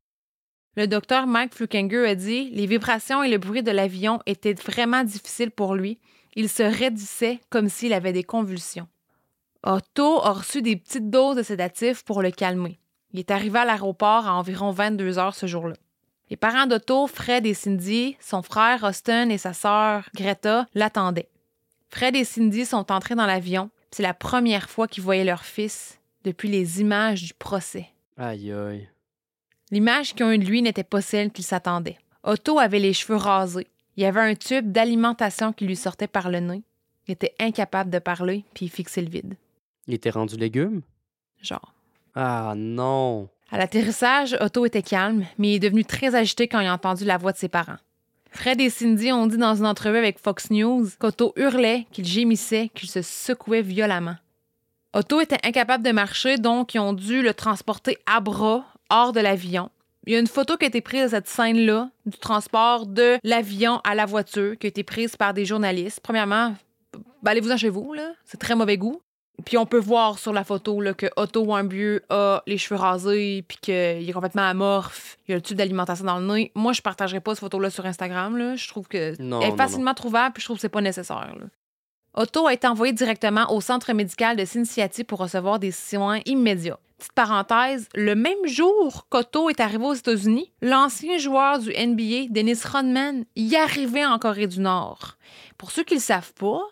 le 0.75 0.89
docteur 0.89 1.29
Mike 1.29 1.55
Flukinger 1.55 2.05
a 2.05 2.17
dit 2.17 2.51
les 2.51 2.67
vibrations 2.67 3.23
et 3.23 3.31
le 3.31 3.39
bruit 3.39 3.63
de 3.63 3.71
l'avion 3.71 4.19
étaient 4.27 4.55
vraiment 4.55 5.05
difficiles 5.05 5.53
pour 5.53 5.77
lui. 5.77 6.01
Il 6.35 6.49
se 6.49 6.65
raidissait 6.65 7.39
comme 7.49 7.69
s'il 7.69 7.93
avait 7.93 8.13
des 8.13 8.25
convulsions. 8.25 8.89
Otto 9.63 10.23
a 10.25 10.33
reçu 10.33 10.63
des 10.63 10.75
petites 10.75 11.11
doses 11.11 11.37
de 11.37 11.45
sédatifs 11.45 12.03
pour 12.03 12.23
le 12.23 12.33
calmer. 12.33 12.81
Il 13.13 13.21
est 13.21 13.31
arrivé 13.31 13.61
à 13.61 13.65
l'aéroport 13.65 14.27
à 14.27 14.35
environ 14.35 14.73
22 14.73 15.19
heures 15.21 15.37
ce 15.37 15.47
jour-là. 15.47 15.77
Les 16.29 16.37
parents 16.37 16.67
d'Otto, 16.67 17.07
Fred 17.07 17.47
et 17.47 17.55
Cindy, 17.55 18.17
son 18.19 18.43
frère 18.43 18.83
Austin 18.83 19.29
et 19.29 19.39
sa 19.39 19.53
sœur 19.53 20.09
Greta 20.13 20.67
l'attendaient. 20.75 21.29
Fred 21.91 22.17
et 22.17 22.25
Cindy 22.25 22.65
sont 22.65 22.91
entrés 22.93 23.15
dans 23.15 23.27
l'avion. 23.27 23.71
C'est 23.91 24.03
la 24.03 24.15
première 24.15 24.69
fois 24.69 24.89
qu'ils 24.89 25.03
voyaient 25.03 25.25
leur 25.25 25.45
fils 25.45 25.99
depuis 26.25 26.49
les 26.49 26.81
images 26.81 27.23
du 27.23 27.35
procès. 27.35 27.89
Aïe, 28.17 28.53
aïe. 28.53 28.89
L'image 29.71 30.15
qu'ils 30.15 30.27
ont 30.27 30.31
eue 30.33 30.39
de 30.39 30.45
lui 30.45 30.63
n'était 30.63 30.85
pas 30.85 31.01
celle 31.01 31.31
qu'ils 31.31 31.45
s'attendaient. 31.45 31.99
Otto 32.23 32.59
avait 32.59 32.79
les 32.79 32.93
cheveux 32.93 33.17
rasés. 33.17 33.69
Il 33.97 34.03
y 34.03 34.07
avait 34.07 34.21
un 34.21 34.35
tube 34.35 34.73
d'alimentation 34.73 35.53
qui 35.53 35.65
lui 35.67 35.77
sortait 35.77 36.09
par 36.09 36.31
le 36.31 36.41
nez. 36.41 36.63
Il 37.09 37.13
était 37.13 37.35
incapable 37.39 37.91
de 37.91 37.99
parler, 37.99 38.45
puis 38.53 38.67
il 38.67 38.71
fixait 38.71 39.01
le 39.01 39.09
vide. 39.09 39.35
Il 39.87 39.95
était 39.95 40.11
rendu 40.11 40.37
légume? 40.37 40.83
Genre. 41.41 41.73
Ah 42.15 42.55
non. 42.57 43.29
À 43.51 43.59
l'atterrissage, 43.59 44.37
Otto 44.41 44.67
était 44.67 44.83
calme, 44.83 45.25
mais 45.39 45.51
il 45.51 45.55
est 45.57 45.61
devenu 45.61 45.85
très 45.85 46.15
agité 46.15 46.49
quand 46.49 46.61
il 46.61 46.67
a 46.67 46.75
entendu 46.75 47.05
la 47.05 47.17
voix 47.17 47.33
de 47.33 47.37
ses 47.37 47.49
parents. 47.49 47.77
Fred 48.31 48.61
et 48.61 48.71
Cindy 48.71 49.13
ont 49.13 49.27
dit 49.27 49.39
dans 49.39 49.55
une 49.55 49.67
entrevue 49.67 49.99
avec 49.99 50.19
Fox 50.19 50.51
News 50.51 50.87
qu'Otto 50.99 51.33
hurlait, 51.37 51.87
qu'il 51.93 52.05
gémissait, 52.05 52.71
qu'il 52.75 52.89
se 52.89 53.03
secouait 53.03 53.63
violemment. 53.63 54.17
Otto 54.93 55.21
était 55.21 55.45
incapable 55.45 55.85
de 55.85 55.93
marcher, 55.93 56.39
donc 56.39 56.75
ils 56.75 56.79
ont 56.79 56.93
dû 56.93 57.23
le 57.23 57.35
transporter 57.35 57.99
à 58.07 58.21
bras 58.21 58.65
hors 58.91 59.13
de 59.13 59.21
l'avion. 59.21 59.71
Il 60.07 60.13
y 60.13 60.17
a 60.17 60.21
une 60.21 60.27
photo 60.27 60.57
qui 60.57 60.65
a 60.65 60.69
été 60.69 60.81
prise 60.81 61.05
de 61.05 61.09
cette 61.09 61.29
scène-là, 61.29 61.91
du 62.07 62.17
transport 62.17 62.87
de 62.87 63.19
l'avion 63.25 63.81
à 63.83 63.95
la 63.95 64.07
voiture, 64.07 64.57
qui 64.57 64.67
a 64.67 64.69
été 64.69 64.85
prise 64.85 65.17
par 65.17 65.35
des 65.35 65.45
journalistes. 65.45 66.01
Premièrement, 66.01 66.55
allez-vous-en 67.25 67.57
chez 67.57 67.69
vous, 67.69 67.93
là. 67.93 68.13
C'est 68.25 68.39
très 68.39 68.55
mauvais 68.55 68.79
goût. 68.79 69.01
Puis 69.45 69.59
on 69.59 69.67
peut 69.67 69.79
voir 69.79 70.19
sur 70.19 70.33
la 70.33 70.45
photo 70.45 70.81
là, 70.81 70.95
que 70.95 71.07
Otto 71.17 71.43
Warmbier 71.43 72.01
a 72.09 72.43
les 72.47 72.59
cheveux 72.59 72.81
rasés, 72.81 73.45
puis 73.47 73.59
qu'il 73.61 73.75
est 73.75 74.13
complètement 74.13 74.49
amorphe. 74.49 75.19
Il 75.29 75.33
a 75.33 75.37
le 75.37 75.43
tube 75.43 75.57
d'alimentation 75.57 76.05
dans 76.05 76.19
le 76.19 76.27
nez. 76.27 76.53
Moi, 76.55 76.73
je 76.73 76.81
partagerai 76.83 77.21
pas 77.21 77.35
cette 77.35 77.41
photo-là 77.41 77.71
sur 77.71 77.85
Instagram. 77.87 78.37
Là. 78.37 78.57
Je 78.57 78.67
trouve 78.69 78.89
que 78.89 79.21
Non, 79.21 79.41
elle 79.41 79.49
est 79.49 79.51
non, 79.51 79.57
facilement 79.57 79.95
trouvable, 79.95 80.33
puis 80.35 80.41
je 80.41 80.47
trouve 80.47 80.57
que 80.57 80.63
c'est 80.63 80.69
pas 80.69 80.81
nécessaire. 80.81 81.35
là. 81.39 81.47
Otto 82.15 82.47
a 82.47 82.55
été 82.55 82.67
envoyé 82.67 82.95
directement 82.95 83.53
au 83.53 83.61
centre 83.61 83.93
médical 83.93 84.37
de 84.37 84.45
Cincinnati 84.47 85.05
pour 85.05 85.19
recevoir 85.19 85.59
des 85.59 85.71
soins 85.71 86.21
immédiats. 86.25 86.79
Petite 86.99 87.13
parenthèse, 87.13 87.91
le 87.95 88.15
même 88.15 88.47
jour 88.47 89.07
qu'Otto 89.11 89.51
est 89.51 89.61
arrivé 89.61 89.85
aux 89.85 89.93
États-Unis, 89.93 90.51
l'ancien 90.63 91.19
joueur 91.19 91.59
du 91.59 91.69
NBA, 91.69 92.29
Dennis 92.31 92.61
Rodman, 92.65 93.27
y 93.37 93.55
arrivait 93.55 94.07
en 94.07 94.19
Corée 94.19 94.47
du 94.47 94.61
Nord. 94.61 95.19
Pour 95.59 95.73
ceux 95.73 95.85
qui 95.85 95.93
ne 95.93 95.99
le 95.99 96.05
savent 96.05 96.33
pas, 96.33 96.63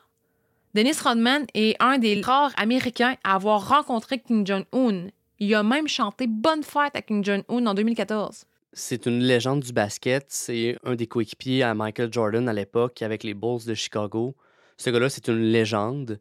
Dennis 0.75 1.01
Rodman 1.05 1.47
est 1.55 1.77
un 1.79 1.99
des 1.99 2.21
rares 2.21 2.53
Américains 2.57 3.15
à 3.23 3.37
avoir 3.37 3.69
rencontré 3.69 4.19
Kim 4.19 4.45
Jong-un. 4.45 5.07
Il 5.39 5.55
a 5.55 5.63
même 5.63 5.87
chanté 5.87 6.27
Bonne 6.27 6.65
fête 6.65 6.97
à 6.97 7.03
Kim 7.03 7.25
Jong-un 7.25 7.67
en 7.67 7.75
2014. 7.75 8.45
C'est 8.73 9.07
une 9.07 9.21
légende 9.21 9.61
du 9.61 9.73
basket. 9.73 10.27
C'est 10.31 10.77
un 10.83 10.97
des 10.97 11.07
coéquipiers 11.07 11.63
à 11.63 11.75
Michael 11.75 12.13
Jordan 12.13 12.49
à 12.49 12.53
l'époque 12.53 13.03
avec 13.03 13.23
les 13.23 13.35
Bulls 13.35 13.65
de 13.65 13.75
Chicago. 13.75 14.35
Ce 14.77 14.91
gars-là, 14.91 15.09
c'est 15.09 15.29
une 15.29 15.43
légende. 15.53 16.19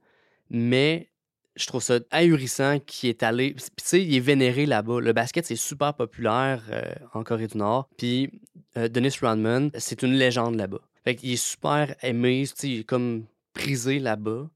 Mais 0.52 1.10
je 1.56 1.66
trouve 1.66 1.82
ça 1.82 1.98
ahurissant 2.12 2.78
qu'il 2.86 3.10
est 3.10 3.24
allé. 3.24 3.54
Puis, 3.56 3.66
tu 3.66 3.84
sais, 3.84 4.04
il 4.04 4.16
est 4.16 4.20
vénéré 4.20 4.68
là-bas. 4.68 5.00
Le 5.00 5.14
basket, 5.14 5.48
c'est 5.48 5.56
super 5.56 5.96
populaire 5.96 6.62
euh, 6.70 6.84
en 7.16 7.24
Corée 7.24 7.48
du 7.48 7.58
Nord. 7.58 7.90
Puis, 7.98 8.30
euh, 8.78 8.88
Dennis 8.88 9.16
Rodman, 9.20 9.72
c'est 9.80 10.04
une 10.04 10.14
légende 10.14 10.58
là-bas. 10.58 10.82
Fait 11.04 11.16
qu'il 11.16 11.32
est 11.32 11.44
super 11.44 11.96
aimé. 12.04 12.46
Tu 12.56 12.78
sais, 12.78 12.84
comme 12.84 13.26
prisé 13.54 14.00
là-bas. 14.00 14.50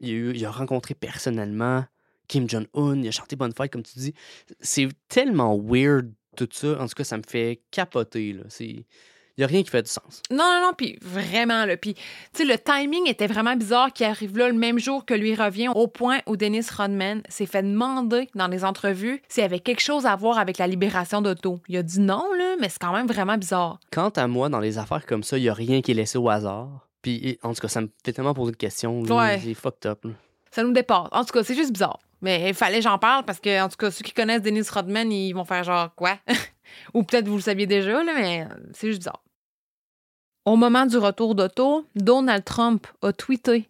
Il, 0.00 0.08
a 0.10 0.12
eu- 0.12 0.32
il 0.34 0.44
a 0.44 0.50
rencontré 0.50 0.94
personnellement 0.94 1.84
Kim 2.28 2.48
Jong-un. 2.48 2.96
Il 3.02 3.08
a 3.08 3.10
chanté 3.10 3.36
Bonne 3.36 3.52
fête, 3.52 3.72
comme 3.72 3.82
tu 3.82 3.98
dis. 3.98 4.14
C'est 4.60 4.88
tellement 5.08 5.58
weird, 5.58 6.12
tout 6.36 6.48
ça. 6.50 6.80
En 6.80 6.86
tout 6.86 6.94
cas, 6.94 7.04
ça 7.04 7.16
me 7.16 7.22
fait 7.26 7.60
capoter. 7.70 8.32
Là. 8.32 8.42
C'est... 8.48 8.86
Il 9.36 9.40
n'y 9.40 9.44
a 9.44 9.48
rien 9.48 9.64
qui 9.64 9.70
fait 9.70 9.82
du 9.82 9.90
sens. 9.90 10.22
Non, 10.30 10.36
non, 10.44 10.60
non, 10.68 10.72
puis 10.76 10.96
vraiment, 11.02 11.64
là. 11.64 11.76
Puis, 11.76 11.94
tu 11.94 12.02
sais, 12.34 12.44
le 12.44 12.56
timing 12.56 13.08
était 13.08 13.26
vraiment 13.26 13.56
bizarre 13.56 13.92
qu'il 13.92 14.06
arrive 14.06 14.38
là 14.38 14.46
le 14.46 14.54
même 14.54 14.78
jour 14.78 15.04
que 15.04 15.12
lui 15.12 15.34
revient, 15.34 15.70
au 15.74 15.88
point 15.88 16.20
où 16.28 16.36
Dennis 16.36 16.66
Rodman 16.76 17.20
s'est 17.28 17.46
fait 17.46 17.64
demander 17.64 18.28
dans 18.36 18.46
les 18.46 18.64
entrevues 18.64 19.20
s'il 19.28 19.40
y 19.40 19.44
avait 19.44 19.58
quelque 19.58 19.80
chose 19.80 20.06
à 20.06 20.14
voir 20.14 20.38
avec 20.38 20.58
la 20.58 20.68
libération 20.68 21.20
d'Otto. 21.20 21.58
Il 21.66 21.76
a 21.76 21.82
dit 21.82 21.98
non, 21.98 22.24
là, 22.38 22.54
mais 22.60 22.68
c'est 22.68 22.78
quand 22.78 22.92
même 22.92 23.08
vraiment 23.08 23.36
bizarre. 23.36 23.80
Quant 23.90 24.10
à 24.10 24.28
moi, 24.28 24.48
dans 24.48 24.60
les 24.60 24.78
affaires 24.78 25.04
comme 25.04 25.24
ça, 25.24 25.36
il 25.36 25.42
n'y 25.42 25.48
a 25.48 25.54
rien 25.54 25.82
qui 25.82 25.90
est 25.90 25.94
laissé 25.94 26.16
au 26.16 26.28
hasard. 26.28 26.88
Puis, 27.04 27.38
en 27.42 27.52
tout 27.52 27.60
cas, 27.60 27.68
ça 27.68 27.82
me 27.82 27.90
fait 28.02 28.14
tellement 28.14 28.32
poser 28.32 28.52
de 28.52 28.56
questions. 28.56 29.02
Ouais. 29.02 29.38
C'est 29.38 29.52
fucked 29.52 29.84
up. 29.84 30.06
là. 30.06 30.12
Ça 30.50 30.62
nous 30.62 30.72
dépasse. 30.72 31.08
En 31.12 31.22
tout 31.22 31.34
cas, 31.34 31.44
c'est 31.44 31.54
juste 31.54 31.70
bizarre. 31.70 31.98
Mais 32.22 32.48
il 32.48 32.54
fallait 32.54 32.78
que 32.78 32.84
j'en 32.84 32.98
parle 32.98 33.26
parce 33.26 33.40
que, 33.40 33.62
en 33.62 33.68
tout 33.68 33.76
cas, 33.76 33.90
ceux 33.90 34.02
qui 34.02 34.12
connaissent 34.12 34.40
Dennis 34.40 34.66
Rodman, 34.72 35.12
ils 35.12 35.34
vont 35.34 35.44
faire 35.44 35.64
genre 35.64 35.94
quoi? 35.94 36.16
Ou 36.94 37.02
peut-être 37.02 37.28
vous 37.28 37.36
le 37.36 37.42
saviez 37.42 37.66
déjà, 37.66 38.02
là, 38.02 38.12
mais 38.16 38.48
c'est 38.72 38.86
juste 38.86 39.00
bizarre. 39.00 39.22
Au 40.46 40.56
moment 40.56 40.86
du 40.86 40.96
retour 40.96 41.34
d'Otto, 41.34 41.86
Donald 41.94 42.42
Trump 42.42 42.86
a 43.02 43.12
tweeté 43.12 43.68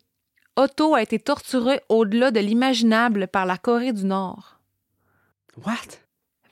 Otto 0.55 0.95
a 0.95 1.03
été 1.03 1.19
torturé 1.19 1.81
au-delà 1.89 2.31
de 2.31 2.39
l'imaginable 2.39 3.27
par 3.27 3.47
la 3.47 3.59
Corée 3.59 3.93
du 3.93 4.05
Nord. 4.05 4.61
What? 5.67 6.04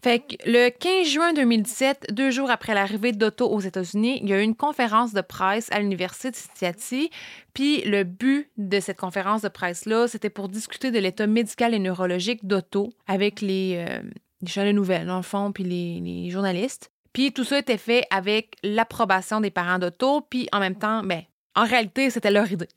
Fait 0.03 0.19
que 0.19 0.35
le 0.51 0.69
15 0.71 1.07
juin 1.07 1.33
2017, 1.33 2.09
deux 2.13 2.33
jours 2.33 2.51
après 2.51 2.75
l'arrivée 2.75 3.13
d'Otto 3.13 3.49
aux 3.49 3.61
États-Unis, 3.61 4.19
il 4.21 4.29
y 4.29 4.33
a 4.33 4.41
eu 4.41 4.43
une 4.43 4.57
conférence 4.57 5.13
de 5.13 5.21
presse 5.21 5.69
à 5.71 5.79
l'Université 5.79 6.33
de 6.33 6.37
Cincinnati. 6.37 7.11
Puis 7.55 7.83
le 7.83 8.03
but 8.03 8.51
de 8.57 8.81
cette 8.81 8.99
conférence 8.99 9.43
de 9.43 9.49
presse-là, 9.49 10.09
c'était 10.09 10.29
pour 10.29 10.49
discuter 10.49 10.91
de 10.91 10.99
l'état 10.99 11.29
médical 11.29 11.73
et 11.73 11.79
neurologique 11.79 12.45
d'Otto 12.45 12.93
avec 13.07 13.41
les, 13.41 13.85
euh, 13.89 14.03
les 14.41 14.65
de 14.65 14.73
nouvelles, 14.73 15.07
dans 15.07 15.19
le 15.19 15.23
fond, 15.23 15.53
puis 15.53 15.63
les, 15.63 16.01
les 16.01 16.31
journalistes. 16.31 16.91
Puis 17.13 17.33
tout 17.33 17.45
ça 17.45 17.61
était 17.61 17.79
fait 17.79 18.05
avec 18.11 18.57
l'approbation 18.65 19.41
des 19.41 19.53
parents 19.53 19.79
d'Otto, 19.79 20.23
puis 20.23 20.49
en 20.51 20.59
même 20.59 20.77
temps, 20.77 21.05
ben, 21.05 21.23
en 21.55 21.65
réalité, 21.65 22.11
c'était 22.11 22.33
leur 22.33 22.51
idée. 22.51 22.69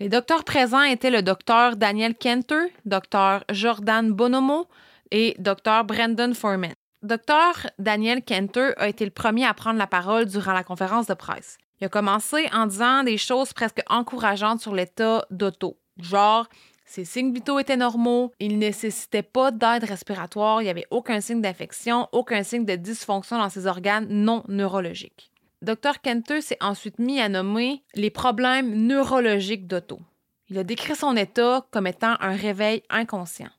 Les 0.00 0.08
docteurs 0.08 0.44
présents 0.44 0.82
étaient 0.82 1.10
le 1.10 1.22
docteur 1.22 1.76
Daniel 1.76 2.14
Kenter, 2.14 2.72
docteur 2.86 3.44
Jordan 3.50 4.12
Bonomo, 4.12 4.66
et 5.10 5.34
Dr. 5.38 5.84
Brandon 5.84 6.32
Foreman. 6.34 6.74
Dr. 7.02 7.68
Daniel 7.78 8.22
Kenter 8.22 8.72
a 8.78 8.88
été 8.88 9.04
le 9.04 9.10
premier 9.10 9.44
à 9.46 9.54
prendre 9.54 9.78
la 9.78 9.86
parole 9.86 10.26
durant 10.26 10.52
la 10.52 10.64
conférence 10.64 11.06
de 11.06 11.14
presse. 11.14 11.58
Il 11.80 11.84
a 11.84 11.88
commencé 11.88 12.48
en 12.52 12.66
disant 12.66 13.02
des 13.02 13.18
choses 13.18 13.52
presque 13.52 13.82
encourageantes 13.88 14.60
sur 14.60 14.74
l'état 14.74 15.24
d'Otto. 15.30 15.76
Genre, 15.98 16.46
ses 16.84 17.04
signes 17.04 17.32
vitaux 17.32 17.58
étaient 17.58 17.76
normaux, 17.76 18.32
il 18.38 18.54
ne 18.54 18.66
nécessitait 18.66 19.22
pas 19.22 19.50
d'aide 19.50 19.84
respiratoire, 19.84 20.62
il 20.62 20.64
n'y 20.64 20.70
avait 20.70 20.86
aucun 20.90 21.20
signe 21.20 21.42
d'infection, 21.42 22.08
aucun 22.12 22.42
signe 22.42 22.64
de 22.64 22.76
dysfonction 22.76 23.38
dans 23.38 23.50
ses 23.50 23.66
organes 23.66 24.06
non 24.08 24.42
neurologiques. 24.48 25.30
Dr. 25.62 26.00
Kenter 26.02 26.40
s'est 26.40 26.58
ensuite 26.60 26.98
mis 26.98 27.20
à 27.20 27.28
nommer 27.28 27.82
les 27.94 28.10
problèmes 28.10 28.86
neurologiques 28.86 29.66
d'Otto. 29.66 30.00
Il 30.48 30.58
a 30.58 30.64
décrit 30.64 30.94
son 30.94 31.16
état 31.16 31.66
comme 31.72 31.88
étant 31.88 32.14
un 32.20 32.36
réveil 32.36 32.82
inconscient. 32.88 33.50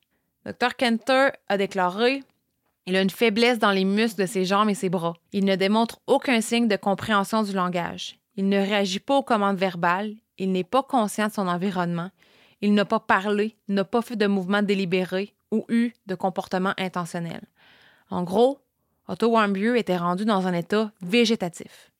Dr. 0.47 0.77
Kenter 0.77 1.31
a 1.49 1.57
déclaré 1.57 2.23
Il 2.85 2.95
a 2.95 3.01
une 3.01 3.09
faiblesse 3.09 3.59
dans 3.59 3.71
les 3.71 3.83
muscles 3.83 4.21
de 4.21 4.25
ses 4.25 4.45
jambes 4.45 4.69
et 4.69 4.75
ses 4.75 4.87
bras. 4.87 5.15
Il 5.33 5.43
ne 5.43 5.57
démontre 5.57 5.99
aucun 6.07 6.39
signe 6.39 6.69
de 6.69 6.77
compréhension 6.77 7.43
du 7.43 7.51
langage. 7.51 8.17
Il 8.37 8.47
ne 8.47 8.57
réagit 8.57 9.01
pas 9.01 9.17
aux 9.17 9.23
commandes 9.23 9.57
verbales. 9.57 10.15
Il 10.37 10.53
n'est 10.53 10.63
pas 10.63 10.83
conscient 10.83 11.27
de 11.27 11.33
son 11.33 11.49
environnement. 11.49 12.11
Il 12.61 12.73
n'a 12.73 12.85
pas 12.85 13.01
parlé, 13.01 13.57
n'a 13.67 13.83
pas 13.83 14.01
fait 14.01 14.15
de 14.15 14.25
mouvements 14.25 14.61
délibérés 14.63 15.33
ou 15.51 15.65
eu 15.67 15.91
de 16.05 16.15
comportement 16.15 16.73
intentionnel. 16.77 17.41
En 18.09 18.23
gros, 18.23 18.59
Otto 19.09 19.27
Warmbier 19.27 19.77
était 19.77 19.97
rendu 19.97 20.23
dans 20.23 20.47
un 20.47 20.53
état 20.53 20.91
végétatif. 21.01 21.91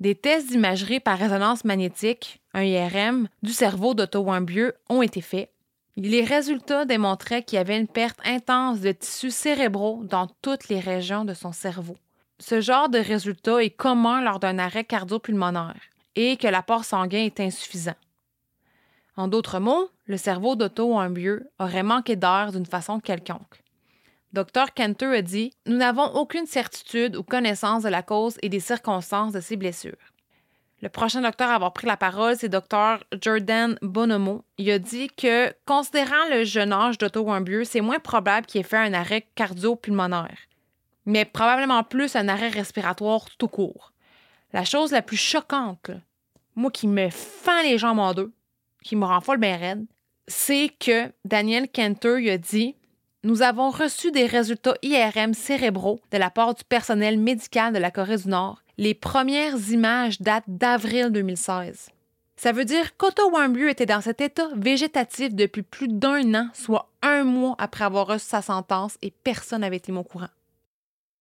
Des 0.00 0.14
tests 0.14 0.48
d'imagerie 0.48 1.00
par 1.00 1.18
résonance 1.18 1.64
magnétique, 1.64 2.40
un 2.52 2.62
IRM, 2.62 3.28
du 3.42 3.52
cerveau 3.52 3.94
d'Otto 3.94 4.20
Warmbier 4.20 4.72
ont 4.90 5.02
été 5.02 5.22
faits 5.22 5.49
les 5.96 6.24
résultats 6.24 6.84
démontraient 6.84 7.42
qu'il 7.42 7.56
y 7.56 7.60
avait 7.60 7.78
une 7.78 7.88
perte 7.88 8.20
intense 8.24 8.80
de 8.80 8.92
tissus 8.92 9.30
cérébraux 9.30 10.02
dans 10.04 10.28
toutes 10.42 10.68
les 10.68 10.80
régions 10.80 11.24
de 11.24 11.34
son 11.34 11.52
cerveau. 11.52 11.96
Ce 12.38 12.60
genre 12.60 12.88
de 12.88 12.98
résultat 12.98 13.62
est 13.62 13.70
commun 13.70 14.22
lors 14.22 14.40
d'un 14.40 14.58
arrêt 14.58 14.84
cardio-pulmonaire 14.84 15.80
et 16.16 16.36
que 16.36 16.48
l'apport 16.48 16.84
sanguin 16.84 17.24
est 17.24 17.40
insuffisant. 17.40 17.96
En 19.16 19.28
d'autres 19.28 19.58
mots, 19.58 19.90
le 20.06 20.16
cerveau 20.16 20.56
d'Otto 20.56 20.86
Warmbier 20.86 21.40
aurait 21.58 21.82
manqué 21.82 22.16
d'air 22.16 22.52
d'une 22.52 22.66
façon 22.66 23.00
quelconque. 23.00 23.62
Dr. 24.32 24.72
Kenter 24.74 25.16
a 25.16 25.22
dit 25.22 25.52
Nous 25.66 25.76
n'avons 25.76 26.06
aucune 26.14 26.46
certitude 26.46 27.16
ou 27.16 27.22
connaissance 27.22 27.82
de 27.82 27.88
la 27.88 28.02
cause 28.02 28.38
et 28.42 28.48
des 28.48 28.60
circonstances 28.60 29.32
de 29.32 29.40
ces 29.40 29.56
blessures. 29.56 29.96
Le 30.82 30.88
prochain 30.88 31.20
docteur 31.20 31.50
à 31.50 31.56
avoir 31.56 31.74
pris 31.74 31.86
la 31.86 31.98
parole, 31.98 32.36
c'est 32.36 32.48
Dr. 32.48 33.04
Jordan 33.20 33.76
Bonomo. 33.82 34.44
Il 34.56 34.70
a 34.70 34.78
dit 34.78 35.08
que, 35.08 35.52
considérant 35.66 36.28
le 36.30 36.44
jeune 36.44 36.72
âge 36.72 36.96
d'Otto 36.96 37.20
Warmbier, 37.20 37.66
c'est 37.66 37.82
moins 37.82 37.98
probable 37.98 38.46
qu'il 38.46 38.62
ait 38.62 38.64
fait 38.64 38.78
un 38.78 38.94
arrêt 38.94 39.26
cardio-pulmonaire, 39.34 40.38
mais 41.04 41.26
probablement 41.26 41.84
plus 41.84 42.16
un 42.16 42.28
arrêt 42.28 42.48
respiratoire 42.48 43.26
tout 43.36 43.48
court. 43.48 43.92
La 44.54 44.64
chose 44.64 44.90
la 44.90 45.02
plus 45.02 45.18
choquante, 45.18 45.90
moi 46.56 46.70
qui 46.70 46.88
me 46.88 47.10
fend 47.10 47.62
les 47.62 47.76
jambes 47.76 47.98
en 47.98 48.14
deux, 48.14 48.32
qui 48.82 48.96
me 48.96 49.04
rend 49.04 49.20
folle 49.20 49.38
bien 49.38 49.58
raide, 49.58 49.84
c'est 50.28 50.70
que 50.80 51.12
Daniel 51.26 51.68
Kenter 51.68 52.30
a 52.30 52.38
dit 52.38 52.74
Nous 53.22 53.42
avons 53.42 53.68
reçu 53.68 54.12
des 54.12 54.24
résultats 54.24 54.76
IRM 54.80 55.34
cérébraux 55.34 56.00
de 56.10 56.16
la 56.16 56.30
part 56.30 56.54
du 56.54 56.64
personnel 56.64 57.18
médical 57.18 57.74
de 57.74 57.78
la 57.78 57.90
Corée 57.90 58.16
du 58.16 58.28
Nord. 58.28 58.62
Les 58.80 58.94
premières 58.94 59.58
images 59.68 60.22
datent 60.22 60.48
d'avril 60.48 61.10
2016. 61.10 61.90
Ça 62.36 62.52
veut 62.52 62.64
dire 62.64 62.96
qu'Otto 62.96 63.30
Warmbier 63.30 63.68
était 63.68 63.84
dans 63.84 64.00
cet 64.00 64.22
état 64.22 64.48
végétatif 64.56 65.34
depuis 65.34 65.60
plus 65.60 65.86
d'un 65.86 66.34
an, 66.34 66.48
soit 66.54 66.88
un 67.02 67.24
mois 67.24 67.54
après 67.58 67.84
avoir 67.84 68.06
reçu 68.06 68.24
sa 68.24 68.40
sentence, 68.40 68.96
et 69.02 69.10
personne 69.10 69.60
n'avait 69.60 69.76
été 69.76 69.92
au 69.92 70.02
courant. 70.02 70.30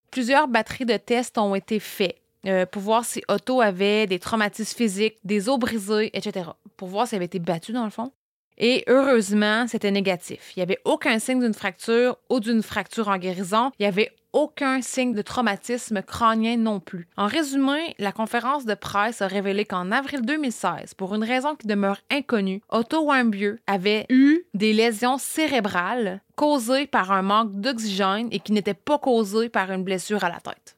Plusieurs 0.09 0.47
batteries 0.47 0.85
de 0.85 0.95
tests 0.95 1.37
ont 1.37 1.53
été 1.53 1.81
faites 1.81 2.21
euh, 2.45 2.65
pour 2.65 2.81
voir 2.81 3.03
si 3.03 3.21
Otto 3.27 3.59
avait 3.59 4.07
des 4.07 4.19
traumatismes 4.19 4.77
physiques, 4.77 5.17
des 5.25 5.49
os 5.49 5.59
brisés, 5.59 6.17
etc. 6.17 6.51
Pour 6.77 6.87
voir 6.87 7.09
s'il 7.09 7.17
avait 7.17 7.25
été 7.25 7.39
battu 7.39 7.73
dans 7.73 7.83
le 7.83 7.91
fond. 7.91 8.13
Et 8.57 8.85
heureusement, 8.87 9.67
c'était 9.67 9.91
négatif. 9.91 10.53
Il 10.55 10.59
n'y 10.59 10.63
avait 10.63 10.79
aucun 10.85 11.19
signe 11.19 11.41
d'une 11.41 11.53
fracture 11.53 12.15
ou 12.29 12.39
d'une 12.39 12.63
fracture 12.63 13.09
en 13.09 13.17
guérison. 13.17 13.73
Il 13.79 13.83
n'y 13.83 13.87
avait 13.87 14.13
aucun 14.33 14.81
signe 14.81 15.13
de 15.13 15.21
traumatisme 15.21 16.01
crânien 16.01 16.57
non 16.57 16.79
plus. 16.79 17.07
En 17.15 17.27
résumé, 17.27 17.95
la 17.99 18.11
conférence 18.11 18.65
de 18.65 18.73
presse 18.73 19.21
a 19.21 19.27
révélé 19.27 19.63
qu'en 19.63 19.91
avril 19.91 20.21
2016, 20.23 20.95
pour 20.95 21.15
une 21.15 21.23
raison 21.23 21.55
qui 21.55 21.67
demeure 21.67 22.01
inconnue, 22.11 22.61
Otto 22.69 23.03
Warmbier 23.03 23.55
avait 23.67 24.05
eu 24.09 24.43
des 24.53 24.73
lésions 24.73 25.17
cérébrales 25.17 26.21
causées 26.35 26.87
par 26.87 27.11
un 27.11 27.21
manque 27.21 27.53
d'oxygène 27.53 28.27
et 28.31 28.39
qui 28.39 28.51
n'étaient 28.51 28.73
pas 28.73 28.97
causées 28.97 29.49
par 29.49 29.71
une 29.71 29.83
blessure 29.83 30.23
à 30.23 30.29
la 30.29 30.39
tête. 30.39 30.75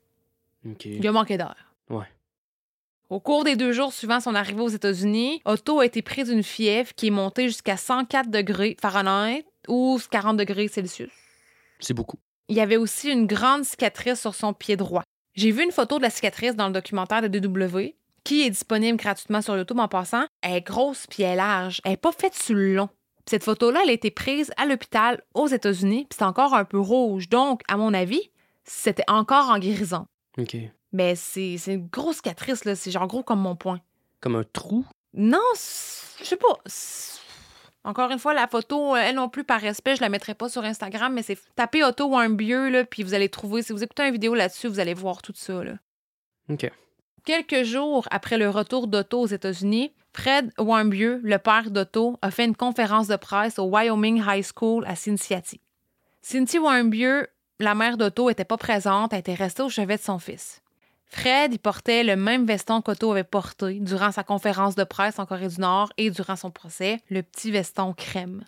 Il 0.84 1.08
a 1.08 1.12
manqué 1.12 1.38
d'air. 1.38 1.74
Ouais. 1.90 2.06
Au 3.10 3.20
cours 3.20 3.44
des 3.44 3.56
deux 3.56 3.72
jours 3.72 3.94
suivant 3.94 4.20
son 4.20 4.34
arrivée 4.34 4.62
aux 4.62 4.68
États-Unis, 4.68 5.42
Otto 5.46 5.80
a 5.80 5.86
été 5.86 6.02
pris 6.02 6.24
d'une 6.24 6.42
fièvre 6.42 6.94
qui 6.96 7.08
est 7.08 7.12
montée 7.12 7.48
jusqu'à 7.48 7.78
104 7.78 8.30
degrés 8.30 8.76
Fahrenheit 8.82 9.46
ou 9.68 10.00
40 10.10 10.38
degrés 10.38 10.68
Celsius. 10.68 11.12
C'est 11.80 11.94
beaucoup. 11.94 12.18
Il 12.48 12.56
y 12.56 12.62
avait 12.62 12.78
aussi 12.78 13.10
une 13.10 13.26
grande 13.26 13.66
cicatrice 13.66 14.20
sur 14.20 14.36
son 14.36 14.54
pied 14.54 14.78
droit. 14.78 15.04
J'ai 15.34 15.52
vu 15.52 15.64
une 15.64 15.72
photo 15.72 15.98
de 15.98 16.04
la 16.04 16.10
cicatrice 16.10 16.56
dans 16.56 16.68
le 16.68 16.74
documentaire 16.74 17.22
de 17.22 17.28
DW, 17.28 17.96
qui 18.24 18.44
est 18.44 18.50
disponible 18.50 18.98
gratuitement 18.98 19.42
sur 19.42 19.58
YouTube 19.58 19.80
en 19.80 19.88
passant. 19.88 20.26
Elle 20.42 20.58
est 20.58 20.62
grosse 20.62 21.08
puis 21.08 21.24
elle 21.24 21.34
est 21.34 21.36
large. 21.38 21.82
Elle 21.84 21.92
n'est 21.92 21.98
pas 21.98 22.12
faite 22.12 22.36
sur 22.36 22.56
le 22.56 22.76
long. 22.76 22.90
Cette 23.28 23.44
photo-là, 23.44 23.82
elle 23.84 23.90
a 23.90 23.94
été 23.94 24.12
prise 24.12 24.52
à 24.58 24.66
l'hôpital 24.66 25.24
aux 25.34 25.48
États-Unis, 25.48 26.06
puis 26.10 26.18
c'est 26.18 26.26
encore 26.26 26.54
un 26.54 26.66
peu 26.66 26.80
rouge. 26.80 27.28
Donc, 27.30 27.62
à 27.68 27.76
mon 27.78 27.94
avis, 27.94 28.30
c'était 28.64 29.04
encore 29.08 29.50
en 29.50 29.58
guérison. 29.58 30.06
OK. 30.38 30.56
Mais 30.92 31.16
c'est 31.16 31.58
c'est 31.58 31.74
une 31.74 31.88
grosse 31.88 32.18
cicatrice, 32.18 32.66
là. 32.66 32.76
C'est 32.76 32.92
genre 32.92 33.08
gros 33.08 33.24
comme 33.24 33.42
mon 33.42 33.56
poing. 33.56 33.80
Comme 34.22 34.36
un 34.36 34.44
trou? 34.44 34.86
Non, 35.14 35.40
je 35.56 36.24
sais 36.24 36.38
pas. 36.38 36.60
Encore 37.86 38.10
une 38.10 38.18
fois, 38.18 38.34
la 38.34 38.48
photo, 38.48 38.96
euh, 38.96 39.00
elle 39.00 39.16
non 39.16 39.30
plus, 39.30 39.44
par 39.44 39.62
respect, 39.62 39.96
je 39.96 40.02
la 40.02 40.10
mettrai 40.10 40.34
pas 40.34 40.50
sur 40.50 40.64
Instagram, 40.64 41.14
mais 41.14 41.22
c'est 41.22 41.38
tapez 41.56 41.84
Otto 41.84 42.08
Warmbier, 42.08 42.72
là, 42.72 42.84
puis 42.84 43.04
vous 43.04 43.14
allez 43.14 43.30
trouver. 43.30 43.62
Si 43.62 43.72
vous 43.74 43.84
écoutez 43.84 44.04
une 44.08 44.12
vidéo 44.12 44.34
là-dessus, 44.34 44.68
vous 44.68 44.80
allez 44.80 44.96
voir 44.96 45.22
tout 45.22 45.34
ça, 45.36 45.64
là. 45.64 45.74
OK. 46.50 46.70
Quelques 47.26 47.64
jours 47.64 48.08
après 48.10 48.40
le 48.40 48.50
retour 48.50 48.88
d'Otto 48.88 49.22
aux 49.22 49.28
États-Unis, 49.28 49.94
Fred 50.14 50.52
Warmbier, 50.58 51.18
le 51.22 51.38
père 51.38 51.70
d'Otto, 51.70 52.18
a 52.24 52.32
fait 52.32 52.46
une 52.46 52.56
conférence 52.56 53.08
de 53.08 53.18
presse 53.18 53.60
au 53.60 53.66
Wyoming 53.66 54.24
High 54.26 54.46
School 54.56 54.84
à 54.88 54.96
Cincinnati. 54.96 55.62
Cynthia 56.24 56.60
Warmbier, 56.60 57.28
la 57.60 57.76
mère 57.76 57.98
d'Otto, 57.98 58.32
était 58.32 58.46
pas 58.46 58.58
présente, 58.58 59.14
elle 59.14 59.20
était 59.20 59.36
restée 59.36 59.62
au 59.62 59.70
chevet 59.70 59.98
de 59.98 60.02
son 60.02 60.18
fils. 60.18 60.62
Fred, 61.18 61.54
il 61.54 61.60
portait 61.60 62.04
le 62.04 62.18
même 62.18 62.46
veston 62.46 62.82
qu'Otto 62.82 63.10
avait 63.10 63.24
porté 63.24 63.80
durant 63.80 64.12
sa 64.12 64.26
conférence 64.26 64.76
de 64.76 64.84
presse 64.84 65.18
en 65.18 65.26
Corée 65.26 65.48
du 65.48 65.62
Nord 65.62 65.90
et 65.98 66.10
durant 66.12 66.36
son 66.36 66.52
procès, 66.52 67.00
le 67.10 67.24
petit 67.24 67.52
veston 67.52 67.94
crème. 67.94 68.44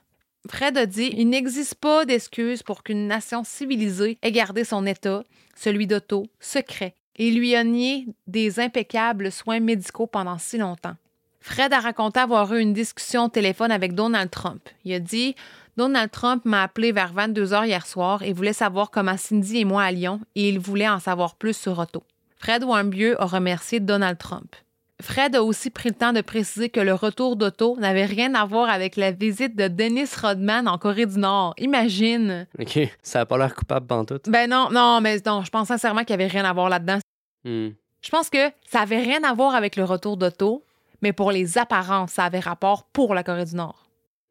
Fred 0.49 0.77
a 0.77 0.85
dit 0.85 1.13
Il 1.15 1.29
n'existe 1.29 1.75
pas 1.75 2.03
d'excuse 2.03 2.63
pour 2.63 2.83
qu'une 2.83 3.07
nation 3.07 3.45
civilisée 3.45 4.17
ait 4.21 4.33
gardé 4.33 4.65
son 4.65 4.85
état, 4.85 5.23
celui 5.55 5.87
d'Otto, 5.87 6.27
secret, 6.41 6.93
et 7.15 7.31
lui 7.31 7.55
a 7.55 7.63
nié 7.63 8.05
des 8.27 8.59
impeccables 8.59 9.31
soins 9.31 9.61
médicaux 9.61 10.05
pendant 10.05 10.37
si 10.37 10.57
longtemps. 10.57 10.97
Fred 11.39 11.71
a 11.71 11.79
raconté 11.79 12.19
avoir 12.19 12.53
eu 12.53 12.59
une 12.59 12.73
discussion 12.73 13.25
au 13.25 13.29
téléphone 13.29 13.71
avec 13.71 13.95
Donald 13.95 14.29
Trump. 14.29 14.61
Il 14.83 14.93
a 14.93 14.99
dit 14.99 15.35
Donald 15.77 16.11
Trump 16.11 16.43
m'a 16.43 16.63
appelé 16.63 16.91
vers 16.91 17.13
22 17.13 17.53
heures 17.53 17.65
hier 17.65 17.87
soir 17.87 18.23
et 18.23 18.33
voulait 18.33 18.51
savoir 18.51 18.91
comment 18.91 19.15
Cindy 19.15 19.59
et 19.59 19.65
moi 19.65 19.83
allions 19.83 20.19
et 20.35 20.49
il 20.49 20.59
voulait 20.59 20.89
en 20.89 20.99
savoir 20.99 21.35
plus 21.35 21.55
sur 21.55 21.79
Otto. 21.79 22.03
Fred 22.39 22.63
Warmbier 22.63 23.15
a 23.19 23.25
remercié 23.25 23.79
Donald 23.79 24.17
Trump. 24.17 24.55
Fred 24.99 25.35
a 25.35 25.43
aussi 25.43 25.69
pris 25.69 25.89
le 25.89 25.95
temps 25.95 26.11
de 26.11 26.21
préciser 26.21 26.69
que 26.69 26.79
le 26.79 26.93
retour 26.93 27.35
d'Otto 27.35 27.77
n'avait 27.77 28.05
rien 28.05 28.33
à 28.33 28.45
voir 28.45 28.67
avec 28.69 28.95
la 28.95 29.11
visite 29.11 29.55
de 29.55 29.67
Dennis 29.67 30.09
Rodman 30.19 30.67
en 30.67 30.79
Corée 30.79 31.05
du 31.05 31.19
Nord. 31.19 31.53
Imagine! 31.59 32.47
OK. 32.59 32.79
Ça 33.03 33.21
a 33.21 33.25
pas 33.25 33.37
l'air 33.37 33.53
coupable 33.53 33.85
pantoute. 33.85 34.27
Ben 34.27 34.49
non, 34.49 34.69
non, 34.71 34.99
mais 35.01 35.17
non, 35.25 35.43
je 35.43 35.51
pense 35.51 35.67
sincèrement 35.67 36.03
qu'il 36.03 36.15
n'y 36.15 36.23
avait 36.23 36.31
rien 36.31 36.45
à 36.45 36.53
voir 36.53 36.69
là-dedans. 36.69 36.97
Hmm. 37.43 37.69
Je 38.01 38.09
pense 38.09 38.29
que 38.29 38.49
ça 38.67 38.81
avait 38.81 39.01
rien 39.01 39.23
à 39.23 39.33
voir 39.33 39.53
avec 39.53 39.75
le 39.75 39.83
retour 39.83 40.17
d'Otto, 40.17 40.63
mais 41.01 41.13
pour 41.13 41.31
les 41.31 41.59
apparences, 41.59 42.13
ça 42.13 42.23
avait 42.23 42.39
rapport 42.39 42.85
pour 42.85 43.13
la 43.13 43.23
Corée 43.23 43.45
du 43.45 43.55
Nord. 43.55 43.85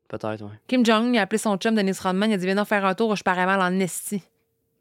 Peut-être, 0.08 0.42
ouais. 0.42 0.58
Kim 0.66 0.84
Jong-un 0.84 1.14
a 1.14 1.22
appelé 1.22 1.38
son 1.38 1.56
chum 1.56 1.74
Dennis 1.74 1.98
Rodman, 2.00 2.30
il 2.30 2.34
a 2.34 2.36
dit 2.38 2.46
Viens 2.46 2.54
donc 2.56 2.66
faire 2.66 2.84
un 2.84 2.94
tour, 2.94 3.14
je 3.14 3.22
parais 3.22 3.46
mal 3.46 3.60
en 3.60 3.78
esti. 3.78 4.22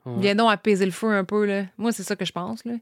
Ouais. 0.05 0.13
Viens 0.17 0.35
donc 0.35 0.51
apaiser 0.51 0.85
le 0.85 0.91
feu 0.91 1.11
un 1.11 1.23
peu, 1.23 1.45
là. 1.45 1.63
Moi, 1.77 1.91
c'est 1.91 2.03
ça 2.03 2.15
que 2.15 2.25
je 2.25 2.31
pense, 2.31 2.63
là. 2.65 2.73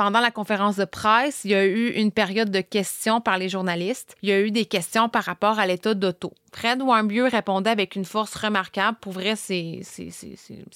Pendant 0.00 0.20
la 0.20 0.30
conférence 0.30 0.76
de 0.76 0.86
presse, 0.86 1.42
il 1.44 1.50
y 1.50 1.54
a 1.54 1.66
eu 1.66 1.90
une 1.90 2.10
période 2.10 2.50
de 2.50 2.62
questions 2.62 3.20
par 3.20 3.36
les 3.36 3.50
journalistes. 3.50 4.16
Il 4.22 4.30
y 4.30 4.32
a 4.32 4.40
eu 4.40 4.50
des 4.50 4.64
questions 4.64 5.10
par 5.10 5.24
rapport 5.24 5.58
à 5.58 5.66
l'état 5.66 5.92
d'Otto. 5.92 6.32
Fred 6.54 6.80
Warmbier 6.80 7.28
répondait 7.28 7.68
avec 7.68 7.96
une 7.96 8.06
force 8.06 8.34
remarquable. 8.34 8.96
Pour 9.02 9.12
vrai, 9.12 9.36
c'est 9.36 9.82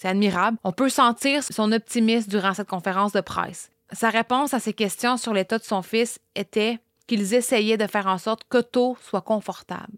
admirable. 0.03 0.59
On 0.62 0.72
peut 0.72 0.91
sentir 0.91 1.43
son 1.43 1.72
optimisme 1.72 2.29
durant 2.29 2.53
cette 2.53 2.68
conférence 2.68 3.12
de 3.12 3.22
presse. 3.22 3.70
Sa 3.93 4.11
réponse 4.11 4.53
à 4.53 4.61
ces 4.61 4.75
questions 4.75 5.16
sur 5.16 5.33
l'état 5.33 5.57
de 5.57 5.64
son 5.64 5.81
fils 5.81 6.20
était 6.35 6.79
qu'ils 7.07 7.33
essayaient 7.33 7.79
de 7.79 7.87
faire 7.87 8.09
en 8.09 8.18
sorte 8.18 8.45
qu'Otto 8.51 8.99
soit 9.01 9.22
confortable. 9.22 9.95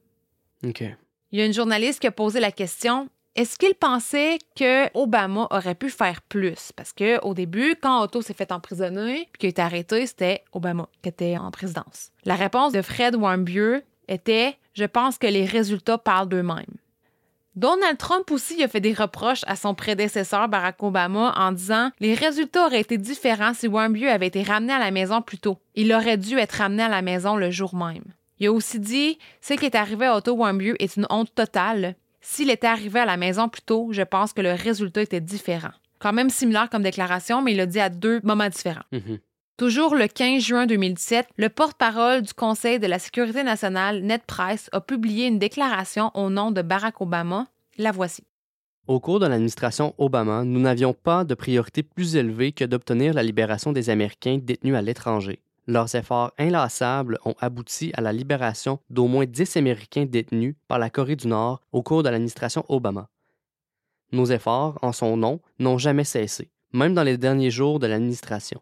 OK. 0.64 0.85
Il 1.33 1.41
y 1.41 1.43
a 1.43 1.47
une 1.47 1.53
journaliste 1.53 1.99
qui 1.99 2.07
a 2.07 2.12
posé 2.12 2.39
la 2.39 2.53
question 2.53 3.09
est-ce 3.37 3.59
qu'il 3.59 3.74
pensait 3.74 4.39
que 4.57 4.89
Obama 4.99 5.47
aurait 5.51 5.74
pu 5.74 5.91
faire 5.91 6.22
plus? 6.22 6.72
Parce 6.74 6.95
que 6.95 7.22
au 7.22 7.34
début, 7.34 7.76
quand 7.80 8.03
Otto 8.03 8.22
s'est 8.22 8.32
fait 8.32 8.51
emprisonner 8.51 9.28
puis 9.30 9.39
qu'il 9.39 9.47
a 9.49 9.51
été 9.51 9.62
arrêté, 9.62 10.07
c'était 10.07 10.43
Obama 10.53 10.89
qui 11.03 11.11
était 11.11 11.37
en 11.37 11.51
présidence. 11.51 12.12
La 12.24 12.34
réponse 12.34 12.72
de 12.72 12.80
Fred 12.80 13.14
Warmbier 13.14 13.80
était 14.09 14.57
je 14.72 14.84
pense 14.84 15.18
que 15.18 15.26
les 15.26 15.45
résultats 15.45 15.99
parlent 15.99 16.30
d'eux-mêmes. 16.30 16.64
Donald 17.57 17.99
Trump 17.99 18.30
aussi 18.30 18.62
a 18.62 18.68
fait 18.68 18.80
des 18.80 18.95
reproches 18.95 19.45
à 19.47 19.57
son 19.57 19.74
prédécesseur 19.74 20.49
Barack 20.49 20.82
Obama 20.82 21.34
en 21.37 21.53
disant 21.53 21.91
les 22.01 22.14
résultats 22.14 22.66
auraient 22.66 22.80
été 22.80 22.97
différents 22.97 23.55
si 23.55 23.66
Warmbier 23.66 24.09
avait 24.09 24.26
été 24.26 24.43
ramené 24.43 24.72
à 24.72 24.78
la 24.78 24.91
maison 24.91 25.20
plus 25.20 25.39
tôt. 25.39 25.59
Il 25.74 25.93
aurait 25.93 26.18
dû 26.18 26.39
être 26.39 26.53
ramené 26.53 26.82
à 26.82 26.89
la 26.89 27.03
maison 27.03 27.37
le 27.37 27.51
jour 27.51 27.74
même. 27.74 28.05
Il 28.39 28.47
a 28.47 28.53
aussi 28.53 28.78
dit 28.78 29.18
ce 29.43 29.55
qui 29.55 29.66
est 29.66 29.74
arrivé 29.74 30.07
à 30.07 30.16
Otto 30.16 30.32
Warmbier 30.32 30.74
est 30.78 30.97
une 30.97 31.07
honte 31.11 31.34
totale. 31.34 31.97
S'il 32.21 32.51
était 32.51 32.67
arrivé 32.67 33.01
à 33.01 33.05
la 33.05 33.17
maison 33.17 33.49
plus 33.49 33.62
tôt, 33.62 33.89
je 33.93 34.03
pense 34.03 34.33
que 34.33 34.43
le 34.43 34.53
résultat 34.53 35.03
était 35.03 35.21
différent. 35.21 35.71
Quand 35.99 36.12
même 36.12 36.31
similaire 36.31 36.69
comme 36.71 36.83
déclaration, 36.83 37.43
mais 37.43 37.53
il 37.53 37.57
l'a 37.57 37.67
dit 37.67 37.81
à 37.81 37.89
deux 37.89 38.21
moments 38.23 38.49
différents. 38.49 38.85
Mhm. 38.93 39.19
Toujours 39.57 39.95
le 39.95 40.07
15 40.07 40.43
juin 40.43 40.67
2017, 40.67 41.29
le 41.39 41.49
porte-parole 41.49 42.21
du 42.21 42.35
Conseil 42.35 42.79
de 42.79 42.87
la 42.87 42.99
sécurité 42.99 43.43
nationale, 43.43 44.03
Ned 44.03 44.21
Price, 44.27 44.69
a 44.73 44.83
publié 44.83 45.27
une 45.27 45.39
déclaration 45.39 46.11
au 46.14 46.29
nom 46.29 46.51
de 46.51 46.61
Barack 46.61 47.01
Obama. 47.01 47.47
La 47.79 47.91
voici. 47.91 48.23
Au 48.87 49.01
cours 49.01 49.19
de 49.19 49.27
l'administration 49.27 49.95
Obama, 49.99 50.45
nous 50.45 50.61
n'avions 50.61 50.93
pas 50.93 51.25
de 51.25 51.35
priorité 51.35 51.83
plus 51.83 52.17
élevée 52.17 52.53
que 52.53 52.64
d'obtenir 52.64 53.14
la 53.14 53.23
libération 53.23 53.73
des 53.73 53.89
Américains 53.91 54.39
détenus 54.41 54.77
à 54.77 54.83
l'étranger. 54.83 55.41
Leurs 55.67 55.95
efforts 55.97 56.33
inlassables 56.39 57.19
ont 57.25 57.35
abouti 57.41 57.91
à 57.95 58.01
la 58.01 58.12
libération 58.12 58.79
d'au 58.89 59.09
moins 59.09 59.27
10 59.27 59.57
Américains 59.57 60.05
détenus 60.05 60.55
par 60.69 60.79
la 60.79 60.91
Corée 60.91 61.17
du 61.17 61.27
Nord 61.27 61.61
au 61.73 61.83
cours 61.83 62.05
de 62.05 62.09
l'administration 62.09 62.64
Obama. 62.69 63.09
Nos 64.12 64.27
efforts, 64.27 64.79
en 64.83 64.93
son 64.93 65.17
nom, 65.17 65.41
n'ont 65.59 65.79
jamais 65.79 66.05
cessé, 66.05 66.51
même 66.73 66.95
dans 66.95 67.03
les 67.03 67.19
derniers 67.19 67.51
jours 67.51 67.81
de 67.81 67.89
l'administration. 67.89 68.61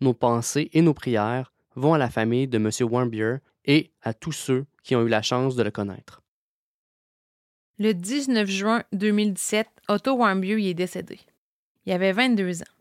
Nos 0.00 0.14
pensées 0.14 0.70
et 0.72 0.82
nos 0.82 0.94
prières 0.94 1.52
vont 1.74 1.94
à 1.94 1.98
la 1.98 2.10
famille 2.10 2.46
de 2.46 2.58
M. 2.58 2.70
Warmbier 2.88 3.38
et 3.64 3.90
à 4.02 4.14
tous 4.14 4.32
ceux 4.32 4.66
qui 4.84 4.94
ont 4.94 5.02
eu 5.02 5.08
la 5.08 5.22
chance 5.22 5.56
de 5.56 5.64
le 5.64 5.72
connaître. 5.72 6.22
Le 7.80 7.94
19 7.94 8.48
juin 8.48 8.84
2017, 8.92 9.68
Otto 9.88 10.14
Warmbier 10.14 10.60
y 10.60 10.68
est 10.68 10.74
décédé. 10.74 11.18
Il 11.86 11.92
avait 11.92 12.12
22 12.12 12.62
ans. 12.62 12.74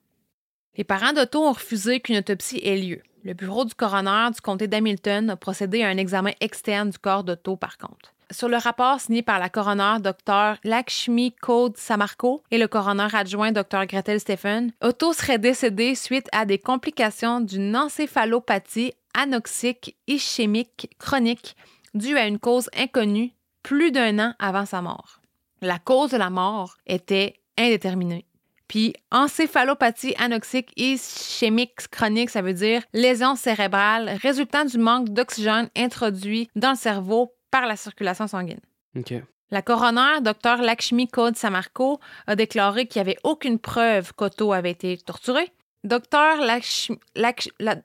Les 0.76 0.84
parents 0.84 1.14
d'Otto 1.14 1.44
ont 1.44 1.54
refusé 1.54 2.00
qu'une 2.00 2.18
autopsie 2.18 2.62
ait 2.64 2.78
lieu. 2.78 3.02
Le 3.28 3.34
bureau 3.34 3.66
du 3.66 3.76
coroner 3.76 4.30
du 4.34 4.40
comté 4.40 4.70
d'Hamilton 4.70 5.32
a 5.32 5.36
procédé 5.36 5.84
à 5.84 5.90
un 5.90 5.98
examen 5.98 6.32
externe 6.40 6.92
du 6.92 6.98
corps 6.98 7.26
d'Otto, 7.26 7.58
par 7.58 7.78
contre. 7.78 8.14
Sur 8.32 8.48
le 8.48 8.56
rapport 8.56 9.02
signé 9.02 9.22
par 9.22 9.38
la 9.38 9.50
coroner 9.50 9.98
Dr. 10.00 10.56
Lakshmi 10.64 11.34
Code 11.34 11.76
Samarko 11.76 12.42
et 12.52 12.58
le 12.58 12.70
coroner 12.70 13.10
adjoint 13.12 13.52
Dr. 13.52 13.86
Gretel 13.86 14.22
Stephen, 14.22 14.72
Otto 14.80 15.12
serait 15.12 15.40
décédé 15.40 15.94
suite 15.94 16.30
à 16.32 16.46
des 16.46 16.58
complications 16.58 17.42
d'une 17.42 17.76
encéphalopathie 17.76 18.94
anoxique 19.14 19.98
ischémique 20.08 20.90
chronique 20.98 21.58
due 21.96 22.16
à 22.16 22.28
une 22.28 22.40
cause 22.40 22.70
inconnue 22.78 23.34
plus 23.62 23.92
d'un 23.92 24.20
an 24.20 24.36
avant 24.40 24.66
sa 24.66 24.82
mort. 24.82 25.20
La 25.60 25.80
cause 25.80 26.12
de 26.12 26.18
la 26.18 26.30
mort 26.30 26.78
était 26.86 27.42
indéterminée. 27.58 28.26
Puis 28.68 28.94
encéphalopathie 29.12 30.14
anoxique 30.18 30.72
ischémique 30.76 31.88
chronique, 31.90 32.30
ça 32.30 32.42
veut 32.42 32.54
dire 32.54 32.82
lésion 32.94 33.36
cérébrale 33.36 34.18
résultant 34.22 34.66
du 34.66 34.78
manque 34.78 35.10
d'oxygène 35.10 35.70
introduit 35.76 36.50
dans 36.56 36.72
le 36.72 36.76
cerveau 36.78 37.34
par 37.52 37.66
la 37.66 37.76
circulation 37.78 38.28
sanguine. 38.28 38.60
OK. 38.98 39.14
La 39.52 39.62
coroner, 39.62 40.20
Dr. 40.22 40.58
Lakshmi 40.62 41.08
Code 41.08 41.38
Samarko, 41.38 42.00
a 42.28 42.36
déclaré 42.36 42.86
qu'il 42.88 43.02
n'y 43.02 43.10
avait 43.10 43.18
aucune 43.24 43.60
preuve 43.60 44.14
qu'Otto 44.14 44.52
avait 44.52 44.72
été 44.72 44.98
torturé. 44.98 45.50
Dr. 45.86 46.42
Lakshmi, 46.42 46.98
Laksh- 47.16 47.50
la- 47.60 47.78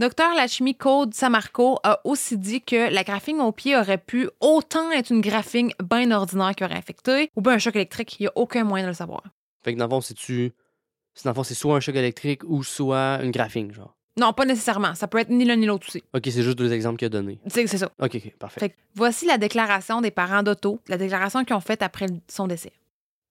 Dr. 0.00 0.34
Lakshmi 0.34 0.74
Code 0.74 1.14
Samarko 1.14 1.78
a 1.84 2.00
aussi 2.04 2.36
dit 2.36 2.62
que 2.62 2.92
la 2.92 3.04
graphine 3.04 3.40
au 3.40 3.52
pied 3.52 3.76
aurait 3.76 3.98
pu 3.98 4.28
autant 4.40 4.90
être 4.90 5.10
une 5.12 5.20
graphine 5.20 5.70
bien 5.80 6.10
ordinaire 6.10 6.56
qui 6.56 6.64
aurait 6.64 6.74
infecté 6.76 7.30
ou 7.36 7.42
bien 7.42 7.52
un 7.52 7.58
choc 7.58 7.76
électrique. 7.76 8.16
Il 8.18 8.24
n'y 8.24 8.28
a 8.28 8.32
aucun 8.34 8.64
moyen 8.64 8.84
de 8.86 8.88
le 8.90 8.94
savoir. 8.94 9.22
Fait 9.64 9.74
que 9.74 9.78
dans 9.78 9.86
le 9.86 9.90
fond, 9.90 10.00
c'est-tu. 10.00 10.52
c'est- 11.14 11.24
Dans 11.24 11.30
le 11.30 11.34
fond, 11.34 11.42
c'est 11.42 11.54
soit 11.54 11.74
un 11.76 11.80
choc 11.80 11.94
électrique 11.96 12.42
ou 12.44 12.62
soit 12.62 13.20
une 13.22 13.30
graphine, 13.30 13.72
genre? 13.72 13.94
Non, 14.18 14.32
pas 14.32 14.44
nécessairement. 14.44 14.94
Ça 14.94 15.06
peut 15.06 15.18
être 15.18 15.30
ni 15.30 15.44
l'un 15.44 15.56
ni 15.56 15.66
l'autre 15.66 15.86
aussi. 15.88 16.02
OK, 16.12 16.22
c'est 16.24 16.42
juste 16.42 16.58
deux 16.58 16.72
exemples 16.72 16.96
qu'il 16.98 17.06
a 17.06 17.08
donnés. 17.08 17.38
C'est 17.48 17.66
ça. 17.68 17.90
OK, 18.00 18.16
OK, 18.16 18.36
parfait. 18.38 18.60
Fait 18.60 18.68
que 18.70 18.74
voici 18.94 19.26
la 19.26 19.38
déclaration 19.38 20.00
des 20.00 20.10
parents 20.10 20.42
d'Otto, 20.42 20.80
la 20.88 20.96
déclaration 20.98 21.44
qu'ils 21.44 21.54
ont 21.54 21.60
faite 21.60 21.82
après 21.82 22.06
son 22.28 22.46
décès. 22.48 22.72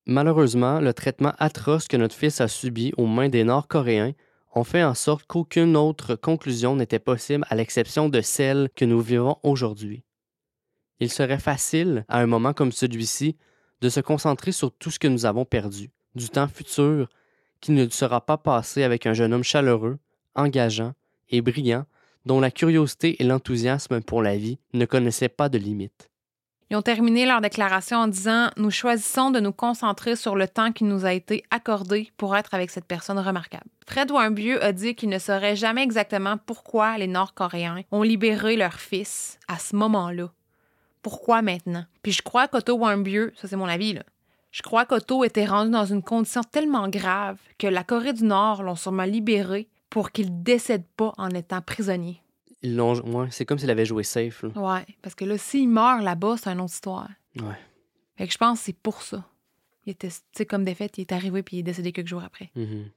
Malheureusement, 0.06 0.80
le 0.80 0.94
traitement 0.94 1.34
atroce 1.38 1.88
que 1.90 1.98
notre 1.98 2.16
fils 2.16 2.40
a 2.40 2.48
subi 2.48 2.94
aux 2.98 3.06
mains 3.08 3.28
des 3.28 3.44
Nord-Coréens 3.44 4.14
ont 4.56 4.64
fait 4.64 4.84
en 4.84 4.94
sorte 4.94 5.26
qu'aucune 5.28 5.76
autre 5.76 6.16
conclusion 6.16 6.76
n'était 6.78 7.00
possible 7.00 7.46
à 7.50 7.56
l'exception 7.56 8.08
de 8.08 8.22
celle 8.22 8.70
que 8.76 8.86
nous 8.86 9.02
vivons 9.02 9.38
aujourd'hui. 9.44 10.04
Il 11.00 11.12
serait 11.12 11.38
facile, 11.40 12.06
à 12.08 12.20
un 12.20 12.26
moment 12.28 12.54
comme 12.54 12.72
celui-ci, 12.72 13.36
de 13.82 13.90
se 13.90 14.00
concentrer 14.00 14.54
sur 14.54 14.72
tout 14.72 14.90
ce 14.90 14.98
que 15.00 15.08
nous 15.10 15.26
avons 15.26 15.44
perdu, 15.46 15.92
du 16.18 16.30
temps 16.30 16.48
futur 16.48 17.08
qui 17.62 17.72
ne 17.72 17.88
sera 17.90 18.22
pas 18.22 18.38
passé 18.38 18.84
avec 18.84 19.06
un 19.06 19.14
jeune 19.14 19.34
homme 19.34 19.44
chaleureux, 19.44 19.98
engageant 20.36 20.94
et 21.30 21.42
brillant 21.42 21.86
dont 22.26 22.40
la 22.42 22.52
curiosité 22.52 23.22
et 23.22 23.24
l'enthousiasme 23.24 24.02
pour 24.02 24.22
la 24.22 24.36
vie 24.36 24.60
ne 24.74 24.86
connaissaient 24.86 25.30
pas 25.30 25.50
de 25.50 25.58
limites. 25.58 26.10
Ils 26.70 26.76
ont 26.76 26.82
terminé 26.82 27.26
leur 27.26 27.40
déclaration 27.40 28.00
en 28.00 28.08
disant 28.08 28.50
Nous 28.58 28.72
choisissons 28.72 29.32
de 29.32 29.40
nous 29.40 29.54
concentrer 29.54 30.18
sur 30.18 30.36
le 30.36 30.50
temps 30.50 30.74
qui 30.74 30.84
nous 30.84 31.06
a 31.06 31.14
été 31.14 31.44
accordé 31.50 32.12
pour 32.18 32.36
être 32.36 32.54
avec 32.54 32.72
cette 32.72 32.86
personne 32.86 33.20
remarquable. 33.20 33.64
Fred 33.88 34.12
Warmbieux 34.12 34.62
a 34.62 34.74
dit 34.74 34.94
qu'il 34.94 35.08
ne 35.08 35.18
saurait 35.18 35.56
jamais 35.56 35.84
exactement 35.84 36.36
pourquoi 36.46 36.98
les 36.98 37.08
Nord-Coréens 37.08 37.84
ont 37.92 38.02
libéré 38.02 38.58
leur 38.58 38.74
fils 38.74 39.40
à 39.48 39.60
ce 39.60 39.78
moment-là. 39.78 40.30
Pourquoi 41.02 41.42
maintenant? 41.42 41.86
Puis 42.04 42.12
je 42.12 42.22
crois 42.22 42.50
qu'Otto 42.50 42.76
Warmbieux, 42.76 43.32
ça 43.38 43.48
c'est 43.48 43.56
mon 43.56 43.66
avis, 43.66 43.94
là, 43.94 44.04
je 44.58 44.64
crois 44.64 44.88
qu'Otto 44.88 45.24
était 45.24 45.46
rendu 45.46 45.70
dans 45.70 45.86
une 45.86 46.02
condition 46.02 46.42
tellement 46.42 46.90
grave 46.90 47.38
que 47.60 47.68
la 47.68 47.84
Corée 47.84 48.14
du 48.14 48.24
Nord 48.24 48.64
l'ont 48.64 48.74
sûrement 48.74 49.04
libéré 49.04 49.70
pour 49.92 50.12
qu'il 50.12 50.42
décède 50.42 50.84
pas 50.98 51.14
en 51.20 51.30
étant 51.30 51.62
prisonnier. 51.62 52.24
Ils 52.64 52.76
l'ont, 52.76 52.96
ouais, 52.96 53.28
c'est 53.30 53.46
comme 53.46 53.60
s'il 53.60 53.70
avait 53.70 53.86
joué 53.86 54.02
safe. 54.02 54.42
là. 54.42 54.50
Ouais, 54.56 54.86
parce 55.04 55.14
que 55.14 55.26
là, 55.26 55.38
s'il 55.38 55.70
meurt 55.70 56.02
là-bas, 56.02 56.38
c'est 56.38 56.50
une 56.50 56.60
autre 56.60 56.74
histoire. 56.74 57.08
Ouais. 57.40 57.54
Fait 58.16 58.26
que 58.26 58.34
je 58.34 58.38
pense 58.40 58.58
que 58.58 58.66
c'est 58.66 58.78
pour 58.80 59.04
ça. 59.04 59.24
Il 59.86 59.92
était, 59.92 60.10
tu 60.10 60.16
sais, 60.36 60.48
comme 60.48 60.64
défaite, 60.64 60.98
il 60.98 61.02
est 61.02 61.12
arrivé 61.12 61.44
puis 61.44 61.58
il 61.58 61.60
est 61.60 61.64
décédé 61.64 61.92
quelques 61.92 62.08
jours 62.08 62.24
après. 62.24 62.50
Mhm. 62.56 62.90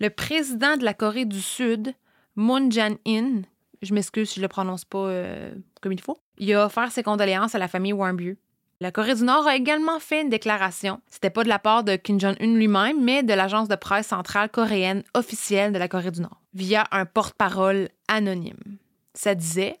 Le 0.00 0.10
président 0.10 0.76
de 0.76 0.82
la 0.82 0.92
Corée 0.92 1.24
du 1.24 1.40
Sud, 1.40 1.94
Moon 2.34 2.68
Jae-in, 2.68 3.42
je 3.80 3.94
m'excuse 3.94 4.28
si 4.28 4.40
je 4.40 4.42
le 4.42 4.48
prononce 4.48 4.84
pas 4.84 5.06
euh, 5.06 5.54
comme 5.80 5.92
il 5.92 6.00
faut, 6.00 6.18
il 6.38 6.52
a 6.52 6.66
offert 6.66 6.90
ses 6.90 7.04
condoléances 7.04 7.54
à 7.54 7.60
la 7.60 7.68
famille 7.68 7.92
Warmbier. 7.92 8.36
La 8.84 8.92
Corée 8.92 9.14
du 9.14 9.24
Nord 9.24 9.46
a 9.46 9.56
également 9.56 9.98
fait 9.98 10.20
une 10.20 10.28
déclaration. 10.28 11.00
C'était 11.08 11.30
pas 11.30 11.42
de 11.42 11.48
la 11.48 11.58
part 11.58 11.84
de 11.84 11.96
Kim 11.96 12.20
Jong-un 12.20 12.54
lui-même, 12.54 13.02
mais 13.02 13.22
de 13.22 13.32
l'agence 13.32 13.66
de 13.66 13.76
presse 13.76 14.08
centrale 14.08 14.50
coréenne 14.50 15.04
officielle 15.14 15.72
de 15.72 15.78
la 15.78 15.88
Corée 15.88 16.10
du 16.10 16.20
Nord, 16.20 16.42
via 16.52 16.84
un 16.90 17.06
porte-parole 17.06 17.88
anonyme. 18.08 18.76
Ça 19.14 19.34
disait 19.34 19.80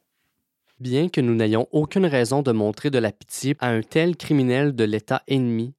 Bien 0.80 1.10
que 1.10 1.20
nous 1.20 1.34
n'ayons 1.34 1.68
aucune 1.70 2.06
raison 2.06 2.40
de 2.40 2.50
montrer 2.50 2.88
de 2.88 2.98
la 2.98 3.12
pitié 3.12 3.58
à 3.60 3.68
un 3.68 3.82
tel 3.82 4.16
criminel 4.16 4.74
de 4.74 4.84
l'État 4.84 5.22
ennemi, 5.28 5.74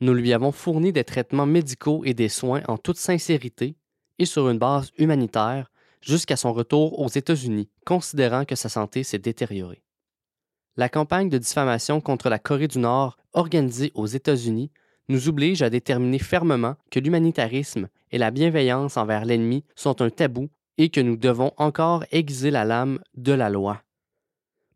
nous 0.00 0.14
lui 0.14 0.32
avons 0.32 0.50
fourni 0.50 0.90
des 0.90 1.04
traitements 1.04 1.44
médicaux 1.44 2.00
et 2.06 2.14
des 2.14 2.30
soins 2.30 2.62
en 2.66 2.78
toute 2.78 2.96
sincérité 2.96 3.76
et 4.18 4.24
sur 4.24 4.48
une 4.48 4.56
base 4.56 4.90
humanitaire 4.96 5.70
jusqu'à 6.00 6.36
son 6.36 6.54
retour 6.54 6.98
aux 6.98 7.10
États-Unis, 7.10 7.68
considérant 7.84 8.46
que 8.46 8.54
sa 8.54 8.70
santé 8.70 9.02
s'est 9.02 9.18
détériorée. 9.18 9.82
La 10.80 10.88
campagne 10.88 11.28
de 11.28 11.36
diffamation 11.36 12.00
contre 12.00 12.30
la 12.30 12.38
Corée 12.38 12.66
du 12.66 12.78
Nord 12.78 13.18
organisée 13.34 13.92
aux 13.94 14.06
États-Unis 14.06 14.70
nous 15.10 15.28
oblige 15.28 15.60
à 15.60 15.68
déterminer 15.68 16.18
fermement 16.18 16.76
que 16.90 16.98
l'humanitarisme 16.98 17.90
et 18.12 18.16
la 18.16 18.30
bienveillance 18.30 18.96
envers 18.96 19.26
l'ennemi 19.26 19.62
sont 19.76 20.00
un 20.00 20.08
tabou 20.08 20.48
et 20.78 20.88
que 20.88 21.02
nous 21.02 21.18
devons 21.18 21.52
encore 21.58 22.06
aiguiser 22.12 22.50
la 22.50 22.64
lame 22.64 22.98
de 23.14 23.34
la 23.34 23.50
loi. 23.50 23.82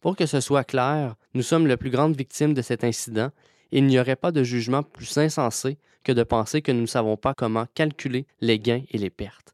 Pour 0.02 0.14
que 0.14 0.26
ce 0.26 0.40
soit 0.40 0.64
clair, 0.64 1.14
nous 1.32 1.40
sommes 1.40 1.66
la 1.66 1.78
plus 1.78 1.88
grande 1.88 2.14
victime 2.14 2.52
de 2.52 2.60
cet 2.60 2.84
incident 2.84 3.30
et 3.72 3.78
il 3.78 3.86
n'y 3.86 3.98
aurait 3.98 4.14
pas 4.14 4.30
de 4.30 4.42
jugement 4.42 4.82
plus 4.82 5.16
insensé 5.16 5.78
que 6.02 6.12
de 6.12 6.22
penser 6.22 6.60
que 6.60 6.70
nous 6.70 6.82
ne 6.82 6.86
savons 6.86 7.16
pas 7.16 7.32
comment 7.34 7.64
calculer 7.72 8.26
les 8.42 8.58
gains 8.58 8.82
et 8.90 8.98
les 8.98 9.08
pertes. 9.08 9.53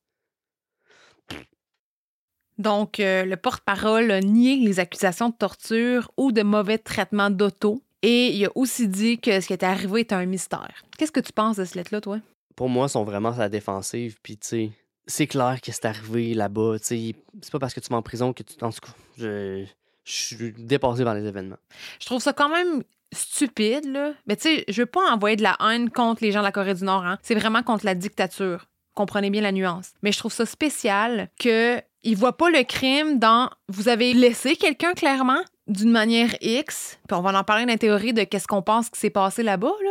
Donc, 2.61 3.01
euh, 3.01 3.25
le 3.25 3.37
porte-parole 3.37 4.11
a 4.11 4.21
nié 4.21 4.57
les 4.57 4.81
accusations 4.81 5.31
de 5.31 5.35
torture 5.35 6.11
ou 6.19 6.31
de 6.31 6.43
mauvais 6.43 6.77
traitement 6.77 7.31
d'auto. 7.31 7.83
Et 8.03 8.29
il 8.29 8.45
a 8.45 8.51
aussi 8.55 8.87
dit 8.87 9.19
que 9.19 9.41
ce 9.41 9.47
qui 9.47 9.55
était 9.55 9.67
arrivé 9.67 10.03
était 10.03 10.15
un 10.15 10.27
mystère. 10.27 10.85
Qu'est-ce 10.99 11.11
que 11.11 11.21
tu 11.21 11.33
penses 11.33 11.57
de 11.57 11.65
ce 11.65 11.75
lettre-là, 11.77 12.03
toi? 12.03 12.19
Pour 12.57 12.69
moi, 12.69 12.87
ils 12.87 12.91
sont 12.91 13.05
vraiment 13.05 13.31
à 13.31 13.39
la 13.39 13.49
défensive, 13.49 14.19
puis 14.23 14.37
tu 14.37 14.47
sais, 14.47 14.71
c'est 15.07 15.27
clair 15.27 15.59
que 15.63 15.73
c'est 15.73 15.87
arrivé 15.87 16.35
là-bas, 16.35 16.79
tu 16.79 16.85
sais, 16.85 17.15
c'est 17.41 17.51
pas 17.51 17.59
parce 17.59 17.73
que 17.73 17.81
tu 17.81 17.89
vas 17.89 17.97
en 17.97 18.03
prison 18.03 18.35
que 18.35 18.43
tu... 18.43 18.63
En 18.63 18.71
tout 18.71 18.81
cas, 18.81 18.93
je, 19.17 19.65
je 20.05 20.13
suis 20.13 20.53
dépassé 20.59 21.03
par 21.03 21.15
les 21.15 21.27
événements. 21.27 21.59
Je 21.99 22.07
trouve 22.07 22.21
ça 22.21 22.35
quand 22.35 22.51
même 22.51 22.83
stupide, 23.13 23.87
là. 23.87 24.13
Mais 24.27 24.37
tu 24.37 24.43
sais, 24.43 24.65
je 24.69 24.83
veux 24.83 24.87
pas 24.87 25.11
envoyer 25.11 25.37
de 25.37 25.43
la 25.43 25.57
haine 25.61 25.91
contre 25.91 26.23
les 26.23 26.31
gens 26.31 26.41
de 26.41 26.45
la 26.45 26.53
Corée 26.53 26.75
du 26.75 26.85
Nord, 26.85 27.07
hein. 27.07 27.19
C'est 27.23 27.35
vraiment 27.35 27.63
contre 27.63 27.87
la 27.87 27.95
dictature. 27.95 28.67
Comprenez 28.95 29.31
bien 29.31 29.43
la 29.43 29.53
nuance. 29.53 29.93
Mais 30.03 30.13
je 30.13 30.19
trouve 30.19 30.33
ça 30.33 30.47
spécial 30.47 31.29
que 31.39 31.81
ils 32.03 32.17
voient 32.17 32.37
pas 32.37 32.51
le 32.51 32.63
crime 32.65 33.19
dans 33.19 33.51
vous 33.69 33.89
avez 33.89 34.15
laissé 34.15 34.57
quelqu'un 34.57 34.95
clairement 34.95 35.41
d'une 35.67 35.91
manière 35.91 36.35
X, 36.41 36.99
puis 37.07 37.17
on 37.17 37.23
va 37.23 37.39
en 37.39 37.45
parler 37.45 37.65
dans 37.65 37.73
la 37.73 37.79
théorie 37.79 38.13
de 38.13 38.25
qu'est-ce 38.25 38.49
qu'on 38.49 38.63
pense 38.63 38.89
qui 38.91 38.99
s'est 38.99 39.11
passé 39.11 39.43
là-bas, 39.43 39.73
là. 39.85 39.91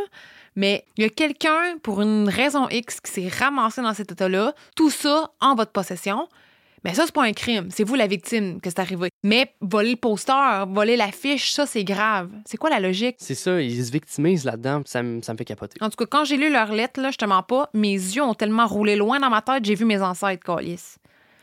Mais 0.56 0.84
il 0.98 1.04
y 1.04 1.06
a 1.06 1.10
quelqu'un, 1.10 1.78
pour 1.84 2.02
une 2.02 2.28
raison 2.28 2.68
X, 2.70 3.00
qui 3.00 3.12
s'est 3.12 3.30
ramassé 3.30 3.82
dans 3.82 3.94
cet 3.94 4.12
état-là, 4.12 4.54
tout 4.76 4.90
ça 4.90 5.32
en 5.40 5.56
votre 5.56 5.72
possession. 5.72 6.28
Mais 6.84 6.94
ça, 6.94 7.06
c'est 7.06 7.14
pas 7.14 7.24
un 7.24 7.34
crime. 7.34 7.70
C'est 7.72 7.84
vous 7.84 7.96
la 7.96 8.08
victime 8.08 8.62
que 8.62 8.70
c'est 8.70 8.80
arrivé. 8.80 9.10
Mais 9.24 9.54
voler 9.62 9.92
le 9.92 9.96
poster, 9.98 10.66
voler 10.68 10.96
l'affiche, 10.96 11.52
ça, 11.52 11.66
c'est 11.66 11.84
grave. 11.84 12.30
C'est 12.46 12.58
quoi 12.58 12.70
la 12.70 12.80
logique? 12.80 13.16
C'est 13.20 13.36
ça, 13.36 13.62
ils 13.62 13.86
se 13.86 13.92
victimisent 13.92 14.46
là-dedans, 14.46 14.82
ça, 14.86 15.04
me- 15.04 15.22
ça 15.22 15.34
me 15.34 15.38
fait 15.38 15.46
capoter. 15.46 15.78
En 15.82 15.90
tout 15.90 15.98
cas, 15.98 16.06
quand 16.06 16.26
j'ai 16.26 16.38
lu 16.38 16.50
leur 16.52 16.72
lettre, 16.72 17.02
là, 17.02 17.12
je 17.12 17.18
te 17.18 17.26
mens 17.26 17.44
pas, 17.44 17.70
mes 17.74 17.94
yeux 17.94 18.24
ont 18.24 18.34
tellement 18.34 18.68
roulé 18.68 18.96
loin 18.96 19.20
dans 19.20 19.30
ma 19.30 19.42
tête, 19.42 19.66
j'ai 19.66 19.76
vu 19.76 19.86
mes 19.86 20.02
ancêtres, 20.02 20.44
Calis. 20.46 20.96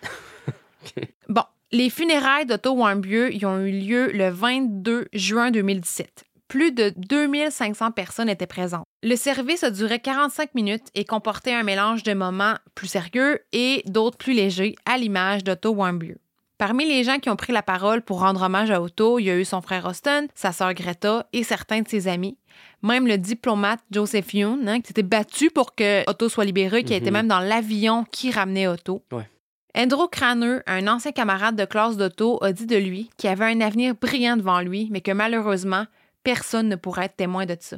Bon, 1.28 1.42
les 1.72 1.90
funérailles 1.90 2.46
d'Otto 2.46 2.72
Warmbieux 2.74 3.34
ils 3.34 3.44
ont 3.44 3.58
eu 3.58 3.72
lieu 3.72 4.10
le 4.12 4.28
22 4.30 5.08
juin 5.12 5.50
2017. 5.50 6.24
Plus 6.48 6.70
de 6.73 6.93
2500 6.97 7.90
personnes 7.90 8.28
étaient 8.28 8.47
présentes. 8.47 8.85
Le 9.02 9.16
service 9.16 9.64
a 9.64 9.70
duré 9.70 9.98
45 9.98 10.55
minutes 10.55 10.86
et 10.94 11.05
comportait 11.05 11.52
un 11.55 11.62
mélange 11.64 12.02
de 12.05 12.14
moments 12.14 12.55
plus 12.74 12.86
sérieux 12.86 13.40
et 13.52 13.82
d'autres 13.86 14.16
plus 14.16 14.32
légers, 14.32 14.77
à 14.85 14.97
l'image 14.97 15.43
d'Otto 15.44 15.70
Warmbieux. 15.70 16.18
Parmi 16.59 16.86
les 16.86 17.05
gens 17.05 17.18
qui 17.18 17.28
ont 17.28 17.36
pris 17.36 17.52
la 17.52 17.62
parole 17.62 18.01
pour 18.01 18.20
rendre 18.20 18.43
hommage 18.43 18.70
à 18.70 18.81
Otto, 18.81 19.18
il 19.18 19.24
y 19.24 19.31
a 19.31 19.36
eu 19.36 19.44
son 19.44 19.60
frère 19.60 19.85
Austin, 19.86 20.27
sa 20.35 20.52
sœur 20.52 20.73
Greta 20.73 21.27
et 21.32 21.43
certains 21.43 21.82
de 21.82 21.89
ses 21.89 22.09
amis. 22.09 22.39
Même 22.82 23.06
le 23.06 23.18
diplomate 23.18 23.81
Joseph 23.90 24.32
Yoon, 24.32 24.66
hein, 24.66 24.81
qui 24.81 24.89
s'était 24.89 25.02
battu 25.02 25.51
pour 25.51 25.74
que 25.74 26.09
Otto 26.09 26.28
soit 26.31 26.47
libéré, 26.47 26.82
qui 26.85 26.94
a 26.94 26.97
été 26.97 27.06
Mhm. 27.10 27.12
même 27.12 27.28
dans 27.28 27.40
l'avion 27.40 28.05
qui 28.10 28.31
ramenait 28.31 28.68
Otto. 28.68 29.02
Ouais. 29.12 29.28
Andrew 29.77 30.09
Craneux, 30.10 30.62
un 30.66 30.86
ancien 30.89 31.12
camarade 31.12 31.56
de 31.56 31.66
classe 31.66 31.98
d'Otto, 31.98 32.43
a 32.43 32.52
dit 32.52 32.64
de 32.64 32.77
lui 32.77 33.10
qu'il 33.18 33.28
avait 33.28 33.44
un 33.44 33.60
avenir 33.60 33.94
brillant 33.94 34.39
devant 34.39 34.60
lui, 34.60 34.89
mais 34.90 35.02
que 35.02 35.12
malheureusement, 35.12 35.85
personne 36.26 36.68
ne 36.68 36.74
pourrait 36.74 37.04
être 37.04 37.14
témoin 37.14 37.46
de 37.46 37.56
ça. 37.60 37.76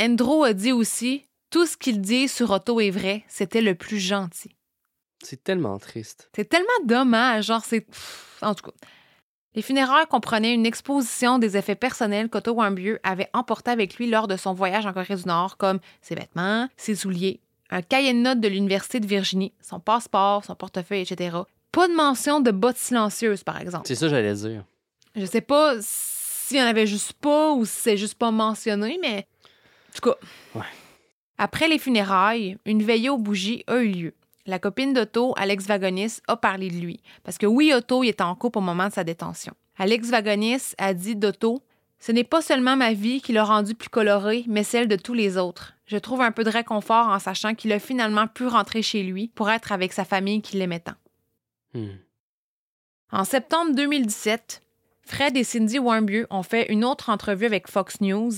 Andrew 0.00 0.44
a 0.44 0.54
dit 0.54 0.72
aussi 0.72 1.26
tout 1.50 1.66
ce 1.66 1.76
qu'il 1.76 2.00
dit 2.00 2.26
sur 2.26 2.50
Otto 2.50 2.80
est 2.80 2.90
vrai, 2.90 3.22
c'était 3.28 3.60
le 3.60 3.74
plus 3.74 3.98
gentil. 3.98 4.56
C'est 5.22 5.44
tellement 5.44 5.78
triste. 5.78 6.30
C'est 6.34 6.48
tellement 6.48 6.66
dommage, 6.86 7.44
genre 7.44 7.62
c'est 7.66 7.86
en 8.40 8.54
tout 8.54 8.64
cas. 8.64 8.76
Les 9.54 9.60
funérailles 9.60 10.06
comprenaient 10.06 10.54
une 10.54 10.64
exposition 10.64 11.38
des 11.38 11.58
effets 11.58 11.74
personnels 11.74 12.30
qu'Otto 12.30 12.52
Warmbier 12.52 12.98
avait 13.02 13.28
emporté 13.34 13.70
avec 13.70 13.96
lui 13.96 14.08
lors 14.08 14.26
de 14.26 14.38
son 14.38 14.54
voyage 14.54 14.86
en 14.86 14.94
Corée 14.94 15.14
du 15.14 15.26
Nord, 15.26 15.58
comme 15.58 15.80
ses 16.00 16.14
vêtements, 16.14 16.68
ses 16.78 16.94
souliers, 16.94 17.40
un 17.68 17.82
cahier 17.82 18.14
de 18.14 18.18
notes 18.18 18.40
de 18.40 18.48
l'Université 18.48 19.00
de 19.00 19.06
Virginie, 19.06 19.52
son 19.60 19.80
passeport, 19.80 20.46
son 20.46 20.54
portefeuille, 20.54 21.02
etc. 21.02 21.36
Pas 21.72 21.88
de 21.88 21.94
mention 21.94 22.40
de 22.40 22.50
bottes 22.52 22.78
silencieuses, 22.78 23.44
par 23.44 23.60
exemple. 23.60 23.86
C'est 23.86 23.96
ça 23.96 24.08
j'allais 24.08 24.32
dire. 24.32 24.64
Je 25.14 25.26
sais 25.26 25.42
pas 25.42 25.74
s'il 26.46 26.58
y 26.58 26.62
en 26.62 26.66
avait 26.66 26.86
juste 26.86 27.14
pas 27.14 27.52
ou 27.52 27.64
si 27.64 27.72
c'est 27.74 27.96
juste 27.96 28.14
pas 28.14 28.30
mentionné, 28.30 28.98
mais 29.02 29.26
en 29.88 29.92
tout 29.96 30.10
cas. 30.10 30.16
Ouais. 30.54 30.64
Après 31.38 31.66
les 31.66 31.78
funérailles, 31.78 32.56
une 32.64 32.84
veillée 32.84 33.10
aux 33.10 33.18
bougies 33.18 33.64
a 33.66 33.78
eu 33.78 33.90
lieu. 33.90 34.14
La 34.46 34.60
copine 34.60 34.92
d'Otto, 34.92 35.34
Alex 35.36 35.66
Vagonis, 35.66 36.20
a 36.28 36.36
parlé 36.36 36.70
de 36.70 36.76
lui. 36.76 37.00
Parce 37.24 37.36
que 37.36 37.46
oui, 37.46 37.72
Otto 37.74 38.04
il 38.04 38.10
était 38.10 38.22
en 38.22 38.36
couple 38.36 38.58
au 38.58 38.60
moment 38.62 38.86
de 38.86 38.92
sa 38.92 39.02
détention. 39.02 39.54
Alex 39.76 40.08
Vagonis 40.08 40.74
a 40.78 40.94
dit 40.94 41.16
d'Otto 41.16 41.62
Ce 41.98 42.12
n'est 42.12 42.22
pas 42.22 42.42
seulement 42.42 42.76
ma 42.76 42.92
vie 42.92 43.20
qui 43.20 43.32
l'a 43.32 43.42
rendu 43.42 43.74
plus 43.74 43.88
coloré, 43.88 44.44
mais 44.46 44.62
celle 44.62 44.86
de 44.86 44.94
tous 44.94 45.14
les 45.14 45.38
autres. 45.38 45.74
Je 45.86 45.96
trouve 45.96 46.20
un 46.20 46.30
peu 46.30 46.44
de 46.44 46.50
réconfort 46.50 47.08
en 47.08 47.18
sachant 47.18 47.56
qu'il 47.56 47.72
a 47.72 47.80
finalement 47.80 48.28
pu 48.28 48.46
rentrer 48.46 48.82
chez 48.82 49.02
lui 49.02 49.32
pour 49.34 49.50
être 49.50 49.72
avec 49.72 49.92
sa 49.92 50.04
famille 50.04 50.42
qui 50.42 50.58
l'aimait 50.58 50.78
tant. 50.78 50.94
Hmm. 51.74 51.96
En 53.10 53.24
septembre 53.24 53.74
2017, 53.74 54.62
Fred 55.08 55.36
et 55.36 55.44
Cindy 55.44 55.78
Warmbier 55.78 56.26
ont 56.30 56.42
fait 56.42 56.66
une 56.70 56.84
autre 56.84 57.10
entrevue 57.10 57.46
avec 57.46 57.68
Fox 57.68 58.00
News. 58.00 58.32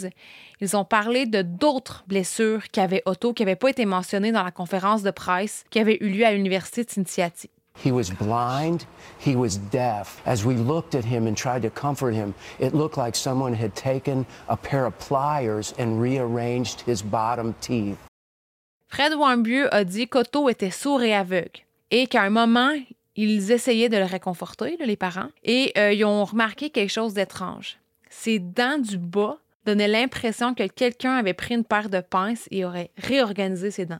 Ils 0.60 0.76
ont 0.76 0.84
parlé 0.84 1.24
de 1.24 1.40
d'autres 1.40 2.04
blessures 2.06 2.68
qu'avait 2.70 3.02
Otto 3.06 3.32
qui 3.32 3.42
n'avaient 3.42 3.56
pas 3.56 3.70
été 3.70 3.86
mentionnées 3.86 4.32
dans 4.32 4.42
la 4.42 4.50
conférence 4.50 5.02
de 5.02 5.10
presse 5.10 5.64
qui 5.70 5.78
avait 5.78 5.96
eu 6.02 6.10
lieu 6.10 6.26
à 6.26 6.32
l'Université 6.32 6.84
de 6.84 6.90
Cincinnati. 6.90 7.48
He 7.82 7.90
was 7.90 8.10
blind, 8.10 8.84
he 9.24 9.34
was 9.34 9.56
deaf. 9.70 10.20
As 10.26 10.44
we 10.44 10.56
looked 10.56 10.94
at 10.94 11.06
him 11.06 11.26
and 11.26 11.34
tried 11.34 11.62
to 11.62 11.70
comfort 11.70 12.12
him, 12.12 12.34
it 12.60 12.74
looked 12.74 12.98
like 12.98 13.16
someone 13.16 13.54
had 13.54 13.74
taken 13.74 14.26
a 14.48 14.56
pair 14.56 14.84
of 14.84 14.92
pliers 14.98 15.72
and 15.78 15.98
rearranged 15.98 16.82
his 16.82 17.02
bottom 17.02 17.54
teeth. 17.62 17.96
Fred 18.88 19.12
Warmbier 19.12 19.68
a 19.72 19.84
dit 19.84 20.06
qu'Otto 20.06 20.50
était 20.50 20.72
sourd 20.72 21.02
et 21.02 21.14
aveugle 21.14 21.64
et 21.90 22.08
qu'à 22.08 22.22
un 22.22 22.30
moment, 22.30 22.74
ils 23.24 23.50
essayaient 23.50 23.88
de 23.88 23.96
le 23.96 24.04
réconforter, 24.04 24.76
là, 24.76 24.86
les 24.86 24.96
parents, 24.96 25.30
et 25.42 25.72
euh, 25.76 25.92
ils 25.92 26.04
ont 26.04 26.24
remarqué 26.24 26.70
quelque 26.70 26.90
chose 26.90 27.14
d'étrange. 27.14 27.78
Ses 28.10 28.38
dents 28.38 28.78
du 28.78 28.96
bas 28.96 29.38
donnaient 29.66 29.88
l'impression 29.88 30.54
que 30.54 30.66
quelqu'un 30.66 31.16
avait 31.16 31.34
pris 31.34 31.54
une 31.54 31.64
paire 31.64 31.90
de 31.90 32.00
pinces 32.00 32.48
et 32.50 32.64
aurait 32.64 32.90
réorganisé 32.96 33.70
ses 33.70 33.86
dents. 33.86 33.98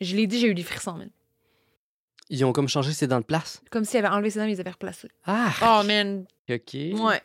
Je 0.00 0.16
l'ai 0.16 0.26
dit, 0.26 0.38
j'ai 0.38 0.48
eu 0.48 0.54
des 0.54 0.62
frissons, 0.62 0.94
man. 0.94 1.10
Ils 2.30 2.44
ont 2.44 2.52
comme 2.52 2.68
changé 2.68 2.92
ses 2.92 3.06
dents 3.06 3.20
de 3.20 3.24
place? 3.24 3.62
Comme 3.70 3.84
s'il 3.84 3.98
avait 3.98 4.08
enlevé 4.08 4.30
ses 4.30 4.38
dents 4.38 4.46
et 4.46 4.48
les 4.48 4.60
avait 4.60 4.70
replacées. 4.70 5.10
Ah! 5.26 5.52
Oh, 5.62 5.86
man. 5.86 6.24
OK. 6.50 6.74
Ouais. 6.74 7.20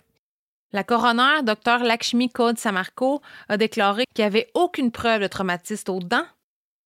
La 0.71 0.83
coroner, 0.83 1.41
Dr 1.43 1.79
Lakshmi 1.83 2.29
Code 2.29 2.59
Samarko, 2.59 3.21
a 3.47 3.57
déclaré 3.57 4.03
qu'il 4.13 4.23
n'y 4.23 4.27
avait 4.27 4.51
aucune 4.53 4.91
preuve 4.91 5.21
de 5.21 5.27
traumatisme 5.27 5.91
aux 5.91 5.99
dents. 5.99 6.27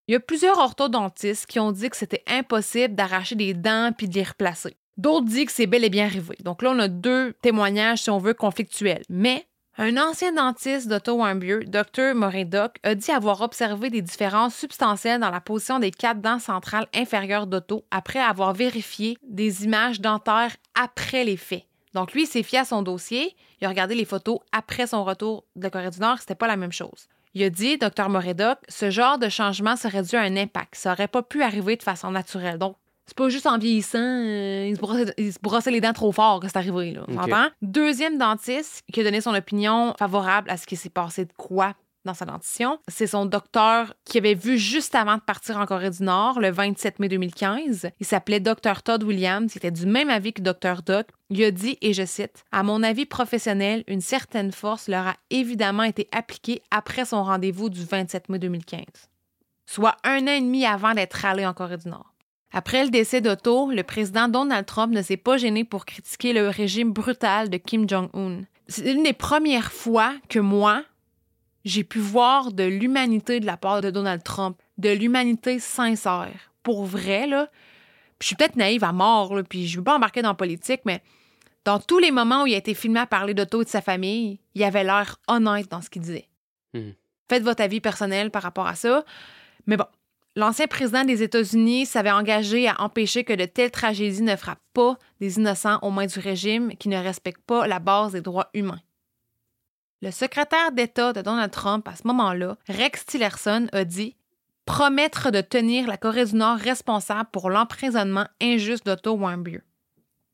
Il 0.09 0.11
y 0.11 0.15
a 0.15 0.19
plusieurs 0.19 0.57
orthodontistes 0.57 1.45
qui 1.45 1.61
ont 1.61 1.71
dit 1.71 1.89
que 1.89 1.95
c'était 1.95 2.23
impossible 2.27 2.93
d'arracher 2.93 3.35
des 3.35 3.53
dents 3.53 3.91
puis 3.97 4.09
de 4.09 4.15
les 4.15 4.23
replacer. 4.23 4.75
D'autres 4.97 5.25
disent 5.25 5.45
que 5.45 5.51
c'est 5.53 5.65
bel 5.65 5.85
et 5.85 5.89
bien 5.89 6.05
arrivé. 6.05 6.35
Donc 6.43 6.61
là, 6.61 6.71
on 6.71 6.79
a 6.79 6.89
deux 6.89 7.33
témoignages, 7.41 8.03
si 8.03 8.09
on 8.09 8.17
veut, 8.17 8.33
conflictuels. 8.33 9.03
Mais 9.09 9.47
un 9.77 9.95
ancien 9.95 10.33
dentiste 10.33 10.89
d'Otto 10.89 11.13
Warmbier, 11.13 11.59
Dr. 11.65 12.15
Moredoc, 12.15 12.75
a 12.83 12.95
dit 12.95 13.11
avoir 13.11 13.39
observé 13.41 13.89
des 13.89 14.01
différences 14.01 14.55
substantielles 14.55 15.21
dans 15.21 15.31
la 15.31 15.39
position 15.39 15.79
des 15.79 15.91
quatre 15.91 16.19
dents 16.19 16.37
centrales 16.37 16.87
inférieures 16.93 17.47
d'Otto 17.47 17.85
après 17.89 18.19
avoir 18.19 18.53
vérifié 18.53 19.17
des 19.23 19.63
images 19.63 20.01
dentaires 20.01 20.57
après 20.75 21.23
les 21.23 21.37
faits. 21.37 21.63
Donc 21.93 22.11
lui, 22.11 22.23
il 22.23 22.27
s'est 22.27 22.43
fié 22.43 22.59
à 22.59 22.65
son 22.65 22.81
dossier, 22.81 23.35
il 23.61 23.65
a 23.65 23.69
regardé 23.69 23.95
les 23.95 24.05
photos 24.05 24.39
après 24.51 24.85
son 24.85 25.05
retour 25.05 25.45
de 25.55 25.69
Corée 25.69 25.91
du 25.91 25.99
Nord, 25.99 26.19
c'était 26.19 26.35
pas 26.35 26.47
la 26.47 26.57
même 26.57 26.73
chose. 26.73 27.07
Il 27.35 27.43
a 27.43 27.49
dit, 27.49 27.77
Dr. 27.77 28.09
Moredoc, 28.09 28.59
ce 28.69 28.89
genre 28.89 29.17
de 29.17 29.27
changement 29.27 29.75
serait 29.75 30.03
dû 30.03 30.15
à 30.15 30.21
un 30.21 30.37
impact. 30.37 30.75
Ça 30.75 30.91
aurait 30.91 31.07
pas 31.07 31.23
pu 31.23 31.41
arriver 31.41 31.75
de 31.75 31.83
façon 31.83 32.11
naturelle. 32.11 32.59
Donc, 32.59 32.75
c'est 33.05 33.17
pas 33.17 33.27
juste 33.27 33.47
en 33.47 33.57
vieillissant, 33.57 33.97
euh, 33.99 34.67
il, 34.69 34.75
se 34.75 34.79
brossait, 34.79 35.13
il 35.17 35.33
se 35.33 35.39
brossait 35.41 35.71
les 35.71 35.81
dents 35.81 35.93
trop 35.93 36.11
fort 36.11 36.39
que 36.39 36.47
c'est 36.47 36.57
arrivé. 36.57 36.93
Là? 36.93 37.49
Deuxième 37.61 38.17
dentiste 38.17 38.83
qui 38.93 39.01
a 39.01 39.03
donné 39.03 39.19
son 39.19 39.33
opinion 39.33 39.93
favorable 39.99 40.49
à 40.49 40.57
ce 40.57 40.65
qui 40.65 40.77
s'est 40.77 40.89
passé 40.89 41.25
de 41.25 41.33
quoi 41.35 41.73
dans 42.05 42.13
sa 42.13 42.25
dentition, 42.25 42.79
c'est 42.87 43.07
son 43.07 43.25
docteur 43.25 43.93
qui 44.05 44.17
avait 44.17 44.33
vu 44.33 44.57
juste 44.57 44.95
avant 44.95 45.15
de 45.15 45.21
partir 45.21 45.57
en 45.57 45.65
Corée 45.65 45.89
du 45.89 46.03
Nord, 46.03 46.39
le 46.39 46.51
27 46.51 46.99
mai 46.99 47.09
2015. 47.09 47.89
Il 47.99 48.05
s'appelait 48.05 48.39
Dr. 48.39 48.83
Todd 48.83 49.03
Williams, 49.03 49.53
il 49.53 49.57
était 49.57 49.71
du 49.71 49.85
même 49.85 50.09
avis 50.09 50.33
que 50.33 50.41
Dr. 50.41 50.81
Doc. 50.85 51.07
Il 51.29 51.43
a 51.43 51.51
dit, 51.51 51.77
et 51.81 51.93
je 51.93 52.05
cite, 52.05 52.43
À 52.51 52.63
mon 52.63 52.83
avis 52.83 53.05
professionnel, 53.05 53.83
une 53.87 54.01
certaine 54.01 54.51
force 54.51 54.87
leur 54.87 55.07
a 55.07 55.15
évidemment 55.29 55.83
été 55.83 56.07
appliquée 56.11 56.61
après 56.71 57.05
son 57.05 57.23
rendez-vous 57.23 57.69
du 57.69 57.83
27 57.83 58.29
mai 58.29 58.39
2015, 58.39 58.85
soit 59.65 59.95
un 60.03 60.23
an 60.23 60.31
et 60.31 60.41
demi 60.41 60.65
avant 60.65 60.93
d'être 60.93 61.25
allé 61.25 61.45
en 61.45 61.53
Corée 61.53 61.77
du 61.77 61.89
Nord. 61.89 62.13
Après 62.51 62.83
le 62.83 62.91
décès 62.91 63.19
d'Otto, 63.19 63.71
le 63.71 63.81
président 63.81 64.27
Donald 64.27 64.67
Trump 64.67 64.93
ne 64.93 65.01
s'est 65.01 65.17
pas 65.17 65.37
gêné 65.37 65.63
pour 65.63 65.85
critiquer 65.85 66.33
le 66.33 66.49
régime 66.49 66.93
brutal 66.93 67.49
de 67.49 67.57
Kim 67.57 67.89
Jong-un. 67.89 68.43
C'est 68.67 68.91
une 68.91 69.03
des 69.03 69.13
premières 69.13 69.71
fois 69.71 70.13
que 70.29 70.39
moi, 70.39 70.83
j'ai 71.65 71.83
pu 71.83 71.99
voir 71.99 72.51
de 72.51 72.63
l'humanité 72.63 73.39
de 73.39 73.45
la 73.45 73.57
part 73.57 73.81
de 73.81 73.89
Donald 73.89 74.23
Trump, 74.23 74.57
de 74.77 74.89
l'humanité 74.89 75.59
sincère. 75.59 76.51
Pour 76.61 76.85
vrai, 76.85 77.27
là. 77.27 77.49
Puis 78.19 78.25
je 78.25 78.27
suis 78.27 78.35
peut-être 78.35 78.55
naïve 78.55 78.83
à 78.83 78.91
mort, 78.91 79.35
là, 79.35 79.43
puis 79.43 79.67
je 79.67 79.77
veux 79.77 79.83
pas 79.83 79.95
embarquer 79.95 80.21
dans 80.21 80.29
la 80.29 80.35
politique, 80.35 80.81
mais 80.85 81.01
dans 81.65 81.79
tous 81.79 81.99
les 81.99 82.11
moments 82.11 82.43
où 82.43 82.47
il 82.47 82.53
a 82.53 82.57
été 82.57 82.73
filmé 82.73 82.99
à 82.99 83.05
parler 83.05 83.33
d'Otto 83.33 83.61
et 83.61 83.65
de 83.65 83.69
sa 83.69 83.81
famille, 83.81 84.39
il 84.55 84.63
avait 84.63 84.83
l'air 84.83 85.17
honnête 85.27 85.69
dans 85.69 85.81
ce 85.81 85.89
qu'il 85.89 86.01
disait. 86.01 86.27
Hmm. 86.73 86.91
Faites 87.29 87.43
votre 87.43 87.63
avis 87.63 87.79
personnel 87.79 88.31
par 88.31 88.43
rapport 88.43 88.67
à 88.67 88.75
ça. 88.75 89.03
Mais 89.65 89.77
bon, 89.77 89.85
l'ancien 90.35 90.67
président 90.67 91.05
des 91.05 91.23
États-Unis 91.23 91.85
s'avait 91.85 92.11
engagé 92.11 92.67
à 92.67 92.81
empêcher 92.81 93.23
que 93.23 93.33
de 93.33 93.45
telles 93.45 93.71
tragédies 93.71 94.23
ne 94.23 94.35
frappent 94.35 94.59
pas 94.73 94.97
des 95.21 95.37
innocents 95.37 95.79
aux 95.81 95.91
mains 95.91 96.05
du 96.05 96.19
régime 96.19 96.75
qui 96.75 96.89
ne 96.89 96.97
respecte 96.97 97.41
pas 97.45 97.65
la 97.67 97.79
base 97.79 98.11
des 98.11 98.21
droits 98.21 98.49
humains. 98.53 98.81
Le 100.03 100.11
secrétaire 100.11 100.73
d'État 100.73 101.13
de 101.13 101.21
Donald 101.21 101.49
Trump 101.49 101.87
à 101.87 101.95
ce 101.95 102.05
moment-là, 102.07 102.57
Rex 102.67 103.05
Tillerson, 103.05 103.67
a 103.71 103.85
dit 103.85 104.17
promettre 104.65 105.31
de 105.31 105.39
tenir 105.39 105.87
la 105.87 105.95
Corée 105.95 106.25
du 106.25 106.35
Nord 106.35 106.57
responsable 106.57 107.29
pour 107.31 107.49
l'emprisonnement 107.49 108.25
injuste 108.41 108.85
d'Otto 108.85 109.13
Warmbier. 109.13 109.61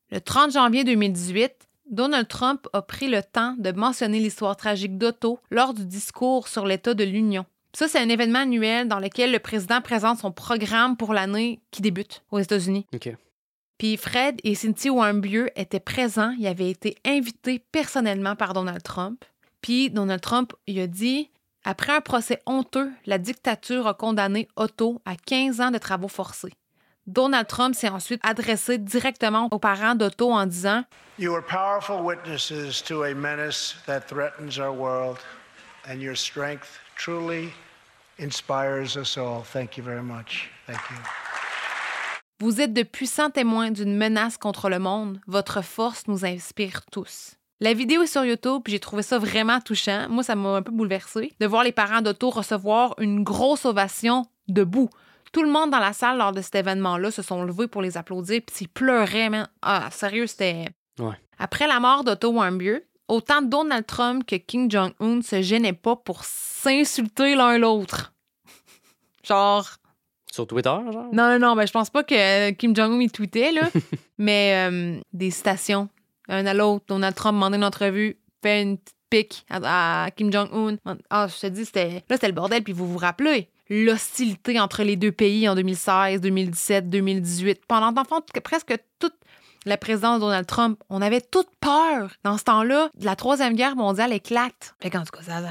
Le 0.10 0.22
30 0.22 0.54
janvier 0.54 0.84
2018, 0.86 1.54
Donald 1.92 2.28
Trump 2.28 2.68
a 2.74 2.82
pris 2.82 3.10
le 3.10 3.22
temps 3.22 3.54
de 3.60 3.72
mentionner 3.72 4.20
l'histoire 4.20 4.58
tragique 4.58 4.98
d'Otto 4.98 5.40
lors 5.52 5.76
du 5.76 5.86
discours 5.86 6.48
sur 6.48 6.66
l'état 6.66 6.96
de 6.96 7.04
l'Union. 7.04 7.46
Ça, 7.74 7.88
c'est 7.88 8.00
un 8.00 8.10
événement 8.10 8.40
annuel 8.40 8.88
dans 8.88 8.98
lequel 8.98 9.32
le 9.32 9.38
président 9.38 9.82
présente 9.82 10.18
son 10.18 10.32
programme 10.32 10.98
pour 10.98 11.14
l'année 11.14 11.60
qui 11.70 11.84
débute 11.84 12.24
aux 12.32 12.40
États-Unis. 12.40 12.88
Puis 13.78 13.98
Fred 13.98 14.42
et 14.44 14.56
Cynthia 14.56 14.92
Warmbier 14.92 15.52
étaient 15.56 15.80
présents. 15.80 16.34
Ils 16.40 16.48
avaient 16.48 16.72
été 16.72 16.96
invités 17.06 17.60
personnellement 17.72 18.36
par 18.36 18.54
Donald 18.54 18.82
Trump. 18.82 19.24
Puis 19.62 19.90
Donald 19.90 20.22
Trump, 20.22 20.54
il 20.68 20.80
a 20.80 20.88
dit 20.88 21.30
Après 21.64 21.94
un 21.94 22.02
procès 22.02 22.40
honteux, 22.46 22.92
la 23.06 23.18
dictature 23.18 23.88
a 23.88 23.94
condamné 23.94 24.48
Otto 24.56 25.02
à 25.06 25.16
15 25.16 25.62
ans 25.62 25.72
de 25.72 25.78
travaux 25.78 26.08
forcés. 26.08 26.54
Donald 27.08 27.48
Trump 27.48 27.74
s'est 27.74 27.90
ensuite 27.90 28.22
adressé 28.24 28.78
directement 28.78 29.48
aux 29.52 29.58
parents 29.58 29.96
d'Otto 29.96 30.32
en 30.32 30.46
disant 30.46 30.84
You 31.18 31.34
are 31.34 31.44
powerful 31.44 32.02
witnesses 32.02 32.84
to 32.84 33.04
a 33.04 33.14
menace 33.14 33.76
that 33.88 34.02
threatens 34.02 34.60
our 34.60 34.72
world, 34.72 35.18
and 35.90 36.02
your 36.02 36.16
strength 36.16 36.80
truly 36.96 37.52
inspires 38.20 38.96
us 38.96 39.18
all. 39.18 39.42
Thank 39.44 39.78
you 39.78 39.84
very 39.84 40.04
much. 40.04 40.52
Thank 40.68 40.80
you. 40.92 40.98
Vous 42.42 42.62
êtes 42.62 42.74
de 42.74 42.84
puissants 42.84 43.32
témoins 43.32 43.72
d'une 43.72 43.98
menace 43.98 44.38
contre 44.38 44.70
le 44.70 44.80
monde. 44.80 45.20
Votre 45.28 45.62
force 45.62 46.08
nous 46.08 46.24
inspire 46.26 46.86
tous. 46.90 47.39
La 47.62 47.74
vidéo 47.74 48.04
est 48.04 48.08
sur 48.08 48.24
YouTube, 48.24 48.62
puis 48.64 48.72
j'ai 48.72 48.80
trouvé 48.80 49.04
ça 49.04 49.20
vraiment 49.20 49.60
touchant. 49.60 50.08
Moi, 50.10 50.24
ça 50.24 50.36
m'a 50.36 50.50
un 50.50 50.62
peu 50.62 50.72
bouleversé 50.72 51.34
de 51.40 51.46
voir 51.46 51.64
les 51.64 51.74
parents 51.74 52.02
d'Otto 52.02 52.30
recevoir 52.30 52.96
une 53.00 53.24
grosse 53.24 53.66
ovation 53.66 54.26
debout. 54.48 54.90
Tout 55.34 55.44
le 55.44 55.50
monde 55.50 55.70
dans 55.70 55.80
la 55.80 55.92
salle 55.92 56.18
lors 56.18 56.32
de 56.32 56.42
cet 56.42 56.56
événement-là 56.56 57.12
se 57.12 57.22
sont 57.22 57.44
levés 57.44 57.68
pour 57.68 57.82
les 57.82 57.98
applaudir, 57.98 58.42
puis 58.46 58.56
ils 58.62 58.70
pleuraient, 58.70 59.30
man. 59.30 59.48
Ah, 59.62 59.90
sérieux, 59.92 60.26
c'était. 60.26 60.70
Ouais. 61.00 61.16
Après 61.38 61.68
la 61.68 61.82
mort 61.82 62.06
d'Otto 62.06 62.32
Warmbier, 62.32 62.86
autant 63.10 63.42
Donald 63.42 63.86
Trump 63.86 64.26
que 64.26 64.38
Kim 64.38 64.72
Jong-un 64.72 65.22
se 65.22 65.42
gênaient 65.42 65.74
pas 65.74 65.98
pour 65.98 66.24
s'insulter 66.24 67.36
l'un 67.36 67.58
l'autre. 67.58 68.14
Genre, 69.24 69.68
Sur 70.32 70.48
Twitter, 70.48 70.70
genre? 70.70 71.10
Non, 71.12 71.30
non, 71.32 71.40
non, 71.40 71.56
ben, 71.56 71.68
je 71.68 71.74
pense 71.74 71.90
pas 71.90 72.04
que 72.04 72.52
Kim 72.52 72.74
Jong-un 72.74 73.02
il 73.02 73.12
tweetait, 73.12 73.52
là. 73.52 73.70
mais 74.18 74.70
euh, 74.70 75.00
des 75.12 75.30
citations, 75.30 75.90
un 76.30 76.46
à 76.46 76.54
l'autre. 76.54 76.86
Donald 76.88 77.16
Trump 77.16 77.36
demandait 77.36 77.58
une 77.58 77.64
entrevue, 77.64 78.18
fait 78.42 78.62
une 78.62 78.78
petite 78.78 78.96
pique 79.10 79.46
à, 79.50 80.10
Kim 80.16 80.32
Jong-un. 80.32 80.78
Ah, 81.10 81.28
je 81.28 81.40
te 81.40 81.48
dis, 81.48 81.66
c'était, 81.66 82.04
là, 82.10 82.16
c'était 82.16 82.28
le 82.28 82.34
bordel, 82.34 82.64
puis 82.64 82.74
vous 82.74 82.88
vous 82.88 82.98
rappelez. 82.98 83.50
L'hostilité 83.70 84.60
entre 84.60 84.84
les 84.84 84.96
deux 84.96 85.12
pays 85.12 85.48
en 85.48 85.56
2016, 85.56 86.22
2017, 86.22 86.90
2018. 86.90 87.62
Pendant, 87.68 87.94
presque 88.44 88.74
toute 89.00 89.14
la 89.66 89.78
présidence 89.78 90.16
de 90.16 90.22
Donald 90.22 90.48
Trump, 90.48 90.82
on 90.90 91.02
avait 91.02 91.22
toute 91.22 91.50
peur. 91.60 92.12
Dans 92.24 92.38
ce 92.38 92.44
temps-là, 92.46 92.90
la 93.00 93.16
Troisième 93.16 93.56
Guerre 93.56 93.76
mondiale 93.76 94.14
éclate. 94.14 94.76
Fait 94.82 94.90
qu'en 94.90 95.04
tout 95.04 95.16
cas, 95.16 95.24
ça. 95.24 95.42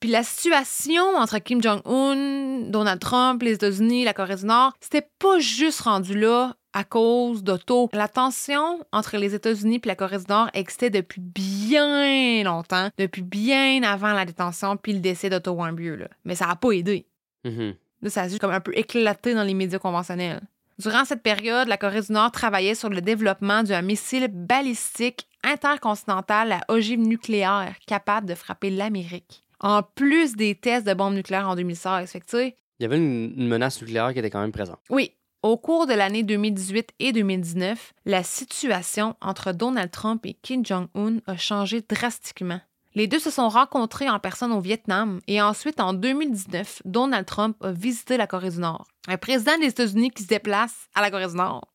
Puis 0.00 0.10
la 0.10 0.22
situation 0.22 1.02
entre 1.16 1.38
Kim 1.40 1.60
Jong-un, 1.60 2.70
Donald 2.70 3.00
Trump, 3.00 3.42
les 3.42 3.54
États-Unis, 3.54 4.04
la 4.04 4.14
Corée 4.14 4.36
du 4.36 4.44
Nord, 4.44 4.72
c'était 4.80 5.08
pas 5.18 5.40
juste 5.40 5.80
rendu 5.80 6.16
là 6.16 6.54
à 6.78 6.84
cause 6.84 7.42
d'Otto. 7.42 7.88
La 7.92 8.06
tension 8.06 8.78
entre 8.92 9.16
les 9.16 9.34
États-Unis 9.34 9.80
et 9.82 9.88
la 9.88 9.96
Corée 9.96 10.18
du 10.18 10.24
Nord 10.28 10.48
existait 10.54 10.90
depuis 10.90 11.20
bien 11.20 12.44
longtemps, 12.44 12.90
depuis 12.96 13.22
bien 13.22 13.82
avant 13.82 14.12
la 14.12 14.24
détention 14.24 14.76
puis 14.76 14.92
le 14.92 15.00
décès 15.00 15.28
d'Otto 15.28 15.50
Warmbier. 15.52 15.96
Là. 15.96 16.08
Mais 16.24 16.36
ça 16.36 16.46
n'a 16.46 16.54
pas 16.54 16.70
aidé. 16.70 17.06
Mhm. 17.44 17.74
Là, 18.02 18.10
ça 18.10 18.22
a 18.22 18.28
juste 18.28 18.40
comme 18.40 18.52
un 18.52 18.60
peu 18.60 18.70
éclaté 18.78 19.34
dans 19.34 19.42
les 19.42 19.54
médias 19.54 19.80
conventionnels. 19.80 20.40
Durant 20.78 21.04
cette 21.04 21.24
période, 21.24 21.66
la 21.66 21.76
Corée 21.76 22.00
du 22.02 22.12
Nord 22.12 22.30
travaillait 22.30 22.76
sur 22.76 22.88
le 22.90 23.00
développement 23.00 23.64
d'un 23.64 23.82
missile 23.82 24.28
balistique 24.28 25.26
intercontinental 25.42 26.52
à 26.52 26.60
ogive 26.68 27.00
nucléaire 27.00 27.74
capable 27.86 28.28
de 28.28 28.34
frapper 28.36 28.70
l'Amérique. 28.70 29.42
En 29.60 29.82
plus 29.82 30.36
des 30.36 30.54
tests 30.54 30.86
de 30.86 30.94
bombes 30.94 31.14
nucléaires 31.14 31.48
en 31.48 31.56
2016. 31.56 32.08
Fait 32.10 32.20
que, 32.20 32.26
tu 32.26 32.36
sais, 32.36 32.56
Il 32.78 32.84
y 32.84 32.86
avait 32.86 32.96
une, 32.98 33.32
une 33.36 33.48
menace 33.48 33.80
nucléaire 33.80 34.12
qui 34.12 34.20
était 34.20 34.30
quand 34.30 34.40
même 34.40 34.52
présente. 34.52 34.78
oui, 34.90 35.10
au 35.42 35.56
cours 35.56 35.86
de 35.86 35.94
l'année 35.94 36.22
2018 36.22 36.90
et 36.98 37.12
2019, 37.12 37.94
la 38.06 38.22
situation 38.22 39.14
entre 39.20 39.52
Donald 39.52 39.90
Trump 39.90 40.26
et 40.26 40.34
Kim 40.34 40.64
Jong-un 40.64 41.18
a 41.26 41.36
changé 41.36 41.80
drastiquement. 41.80 42.60
Les 42.94 43.06
deux 43.06 43.20
se 43.20 43.30
sont 43.30 43.48
rencontrés 43.48 44.08
en 44.08 44.18
personne 44.18 44.52
au 44.52 44.60
Vietnam 44.60 45.20
et 45.28 45.40
ensuite, 45.40 45.78
en 45.78 45.92
2019, 45.92 46.82
Donald 46.84 47.26
Trump 47.26 47.56
a 47.62 47.70
visité 47.70 48.16
la 48.16 48.26
Corée 48.26 48.50
du 48.50 48.58
Nord. 48.58 48.88
Un 49.06 49.18
président 49.18 49.56
des 49.58 49.66
États-Unis 49.66 50.10
qui 50.10 50.24
se 50.24 50.28
déplace 50.28 50.88
à 50.94 51.02
la 51.02 51.10
Corée 51.10 51.28
du 51.28 51.36
Nord. 51.36 51.68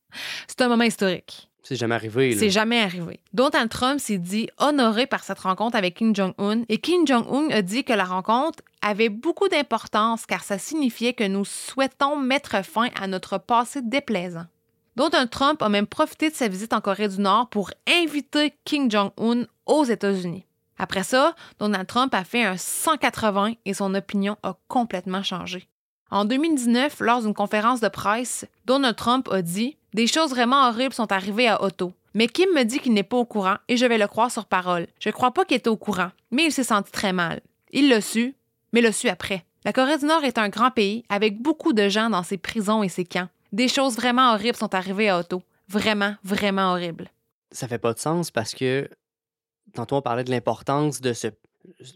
C'est 0.48 0.62
un 0.62 0.68
moment 0.68 0.84
historique. 0.84 1.50
C'est 1.64 1.78
jamais 1.78 1.96
arrivé. 1.96 2.36
C'est 2.36 2.50
jamais 2.50 2.82
arrivé. 2.82 3.22
Donald 3.34 3.70
Trump 3.70 4.00
s'est 4.00 4.18
dit 4.18 4.50
honoré 4.58 5.08
par 5.08 5.24
cette 5.24 5.40
rencontre 5.40 5.78
avec 5.78 5.96
Kim 5.96 6.14
Jong-un 6.14 6.64
et 6.68 6.78
Kim 6.78 7.08
Jong-un 7.08 7.50
a 7.52 7.62
dit 7.62 7.86
que 7.86 7.94
la 7.94 8.04
rencontre 8.04 8.62
avait 8.82 9.08
beaucoup 9.08 9.48
d'importance 9.48 10.26
car 10.26 10.44
ça 10.44 10.58
signifiait 10.58 11.14
que 11.14 11.26
nous 11.26 11.46
souhaitons 11.46 12.18
mettre 12.18 12.64
fin 12.66 12.90
à 13.00 13.08
notre 13.08 13.38
passé 13.38 13.82
déplaisant. 13.82 14.46
Donald 14.98 15.30
Trump 15.30 15.62
a 15.62 15.70
même 15.70 15.88
profité 15.88 16.30
de 16.30 16.36
sa 16.36 16.50
visite 16.50 16.74
en 16.74 16.82
Corée 16.82 17.08
du 17.08 17.20
Nord 17.20 17.50
pour 17.50 17.72
inviter 17.88 18.54
Kim 18.66 18.92
Jong-un 18.92 19.46
aux 19.66 19.86
États-Unis. 19.86 20.46
Après 20.78 21.04
ça, 21.04 21.34
Donald 21.60 21.88
Trump 21.88 22.14
a 22.14 22.26
fait 22.26 22.44
un 22.44 22.58
180 22.58 23.54
et 23.66 23.74
son 23.74 23.96
opinion 23.96 24.38
a 24.44 24.58
complètement 24.68 25.24
changé. 25.24 25.70
En 26.12 26.26
2019, 26.26 27.00
lors 27.00 27.22
d'une 27.22 27.34
conférence 27.34 27.80
de 27.80 27.88
presse, 27.88 28.46
Donald 28.66 28.96
Trump 28.96 29.30
a 29.32 29.42
dit 29.42 29.78
Des 29.94 30.08
choses 30.08 30.32
vraiment 30.32 30.68
horribles 30.68 30.94
sont 30.94 31.12
arrivées 31.12 31.48
à 31.48 31.64
Otto. 31.64 31.94
Mais 32.16 32.28
Kim 32.28 32.50
me 32.54 32.64
dit 32.64 32.80
qu'il 32.80 32.94
n'est 32.94 33.04
pas 33.04 33.18
au 33.18 33.26
courant 33.26 33.58
et 33.68 33.78
je 33.78 33.86
vais 33.86 33.98
le 33.98 34.08
croire 34.08 34.32
sur 34.32 34.46
parole. 34.46 34.88
Je 35.00 35.10
crois 35.10 35.32
pas 35.32 35.46
qu'il 35.46 35.58
était 35.58 35.70
au 35.70 35.78
courant, 35.78 36.12
mais 36.32 36.46
il 36.46 36.52
s'est 36.52 36.64
senti 36.64 36.92
très 36.92 37.14
mal. 37.14 37.42
Il 37.72 37.90
l'a 37.90 38.02
su, 38.02 38.36
mais 38.72 38.82
l'a 38.82 38.92
su 38.92 39.10
après. 39.10 39.46
La 39.66 39.74
Corée 39.74 39.98
du 39.98 40.06
Nord 40.06 40.24
est 40.24 40.38
un 40.38 40.50
grand 40.50 40.72
pays 40.72 41.04
avec 41.10 41.42
beaucoup 41.42 41.74
de 41.74 41.90
gens 41.90 42.10
dans 42.10 42.24
ses 42.24 42.38
prisons 42.38 42.84
et 42.84 42.90
ses 42.90 43.06
camps. 43.06 43.30
Des 43.52 43.68
choses 43.68 43.96
vraiment 43.96 44.34
horribles 44.34 44.58
sont 44.58 44.76
arrivées 44.76 45.10
à 45.10 45.20
Otto. 45.20 45.42
Vraiment, 45.70 46.16
vraiment 46.24 46.72
horribles. 46.72 47.10
Ça 47.52 47.68
fait 47.68 47.78
pas 47.78 47.94
de 47.94 48.00
sens 48.00 48.30
parce 48.30 48.54
que 48.54 48.90
tantôt 49.74 49.96
on 49.96 50.02
parlait 50.02 50.24
de 50.24 50.32
l'importance 50.32 51.02
de 51.02 51.14
ce. 51.14 51.28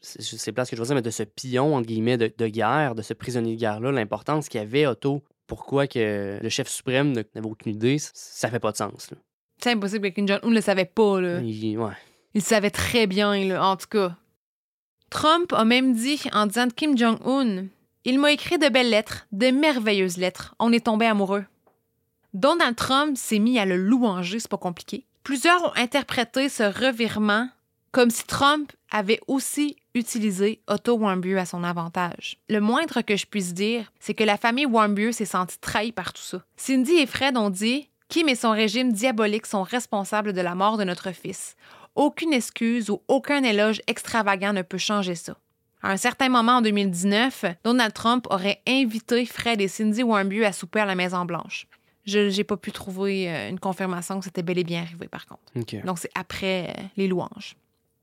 C'est 0.02 0.22
c'est 0.22 0.54
plate 0.54 0.68
ce 0.68 0.72
que 0.72 0.78
je 0.78 0.82
veux 0.82 0.96
mais 0.96 1.02
de 1.02 1.10
ce 1.10 1.24
pion, 1.24 1.82
de, 1.82 2.48
guerre, 2.48 2.96
de 2.96 3.02
ce 3.02 3.14
prisonnier 3.14 3.56
de 3.56 3.60
guerre-là, 3.60 3.92
l'importance 3.92 4.48
qu'il 4.48 4.62
avait 4.62 4.88
Otto. 4.88 5.22
Pourquoi 5.48 5.88
que 5.88 6.40
le 6.42 6.50
chef 6.50 6.68
suprême 6.68 7.14
n'avait 7.14 7.48
aucune 7.48 7.74
idée, 7.74 7.98
ça- 8.00 8.50
fait 8.50 8.60
pas 8.60 8.72
de 8.72 8.78
sens. 8.78 9.10
C'est 9.64 9.72
impossible 9.72 10.10
que 10.10 10.16
Kim 10.16 10.28
Jong-un 10.28 10.50
ne 10.50 10.54
le 10.56 10.62
savait 10.62 10.86
pas, 10.86 11.20
là. 11.22 11.40
Il- 11.42 11.78
ouais. 11.80 11.94
Il 12.34 12.42
savait 12.44 12.70
très 12.70 13.08
bien, 13.08 13.34
là, 13.48 13.66
en 13.66 13.76
tout 13.78 13.88
cas. 13.90 14.16
Trump 15.10 15.54
a 15.54 15.64
même 15.66 15.94
dit, 15.94 16.22
en 16.34 16.46
disant 16.48 16.68
de 16.68 16.74
Kim 16.74 16.98
Jong-un, 16.98 17.68
Il 18.06 18.20
m'a 18.20 18.32
écrit 18.32 18.58
de 18.58 18.70
belles 18.70 18.90
lettres, 18.90 19.28
de 19.34 19.48
merveilleuses 19.52 20.16
lettres. 20.18 20.56
On 20.60 20.72
est 20.72 20.86
tombés 20.86 21.08
amoureux. 21.08 21.44
Donald 22.34 22.76
Trump 22.78 23.18
s'est 23.18 23.40
mis 23.40 23.60
à 23.60 23.66
le 23.66 23.76
louanger, 23.76 24.40
c'est 24.40 24.50
pas 24.50 24.58
compliqué. 24.58 25.06
Plusieurs 25.24 25.62
ont 25.66 25.76
interprété 25.76 26.48
ce 26.48 26.64
revirement 26.64 27.50
comme 27.92 28.10
si 28.10 28.24
Trump 28.26 28.72
avait 28.92 29.20
aussi 29.28 29.76
utilisé 29.98 30.62
Otto 30.68 30.96
Warmbier 30.96 31.38
à 31.38 31.46
son 31.46 31.64
avantage. 31.64 32.38
Le 32.50 32.60
moindre 32.60 33.02
que 33.02 33.16
je 33.16 33.26
puisse 33.26 33.54
dire, 33.54 33.92
c'est 34.00 34.14
que 34.14 34.24
la 34.24 34.38
famille 34.38 34.66
Warmbier 34.66 35.12
s'est 35.12 35.26
sentie 35.26 35.60
trahie 35.60 35.92
par 35.92 36.14
tout 36.14 36.22
ça. 36.22 36.44
Cindy 36.56 36.94
et 36.94 37.06
Fred 37.06 37.38
ont 37.38 37.50
dit 37.50 37.90
Kim 38.10 38.30
et 38.30 38.36
son 38.36 38.52
régime 38.52 38.94
diabolique 38.94 39.46
sont 39.46 39.64
responsables 39.64 40.34
de 40.34 40.42
la 40.42 40.56
mort 40.56 40.78
de 40.78 40.84
notre 40.84 41.12
fils. 41.12 41.56
Aucune 41.96 42.34
excuse 42.34 42.90
ou 42.90 43.02
aucun 43.08 43.44
éloge 43.44 43.82
extravagant 43.88 44.54
ne 44.54 44.62
peut 44.62 44.78
changer 44.78 45.16
ça. 45.16 45.36
À 45.82 45.92
un 45.92 45.98
certain 45.98 46.30
moment 46.30 46.58
en 46.58 46.62
2019, 46.62 47.46
Donald 47.64 47.94
Trump 47.94 48.28
aurait 48.30 48.62
invité 48.68 49.26
Fred 49.26 49.62
et 49.62 49.68
Cindy 49.68 50.04
Warmbier 50.04 50.46
à 50.46 50.54
souper 50.54 50.80
à 50.80 50.86
la 50.86 50.96
Maison-Blanche. 50.96 51.68
Je 52.06 52.36
n'ai 52.36 52.44
pas 52.44 52.56
pu 52.56 52.72
trouver 52.72 53.30
euh, 53.30 53.50
une 53.50 53.60
confirmation 53.60 54.20
que 54.20 54.26
c'était 54.26 54.42
bel 54.42 54.58
et 54.58 54.64
bien 54.64 54.82
arrivé, 54.82 55.08
par 55.10 55.26
contre. 55.26 55.42
Donc, 55.86 56.00
c'est 56.00 56.10
après 56.16 56.70
euh, 56.70 56.82
les 56.96 57.08
louanges. 57.08 57.56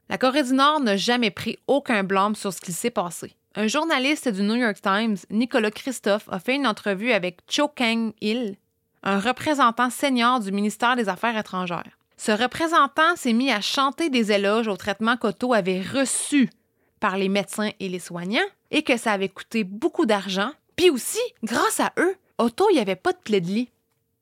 La 0.09 0.19
Corée 0.19 0.43
du 0.43 0.53
Nord 0.53 0.81
n'a 0.81 0.97
jamais 0.97 1.31
pris 1.31 1.59
aucun 1.67 2.05
blâme 2.05 2.35
sur 2.35 2.53
ce 2.53 2.61
qui 2.61 2.73
s'est 2.73 2.91
passé. 2.91 3.35
Un 3.55 3.69
journaliste 3.69 4.29
du 4.29 4.43
New 4.43 4.57
York 4.57 4.81
Times, 4.83 5.17
Nicolas 5.31 5.71
Christophe, 5.71 6.29
a 6.31 6.39
fait 6.39 6.57
une 6.57 6.67
entrevue 6.67 7.13
avec 7.13 7.39
Cho 7.49 7.69
Kang-il, 7.69 8.57
un 9.03 9.19
représentant 9.19 9.91
senior 9.91 10.41
du 10.41 10.53
ministère 10.53 10.97
des 10.97 11.09
Affaires 11.09 11.39
étrangères. 11.39 11.99
Ce 12.17 12.33
représentant 12.33 13.17
s'est 13.17 13.33
mis 13.33 13.51
à 13.51 13.61
chanter 13.61 14.11
des 14.11 14.33
éloges 14.33 14.69
au 14.69 14.77
traitement 14.77 15.17
qu'Otto 15.17 15.53
avait 15.53 15.81
reçu 15.81 16.51
par 17.01 17.17
les 17.17 17.29
médecins 17.29 17.71
et 17.81 17.89
les 17.89 17.99
soignants 17.99 18.41
et 18.71 18.83
que 18.83 18.97
ça 18.97 19.13
avait 19.13 19.29
coûté 19.29 19.65
beaucoup 19.65 20.07
d'argent. 20.07 20.51
Puis 20.77 20.91
aussi, 20.91 21.21
grâce 21.43 21.81
à 21.81 21.93
eux, 21.99 22.17
Otto, 22.39 22.69
il 22.71 22.75
n'y 22.75 22.81
avait 22.81 22.97
pas 22.97 23.13
de 23.13 23.19
plaie 23.19 23.41
de 23.41 23.47
lit. 23.47 23.71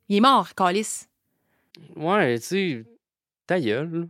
Il 0.09 0.17
est 0.17 0.21
mort, 0.21 0.55
Calis. 0.55 1.07
Ouais, 1.97 2.39
tu 2.39 2.45
sais, 2.45 2.85
ta 3.47 3.61
gueule. 3.61 4.09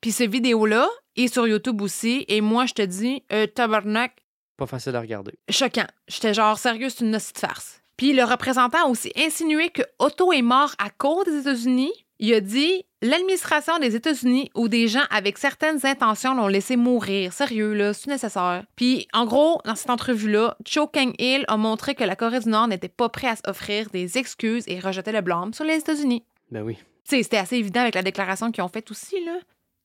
Puis 0.00 0.12
cette 0.12 0.30
vidéo-là 0.30 0.88
est 1.16 1.32
sur 1.32 1.46
YouTube 1.46 1.80
aussi. 1.82 2.24
Et 2.28 2.40
moi, 2.40 2.66
je 2.66 2.74
te 2.74 2.82
dis, 2.82 3.22
euh, 3.32 3.46
tabarnak, 3.46 4.12
Pas 4.56 4.66
facile 4.66 4.94
à 4.96 5.00
regarder. 5.00 5.32
choquant. 5.48 5.86
J'étais 6.08 6.34
genre, 6.34 6.58
sérieux, 6.58 6.88
c'est 6.88 7.04
une 7.04 7.14
hostie 7.16 7.32
de 7.32 7.38
farce. 7.38 7.80
Puis 7.96 8.12
le 8.12 8.24
représentant 8.24 8.86
a 8.86 8.88
aussi 8.88 9.12
insinué 9.16 9.70
que 9.70 9.82
Otto 10.00 10.32
est 10.32 10.42
mort 10.42 10.74
à 10.78 10.90
cause 10.90 11.24
des 11.26 11.38
États-Unis. 11.40 11.92
Il 12.18 12.32
a 12.34 12.40
dit 12.40 12.84
l'administration 13.02 13.78
des 13.78 13.94
États-Unis 13.96 14.50
ou 14.54 14.68
des 14.68 14.88
gens 14.88 15.04
avec 15.10 15.38
certaines 15.38 15.84
intentions 15.86 16.34
l'ont 16.34 16.46
laissé 16.48 16.76
mourir. 16.76 17.32
Sérieux, 17.32 17.72
là, 17.74 17.92
c'est 17.92 18.08
nécessaire. 18.08 18.64
Puis, 18.76 19.06
en 19.12 19.26
gros, 19.26 19.60
dans 19.64 19.74
cette 19.76 19.90
entrevue-là, 19.90 20.56
Cho 20.66 20.86
Kang-il 20.88 21.44
a 21.48 21.56
montré 21.56 21.94
que 21.94 22.02
la 22.04 22.16
Corée 22.16 22.40
du 22.40 22.48
Nord 22.48 22.66
n'était 22.68 22.88
pas 22.88 23.08
prêt 23.08 23.28
à 23.28 23.36
s'offrir 23.36 23.90
des 23.90 24.18
excuses 24.18 24.64
et 24.66 24.80
rejetait 24.80 25.12
le 25.12 25.20
blâme 25.20 25.52
sur 25.54 25.64
les 25.64 25.76
États-Unis. 25.76 26.24
Ben 26.50 26.62
oui. 26.62 26.76
Tu 27.08 27.16
sais, 27.16 27.22
c'était 27.22 27.36
assez 27.36 27.56
évident 27.56 27.80
avec 27.82 27.94
la 27.94 28.02
déclaration 28.02 28.50
qu'ils 28.50 28.64
ont 28.64 28.68
faite 28.68 28.90
aussi, 28.90 29.22
là. 29.24 29.38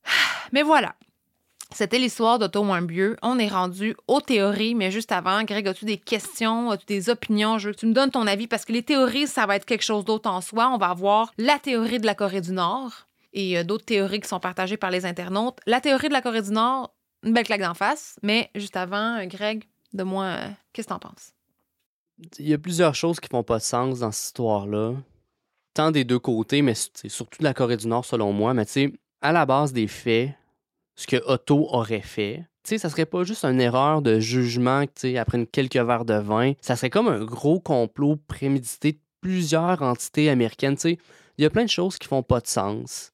Mais 0.52 0.62
voilà. 0.64 0.96
C'était 1.72 2.00
l'histoire 2.00 2.40
d'Otto 2.40 2.62
Warmbier. 2.66 3.12
On 3.22 3.38
est 3.38 3.48
rendu 3.48 3.96
aux 4.08 4.22
théories, 4.22 4.74
mais 4.74 4.90
juste 4.90 5.12
avant, 5.12 5.44
Greg, 5.44 5.68
as-tu 5.68 5.86
des 5.86 5.98
questions, 5.98 6.72
as-tu 6.72 6.86
des 6.88 7.10
opinions? 7.10 7.60
Je 7.60 7.68
veux 7.68 7.74
que 7.74 7.80
tu 7.80 7.86
me 7.86 7.94
donnes 7.94 8.10
ton 8.10 8.26
avis 8.26 8.48
parce 8.48 8.66
que 8.66 8.74
les 8.74 8.82
théories, 8.82 9.28
ça 9.28 9.46
va 9.46 9.56
être 9.56 9.66
quelque 9.66 9.84
chose 9.84 10.04
d'autre 10.04 10.30
en 10.30 10.42
soi. 10.42 10.72
On 10.74 10.78
va 10.78 10.88
avoir 10.88 11.32
la 11.38 11.60
théorie 11.60 12.00
de 12.00 12.08
la 12.08 12.16
Corée 12.16 12.42
du 12.42 12.54
Nord 12.54 13.08
et 13.34 13.58
euh, 13.58 13.64
d'autres 13.64 13.86
théories 13.86 14.20
qui 14.20 14.28
sont 14.28 14.40
partagées 14.40 14.78
par 14.78 14.90
les 14.90 15.06
internautes. 15.06 15.60
La 15.68 15.80
théorie 15.80 16.08
de 16.08 16.14
la 16.14 16.22
Corée 16.22 16.42
du 16.42 16.52
Nord, 16.52 16.92
une 17.24 17.34
belle 17.34 17.46
claque 17.46 17.62
d'en 17.62 17.76
face. 17.76 18.18
Mais 18.24 18.50
juste 18.56 18.76
avant, 18.76 19.20
euh, 19.20 19.26
Greg, 19.26 19.64
de 19.94 20.04
moi, 20.04 20.26
euh, 20.26 20.50
qu'est-ce 20.74 20.88
que 20.88 20.94
t'en 20.94 21.00
penses? 21.00 21.34
Il 22.40 22.50
y 22.50 22.54
a 22.54 22.58
plusieurs 22.58 22.96
choses 22.96 23.20
qui 23.20 23.30
font 23.30 23.44
pas 23.44 23.60
sens 23.60 24.00
dans 24.00 24.12
cette 24.12 24.26
histoire-là. 24.26 24.94
Tant 25.76 25.92
des 25.92 26.04
deux 26.04 26.20
côtés, 26.20 26.64
mais 26.64 26.74
surtout 26.76 27.40
de 27.40 27.44
la 27.44 27.54
Corée 27.54 27.78
du 27.78 27.88
Nord, 27.88 28.06
selon 28.06 28.34
moi. 28.34 28.56
Mais 28.56 28.66
tu 28.66 28.72
sais, 28.72 28.94
à 29.22 29.32
la 29.32 29.46
base 29.46 29.72
des 29.72 29.88
faits, 29.88 30.34
ce 31.00 31.08
que 31.08 31.16
Otto 31.28 31.66
aurait 31.70 32.02
fait, 32.02 32.46
tu 32.64 32.72
sais, 32.72 32.78
ça 32.78 32.90
serait 32.90 33.06
pas 33.06 33.24
juste 33.24 33.46
une 33.46 33.62
erreur 33.62 34.02
de 34.02 34.20
jugement, 34.20 34.84
tu 34.84 34.92
sais, 34.96 35.18
après 35.18 35.46
quelques 35.46 35.78
verres 35.78 36.04
de 36.04 36.16
vin. 36.16 36.52
Ça 36.60 36.76
serait 36.76 36.90
comme 36.90 37.08
un 37.08 37.24
gros 37.24 37.62
complot 37.62 38.18
prémédité 38.28 38.92
de 38.92 39.00
plusieurs 39.22 39.82
entités 39.82 40.30
américaines. 40.30 40.76
Tu 40.76 40.82
sais, 40.82 40.98
il 41.38 41.44
y 41.44 41.46
a 41.46 41.50
plein 41.50 41.64
de 41.64 41.70
choses 41.70 41.98
qui 41.98 42.06
font 42.06 42.22
pas 42.22 42.42
de 42.42 42.48
sens. 42.48 43.14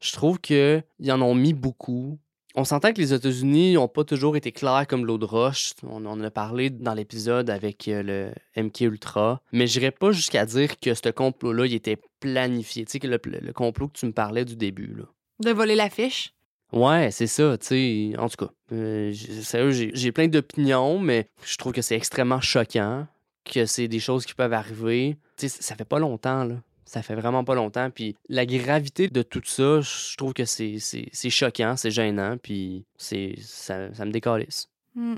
Je 0.00 0.12
trouve 0.12 0.38
qu'ils 0.38 0.84
en 1.08 1.20
ont 1.22 1.34
mis 1.34 1.54
beaucoup. 1.54 2.20
On 2.54 2.62
s'entend 2.62 2.92
que 2.92 3.00
les 3.00 3.12
États-Unis 3.12 3.72
n'ont 3.72 3.88
pas 3.88 4.04
toujours 4.04 4.36
été 4.36 4.52
clairs 4.52 4.86
comme 4.86 5.04
l'eau 5.04 5.18
de 5.18 5.24
roche. 5.24 5.72
On 5.82 6.06
en 6.06 6.20
a 6.20 6.30
parlé 6.30 6.70
dans 6.70 6.94
l'épisode 6.94 7.50
avec 7.50 7.88
euh, 7.88 8.32
le 8.54 8.62
MK 8.62 8.82
Ultra. 8.82 9.42
Mais 9.50 9.66
je 9.66 9.90
pas 9.90 10.12
jusqu'à 10.12 10.46
dire 10.46 10.78
que 10.78 10.94
ce 10.94 11.08
complot-là, 11.08 11.66
il 11.66 11.74
était 11.74 11.98
planifié. 12.20 12.84
Tu 12.84 13.00
sais, 13.00 13.08
le 13.08 13.52
complot 13.52 13.88
que 13.88 13.98
tu 13.98 14.06
me 14.06 14.12
parlais 14.12 14.44
du 14.44 14.54
début. 14.54 14.94
Là. 14.94 15.04
De 15.40 15.50
voler 15.50 15.74
l'affiche? 15.74 16.33
Ouais, 16.74 17.12
c'est 17.12 17.28
ça, 17.28 17.56
tu 17.56 17.66
sais. 17.66 18.18
En 18.18 18.28
tout 18.28 18.46
cas, 18.46 18.52
euh, 18.72 19.12
sérieux, 19.14 19.92
j'ai 19.94 20.10
plein 20.10 20.26
d'opinions, 20.26 20.98
mais 20.98 21.28
je 21.44 21.56
trouve 21.56 21.72
que 21.72 21.82
c'est 21.82 21.94
extrêmement 21.94 22.40
choquant, 22.40 23.06
que 23.44 23.64
c'est 23.64 23.86
des 23.86 24.00
choses 24.00 24.26
qui 24.26 24.34
peuvent 24.34 24.52
arriver. 24.52 25.16
Tu 25.36 25.48
sais, 25.48 25.62
ça 25.62 25.76
fait 25.76 25.84
pas 25.84 26.00
longtemps, 26.00 26.42
là. 26.42 26.56
Ça 26.84 27.02
fait 27.02 27.14
vraiment 27.14 27.44
pas 27.44 27.54
longtemps. 27.54 27.90
Puis 27.90 28.16
la 28.28 28.44
gravité 28.44 29.08
de 29.08 29.22
tout 29.22 29.40
ça, 29.44 29.80
je 29.80 30.16
trouve 30.16 30.34
que 30.34 30.44
c'est 30.44 31.30
choquant, 31.30 31.76
c'est 31.76 31.92
gênant, 31.92 32.36
puis 32.42 32.84
ça, 32.96 33.16
ça 33.38 34.04
me 34.04 34.10
décalisse. 34.10 34.68
Hmm. 34.96 35.14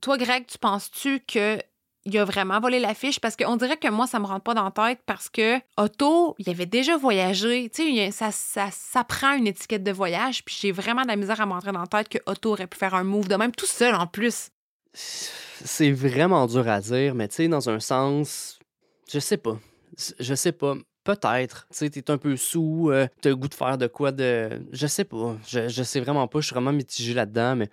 Toi, 0.00 0.18
Greg, 0.18 0.46
tu 0.46 0.58
penses-tu 0.58 1.20
que 1.20 1.58
il 2.08 2.18
a 2.18 2.24
vraiment 2.24 2.60
volé 2.60 2.78
l'affiche 2.78 3.20
parce 3.20 3.36
qu'on 3.36 3.56
dirait 3.56 3.76
que 3.76 3.88
moi, 3.88 4.06
ça 4.06 4.18
me 4.18 4.26
rentre 4.26 4.42
pas 4.42 4.54
dans 4.54 4.64
la 4.64 4.70
tête 4.70 5.00
parce 5.06 5.28
que 5.28 5.58
Otto, 5.76 6.34
il 6.38 6.48
avait 6.50 6.66
déjà 6.66 6.96
voyagé. 6.96 7.70
Tu 7.74 7.94
sais, 7.94 8.10
ça, 8.10 8.30
ça, 8.70 9.04
prend 9.04 9.34
une 9.34 9.46
étiquette 9.46 9.82
de 9.82 9.92
voyage, 9.92 10.44
puis 10.44 10.56
j'ai 10.60 10.72
vraiment 10.72 11.02
de 11.02 11.08
la 11.08 11.16
misère 11.16 11.40
à 11.40 11.46
m'entrer 11.46 11.72
dans 11.72 11.80
la 11.80 11.86
tête 11.86 12.08
que 12.08 12.18
Otto 12.26 12.52
aurait 12.52 12.66
pu 12.66 12.78
faire 12.78 12.94
un 12.94 13.04
move 13.04 13.28
de 13.28 13.36
même 13.36 13.52
tout 13.52 13.66
seul 13.66 13.94
en 13.94 14.06
plus. 14.06 14.50
C'est 14.92 15.90
vraiment 15.90 16.46
dur 16.46 16.68
à 16.68 16.80
dire, 16.80 17.14
mais 17.14 17.28
tu 17.28 17.36
sais, 17.36 17.48
dans 17.48 17.68
un 17.70 17.80
sens, 17.80 18.58
je 19.10 19.18
sais 19.18 19.36
pas. 19.36 19.58
Je 20.18 20.34
sais 20.34 20.52
pas. 20.52 20.74
Peut-être. 21.04 21.66
Tu 21.70 21.78
sais, 21.78 21.90
t'es 21.90 22.10
un 22.10 22.18
peu 22.18 22.36
sous, 22.36 22.90
euh, 22.90 23.06
t'as 23.22 23.30
le 23.30 23.36
goût 23.36 23.48
de 23.48 23.54
faire 23.54 23.78
de 23.78 23.86
quoi 23.86 24.12
de. 24.12 24.60
Je 24.72 24.86
sais 24.86 25.04
pas. 25.04 25.36
Je, 25.46 25.68
je 25.68 25.82
sais 25.82 26.00
vraiment 26.00 26.28
pas. 26.28 26.40
Je 26.40 26.46
suis 26.46 26.54
vraiment 26.54 26.72
mitigé 26.72 27.14
là-dedans, 27.14 27.56
mais 27.56 27.70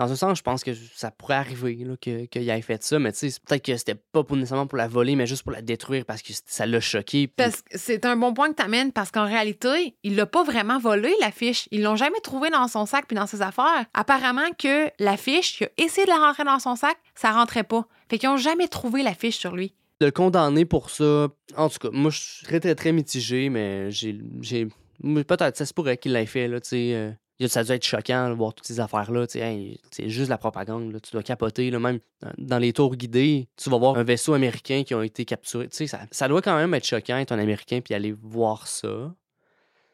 dans 0.00 0.10
un 0.10 0.16
sens, 0.16 0.38
je 0.38 0.42
pense 0.42 0.64
que 0.64 0.70
ça 0.94 1.10
pourrait 1.10 1.34
arriver 1.34 1.76
qu'il 2.00 2.48
ait 2.48 2.62
fait 2.62 2.82
ça, 2.82 2.98
mais 2.98 3.12
tu 3.12 3.30
sais, 3.30 3.38
peut-être 3.46 3.62
que 3.62 3.76
c'était 3.76 3.94
pas 3.94 4.24
pour, 4.24 4.34
nécessairement 4.34 4.66
pour 4.66 4.78
la 4.78 4.88
voler, 4.88 5.14
mais 5.14 5.26
juste 5.26 5.42
pour 5.42 5.52
la 5.52 5.60
détruire 5.60 6.06
parce 6.06 6.22
que 6.22 6.32
ça 6.46 6.64
l'a 6.64 6.80
choqué. 6.80 7.26
Parce 7.26 7.60
que 7.60 7.76
c'est 7.76 8.06
un 8.06 8.16
bon 8.16 8.32
point 8.32 8.48
que 8.48 8.56
tu 8.56 8.62
amènes 8.62 8.92
parce 8.92 9.10
qu'en 9.10 9.26
réalité, 9.26 9.94
il 10.02 10.16
l'a 10.16 10.24
pas 10.24 10.42
vraiment 10.42 10.78
volé, 10.78 11.12
l'affiche. 11.20 11.68
Ils 11.70 11.82
l'ont 11.82 11.96
jamais 11.96 12.20
trouvé 12.20 12.48
dans 12.48 12.66
son 12.66 12.86
sac 12.86 13.04
puis 13.08 13.14
dans 13.14 13.26
ses 13.26 13.42
affaires. 13.42 13.84
Apparemment 13.92 14.50
que 14.58 14.90
l'affiche, 14.98 15.60
il 15.60 15.64
a 15.64 15.68
essayé 15.76 16.06
de 16.06 16.10
la 16.10 16.16
rentrer 16.16 16.44
dans 16.44 16.60
son 16.60 16.76
sac, 16.76 16.96
ça 17.14 17.32
rentrait 17.32 17.64
pas. 17.64 17.86
Fait 18.08 18.16
qu'ils 18.16 18.30
ont 18.30 18.38
jamais 18.38 18.68
trouvé 18.68 19.02
l'affiche 19.02 19.36
sur 19.36 19.54
lui. 19.54 19.74
De 20.00 20.06
le 20.06 20.12
condamner 20.12 20.64
pour 20.64 20.88
ça, 20.88 21.28
en 21.58 21.68
tout 21.68 21.78
cas, 21.78 21.90
moi, 21.92 22.10
je 22.10 22.20
suis 22.20 22.46
très, 22.46 22.58
très, 22.58 22.74
très 22.74 22.92
mitigé, 22.92 23.50
mais 23.50 23.90
j'ai. 23.90 24.66
Peut-être, 25.02 25.58
ça 25.58 25.66
se 25.66 25.74
pourrait 25.74 25.98
qu'il 25.98 26.14
l'ait 26.14 26.24
fait, 26.24 26.48
là, 26.48 26.58
tu 26.58 26.70
sais. 26.70 26.94
Euh, 26.94 27.10
ça 27.48 27.64
doit 27.64 27.76
être 27.76 27.84
choquant 27.84 28.28
de 28.28 28.34
voir 28.34 28.52
toutes 28.54 28.66
ces 28.66 28.80
affaires-là. 28.80 29.26
c'est 29.28 30.08
juste 30.08 30.28
la 30.28 30.38
propagande. 30.38 31.00
Tu 31.02 31.12
dois 31.12 31.22
capoter. 31.22 31.70
Là, 31.70 31.78
même 31.78 32.00
dans 32.38 32.58
les 32.58 32.72
tours 32.72 32.96
guidés, 32.96 33.48
tu 33.56 33.70
vas 33.70 33.78
voir 33.78 33.96
un 33.96 34.04
vaisseau 34.04 34.34
américain 34.34 34.82
qui 34.84 34.94
a 34.94 35.02
été 35.02 35.24
capturé. 35.24 35.68
Ça, 35.70 36.00
ça 36.10 36.28
doit 36.28 36.42
quand 36.42 36.56
même 36.56 36.74
être 36.74 36.84
choquant 36.84 37.16
être 37.16 37.32
un 37.32 37.38
Américain 37.38 37.80
puis 37.80 37.94
aller 37.94 38.12
voir 38.12 38.66
ça. 38.66 39.14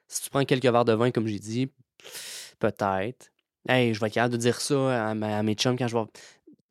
Si 0.09 0.23
tu 0.23 0.31
prends 0.31 0.45
quelques 0.45 0.65
verres 0.65 0.85
de 0.85 0.93
vin, 0.93 1.11
comme 1.11 1.27
j'ai 1.27 1.39
dit, 1.39 1.69
peut-être. 2.59 3.31
Hey, 3.69 3.95
je 3.95 4.01
vais 4.01 4.07
être 4.07 4.15
capable 4.15 4.35
de 4.35 4.39
dire 4.39 4.61
ça 4.61 5.11
à, 5.11 5.43
mes 5.43 5.55
chums 5.55 5.77
quand 5.77 5.89
je 5.89 5.93
vois. 5.93 6.09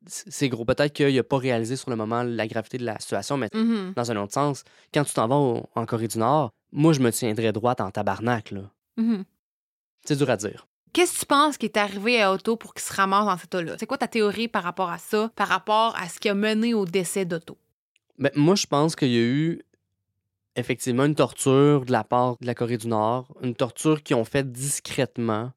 C'est 0.06 0.48
gros. 0.48 0.64
Peut-être 0.64 0.92
qu'il 0.92 1.14
n'a 1.14 1.22
pas 1.22 1.38
réalisé 1.38 1.76
sur 1.76 1.90
le 1.90 1.96
moment 1.96 2.22
la 2.22 2.46
gravité 2.46 2.78
de 2.78 2.84
la 2.84 2.98
situation, 2.98 3.36
mais 3.36 3.48
mm-hmm. 3.48 3.94
dans 3.94 4.10
un 4.10 4.16
autre 4.16 4.32
sens, 4.32 4.62
quand 4.94 5.04
tu 5.04 5.12
t'en 5.12 5.26
vas 5.26 5.62
en 5.74 5.86
Corée 5.86 6.08
du 6.08 6.18
Nord, 6.18 6.52
moi, 6.72 6.92
je 6.92 7.00
me 7.00 7.10
tiendrais 7.10 7.52
droite 7.52 7.80
en 7.80 7.90
tabarnak. 7.90 8.50
Là. 8.52 8.70
Mm-hmm. 8.98 9.24
C'est 10.06 10.16
dur 10.16 10.30
à 10.30 10.36
dire. 10.36 10.66
Qu'est-ce 10.92 11.14
que 11.14 11.18
tu 11.20 11.26
penses 11.26 11.58
qui 11.58 11.66
est 11.66 11.76
arrivé 11.76 12.22
à 12.22 12.32
Otto 12.32 12.56
pour 12.56 12.72
qu'il 12.72 12.82
se 12.82 12.92
ramasse 12.94 13.26
dans 13.26 13.36
cet 13.36 13.54
eau-là? 13.54 13.76
C'est 13.78 13.86
quoi 13.86 13.98
ta 13.98 14.08
théorie 14.08 14.48
par 14.48 14.62
rapport 14.62 14.90
à 14.90 14.98
ça, 14.98 15.30
par 15.36 15.48
rapport 15.48 15.94
à 15.96 16.08
ce 16.08 16.18
qui 16.18 16.28
a 16.28 16.34
mené 16.34 16.72
au 16.72 16.86
décès 16.86 17.24
d'Otto? 17.24 17.58
Ben, 18.18 18.30
moi, 18.34 18.54
je 18.54 18.66
pense 18.66 18.96
qu'il 18.96 19.10
y 19.10 19.18
a 19.18 19.20
eu 19.20 19.62
effectivement 20.54 21.04
une 21.04 21.14
torture 21.14 21.84
de 21.84 21.92
la 21.92 22.02
part 22.02 22.36
de 22.40 22.46
la 22.46 22.54
Corée 22.54 22.78
du 22.78 22.88
Nord, 22.88 23.34
une 23.42 23.54
torture 23.54 24.02
qu'ils 24.02 24.16
ont 24.16 24.24
faite 24.24 24.50
discrètement 24.50 25.52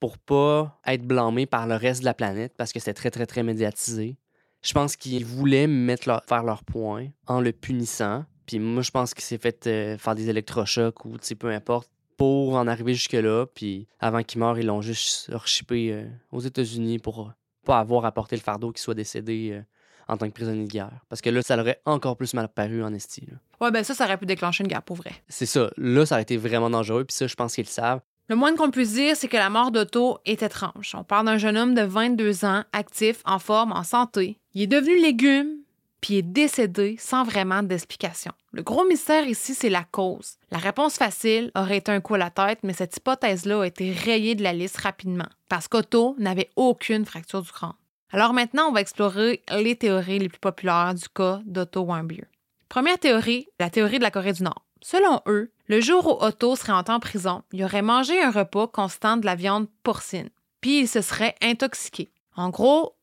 pour 0.00 0.16
pas 0.18 0.80
être 0.86 1.02
blâmés 1.02 1.46
par 1.46 1.66
le 1.66 1.76
reste 1.76 2.00
de 2.00 2.06
la 2.06 2.14
planète 2.14 2.54
parce 2.56 2.72
que 2.72 2.80
c'était 2.80 2.94
très, 2.94 3.10
très, 3.10 3.26
très 3.26 3.42
médiatisé. 3.42 4.16
Je 4.62 4.72
pense 4.72 4.96
qu'ils 4.96 5.24
voulaient 5.24 5.66
mettre 5.66 6.22
faire 6.26 6.44
leur 6.44 6.64
point 6.64 7.08
en 7.26 7.40
le 7.40 7.52
punissant. 7.52 8.24
Puis 8.46 8.58
moi, 8.58 8.82
je 8.82 8.90
pense 8.90 9.12
qu'il 9.12 9.24
s'est 9.24 9.38
fait 9.38 9.66
euh, 9.66 9.98
faire 9.98 10.14
des 10.14 10.30
électrochocs 10.30 11.04
ou 11.04 11.16
peu 11.38 11.50
importe 11.50 11.90
pour 12.22 12.54
en 12.54 12.68
arriver 12.68 12.94
jusque-là. 12.94 13.46
Puis 13.52 13.88
avant 13.98 14.22
qu'il 14.22 14.38
meure, 14.38 14.56
ils 14.56 14.66
l'ont 14.66 14.80
juste 14.80 15.28
rechippé 15.32 15.92
euh, 15.92 16.04
aux 16.30 16.38
États-Unis 16.38 17.00
pour 17.00 17.20
euh, 17.22 17.32
pas 17.66 17.80
avoir 17.80 18.04
apporté 18.04 18.36
le 18.36 18.42
fardeau 18.42 18.70
qu'il 18.70 18.80
soit 18.80 18.94
décédé 18.94 19.50
euh, 19.50 19.62
en 20.06 20.16
tant 20.16 20.28
que 20.28 20.32
prisonnier 20.32 20.66
de 20.66 20.70
guerre. 20.70 21.00
Parce 21.08 21.20
que 21.20 21.30
là, 21.30 21.42
ça 21.42 21.56
l'aurait 21.56 21.80
encore 21.84 22.16
plus 22.16 22.32
mal 22.34 22.48
paru 22.48 22.84
en 22.84 22.94
esti. 22.94 23.26
Ouais, 23.60 23.72
ben 23.72 23.82
ça, 23.82 23.94
ça 23.94 24.04
aurait 24.04 24.18
pu 24.18 24.26
déclencher 24.26 24.62
une 24.62 24.68
guerre 24.68 24.84
pour 24.84 24.98
vrai. 24.98 25.10
C'est 25.28 25.46
ça. 25.46 25.70
Là, 25.76 26.06
ça 26.06 26.14
aurait 26.14 26.22
été 26.22 26.36
vraiment 26.36 26.70
dangereux. 26.70 27.04
Puis 27.04 27.16
ça, 27.16 27.26
je 27.26 27.34
pense 27.34 27.56
qu'ils 27.56 27.64
le 27.64 27.70
savent. 27.70 28.02
Le 28.28 28.36
moins 28.36 28.54
qu'on 28.54 28.70
puisse 28.70 28.92
dire, 28.92 29.16
c'est 29.16 29.26
que 29.26 29.36
la 29.36 29.50
mort 29.50 29.72
d'Otto 29.72 30.18
est 30.24 30.44
étrange. 30.44 30.94
On 30.94 31.02
parle 31.02 31.26
d'un 31.26 31.38
jeune 31.38 31.56
homme 31.56 31.74
de 31.74 31.82
22 31.82 32.44
ans, 32.44 32.62
actif, 32.72 33.20
en 33.24 33.40
forme, 33.40 33.72
en 33.72 33.82
santé. 33.82 34.38
Il 34.54 34.62
est 34.62 34.68
devenu 34.68 34.96
légume, 34.96 35.56
puis 36.02 36.16
est 36.16 36.22
décédé 36.22 36.96
sans 36.98 37.24
vraiment 37.24 37.62
d'explication. 37.62 38.32
Le 38.50 38.62
gros 38.62 38.84
mystère 38.84 39.26
ici, 39.26 39.54
c'est 39.54 39.70
la 39.70 39.84
cause. 39.84 40.36
La 40.50 40.58
réponse 40.58 40.96
facile 40.96 41.50
aurait 41.54 41.78
été 41.78 41.90
un 41.90 42.00
coup 42.00 42.16
à 42.16 42.18
la 42.18 42.28
tête, 42.28 42.58
mais 42.62 42.74
cette 42.74 42.94
hypothèse-là 42.94 43.62
a 43.62 43.66
été 43.66 43.92
rayée 43.92 44.34
de 44.34 44.42
la 44.42 44.52
liste 44.52 44.76
rapidement, 44.78 45.28
parce 45.48 45.68
qu'Otto 45.68 46.14
n'avait 46.18 46.50
aucune 46.56 47.06
fracture 47.06 47.40
du 47.40 47.50
crâne. 47.50 47.72
Alors 48.10 48.34
maintenant, 48.34 48.68
on 48.68 48.72
va 48.72 48.82
explorer 48.82 49.42
les 49.50 49.76
théories 49.76 50.18
les 50.18 50.28
plus 50.28 50.40
populaires 50.40 50.92
du 50.92 51.08
cas 51.08 51.40
d'Otto 51.46 51.80
Warmbier. 51.80 52.24
Première 52.68 52.98
théorie, 52.98 53.46
la 53.58 53.70
théorie 53.70 53.98
de 53.98 54.02
la 54.02 54.10
Corée 54.10 54.34
du 54.34 54.42
Nord. 54.42 54.66
Selon 54.82 55.20
eux, 55.26 55.52
le 55.66 55.80
jour 55.80 56.06
où 56.06 56.24
Otto 56.24 56.56
serait 56.56 56.72
entré 56.72 56.92
en 56.92 57.00
prison, 57.00 57.42
il 57.52 57.62
aurait 57.62 57.82
mangé 57.82 58.20
un 58.20 58.32
repas 58.32 58.66
constant 58.66 59.16
de 59.16 59.24
la 59.24 59.36
viande 59.36 59.68
porcine, 59.84 60.28
puis 60.60 60.80
il 60.80 60.88
se 60.88 61.00
serait 61.00 61.36
intoxiqué. 61.40 62.10
En 62.34 62.48
gros, 62.48 62.96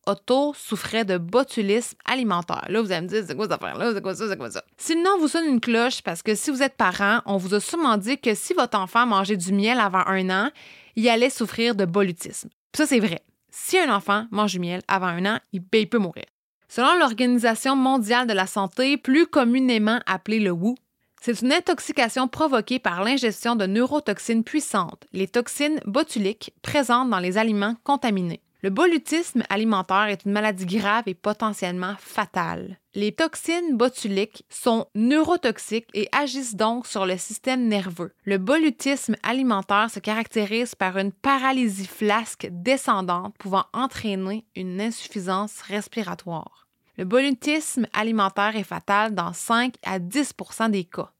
Souffrait 0.56 1.06
de 1.06 1.18
botulisme 1.18 1.98
alimentaire. 2.06 2.66
Là, 2.70 2.82
vous 2.82 2.92
allez 2.92 3.02
me 3.02 3.08
dire, 3.08 3.24
c'est 3.26 3.36
quoi 3.36 3.46
cette 3.46 3.62
affaire-là? 3.62 3.92
C'est 3.94 4.02
quoi 4.02 4.16
ça? 4.16 4.28
C'est 4.28 4.38
quoi 4.38 4.50
ça? 4.50 4.64
Si 4.78 4.96
le 4.96 5.04
nom 5.04 5.18
vous 5.20 5.28
sonne 5.28 5.46
une 5.46 5.60
cloche, 5.60 6.02
parce 6.02 6.22
que 6.22 6.36
si 6.36 6.52
vous 6.52 6.64
êtes 6.64 6.76
parent, 6.76 7.22
on 7.26 7.38
vous 7.38 7.54
a 7.54 7.60
sûrement 7.60 7.98
dit 7.98 8.18
que 8.18 8.34
si 8.36 8.54
votre 8.54 8.78
enfant 8.78 9.06
mangeait 9.06 9.38
du 9.38 9.54
miel 9.54 9.80
avant 9.80 10.04
un 10.06 10.30
an, 10.30 10.50
il 10.96 11.08
allait 11.10 11.30
souffrir 11.30 11.76
de 11.76 11.86
bolutisme. 11.86 12.50
ça, 12.76 12.86
c'est 12.86 13.00
vrai. 13.00 13.22
Si 13.52 13.78
un 13.78 13.94
enfant 13.94 14.26
mange 14.32 14.54
du 14.54 14.60
miel 14.60 14.82
avant 14.88 15.08
un 15.08 15.26
an, 15.26 15.40
il, 15.54 15.62
il 15.74 15.90
peut 15.90 15.98
mourir. 15.98 16.26
Selon 16.68 16.96
l'Organisation 17.00 17.76
mondiale 17.76 18.28
de 18.28 18.34
la 18.34 18.46
santé, 18.46 18.98
plus 18.98 19.26
communément 19.26 20.00
appelée 20.06 20.40
le 20.40 20.52
WHO, 20.52 20.76
c'est 21.22 21.42
une 21.42 21.52
intoxication 21.52 22.28
provoquée 22.28 22.80
par 22.80 23.04
l'ingestion 23.04 23.56
de 23.56 23.66
neurotoxines 23.66 24.44
puissantes, 24.44 25.06
les 25.12 25.28
toxines 25.28 25.80
botuliques 25.86 26.54
présentes 26.62 27.10
dans 27.10 27.20
les 27.20 27.38
aliments 27.38 27.76
contaminés. 27.84 28.42
Le 28.62 28.70
bolutisme 28.70 29.44
alimentaire 29.50 30.08
est 30.08 30.26
une 30.26 30.34
maladie 30.34 30.66
grave 30.66 31.04
et 31.06 31.14
potentiellement 31.14 31.96
fatale. 31.98 32.78
Les 32.94 33.14
toxines 33.14 33.78
botuliques 33.78 34.44
sont 34.50 34.88
neurotoxiques 34.96 35.88
et 35.94 36.10
agissent 36.12 36.56
donc 36.56 36.86
sur 36.86 37.06
le 37.06 37.18
système 37.18 37.70
nerveux. 37.70 38.12
Le 38.26 38.38
bolutisme 38.38 39.16
alimentaire 39.24 39.90
se 39.90 40.00
caractérise 40.00 40.76
par 40.76 40.98
une 40.98 41.14
paralysie 41.14 41.88
flasque 41.88 42.50
descendante 42.52 43.34
pouvant 43.38 43.64
entraîner 43.72 44.46
une 44.58 44.82
insuffisance 44.82 45.62
respiratoire. 45.62 46.68
Le 46.98 47.06
bolutisme 47.06 47.88
alimentaire 47.94 48.58
est 48.58 48.64
fatal 48.66 49.16
dans 49.16 49.32
5 49.32 49.76
à 49.86 50.00
10% 50.00 50.72
des 50.72 50.84
cas. 50.84 51.14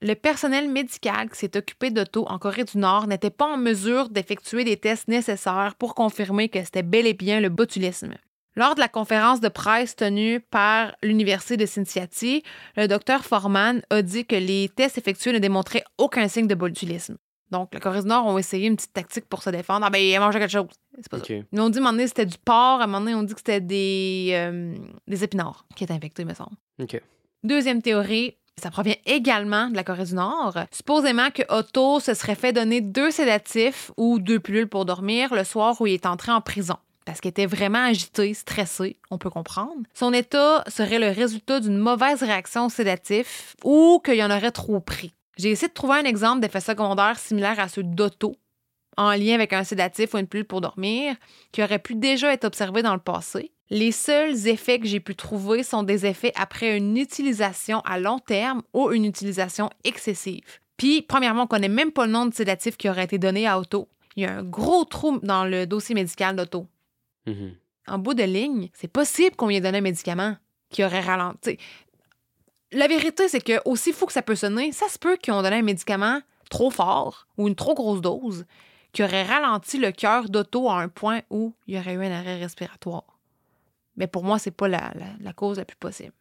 Le 0.00 0.14
personnel 0.14 0.68
médical 0.68 1.30
qui 1.30 1.38
s'est 1.38 1.56
occupé 1.56 1.90
d'Otto 1.90 2.26
en 2.28 2.38
Corée 2.38 2.64
du 2.64 2.78
Nord 2.78 3.06
n'était 3.06 3.30
pas 3.30 3.46
en 3.46 3.56
mesure 3.56 4.10
d'effectuer 4.10 4.64
des 4.64 4.76
tests 4.76 5.08
nécessaires 5.08 5.74
pour 5.78 5.94
confirmer 5.94 6.48
que 6.48 6.62
c'était 6.62 6.82
bel 6.82 7.06
et 7.06 7.14
bien 7.14 7.40
le 7.40 7.48
botulisme. 7.48 8.14
Lors 8.56 8.74
de 8.74 8.80
la 8.80 8.88
conférence 8.88 9.40
de 9.40 9.48
presse 9.48 9.96
tenue 9.96 10.40
par 10.40 10.94
l'Université 11.02 11.56
de 11.56 11.66
Cincinnati, 11.66 12.42
le 12.76 12.86
docteur 12.86 13.24
Forman 13.24 13.82
a 13.90 14.02
dit 14.02 14.26
que 14.26 14.36
les 14.36 14.68
tests 14.68 14.98
effectués 14.98 15.32
ne 15.32 15.38
démontraient 15.38 15.84
aucun 15.98 16.28
signe 16.28 16.46
de 16.46 16.54
botulisme. 16.54 17.16
Donc, 17.50 17.72
la 17.74 17.80
Corée 17.80 18.02
du 18.02 18.08
Nord 18.08 18.26
ont 18.26 18.38
essayé 18.38 18.66
une 18.66 18.76
petite 18.76 18.92
tactique 18.92 19.26
pour 19.28 19.42
se 19.42 19.50
défendre. 19.50 19.86
Ah 19.86 19.90
ben, 19.90 19.98
il 19.98 20.14
a 20.14 20.20
mangé 20.20 20.38
quelque 20.38 20.50
chose. 20.50 20.66
C'est 20.96 21.08
pas 21.08 21.18
ça. 21.18 21.24
Ils 21.52 21.60
ont 21.60 21.68
dit, 21.68 21.78
à 21.78 21.80
un 21.80 21.84
moment 21.84 21.92
donné, 21.92 22.06
c'était 22.06 22.26
du 22.26 22.38
porc. 22.38 22.80
À 22.80 22.84
un 22.84 22.86
moment 22.86 23.00
donné, 23.00 23.14
on 23.14 23.22
dit 23.22 23.32
que 23.34 23.40
c'était 23.40 23.60
des, 23.60 24.30
euh, 24.32 24.74
des 25.06 25.24
épinards 25.24 25.64
qui 25.76 25.84
étaient 25.84 25.92
infectés, 25.92 26.24
me 26.24 26.34
semble. 26.34 26.56
Deuxième 27.42 27.82
théorie, 27.82 28.36
ça 28.62 28.70
provient 28.70 28.96
également 29.04 29.68
de 29.68 29.76
la 29.76 29.84
Corée 29.84 30.04
du 30.04 30.14
Nord. 30.14 30.58
Supposément 30.70 31.30
que 31.30 31.42
Otto 31.48 32.00
se 32.00 32.14
serait 32.14 32.34
fait 32.34 32.52
donner 32.52 32.80
deux 32.80 33.10
sédatifs 33.10 33.90
ou 33.96 34.18
deux 34.18 34.40
pilules 34.40 34.68
pour 34.68 34.84
dormir 34.84 35.34
le 35.34 35.44
soir 35.44 35.80
où 35.80 35.86
il 35.86 35.94
est 35.94 36.06
entré 36.06 36.32
en 36.32 36.40
prison. 36.40 36.76
Parce 37.04 37.20
qu'il 37.20 37.28
était 37.28 37.46
vraiment 37.46 37.84
agité, 37.84 38.32
stressé, 38.32 38.96
on 39.10 39.18
peut 39.18 39.28
comprendre. 39.28 39.82
Son 39.92 40.12
état 40.14 40.64
serait 40.68 40.98
le 40.98 41.10
résultat 41.10 41.60
d'une 41.60 41.76
mauvaise 41.76 42.22
réaction 42.22 42.70
sédatif 42.70 43.54
ou 43.62 44.00
qu'il 44.02 44.14
y 44.14 44.24
en 44.24 44.30
aurait 44.30 44.52
trop 44.52 44.80
pris. 44.80 45.12
J'ai 45.36 45.50
essayé 45.50 45.68
de 45.68 45.74
trouver 45.74 45.98
un 45.98 46.04
exemple 46.04 46.40
d'effet 46.40 46.60
secondaire 46.60 47.18
similaire 47.18 47.60
à 47.60 47.68
ceux 47.68 47.82
d'Otto. 47.82 48.36
en 48.96 49.10
lien 49.10 49.34
avec 49.34 49.52
un 49.52 49.64
sédatif 49.64 50.14
ou 50.14 50.18
une 50.18 50.28
pilule 50.28 50.46
pour 50.46 50.60
dormir 50.60 51.16
qui 51.52 51.62
auraient 51.62 51.80
pu 51.80 51.96
déjà 51.96 52.32
être 52.32 52.44
observés 52.44 52.82
dans 52.82 52.94
le 52.94 53.00
passé. 53.00 53.50
Les 53.70 53.92
seuls 53.92 54.46
effets 54.46 54.78
que 54.78 54.86
j'ai 54.86 55.00
pu 55.00 55.14
trouver 55.14 55.62
sont 55.62 55.82
des 55.82 56.06
effets 56.06 56.32
après 56.36 56.76
une 56.76 56.96
utilisation 56.96 57.80
à 57.80 57.98
long 57.98 58.18
terme 58.18 58.62
ou 58.72 58.90
une 58.92 59.04
utilisation 59.04 59.70
excessive. 59.84 60.60
Puis, 60.76 61.02
premièrement, 61.02 61.44
on 61.44 61.46
connaît 61.46 61.68
même 61.68 61.92
pas 61.92 62.06
le 62.06 62.12
nom 62.12 62.26
de 62.26 62.34
sédatif 62.34 62.76
qui 62.76 62.88
aurait 62.88 63.04
été 63.04 63.18
donné 63.18 63.46
à 63.46 63.58
Otto. 63.58 63.88
Il 64.16 64.22
y 64.22 64.26
a 64.26 64.36
un 64.36 64.42
gros 64.42 64.84
trou 64.84 65.18
dans 65.22 65.44
le 65.44 65.66
dossier 65.66 65.94
médical 65.94 66.36
d'Otto. 66.36 66.66
Mhm. 67.26 67.54
En 67.86 67.98
bout 67.98 68.14
de 68.14 68.22
ligne, 68.22 68.70
c'est 68.74 68.88
possible 68.88 69.36
qu'on 69.36 69.48
lui 69.48 69.56
ait 69.56 69.60
donné 69.60 69.78
un 69.78 69.82
médicament 69.82 70.36
qui 70.70 70.84
aurait 70.84 71.00
ralenti. 71.00 71.58
La 72.72 72.88
vérité, 72.88 73.28
c'est 73.28 73.42
que 73.42 73.60
aussi 73.64 73.92
fou 73.92 74.06
que 74.06 74.12
ça 74.12 74.22
peut 74.22 74.34
sonner, 74.34 74.72
ça 74.72 74.88
se 74.88 74.98
peut 74.98 75.16
qu'ils 75.16 75.32
ont 75.32 75.42
donné 75.42 75.56
un 75.56 75.62
médicament 75.62 76.20
trop 76.50 76.70
fort 76.70 77.26
ou 77.36 77.48
une 77.48 77.54
trop 77.54 77.74
grosse 77.74 78.00
dose 78.00 78.46
qui 78.92 79.02
aurait 79.02 79.24
ralenti 79.24 79.78
le 79.78 79.92
cœur 79.92 80.28
d'Otto 80.28 80.68
à 80.70 80.80
un 80.80 80.88
point 80.88 81.20
où 81.30 81.54
il 81.66 81.74
y 81.74 81.78
aurait 81.78 81.94
eu 81.94 82.04
un 82.04 82.12
arrêt 82.12 82.38
respiratoire. 82.38 83.13
Mais 83.96 84.06
pour 84.06 84.24
moi, 84.24 84.38
c'est 84.38 84.50
pas 84.50 84.68
la, 84.68 84.92
la- 84.94 85.06
la 85.20 85.32
cause 85.32 85.58
la 85.58 85.64
plus 85.64 85.76
possible. 85.76 86.12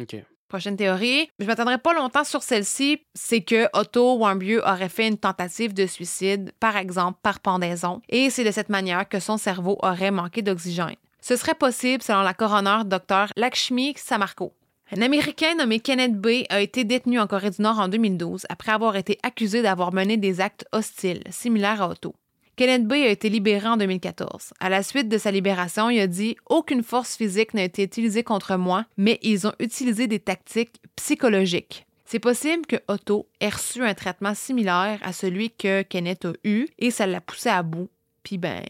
OK. 0.00 0.16
Prochaine 0.48 0.76
théorie, 0.76 1.28
je 1.40 1.44
m'attendrai 1.46 1.76
pas 1.78 1.92
longtemps 1.92 2.22
sur 2.22 2.42
celle-ci, 2.44 3.00
c'est 3.14 3.40
que 3.40 3.66
Otto 3.72 4.16
Warmbier 4.18 4.58
aurait 4.60 4.88
fait 4.88 5.08
une 5.08 5.18
tentative 5.18 5.74
de 5.74 5.86
suicide, 5.86 6.52
par 6.60 6.76
exemple 6.76 7.18
par 7.20 7.40
pendaison, 7.40 8.00
et 8.08 8.30
c'est 8.30 8.44
de 8.44 8.52
cette 8.52 8.68
manière 8.68 9.08
que 9.08 9.18
son 9.18 9.38
cerveau 9.38 9.76
aurait 9.82 10.12
manqué 10.12 10.42
d'oxygène. 10.42 10.94
Ce 11.20 11.34
serait 11.34 11.56
possible 11.56 12.00
selon 12.04 12.22
la 12.22 12.32
coroner 12.32 12.82
Dr. 12.84 13.26
Lakshmi 13.36 13.94
Samarko. 13.96 14.52
Un 14.92 15.02
Américain 15.02 15.56
nommé 15.56 15.80
Kenneth 15.80 16.14
Bay 16.14 16.46
a 16.48 16.60
été 16.60 16.84
détenu 16.84 17.18
en 17.18 17.26
Corée 17.26 17.50
du 17.50 17.60
Nord 17.60 17.80
en 17.80 17.88
2012 17.88 18.46
après 18.48 18.70
avoir 18.70 18.94
été 18.94 19.18
accusé 19.24 19.62
d'avoir 19.62 19.92
mené 19.92 20.16
des 20.16 20.40
actes 20.40 20.64
hostiles, 20.70 21.24
similaires 21.28 21.82
à 21.82 21.88
Otto. 21.88 22.14
Kenneth 22.56 22.86
Bay 22.86 23.02
a 23.02 23.10
été 23.10 23.28
libéré 23.28 23.68
en 23.68 23.76
2014. 23.76 24.54
À 24.60 24.70
la 24.70 24.82
suite 24.82 25.10
de 25.10 25.18
sa 25.18 25.30
libération, 25.30 25.90
il 25.90 26.00
a 26.00 26.06
dit 26.06 26.36
Aucune 26.46 26.82
force 26.82 27.14
physique 27.14 27.52
n'a 27.52 27.64
été 27.64 27.82
utilisée 27.82 28.24
contre 28.24 28.56
moi, 28.56 28.86
mais 28.96 29.18
ils 29.20 29.46
ont 29.46 29.52
utilisé 29.60 30.06
des 30.06 30.20
tactiques 30.20 30.80
psychologiques. 30.96 31.86
C'est 32.06 32.18
possible 32.18 32.64
que 32.64 32.76
Otto 32.88 33.28
ait 33.40 33.50
reçu 33.50 33.82
un 33.82 33.92
traitement 33.92 34.34
similaire 34.34 34.98
à 35.02 35.12
celui 35.12 35.50
que 35.50 35.82
Kenneth 35.82 36.24
a 36.24 36.32
eu 36.44 36.66
et 36.78 36.90
ça 36.90 37.06
l'a 37.06 37.20
poussé 37.20 37.50
à 37.50 37.62
bout. 37.62 37.90
Puis 38.22 38.38
ben, 38.38 38.64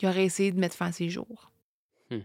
il 0.00 0.08
aurait 0.08 0.24
essayé 0.24 0.52
de 0.52 0.60
mettre 0.60 0.76
fin 0.76 0.86
à 0.86 0.92
ses 0.92 1.08
jours. 1.08 1.50
Hmm. 2.12 2.20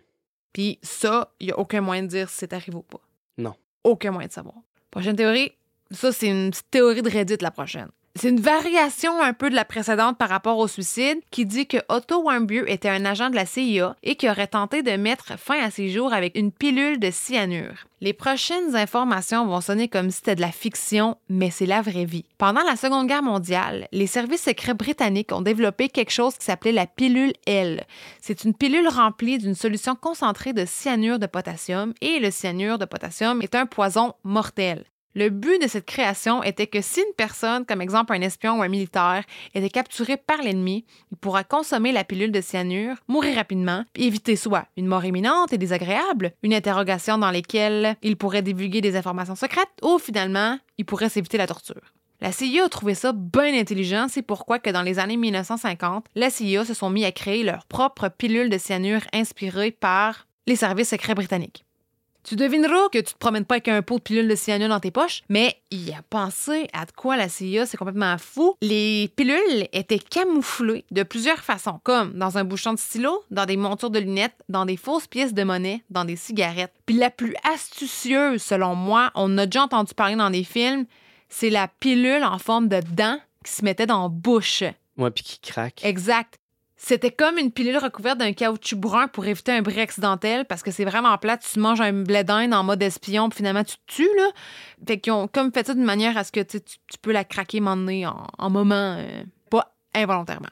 Puis 0.53 0.77
ça, 0.83 1.33
il 1.39 1.47
n'y 1.47 1.51
a 1.51 1.57
aucun 1.57 1.81
moyen 1.81 2.03
de 2.03 2.09
dire 2.09 2.29
si 2.29 2.37
c'est 2.37 2.53
arrivé 2.53 2.77
ou 2.77 2.83
pas. 2.83 3.01
Non. 3.39 3.55
Aucun 3.83 4.11
moyen 4.11 4.27
de 4.27 4.33
savoir. 4.33 4.57
Prochaine 4.91 5.15
théorie. 5.15 5.51
Ça, 5.89 6.11
c'est 6.11 6.27
une 6.27 6.51
petite 6.51 6.69
théorie 6.69 7.01
de 7.01 7.09
Reddit, 7.09 7.37
la 7.41 7.49
prochaine. 7.49 7.89
C'est 8.15 8.29
une 8.29 8.41
variation 8.41 9.21
un 9.21 9.31
peu 9.33 9.49
de 9.49 9.55
la 9.55 9.63
précédente 9.63 10.17
par 10.17 10.27
rapport 10.27 10.57
au 10.57 10.67
suicide 10.67 11.19
qui 11.31 11.45
dit 11.45 11.65
que 11.65 11.77
Otto 11.87 12.21
Warmbier 12.23 12.63
était 12.67 12.89
un 12.89 13.05
agent 13.05 13.29
de 13.29 13.35
la 13.35 13.45
CIA 13.45 13.95
et 14.03 14.15
qui 14.15 14.29
aurait 14.29 14.47
tenté 14.47 14.83
de 14.83 14.91
mettre 14.91 15.39
fin 15.39 15.59
à 15.61 15.71
ses 15.71 15.89
jours 15.89 16.13
avec 16.13 16.37
une 16.37 16.51
pilule 16.51 16.99
de 16.99 17.09
cyanure. 17.09 17.85
Les 18.01 18.13
prochaines 18.13 18.75
informations 18.75 19.45
vont 19.45 19.61
sonner 19.61 19.87
comme 19.87 20.09
si 20.09 20.17
c'était 20.17 20.35
de 20.35 20.41
la 20.41 20.51
fiction, 20.51 21.17
mais 21.29 21.51
c'est 21.51 21.65
la 21.65 21.81
vraie 21.81 22.05
vie. 22.05 22.25
Pendant 22.37 22.63
la 22.63 22.75
Seconde 22.75 23.07
Guerre 23.07 23.23
mondiale, 23.23 23.87
les 23.93 24.07
services 24.07 24.43
secrets 24.43 24.73
britanniques 24.73 25.31
ont 25.31 25.41
développé 25.41 25.87
quelque 25.87 26.11
chose 26.11 26.37
qui 26.37 26.45
s'appelait 26.45 26.73
la 26.73 26.87
pilule 26.87 27.33
L. 27.45 27.85
C'est 28.19 28.43
une 28.43 28.53
pilule 28.53 28.89
remplie 28.89 29.37
d'une 29.37 29.55
solution 29.55 29.95
concentrée 29.95 30.51
de 30.51 30.65
cyanure 30.65 31.19
de 31.19 31.27
potassium 31.27 31.93
et 32.01 32.19
le 32.19 32.29
cyanure 32.29 32.77
de 32.77 32.85
potassium 32.85 33.41
est 33.41 33.55
un 33.55 33.67
poison 33.67 34.13
mortel. 34.23 34.83
Le 35.13 35.29
but 35.29 35.61
de 35.61 35.67
cette 35.67 35.85
création 35.85 36.41
était 36.41 36.67
que 36.67 36.81
si 36.81 37.01
une 37.01 37.13
personne, 37.17 37.65
comme 37.65 37.81
exemple 37.81 38.13
un 38.13 38.21
espion 38.21 38.57
ou 38.57 38.61
un 38.61 38.69
militaire, 38.69 39.25
était 39.53 39.69
capturé 39.69 40.15
par 40.15 40.41
l'ennemi, 40.41 40.85
il 41.11 41.17
pourra 41.17 41.43
consommer 41.43 41.91
la 41.91 42.05
pilule 42.05 42.31
de 42.31 42.39
cyanure, 42.39 42.95
mourir 43.09 43.35
rapidement, 43.35 43.83
éviter 43.93 44.37
soit 44.37 44.67
une 44.77 44.87
mort 44.87 45.03
imminente 45.03 45.51
et 45.51 45.57
désagréable, 45.57 46.31
une 46.43 46.53
interrogation 46.53 47.17
dans 47.17 47.31
laquelle 47.31 47.97
il 48.01 48.15
pourrait 48.15 48.41
divulguer 48.41 48.79
des 48.79 48.95
informations 48.95 49.35
secrètes, 49.35 49.67
ou 49.83 49.99
finalement, 49.99 50.57
il 50.77 50.85
pourrait 50.85 51.09
s'éviter 51.09 51.37
la 51.37 51.47
torture. 51.47 51.93
La 52.21 52.31
CIA 52.31 52.65
a 52.65 52.69
trouvé 52.69 52.93
ça 52.93 53.11
bien 53.11 53.53
intelligent, 53.59 54.05
c'est 54.07 54.21
pourquoi 54.21 54.59
que 54.59 54.69
dans 54.69 54.83
les 54.83 54.97
années 54.97 55.17
1950, 55.17 56.05
la 56.15 56.29
CIA 56.29 56.63
se 56.63 56.73
sont 56.73 56.89
mis 56.89 57.03
à 57.03 57.11
créer 57.11 57.43
leur 57.43 57.65
propre 57.65 58.07
pilule 58.07 58.49
de 58.49 58.57
cyanure 58.57 59.01
inspirée 59.11 59.71
par 59.71 60.27
les 60.47 60.55
services 60.55 60.89
secrets 60.89 61.15
britanniques. 61.15 61.65
Tu 62.23 62.35
devineras 62.35 62.89
que 62.91 62.99
tu 62.99 63.13
te 63.13 63.17
promènes 63.17 63.45
pas 63.45 63.55
avec 63.55 63.67
un 63.67 63.81
pot 63.81 63.97
de 63.97 64.03
pilule 64.03 64.27
de 64.27 64.35
cyanure 64.35 64.69
dans 64.69 64.79
tes 64.79 64.91
poches, 64.91 65.23
mais 65.29 65.57
il 65.71 65.91
a 65.91 66.01
pensé 66.09 66.67
à 66.71 66.85
de 66.85 66.91
quoi 66.91 67.17
la 67.17 67.29
CIA, 67.29 67.65
c'est 67.65 67.77
complètement 67.77 68.17
fou. 68.17 68.55
Les 68.61 69.11
pilules 69.15 69.67
étaient 69.73 69.99
camouflées 69.99 70.85
de 70.91 71.03
plusieurs 71.03 71.39
façons, 71.39 71.79
comme 71.83 72.13
dans 72.13 72.37
un 72.37 72.43
bouchon 72.43 72.73
de 72.73 72.79
stylo, 72.79 73.23
dans 73.31 73.45
des 73.45 73.57
montures 73.57 73.89
de 73.89 73.99
lunettes, 73.99 74.35
dans 74.49 74.65
des 74.65 74.77
fausses 74.77 75.07
pièces 75.07 75.33
de 75.33 75.43
monnaie, 75.43 75.83
dans 75.89 76.05
des 76.05 76.15
cigarettes. 76.15 76.73
Puis 76.85 76.95
la 76.97 77.09
plus 77.09 77.35
astucieuse, 77.51 78.41
selon 78.41 78.75
moi, 78.75 79.11
on 79.15 79.37
a 79.37 79.45
déjà 79.45 79.63
entendu 79.63 79.93
parler 79.93 80.15
dans 80.15 80.29
des 80.29 80.43
films, 80.43 80.85
c'est 81.29 81.49
la 81.49 81.67
pilule 81.67 82.23
en 82.23 82.37
forme 82.37 82.67
de 82.67 82.81
dent 82.91 83.17
qui 83.43 83.51
se 83.51 83.65
mettait 83.65 83.87
dans 83.87 84.03
la 84.03 84.09
bouche. 84.09 84.63
Ouais, 84.97 85.09
puis 85.09 85.23
qui 85.23 85.39
craque. 85.39 85.83
Exact. 85.83 86.37
C'était 86.83 87.11
comme 87.11 87.37
une 87.37 87.51
pilule 87.51 87.77
recouverte 87.77 88.17
d'un 88.17 88.33
caoutchouc 88.33 88.75
brun 88.77 89.07
pour 89.07 89.23
éviter 89.27 89.51
un 89.51 89.61
bris 89.61 89.79
accidentel 89.79 90.45
parce 90.45 90.63
que 90.63 90.71
c'est 90.71 90.83
vraiment 90.83 91.15
plate. 91.19 91.45
Tu 91.53 91.59
manges 91.59 91.79
un 91.79 91.93
blé 91.93 92.23
d'Inde 92.23 92.55
en 92.55 92.63
mode 92.63 92.81
espion, 92.81 93.29
puis 93.29 93.37
finalement 93.37 93.63
tu 93.63 93.75
te 93.75 93.81
tues, 93.85 94.09
là. 94.17 94.29
Fait 94.87 94.99
qu'ils 94.99 95.13
ont 95.13 95.27
comme 95.27 95.53
fait 95.53 95.67
ça 95.67 95.75
d'une 95.75 95.83
manière 95.83 96.17
à 96.17 96.23
ce 96.23 96.31
que 96.31 96.39
tu, 96.39 96.59
tu- 96.59 96.97
peux 96.99 97.11
la 97.11 97.23
craquer 97.23 97.61
en, 98.07 98.25
en 98.35 98.49
moment, 98.49 98.95
euh, 98.97 99.23
pas 99.51 99.75
involontairement. 99.93 100.49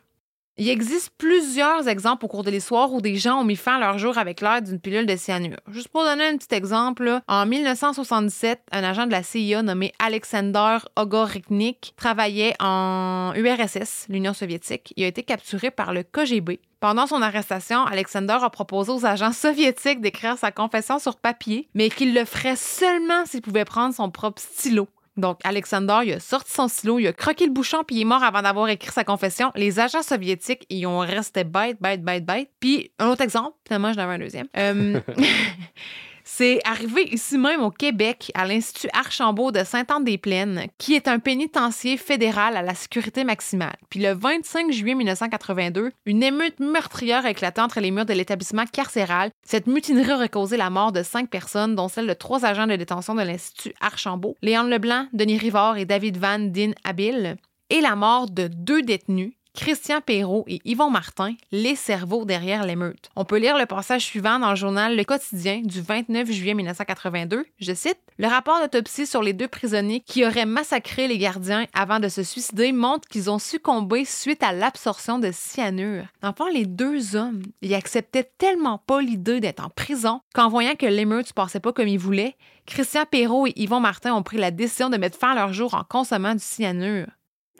Il 0.62 0.68
existe 0.68 1.12
plusieurs 1.18 1.88
exemples 1.88 2.26
au 2.26 2.28
cours 2.28 2.44
de 2.44 2.52
l'histoire 2.52 2.92
où 2.92 3.00
des 3.00 3.16
gens 3.16 3.40
ont 3.40 3.46
mis 3.46 3.56
fin 3.56 3.78
à 3.78 3.80
leur 3.80 3.98
jour 3.98 4.18
avec 4.18 4.42
l'aide 4.42 4.66
d'une 4.66 4.80
pilule 4.82 5.06
de 5.06 5.16
cyanure. 5.16 5.56
Juste 5.72 5.88
pour 5.88 6.04
donner 6.04 6.26
un 6.26 6.36
petit 6.36 6.54
exemple, 6.54 7.22
en 7.30 7.46
1977, 7.46 8.64
un 8.74 8.84
agent 8.84 9.06
de 9.06 9.12
la 9.12 9.24
CIA 9.24 9.64
nommé 9.64 9.94
Alexander 10.00 10.80
Ogorniknik 10.98 11.94
travaillait 11.96 12.56
en 12.60 13.32
URSS, 13.38 14.08
l'Union 14.10 14.34
soviétique. 14.34 14.92
Il 14.98 15.06
a 15.06 15.08
été 15.08 15.24
capturé 15.24 15.72
par 15.72 15.94
le 15.94 16.04
KGB. 16.04 16.60
Pendant 16.82 17.08
son 17.08 17.22
arrestation, 17.22 17.86
Alexander 17.86 18.40
a 18.42 18.50
proposé 18.50 18.92
aux 18.92 19.06
agents 19.06 19.32
soviétiques 19.34 20.02
d'écrire 20.02 20.38
sa 20.38 20.52
confession 20.52 21.00
sur 21.00 21.16
papier, 21.16 21.70
mais 21.74 21.90
qu'il 21.90 22.14
le 22.14 22.26
ferait 22.26 22.58
seulement 22.58 23.26
s'il 23.26 23.42
pouvait 23.42 23.64
prendre 23.64 23.96
son 23.96 24.12
propre 24.12 24.42
stylo. 24.42 24.90
Donc, 25.20 25.40
Alexander, 25.44 26.00
il 26.06 26.14
a 26.14 26.20
sorti 26.20 26.52
son 26.52 26.68
stylo, 26.68 27.00
il 27.00 27.08
a 27.08 27.14
croqué 27.14 27.46
le 27.46 27.52
bouchon, 27.52 27.84
puis 27.86 27.98
il 27.98 28.02
est 28.02 28.06
mort 28.06 28.24
avant 28.24 28.42
d'avoir 28.42 28.70
écrit 28.70 28.92
sa 28.92 29.04
confession. 29.04 29.52
Les 29.56 29.80
agents 29.80 30.04
soviétiques, 30.04 30.66
ils 30.70 30.86
ont 30.86 31.00
resté 31.00 31.44
bêtes, 31.44 31.78
bêtes, 31.82 32.04
bêtes, 32.04 32.26
bêtes. 32.26 32.50
Puis, 32.60 32.92
un 33.00 33.08
autre 33.08 33.22
exemple, 33.22 33.56
finalement, 33.66 33.94
j'en 33.94 34.02
avais 34.02 34.14
un 34.14 34.20
deuxième. 34.20 34.48
Euh, 34.58 35.00
C'est 36.32 36.62
arrivé 36.64 37.10
ici 37.12 37.38
même 37.40 37.62
au 37.62 37.72
Québec, 37.72 38.32
à 38.36 38.46
l'Institut 38.46 38.88
Archambault 38.94 39.52
de 39.52 39.64
Sainte-Anne-des-Plaines, 39.64 40.68
qui 40.78 40.94
est 40.94 41.08
un 41.08 41.20
pénitencier 41.20 41.98
fédéral 41.98 42.56
à 42.56 42.62
la 42.62 42.76
sécurité 42.76 43.24
maximale. 43.24 43.76
Puis 43.90 44.00
le 44.00 44.14
25 44.14 44.72
juillet 44.72 44.94
1982, 44.94 45.92
une 46.06 46.24
émeute 46.24 46.60
meurtrière 46.60 47.26
a 47.26 47.32
éclaté 47.32 47.60
entre 47.60 47.82
les 47.82 47.92
murs 47.92 48.06
de 48.06 48.14
l'établissement 48.14 48.66
carcéral. 48.68 49.32
Cette 49.44 49.68
mutinerie 49.68 50.14
aurait 50.14 50.30
causé 50.30 50.56
la 50.56 50.70
mort 50.70 50.92
de 50.92 51.02
cinq 51.02 51.30
personnes, 51.30 51.76
dont 51.76 51.90
celle 51.90 52.08
de 52.08 52.14
trois 52.14 52.46
agents 52.46 52.68
de 52.68 52.76
détention 52.76 53.16
de 53.16 53.24
l'Institut 53.24 53.74
Archambault, 53.82 54.38
Léon 54.42 54.64
Leblanc, 54.64 55.08
Denis 55.12 55.40
Rivard 55.40 55.78
et 55.78 55.86
David 55.86 56.18
Van 56.18 56.40
Din 56.40 56.72
Habil, 56.86 57.38
et 57.72 57.82
la 57.82 57.96
mort 57.96 58.30
de 58.30 58.48
deux 58.48 58.84
détenus, 58.84 59.34
Christian 59.60 60.00
Perrault 60.00 60.46
et 60.48 60.62
Yvon 60.64 60.90
Martin, 60.90 61.36
les 61.52 61.76
cerveaux 61.76 62.24
derrière 62.24 62.66
l'émeute. 62.66 63.10
On 63.18 63.26
peut 63.26 63.40
lire 63.40 63.58
le 63.58 63.66
passage 63.66 64.06
suivant 64.06 64.40
dans 64.40 64.52
le 64.52 64.56
journal 64.56 64.96
Le 64.96 65.04
Quotidien 65.04 65.60
du 65.62 65.82
29 65.82 66.32
juillet 66.32 66.54
1982. 66.54 67.46
Je 67.60 67.74
cite 67.74 68.00
Le 68.18 68.28
rapport 68.28 68.62
d'autopsie 68.62 69.06
sur 69.06 69.22
les 69.22 69.34
deux 69.34 69.50
prisonniers 69.50 70.00
qui 70.00 70.26
auraient 70.26 70.46
massacré 70.46 71.10
les 71.10 71.18
gardiens 71.18 71.66
avant 71.74 72.00
de 72.00 72.08
se 72.08 72.24
suicider 72.24 72.72
montre 72.72 73.10
qu'ils 73.10 73.30
ont 73.30 73.38
succombé 73.38 74.06
suite 74.06 74.44
à 74.44 74.54
l'absorption 74.54 75.20
de 75.20 75.30
cyanure. 75.34 76.06
Enfin, 76.24 76.50
les 76.54 76.66
deux 76.66 77.18
hommes, 77.18 77.42
ils 77.62 77.74
acceptaient 77.74 78.32
tellement 78.38 78.78
pas 78.78 79.02
l'idée 79.02 79.42
d'être 79.42 79.66
en 79.66 79.70
prison 79.70 80.22
qu'en 80.34 80.48
voyant 80.48 80.76
que 80.76 80.86
l'émeute 80.86 81.28
se 81.28 81.34
passait 81.34 81.60
pas 81.60 81.74
comme 81.74 81.90
ils 81.90 82.00
voulaient, 82.00 82.38
Christian 82.66 83.04
Perrault 83.06 83.48
et 83.48 83.54
Yvon 83.58 83.82
Martin 83.82 84.14
ont 84.16 84.24
pris 84.24 84.38
la 84.38 84.52
décision 84.52 84.90
de 84.90 84.96
mettre 84.96 85.20
fin 85.20 85.32
à 85.32 85.36
leur 85.36 85.52
jour 85.52 85.74
en 85.74 85.84
consommant 85.84 86.34
du 86.34 86.44
cyanure. 86.44 87.08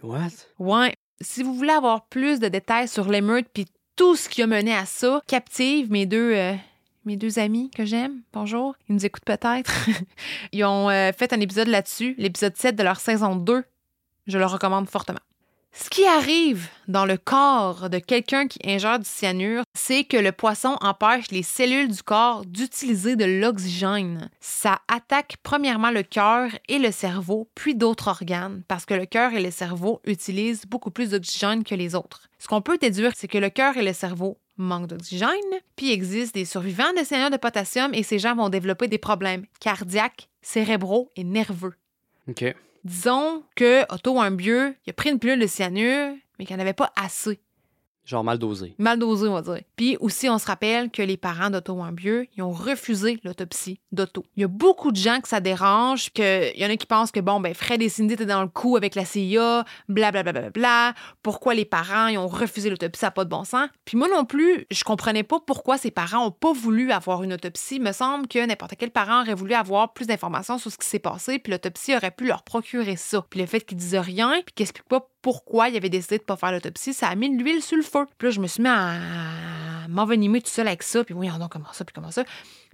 What? 0.02 0.30
Ouais. 0.60 0.96
Si 1.22 1.44
vous 1.44 1.54
voulez 1.54 1.74
avoir 1.74 2.06
plus 2.06 2.40
de 2.40 2.48
détails 2.48 2.88
sur 2.88 3.10
l'émeute 3.10 3.48
puis 3.54 3.66
tout 3.98 4.16
ce 4.16 4.30
qui 4.30 4.42
a 4.42 4.48
mené 4.48 4.74
à 4.74 4.86
ça, 4.86 5.22
captive 5.28 5.92
mes 5.92 6.06
deux 6.06 6.34
euh, 6.34 6.56
mes 7.06 7.18
deux 7.18 7.40
amis 7.40 7.70
que 7.72 7.84
j'aime. 7.84 8.22
Bonjour, 8.32 8.76
ils 8.88 8.96
nous 8.96 9.06
écoutent 9.06 9.26
peut-être. 9.26 9.72
ils 10.54 10.64
ont 10.64 10.90
euh, 10.90 11.12
fait 11.12 11.34
un 11.34 11.40
épisode 11.42 11.68
là-dessus, 11.68 12.16
l'épisode 12.18 12.56
7 12.56 12.76
de 12.76 12.84
leur 12.84 13.00
saison 13.00 13.36
2. 13.36 13.64
Je 14.28 14.38
le 14.38 14.46
recommande 14.46 14.88
fortement. 14.88 15.20
Ce 15.72 15.90
qui 15.90 16.06
arrive 16.06 16.68
dans 16.88 17.06
le 17.06 17.18
corps 17.18 17.90
de 17.90 18.00
quelqu'un 18.00 18.48
qui 18.48 18.60
ingère 18.66 19.00
du 19.00 19.10
cyanure, 19.10 19.64
c'est 19.76 20.04
que 20.04 20.18
le 20.18 20.32
poisson 20.32 20.78
empêche 20.82 21.32
les 21.32 21.44
cellules 21.44 21.90
du 21.90 22.04
corps 22.04 22.46
d'utiliser 22.46 23.16
de 23.16 23.26
l'oxygène. 23.26 24.30
Ça 24.40 24.80
attaque 24.88 25.38
premièrement 25.44 25.92
le 25.92 26.04
cœur 26.04 26.50
et 26.68 26.80
le 26.80 26.92
cerveau, 26.92 27.50
puis 27.56 27.76
d'autres 27.76 28.08
organes, 28.08 28.64
parce 28.68 28.86
que 28.86 28.94
le 28.94 29.06
cœur 29.06 29.34
et 29.34 29.42
le 29.42 29.52
cerveau 29.52 30.02
utilisent 30.06 30.66
beaucoup 30.66 30.92
plus 30.92 31.12
d'oxygène 31.12 31.64
que 31.64 31.76
les 31.76 31.96
autres. 31.96 32.30
Ce 32.40 32.48
qu'on 32.48 32.62
peut 32.62 32.78
déduire, 32.78 33.14
c'est 33.16 33.28
que 33.28 33.38
le 33.38 33.50
cœur 33.50 33.78
et 33.78 33.84
le 33.84 33.94
cerveau 33.94 34.38
manquent 34.58 34.88
d'oxygène, 34.88 35.30
puis 35.76 35.88
il 35.88 35.92
existe 35.92 36.34
des 36.34 36.46
survivants 36.46 36.94
de 36.98 37.06
cyanure 37.06 37.30
de 37.30 37.38
potassium 37.38 37.94
et 37.94 38.04
ces 38.04 38.20
gens 38.20 38.36
vont 38.36 38.50
développer 38.50 38.88
des 38.88 38.98
problèmes 38.98 39.46
cardiaques, 39.60 40.30
cérébraux 40.42 41.10
et 41.16 41.24
nerveux. 41.24 41.74
OK. 42.28 42.54
Disons 42.84 43.44
que 43.56 43.84
Otto 43.94 44.14
Warmbier, 44.14 44.74
il 44.86 44.90
a 44.90 44.94
pris 44.94 45.10
une 45.10 45.20
pilule 45.20 45.40
de 45.40 45.48
cyanure, 45.48 46.14
mais 46.38 46.46
qu'il 46.46 46.56
n'y 46.56 46.62
en 46.62 46.66
avait 46.66 46.74
pas 46.74 46.92
assez. 46.96 47.40
Genre 48.10 48.24
mal 48.24 48.40
dosé. 48.40 48.74
Mal 48.80 48.98
dosé, 48.98 49.28
on 49.28 49.34
va 49.34 49.44
dire. 49.44 49.62
Puis 49.76 49.96
aussi, 50.00 50.28
on 50.30 50.40
se 50.40 50.48
rappelle 50.48 50.90
que 50.90 51.04
les 51.04 51.16
parents 51.16 51.52
d'Otto 51.52 51.74
Warmbier, 51.74 52.28
ils 52.36 52.42
ont 52.42 52.50
refusé 52.52 53.20
l'autopsie 53.24 53.80
d'Otto. 53.92 54.26
Il 54.36 54.42
y 54.42 54.44
a 54.46 54.48
beaucoup 54.48 54.92
de 54.92 54.98
gens 54.98 55.22
que 55.22 55.28
ça 55.28 55.40
dérange, 55.40 56.10
qu'il 56.10 56.54
y 56.56 56.66
en 56.66 56.72
a 56.72 56.76
qui 56.76 56.88
pensent 56.88 57.12
que, 57.12 57.20
bon, 57.20 57.40
ben 57.40 57.54
Fred 57.54 57.84
et 57.84 57.88
Cindy 57.88 58.16
étaient 58.16 58.26
dans 58.26 58.42
le 58.42 58.48
coup 58.48 58.78
avec 58.78 58.96
la 58.96 59.06
CIA, 59.06 59.64
blablabla. 59.90 60.32
Bla, 60.32 60.42
bla, 60.42 60.50
bla, 60.50 60.94
pourquoi 61.22 61.54
les 61.54 61.66
parents, 61.66 62.08
ils 62.08 62.18
ont 62.18 62.26
refusé 62.26 62.72
l'autopsie, 62.72 63.00
ça 63.00 63.08
n'a 63.08 63.12
pas 63.12 63.26
de 63.26 63.30
bon 63.30 63.44
sens. 63.44 63.70
Puis 63.86 63.96
moi 63.96 64.08
non 64.08 64.26
plus, 64.26 64.66
je 64.72 64.84
comprenais 64.84 65.22
pas 65.22 65.40
pourquoi 65.40 65.78
ces 65.78 65.92
parents 65.92 66.26
ont 66.26 66.32
pas 66.32 66.52
voulu 66.52 66.92
avoir 66.92 67.22
une 67.22 67.34
autopsie. 67.34 67.76
Il 67.76 67.84
me 67.84 67.92
semble 67.92 68.28
que 68.28 68.44
n'importe 68.44 68.74
quel 68.76 68.90
parent 68.90 69.22
aurait 69.22 69.36
voulu 69.36 69.54
avoir 69.54 69.94
plus 69.94 70.08
d'informations 70.08 70.58
sur 70.58 70.72
ce 70.72 70.80
qui 70.80 70.88
s'est 70.88 70.98
passé, 70.98 71.38
puis 71.38 71.52
l'autopsie 71.52 71.96
aurait 71.96 72.10
pu 72.10 72.26
leur 72.26 72.42
procurer 72.42 72.96
ça. 72.96 73.24
Puis 73.30 73.40
le 73.40 73.46
fait 73.46 73.62
qu'ils 73.62 73.78
disent 73.78 73.96
rien, 73.96 74.32
puis 74.44 74.56
qu'ils 74.56 74.64
expliquent 74.64 74.90
pas 74.90 75.08
pourquoi 75.22 75.70
il 75.70 75.78
avait 75.78 75.90
décidé 75.90 76.18
de 76.18 76.24
pas 76.24 76.36
faire 76.36 76.52
l'autopsie, 76.52 76.94
ça 76.94 77.08
a 77.08 77.16
mis 77.16 77.36
de 77.36 77.42
l'huile 77.42 77.62
sur 77.62 77.78
le 77.78 77.84
feu. 77.84 78.06
Puis 78.18 78.28
là, 78.28 78.32
je 78.32 78.40
me 78.40 78.48
suis 78.48 78.62
mis 78.62 78.70
à 78.70 79.88
m'envenimer 79.90 80.42
tout 80.42 80.50
seul 80.50 80.68
avec 80.68 80.84
ça, 80.84 81.04
puis 81.04 81.14
oui, 81.14 81.28
donc 81.28 81.52
comment 81.52 81.74
ça, 81.74 81.84
puis 81.84 81.94
comment 81.94 82.12
ça. 82.12 82.24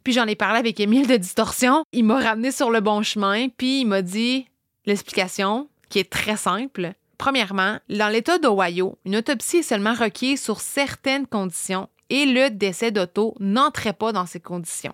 Puis 0.04 0.14
j'en 0.14 0.26
ai 0.26 0.36
parlé 0.36 0.60
avec 0.60 0.80
Émile 0.80 1.08
de 1.08 1.18
Distorsion. 1.18 1.84
Il 1.92 2.06
m'a 2.06 2.20
ramené 2.20 2.52
sur 2.52 2.70
le 2.70 2.82
bon 2.82 3.02
chemin, 3.02 3.48
puis 3.50 3.82
il 3.82 3.86
m'a 3.86 4.02
dit 4.02 4.48
l'explication, 4.86 5.68
qui 5.90 6.00
est 6.00 6.12
très 6.12 6.38
simple. 6.38 6.94
Premièrement, 7.18 7.80
dans 7.90 8.10
l'État 8.10 8.38
d'Ohio, 8.38 8.98
une 9.06 9.16
autopsie 9.16 9.58
est 9.58 9.64
seulement 9.64 9.94
requise 9.94 10.42
sur 10.42 10.60
certaines 10.60 11.28
conditions 11.28 11.90
et 12.10 12.26
le 12.26 12.50
décès 12.50 12.92
d'Otto 12.92 13.36
n'entrait 13.40 13.94
pas 13.94 14.12
dans 14.12 14.26
ces 14.26 14.40
conditions. 14.40 14.94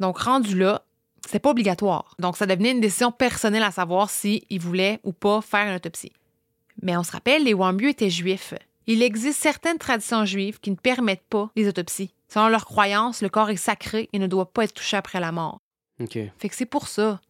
Donc, 0.00 0.18
rendu 0.18 0.58
là, 0.58 0.84
c'est 1.26 1.38
pas 1.38 1.50
obligatoire. 1.50 2.14
Donc, 2.18 2.36
ça 2.36 2.46
devenait 2.46 2.72
une 2.72 2.80
décision 2.80 3.12
personnelle 3.12 3.62
à 3.62 3.70
savoir 3.70 4.10
s'il 4.10 4.42
voulait 4.60 5.00
ou 5.04 5.12
pas 5.12 5.40
faire 5.40 5.68
une 5.68 5.76
autopsie. 5.76 6.12
Mais 6.82 6.96
on 6.96 7.02
se 7.02 7.12
rappelle, 7.12 7.44
les 7.44 7.54
Wambieux 7.54 7.88
étaient 7.88 8.10
juifs. 8.10 8.54
Il 8.86 9.02
existe 9.02 9.40
certaines 9.40 9.78
traditions 9.78 10.24
juives 10.24 10.58
qui 10.60 10.70
ne 10.70 10.76
permettent 10.76 11.26
pas 11.28 11.50
les 11.56 11.68
autopsies. 11.68 12.12
Selon 12.28 12.48
leur 12.48 12.64
croyance, 12.64 13.22
le 13.22 13.28
corps 13.28 13.50
est 13.50 13.56
sacré 13.56 14.08
et 14.12 14.18
ne 14.18 14.26
doit 14.26 14.52
pas 14.52 14.64
être 14.64 14.74
touché 14.74 14.96
après 14.96 15.20
la 15.20 15.32
mort. 15.32 15.60
OK. 16.00 16.18
Fait 16.38 16.48
que 16.48 16.54
c'est 16.54 16.66
pour 16.66 16.88
ça. 16.88 17.20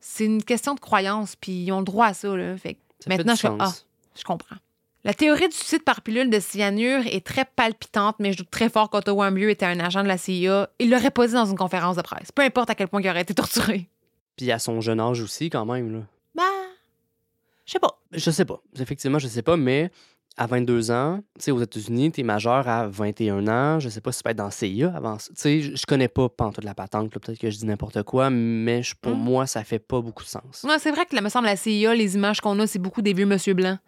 C'est 0.00 0.24
une 0.24 0.42
question 0.42 0.74
de 0.74 0.80
croyance, 0.80 1.36
puis 1.36 1.52
ils 1.52 1.72
ont 1.72 1.78
le 1.78 1.84
droit 1.84 2.06
à 2.06 2.14
ça. 2.14 2.34
Là. 2.36 2.56
Fait 2.56 2.74
que 2.74 2.80
Ça 3.00 3.10
maintenant, 3.10 3.34
je 3.34 3.46
ah, 3.46 3.72
je 4.16 4.24
comprends. 4.24 4.56
La 5.04 5.14
théorie 5.14 5.48
du 5.48 5.56
suicide 5.56 5.82
par 5.82 6.00
pilule 6.00 6.30
de 6.30 6.38
cyanure 6.38 7.06
est 7.06 7.26
très 7.26 7.44
palpitante, 7.44 8.16
mais 8.20 8.32
je 8.32 8.38
doute 8.38 8.50
très 8.50 8.68
fort 8.68 8.88
qu'Otto 8.88 9.12
Warmbier 9.12 9.50
était 9.50 9.66
un 9.66 9.80
agent 9.80 10.04
de 10.04 10.08
la 10.08 10.16
CIA. 10.16 10.70
Il 10.78 10.90
l'aurait 10.90 11.10
pas 11.10 11.26
dit 11.26 11.32
dans 11.32 11.46
une 11.46 11.56
conférence 11.56 11.96
de 11.96 12.02
presse. 12.02 12.30
Peu 12.30 12.42
importe 12.42 12.70
à 12.70 12.76
quel 12.76 12.86
point 12.86 13.02
il 13.02 13.08
aurait 13.08 13.22
été 13.22 13.34
torturé. 13.34 13.88
Puis 14.36 14.52
à 14.52 14.60
son 14.60 14.80
jeune 14.80 15.00
âge 15.00 15.20
aussi, 15.20 15.50
quand 15.50 15.66
même. 15.66 15.92
Là. 15.92 16.00
Je 17.66 17.72
sais 17.72 17.78
pas. 17.80 17.98
Je 18.12 18.30
sais 18.30 18.44
pas. 18.44 18.60
Effectivement, 18.78 19.18
je 19.18 19.28
sais 19.28 19.42
pas, 19.42 19.56
mais 19.56 19.90
à 20.36 20.46
22 20.46 20.90
ans, 20.90 21.20
tu 21.38 21.44
sais, 21.44 21.50
aux 21.50 21.60
États-Unis, 21.60 22.10
t'es 22.10 22.22
majeur 22.22 22.66
à 22.66 22.88
21 22.88 23.46
ans. 23.48 23.80
Je 23.80 23.88
sais 23.90 24.00
pas 24.00 24.12
si 24.12 24.18
tu 24.18 24.22
peux 24.24 24.30
être 24.30 24.36
dans 24.38 24.50
CIA 24.50 24.92
avant 24.96 25.18
ça. 25.18 25.28
Tu 25.34 25.40
sais, 25.40 25.60
je- 25.62 25.86
connais 25.86 26.08
pas 26.08 26.28
pantoute 26.30 26.64
la 26.64 26.74
patente. 26.74 27.10
Peut-être 27.12 27.38
que 27.38 27.50
je 27.50 27.58
dis 27.58 27.66
n'importe 27.66 28.02
quoi, 28.02 28.30
mais 28.30 28.82
je- 28.82 28.94
pour 29.00 29.14
Mm. 29.14 29.18
moi, 29.22 29.46
ça 29.46 29.62
fait 29.62 29.78
pas 29.78 30.00
beaucoup 30.00 30.22
de 30.22 30.28
sens. 30.28 30.64
Ouais, 30.64 30.78
c'est 30.78 30.90
vrai 30.90 31.04
que, 31.06 31.14
là, 31.14 31.20
me 31.20 31.28
semble, 31.28 31.46
la 31.46 31.56
CIA, 31.56 31.94
les 31.94 32.14
images 32.14 32.40
qu'on 32.40 32.58
a, 32.60 32.66
c'est 32.66 32.78
beaucoup 32.78 33.02
des 33.02 33.12
vieux 33.12 33.26
monsieur 33.26 33.52
blancs. 33.54 33.78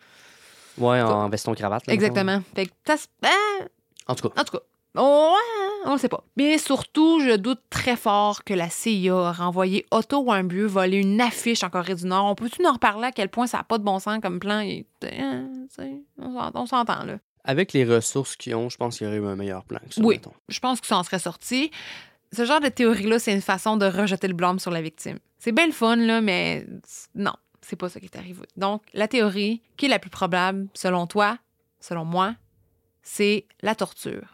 Ouais, 0.76 1.01
en 1.01 1.28
veston 1.28 1.55
cravate. 1.55 1.86
là, 1.86 1.92
mettons. 1.94 2.05
Exactement. 2.06 2.42
Fait 2.55 2.66
que 2.66 2.72
ça 2.86 2.96
se- 2.96 3.06
ben, 3.22 3.30
En 4.06 4.14
tout 4.14 4.28
cas, 4.28 4.40
En 4.40 4.44
tout 4.44 4.52
cas, 4.59 4.62
ouais, 5.02 5.82
on 5.86 5.92
le 5.92 5.98
sait 5.98 6.08
pas. 6.08 6.24
Mais 6.36 6.58
surtout, 6.58 7.20
je 7.20 7.36
doute 7.36 7.60
très 7.70 7.96
fort 7.96 8.44
que 8.44 8.54
la 8.54 8.70
CIA 8.70 9.28
a 9.28 9.32
renvoyé 9.32 9.86
Otto 9.90 10.20
Warmbier 10.20 10.64
voler 10.66 10.98
une 10.98 11.20
affiche 11.20 11.62
en 11.64 11.70
Corée 11.70 11.94
du 11.94 12.06
Nord. 12.06 12.26
On 12.26 12.34
peut-tu 12.34 12.64
en 12.66 12.72
reparler 12.74 13.06
à 13.08 13.12
quel 13.12 13.28
point 13.28 13.46
ça 13.46 13.58
n'a 13.58 13.64
pas 13.64 13.78
de 13.78 13.84
bon 13.84 13.98
sens 13.98 14.18
comme 14.22 14.40
plan? 14.40 14.60
Et, 14.60 14.86
hein, 15.10 15.48
on 16.18 16.32
s'en- 16.32 16.50
on 16.54 16.66
s'entend, 16.66 17.04
là. 17.04 17.18
avec 17.46 17.72
les 17.74 17.84
ressources 17.84 18.36
qu'ils 18.36 18.54
ont, 18.54 18.70
je 18.70 18.76
pense 18.78 18.96
qu'il 18.98 19.06
y 19.06 19.10
aurait 19.10 19.18
eu 19.18 19.26
un 19.26 19.36
meilleur 19.36 19.64
plan 19.64 19.78
que 19.86 19.94
ça. 19.94 20.00
Oui. 20.02 20.14
mettons. 20.14 20.32
Je 20.48 20.60
pense 20.60 20.80
que 20.80 20.86
ça 20.86 20.96
en 20.96 21.02
serait 21.02 21.18
sorti. 21.18 21.70
Ce 22.32 22.44
genre 22.46 22.60
de 22.60 22.68
théorie-là, 22.68 23.18
c'est 23.18 23.32
une 23.34 23.42
façon 23.42 23.76
de 23.76 23.84
rejeter 23.86 24.28
le 24.28 24.34
blâme 24.34 24.58
sur 24.58 24.70
la 24.70 24.80
victime. 24.80 25.18
C'est 25.38 25.52
bien 25.52 25.66
le 25.66 25.72
fun, 25.72 25.96
là, 25.96 26.20
mais 26.22 26.66
non, 27.14 27.32
c'est 27.60 27.76
pas 27.76 27.88
ça 27.90 28.00
qui 28.00 28.06
est 28.06 28.16
arrivé. 28.16 28.40
Donc, 28.56 28.82
la 28.94 29.08
théorie 29.08 29.60
qui 29.76 29.86
est 29.86 29.88
la 29.90 29.98
plus 29.98 30.08
probable, 30.10 30.68
selon 30.72 31.06
toi, 31.06 31.36
selon 31.80 32.04
moi, 32.06 32.34
c'est 33.02 33.46
la 33.60 33.74
torture. 33.74 34.34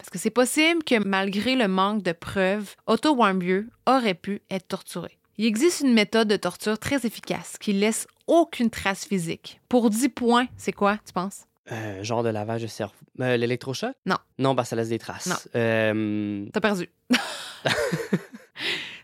Parce 0.00 0.08
que 0.08 0.18
c'est 0.18 0.30
possible 0.30 0.82
que 0.82 0.98
malgré 1.06 1.56
le 1.56 1.68
manque 1.68 2.02
de 2.02 2.12
preuves, 2.12 2.74
Otto 2.86 3.14
Warmbier 3.14 3.64
aurait 3.86 4.14
pu 4.14 4.40
être 4.50 4.66
torturé. 4.68 5.18
Il 5.36 5.44
existe 5.44 5.82
une 5.82 5.92
méthode 5.92 6.26
de 6.26 6.36
torture 6.36 6.78
très 6.78 7.04
efficace 7.04 7.58
qui 7.60 7.74
laisse 7.74 8.06
aucune 8.26 8.70
trace 8.70 9.04
physique. 9.04 9.60
Pour 9.68 9.90
10 9.90 10.08
points, 10.08 10.46
c'est 10.56 10.72
quoi, 10.72 10.96
tu 11.06 11.12
penses? 11.12 11.44
Euh, 11.70 12.02
genre 12.02 12.22
de 12.22 12.30
lavage 12.30 12.62
de 12.62 12.66
cerveau. 12.66 12.94
Euh, 13.20 13.36
L'électrochoc? 13.36 13.92
Non. 14.06 14.16
Non, 14.38 14.54
bah 14.54 14.64
ça 14.64 14.74
laisse 14.74 14.88
des 14.88 14.98
traces. 14.98 15.26
Non. 15.26 15.36
Euh, 15.54 16.46
T'as 16.50 16.60
perdu. 16.60 16.88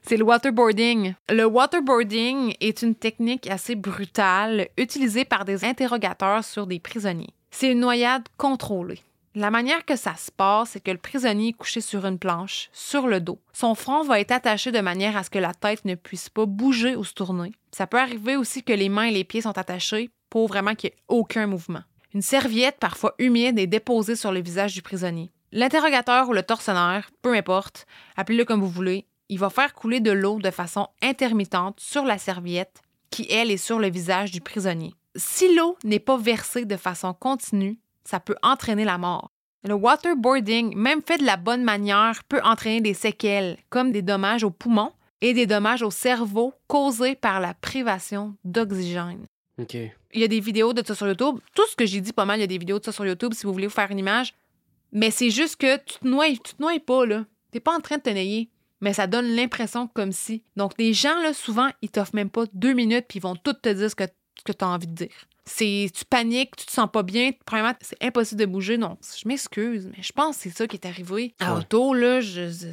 C'est 0.00 0.16
le 0.16 0.24
waterboarding. 0.24 1.12
Le 1.28 1.44
waterboarding 1.44 2.54
est 2.60 2.80
une 2.80 2.94
technique 2.94 3.50
assez 3.50 3.74
brutale 3.74 4.68
utilisée 4.78 5.26
par 5.26 5.44
des 5.44 5.62
interrogateurs 5.66 6.42
sur 6.42 6.66
des 6.66 6.78
prisonniers. 6.80 7.34
C'est 7.50 7.72
une 7.72 7.80
noyade 7.80 8.22
contrôlée. 8.38 9.00
La 9.38 9.50
manière 9.50 9.84
que 9.84 9.96
ça 9.96 10.14
se 10.16 10.32
passe, 10.32 10.70
c'est 10.70 10.80
que 10.80 10.90
le 10.90 10.96
prisonnier 10.96 11.48
est 11.48 11.52
couché 11.52 11.82
sur 11.82 12.06
une 12.06 12.18
planche, 12.18 12.70
sur 12.72 13.06
le 13.06 13.20
dos. 13.20 13.38
Son 13.52 13.74
front 13.74 14.02
va 14.02 14.18
être 14.18 14.32
attaché 14.32 14.72
de 14.72 14.80
manière 14.80 15.14
à 15.14 15.24
ce 15.24 15.28
que 15.28 15.38
la 15.38 15.52
tête 15.52 15.84
ne 15.84 15.94
puisse 15.94 16.30
pas 16.30 16.46
bouger 16.46 16.96
ou 16.96 17.04
se 17.04 17.12
tourner. 17.12 17.52
Ça 17.70 17.86
peut 17.86 18.00
arriver 18.00 18.36
aussi 18.36 18.62
que 18.62 18.72
les 18.72 18.88
mains 18.88 19.02
et 19.02 19.10
les 19.10 19.24
pieds 19.24 19.42
sont 19.42 19.58
attachés 19.58 20.08
pour 20.30 20.48
vraiment 20.48 20.74
qu'il 20.74 20.88
n'y 20.88 20.96
ait 20.96 21.02
aucun 21.08 21.46
mouvement. 21.46 21.82
Une 22.14 22.22
serviette, 22.22 22.78
parfois 22.80 23.14
humide, 23.18 23.58
est 23.58 23.66
déposée 23.66 24.16
sur 24.16 24.32
le 24.32 24.40
visage 24.40 24.72
du 24.72 24.80
prisonnier. 24.80 25.30
L'interrogateur 25.52 26.30
ou 26.30 26.32
le 26.32 26.42
tortionnaire, 26.42 27.10
peu 27.20 27.34
importe, 27.34 27.86
appelez-le 28.16 28.46
comme 28.46 28.60
vous 28.60 28.70
voulez, 28.70 29.06
il 29.28 29.38
va 29.38 29.50
faire 29.50 29.74
couler 29.74 30.00
de 30.00 30.12
l'eau 30.12 30.38
de 30.38 30.50
façon 30.50 30.88
intermittente 31.02 31.78
sur 31.78 32.06
la 32.06 32.16
serviette 32.16 32.80
qui, 33.10 33.26
elle, 33.30 33.50
est 33.50 33.58
sur 33.58 33.80
le 33.80 33.90
visage 33.90 34.30
du 34.30 34.40
prisonnier. 34.40 34.94
Si 35.14 35.54
l'eau 35.54 35.76
n'est 35.84 35.98
pas 35.98 36.16
versée 36.16 36.64
de 36.64 36.76
façon 36.78 37.12
continue, 37.12 37.78
ça 38.06 38.20
peut 38.20 38.36
entraîner 38.42 38.84
la 38.84 38.98
mort. 38.98 39.30
Le 39.64 39.74
waterboarding, 39.74 40.76
même 40.76 41.02
fait 41.02 41.18
de 41.18 41.24
la 41.24 41.36
bonne 41.36 41.64
manière, 41.64 42.22
peut 42.28 42.40
entraîner 42.44 42.80
des 42.80 42.94
séquelles, 42.94 43.58
comme 43.68 43.90
des 43.90 44.02
dommages 44.02 44.44
aux 44.44 44.50
poumons 44.50 44.92
et 45.20 45.34
des 45.34 45.46
dommages 45.46 45.82
au 45.82 45.90
cerveau 45.90 46.54
causés 46.68 47.16
par 47.16 47.40
la 47.40 47.54
privation 47.54 48.36
d'oxygène. 48.44 49.26
OK. 49.60 49.74
Il 49.74 50.20
y 50.20 50.24
a 50.24 50.28
des 50.28 50.40
vidéos 50.40 50.72
de 50.72 50.86
ça 50.86 50.94
sur 50.94 51.08
YouTube. 51.08 51.40
Tout 51.54 51.66
ce 51.68 51.76
que 51.76 51.86
j'ai 51.86 52.00
dit, 52.00 52.12
pas 52.12 52.24
mal, 52.24 52.38
il 52.38 52.42
y 52.42 52.44
a 52.44 52.48
des 52.48 52.58
vidéos 52.58 52.78
de 52.78 52.84
ça 52.84 52.92
sur 52.92 53.06
YouTube 53.06 53.32
si 53.34 53.44
vous 53.44 53.52
voulez 53.52 53.66
vous 53.66 53.72
faire 53.72 53.90
une 53.90 53.98
image. 53.98 54.34
Mais 54.92 55.10
c'est 55.10 55.30
juste 55.30 55.56
que 55.56 55.76
tu 55.78 55.98
te 55.98 56.06
noies, 56.06 56.32
tu 56.32 56.54
te 56.54 56.62
noies 56.62 56.78
pas, 56.78 57.04
là. 57.04 57.24
T'es 57.50 57.60
pas 57.60 57.74
en 57.74 57.80
train 57.80 57.96
de 57.96 58.02
te 58.02 58.10
nailler. 58.10 58.50
Mais 58.80 58.92
ça 58.92 59.06
donne 59.06 59.26
l'impression 59.34 59.88
comme 59.88 60.12
si. 60.12 60.42
Donc, 60.56 60.72
les 60.78 60.92
gens, 60.92 61.20
là, 61.22 61.32
souvent, 61.32 61.70
ils 61.82 61.90
t'offrent 61.90 62.14
même 62.14 62.30
pas 62.30 62.44
deux 62.52 62.74
minutes 62.74 63.06
puis 63.08 63.18
ils 63.18 63.22
vont 63.22 63.36
tout 63.36 63.54
te 63.54 63.68
dire 63.70 63.90
ce 63.90 63.96
que, 63.96 64.04
que 64.46 64.52
tu 64.52 64.64
as 64.64 64.68
envie 64.68 64.86
de 64.86 64.94
dire. 64.94 65.08
C'est, 65.44 65.88
tu 65.94 66.04
paniques, 66.04 66.56
tu 66.56 66.66
te 66.66 66.72
sens 66.72 66.88
pas 66.92 67.02
bien. 67.02 67.30
Premièrement, 67.44 67.74
c'est 67.80 68.02
impossible 68.02 68.40
de 68.40 68.46
bouger. 68.46 68.78
Non, 68.78 68.96
je 69.20 69.28
m'excuse, 69.28 69.88
mais 69.96 70.02
je 70.02 70.12
pense 70.12 70.36
que 70.38 70.42
c'est 70.44 70.56
ça 70.56 70.66
qui 70.66 70.76
est 70.76 70.86
arrivé. 70.86 71.34
À 71.38 71.52
Ouais. 71.54 71.60
Auto, 71.60 71.94
là, 71.94 72.20
je- 72.20 72.48
je- 72.50 72.66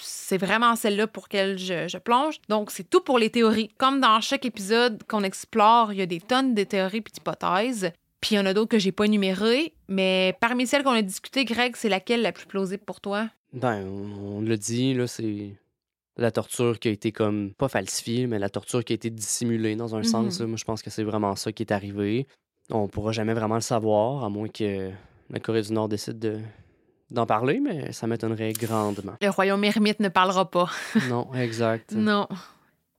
c'est 0.00 0.38
vraiment 0.38 0.74
celle-là 0.74 1.06
pour 1.06 1.24
laquelle 1.24 1.56
je, 1.56 1.86
je 1.86 1.98
plonge. 1.98 2.36
Donc, 2.48 2.72
c'est 2.72 2.88
tout 2.88 3.00
pour 3.00 3.18
les 3.20 3.30
théories. 3.30 3.68
Comme 3.78 4.00
dans 4.00 4.20
chaque 4.20 4.44
épisode 4.44 5.02
qu'on 5.06 5.22
explore, 5.22 5.92
il 5.92 6.00
y 6.00 6.02
a 6.02 6.06
des 6.06 6.20
tonnes 6.20 6.52
de 6.54 6.64
théories 6.64 6.96
et 6.98 7.10
d'hypothèses. 7.12 7.92
Puis 8.20 8.34
il 8.34 8.38
y 8.38 8.40
en 8.40 8.46
a 8.46 8.54
d'autres 8.54 8.70
que 8.70 8.78
j'ai 8.80 8.90
pas 8.90 9.04
énumérées. 9.04 9.74
Mais 9.86 10.36
parmi 10.40 10.66
celles 10.66 10.82
qu'on 10.82 10.90
a 10.90 11.02
discutées, 11.02 11.44
Greg, 11.44 11.76
c'est 11.76 11.88
laquelle 11.88 12.22
la 12.22 12.32
plus 12.32 12.46
plausible 12.46 12.82
pour 12.84 13.00
toi? 13.00 13.28
Ben, 13.52 13.86
on, 13.86 14.40
l'a 14.40 14.56
dit, 14.56 14.94
là, 14.94 15.06
c'est 15.06 15.54
la 16.16 16.30
torture 16.30 16.78
qui 16.78 16.88
a 16.88 16.90
été 16.90 17.12
comme, 17.12 17.52
pas 17.54 17.68
falsifiée, 17.68 18.26
mais 18.26 18.38
la 18.38 18.48
torture 18.48 18.84
qui 18.84 18.92
a 18.92 18.96
été 18.96 19.10
dissimulée 19.10 19.76
dans 19.76 19.94
un 19.94 19.98
Mhm. 19.98 20.04
sens. 20.04 20.40
là. 20.40 20.46
Moi, 20.46 20.56
je 20.56 20.64
pense 20.64 20.82
que 20.82 20.90
c'est 20.90 21.02
vraiment 21.04 21.36
ça 21.36 21.52
qui 21.52 21.62
est 21.62 21.72
arrivé. 21.72 22.26
On 22.70 22.88
pourra 22.88 23.12
jamais 23.12 23.34
vraiment 23.34 23.54
le 23.56 23.60
savoir, 23.60 24.24
à 24.24 24.28
moins 24.28 24.48
que 24.48 24.90
la 25.30 25.40
Corée 25.40 25.62
du 25.62 25.72
Nord 25.72 25.88
décide 25.88 26.18
de 26.18 26.40
d'en 27.08 27.24
parler, 27.24 27.60
mais 27.60 27.92
ça 27.92 28.08
m'étonnerait 28.08 28.52
grandement. 28.52 29.12
Le 29.22 29.28
royaume 29.28 29.62
ermite 29.62 30.00
ne 30.00 30.08
parlera 30.08 30.50
pas. 30.50 30.68
non, 31.08 31.32
exact. 31.34 31.92
Non. 31.92 32.26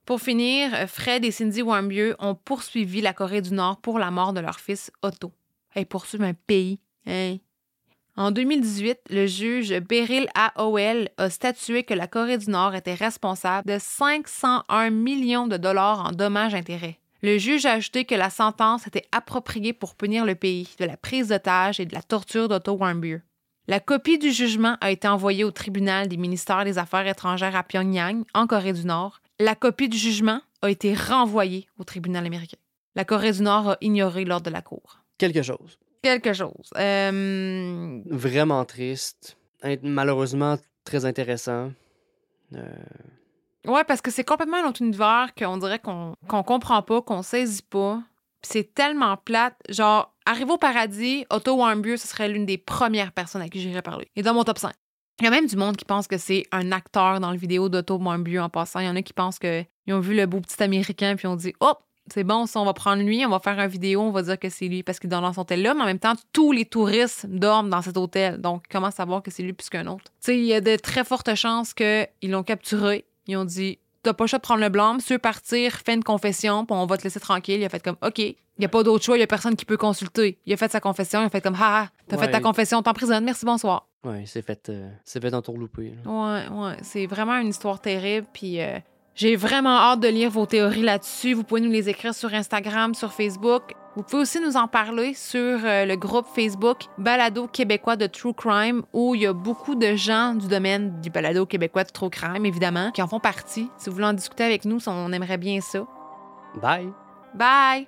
Pour 0.05 0.21
finir, 0.21 0.71
Fred 0.87 1.25
et 1.25 1.31
Cindy 1.31 1.61
Warmbier 1.61 2.13
ont 2.19 2.33
poursuivi 2.35 3.01
la 3.01 3.11
Corée 3.11 3.41
du 3.41 3.53
Nord 3.53 3.81
pour 3.81 3.99
la 3.99 4.09
mort 4.09 4.31
de 4.31 4.39
leur 4.39 4.61
fils 4.61 4.89
Otto. 5.01 5.33
Hey, 5.75 5.83
poursuivre 5.83 6.23
un 6.23 6.33
pays. 6.33 6.79
Hein? 7.05 7.35
En 8.17 8.31
2018, 8.31 8.97
le 9.11 9.27
juge 9.27 9.79
Beryl 9.79 10.27
A. 10.33 10.51
Howell 10.55 11.09
a 11.17 11.29
statué 11.29 11.83
que 11.83 11.93
la 11.93 12.07
Corée 12.07 12.39
du 12.39 12.49
Nord 12.49 12.73
était 12.73 12.95
responsable 12.95 13.71
de 13.71 13.77
501 13.79 14.89
millions 14.89 15.45
de 15.45 15.55
dollars 15.57 16.07
en 16.07 16.11
dommages-intérêts. 16.11 16.97
Le 17.21 17.37
juge 17.37 17.67
a 17.67 17.73
ajouté 17.73 18.05
que 18.05 18.15
la 18.15 18.31
sentence 18.31 18.87
était 18.87 19.05
appropriée 19.11 19.71
pour 19.71 19.93
punir 19.93 20.25
le 20.25 20.33
pays 20.33 20.67
de 20.79 20.85
la 20.85 20.97
prise 20.97 21.27
d'otages 21.27 21.79
et 21.79 21.85
de 21.85 21.93
la 21.93 22.01
torture 22.01 22.47
d'Otto 22.47 22.71
Warmbier. 22.71 23.21
La 23.67 23.79
copie 23.79 24.17
du 24.17 24.31
jugement 24.31 24.77
a 24.81 24.89
été 24.89 25.07
envoyée 25.07 25.43
au 25.43 25.51
tribunal 25.51 26.07
des 26.07 26.17
ministères 26.17 26.65
des 26.65 26.79
Affaires 26.79 27.05
étrangères 27.05 27.55
à 27.55 27.61
Pyongyang, 27.61 28.23
en 28.33 28.47
Corée 28.47 28.73
du 28.73 28.85
Nord. 28.85 29.21
La 29.39 29.53
copie 29.53 29.89
du 29.89 29.97
jugement 29.97 30.41
a 30.63 30.71
été 30.71 30.95
renvoyée 30.95 31.67
au 31.77 31.83
tribunal 31.83 32.25
américain. 32.25 32.57
La 32.95 33.05
Corée 33.05 33.33
du 33.33 33.43
Nord 33.43 33.69
a 33.69 33.77
ignoré 33.81 34.25
l'ordre 34.25 34.47
de 34.47 34.51
la 34.51 34.63
Cour. 34.63 35.03
Quelque 35.19 35.43
chose. 35.43 35.77
Quelque 36.01 36.33
chose. 36.33 36.69
Euh, 36.77 38.01
Vraiment 38.05 38.63
triste. 38.65 39.37
Malheureusement, 39.81 40.57
très 40.83 41.05
intéressant. 41.05 41.71
Euh, 42.53 42.63
Ouais, 43.67 43.83
parce 43.83 44.01
que 44.01 44.11
c'est 44.11 44.23
complètement 44.23 44.63
un 44.63 44.69
autre 44.69 44.81
univers 44.81 45.33
qu'on 45.37 45.57
dirait 45.57 45.79
qu'on 45.79 46.15
comprend 46.29 46.81
pas, 46.81 47.01
qu'on 47.01 47.21
saisit 47.21 47.63
pas. 47.63 48.01
C'est 48.41 48.73
tellement 48.73 49.17
plate. 49.17 49.55
Genre, 49.67 50.13
arriver 50.25 50.51
au 50.51 50.57
paradis, 50.57 51.25
Otto 51.29 51.55
Warmbier, 51.55 51.97
ce 51.97 52.07
serait 52.07 52.29
l'une 52.29 52.45
des 52.45 52.57
premières 52.57 53.11
personnes 53.11 53.41
à 53.41 53.49
qui 53.49 53.59
j'irais 53.59 53.81
parler. 53.81 54.07
Et 54.15 54.21
dans 54.21 54.33
mon 54.33 54.45
top 54.45 54.57
5. 54.57 54.71
Il 55.19 55.25
y 55.25 55.27
a 55.27 55.31
même 55.31 55.47
du 55.47 55.57
monde 55.57 55.75
qui 55.75 55.83
pense 55.83 56.07
que 56.07 56.17
c'est 56.17 56.43
un 56.51 56.71
acteur 56.71 57.19
dans 57.19 57.31
le 57.31 57.37
vidéo 57.37 57.69
d'Otto 57.69 57.97
Warmbier 57.97 58.39
en 58.39 58.49
passant. 58.49 58.79
Il 58.79 58.85
y 58.85 58.89
en 58.89 58.95
a 58.95 59.01
qui 59.01 59.13
pensent 59.13 59.39
qu'ils 59.39 59.65
ont 59.89 59.99
vu 59.99 60.15
le 60.15 60.27
beau 60.27 60.39
petit 60.39 60.61
Américain 60.61 61.15
puis 61.15 61.27
ont 61.27 61.35
dit 61.35 61.53
Oh, 61.59 61.73
c'est 62.11 62.23
bon, 62.23 62.45
ça, 62.45 62.59
on 62.59 62.65
va 62.65 62.73
prendre 62.73 63.03
lui, 63.03 63.25
on 63.25 63.29
va 63.29 63.39
faire 63.39 63.59
une 63.59 63.67
vidéo, 63.67 64.01
on 64.01 64.11
va 64.11 64.21
dire 64.23 64.39
que 64.39 64.49
c'est 64.49 64.67
lui 64.67 64.83
parce 64.83 64.99
qu'il 64.99 65.09
dort 65.09 65.21
dans 65.21 65.33
son 65.33 65.41
hôtel-là. 65.41 65.73
Mais 65.73 65.81
en 65.81 65.85
même 65.85 65.99
temps, 65.99 66.13
tous 66.33 66.51
les 66.51 66.65
touristes 66.65 67.25
dorment 67.27 67.69
dans 67.69 67.81
cet 67.81 67.97
hôtel. 67.97 68.39
Donc, 68.39 68.63
comment 68.69 68.91
savoir 68.91 69.21
que 69.21 69.31
c'est 69.31 69.43
lui 69.43 69.53
plus 69.53 69.69
qu'un 69.69 69.87
autre? 69.87 70.05
Tu 70.05 70.11
sais, 70.21 70.37
il 70.37 70.45
y 70.45 70.53
a 70.53 70.61
de 70.61 70.75
très 70.75 71.03
fortes 71.03 71.33
chances 71.35 71.73
qu'ils 71.73 72.07
l'ont 72.23 72.43
capturé. 72.43 73.05
Ils 73.27 73.37
ont 73.37 73.45
dit 73.45 73.79
T'as 74.03 74.13
pas 74.13 74.23
le 74.23 74.27
choix 74.29 74.39
de 74.39 74.43
prendre 74.43 74.61
le 74.61 74.69
blâme. 74.69 74.99
Tu 75.05 75.13
veux 75.13 75.19
partir, 75.19 75.73
fais 75.73 75.93
une 75.93 76.03
confession, 76.03 76.65
puis 76.65 76.75
on 76.77 76.85
va 76.85 76.97
te 76.97 77.03
laisser 77.03 77.19
tranquille. 77.19 77.59
Il 77.59 77.65
a 77.65 77.69
fait 77.69 77.83
comme 77.83 77.97
OK. 78.01 78.19
Il 78.19 78.35
n'y 78.61 78.65
a 78.65 78.69
pas 78.69 78.81
d'autre 78.81 79.03
choix, 79.03 79.17
il 79.17 79.19
n'y 79.19 79.23
a 79.23 79.27
personne 79.27 79.55
qui 79.55 79.65
peut 79.65 79.77
consulter. 79.77 80.39
Il 80.45 80.53
a 80.53 80.57
fait 80.57 80.71
sa 80.71 80.79
confession, 80.79 81.21
il 81.21 81.25
a 81.25 81.29
fait 81.29 81.41
comme 81.41 81.57
ha, 81.61 81.89
t'as 82.07 82.17
fait 82.17 82.31
ta 82.31 82.39
confession, 82.39 82.81
t'emprisonnes, 82.81 83.23
merci, 83.23 83.45
bonsoir. 83.45 83.87
ouais, 84.03 84.23
c'est 84.25 84.41
fait, 84.41 84.69
euh, 84.69 84.89
c'est 85.03 85.21
fait 85.21 85.31
entourlouper. 85.33 85.93
là. 86.03 86.09
Ouais, 86.09 86.47
ouais, 86.49 86.77
c'est 86.81 87.05
vraiment 87.05 87.37
une 87.37 87.49
histoire 87.49 87.79
terrible. 87.79 88.25
Puis 88.33 88.59
euh, 88.61 88.79
j'ai 89.17 89.35
vraiment 89.35 89.77
hâte 89.79 89.99
de 89.99 90.07
lire 90.07 90.29
vos 90.29 90.45
théories 90.45 90.83
là-dessus. 90.83 91.33
Vous 91.33 91.43
pouvez 91.43 91.59
nous 91.59 91.71
les 91.71 91.89
écrire 91.89 92.13
sur 92.13 92.31
Instagram, 92.35 92.93
sur 92.93 93.11
Facebook. 93.11 93.73
Vous 93.95 94.03
pouvez 94.03 94.21
aussi 94.21 94.39
nous 94.39 94.57
en 94.57 94.67
parler 94.67 95.15
sur 95.15 95.39
euh, 95.39 95.85
le 95.85 95.95
groupe 95.95 96.27
Facebook 96.35 96.81
Balado 96.99 97.47
québécois 97.47 97.95
de 97.95 98.05
True 98.05 98.35
Crime, 98.35 98.83
où 98.93 99.15
il 99.15 99.21
y 99.21 99.25
a 99.25 99.33
beaucoup 99.33 99.73
de 99.73 99.95
gens 99.95 100.35
du 100.35 100.47
domaine 100.47 101.01
du 101.01 101.09
balado 101.09 101.47
québécois 101.47 101.83
de 101.83 101.89
True 101.89 102.11
Crime, 102.11 102.45
évidemment, 102.45 102.91
qui 102.91 103.01
en 103.01 103.07
font 103.07 103.19
partie. 103.19 103.71
Si 103.77 103.89
vous 103.89 103.95
voulez 103.95 104.07
en 104.07 104.13
discuter 104.13 104.43
avec 104.43 104.65
nous, 104.65 104.77
on 104.87 105.11
aimerait 105.11 105.39
bien 105.39 105.61
ça. 105.61 105.79
Bye! 106.61 106.89
Bye! 107.33 107.87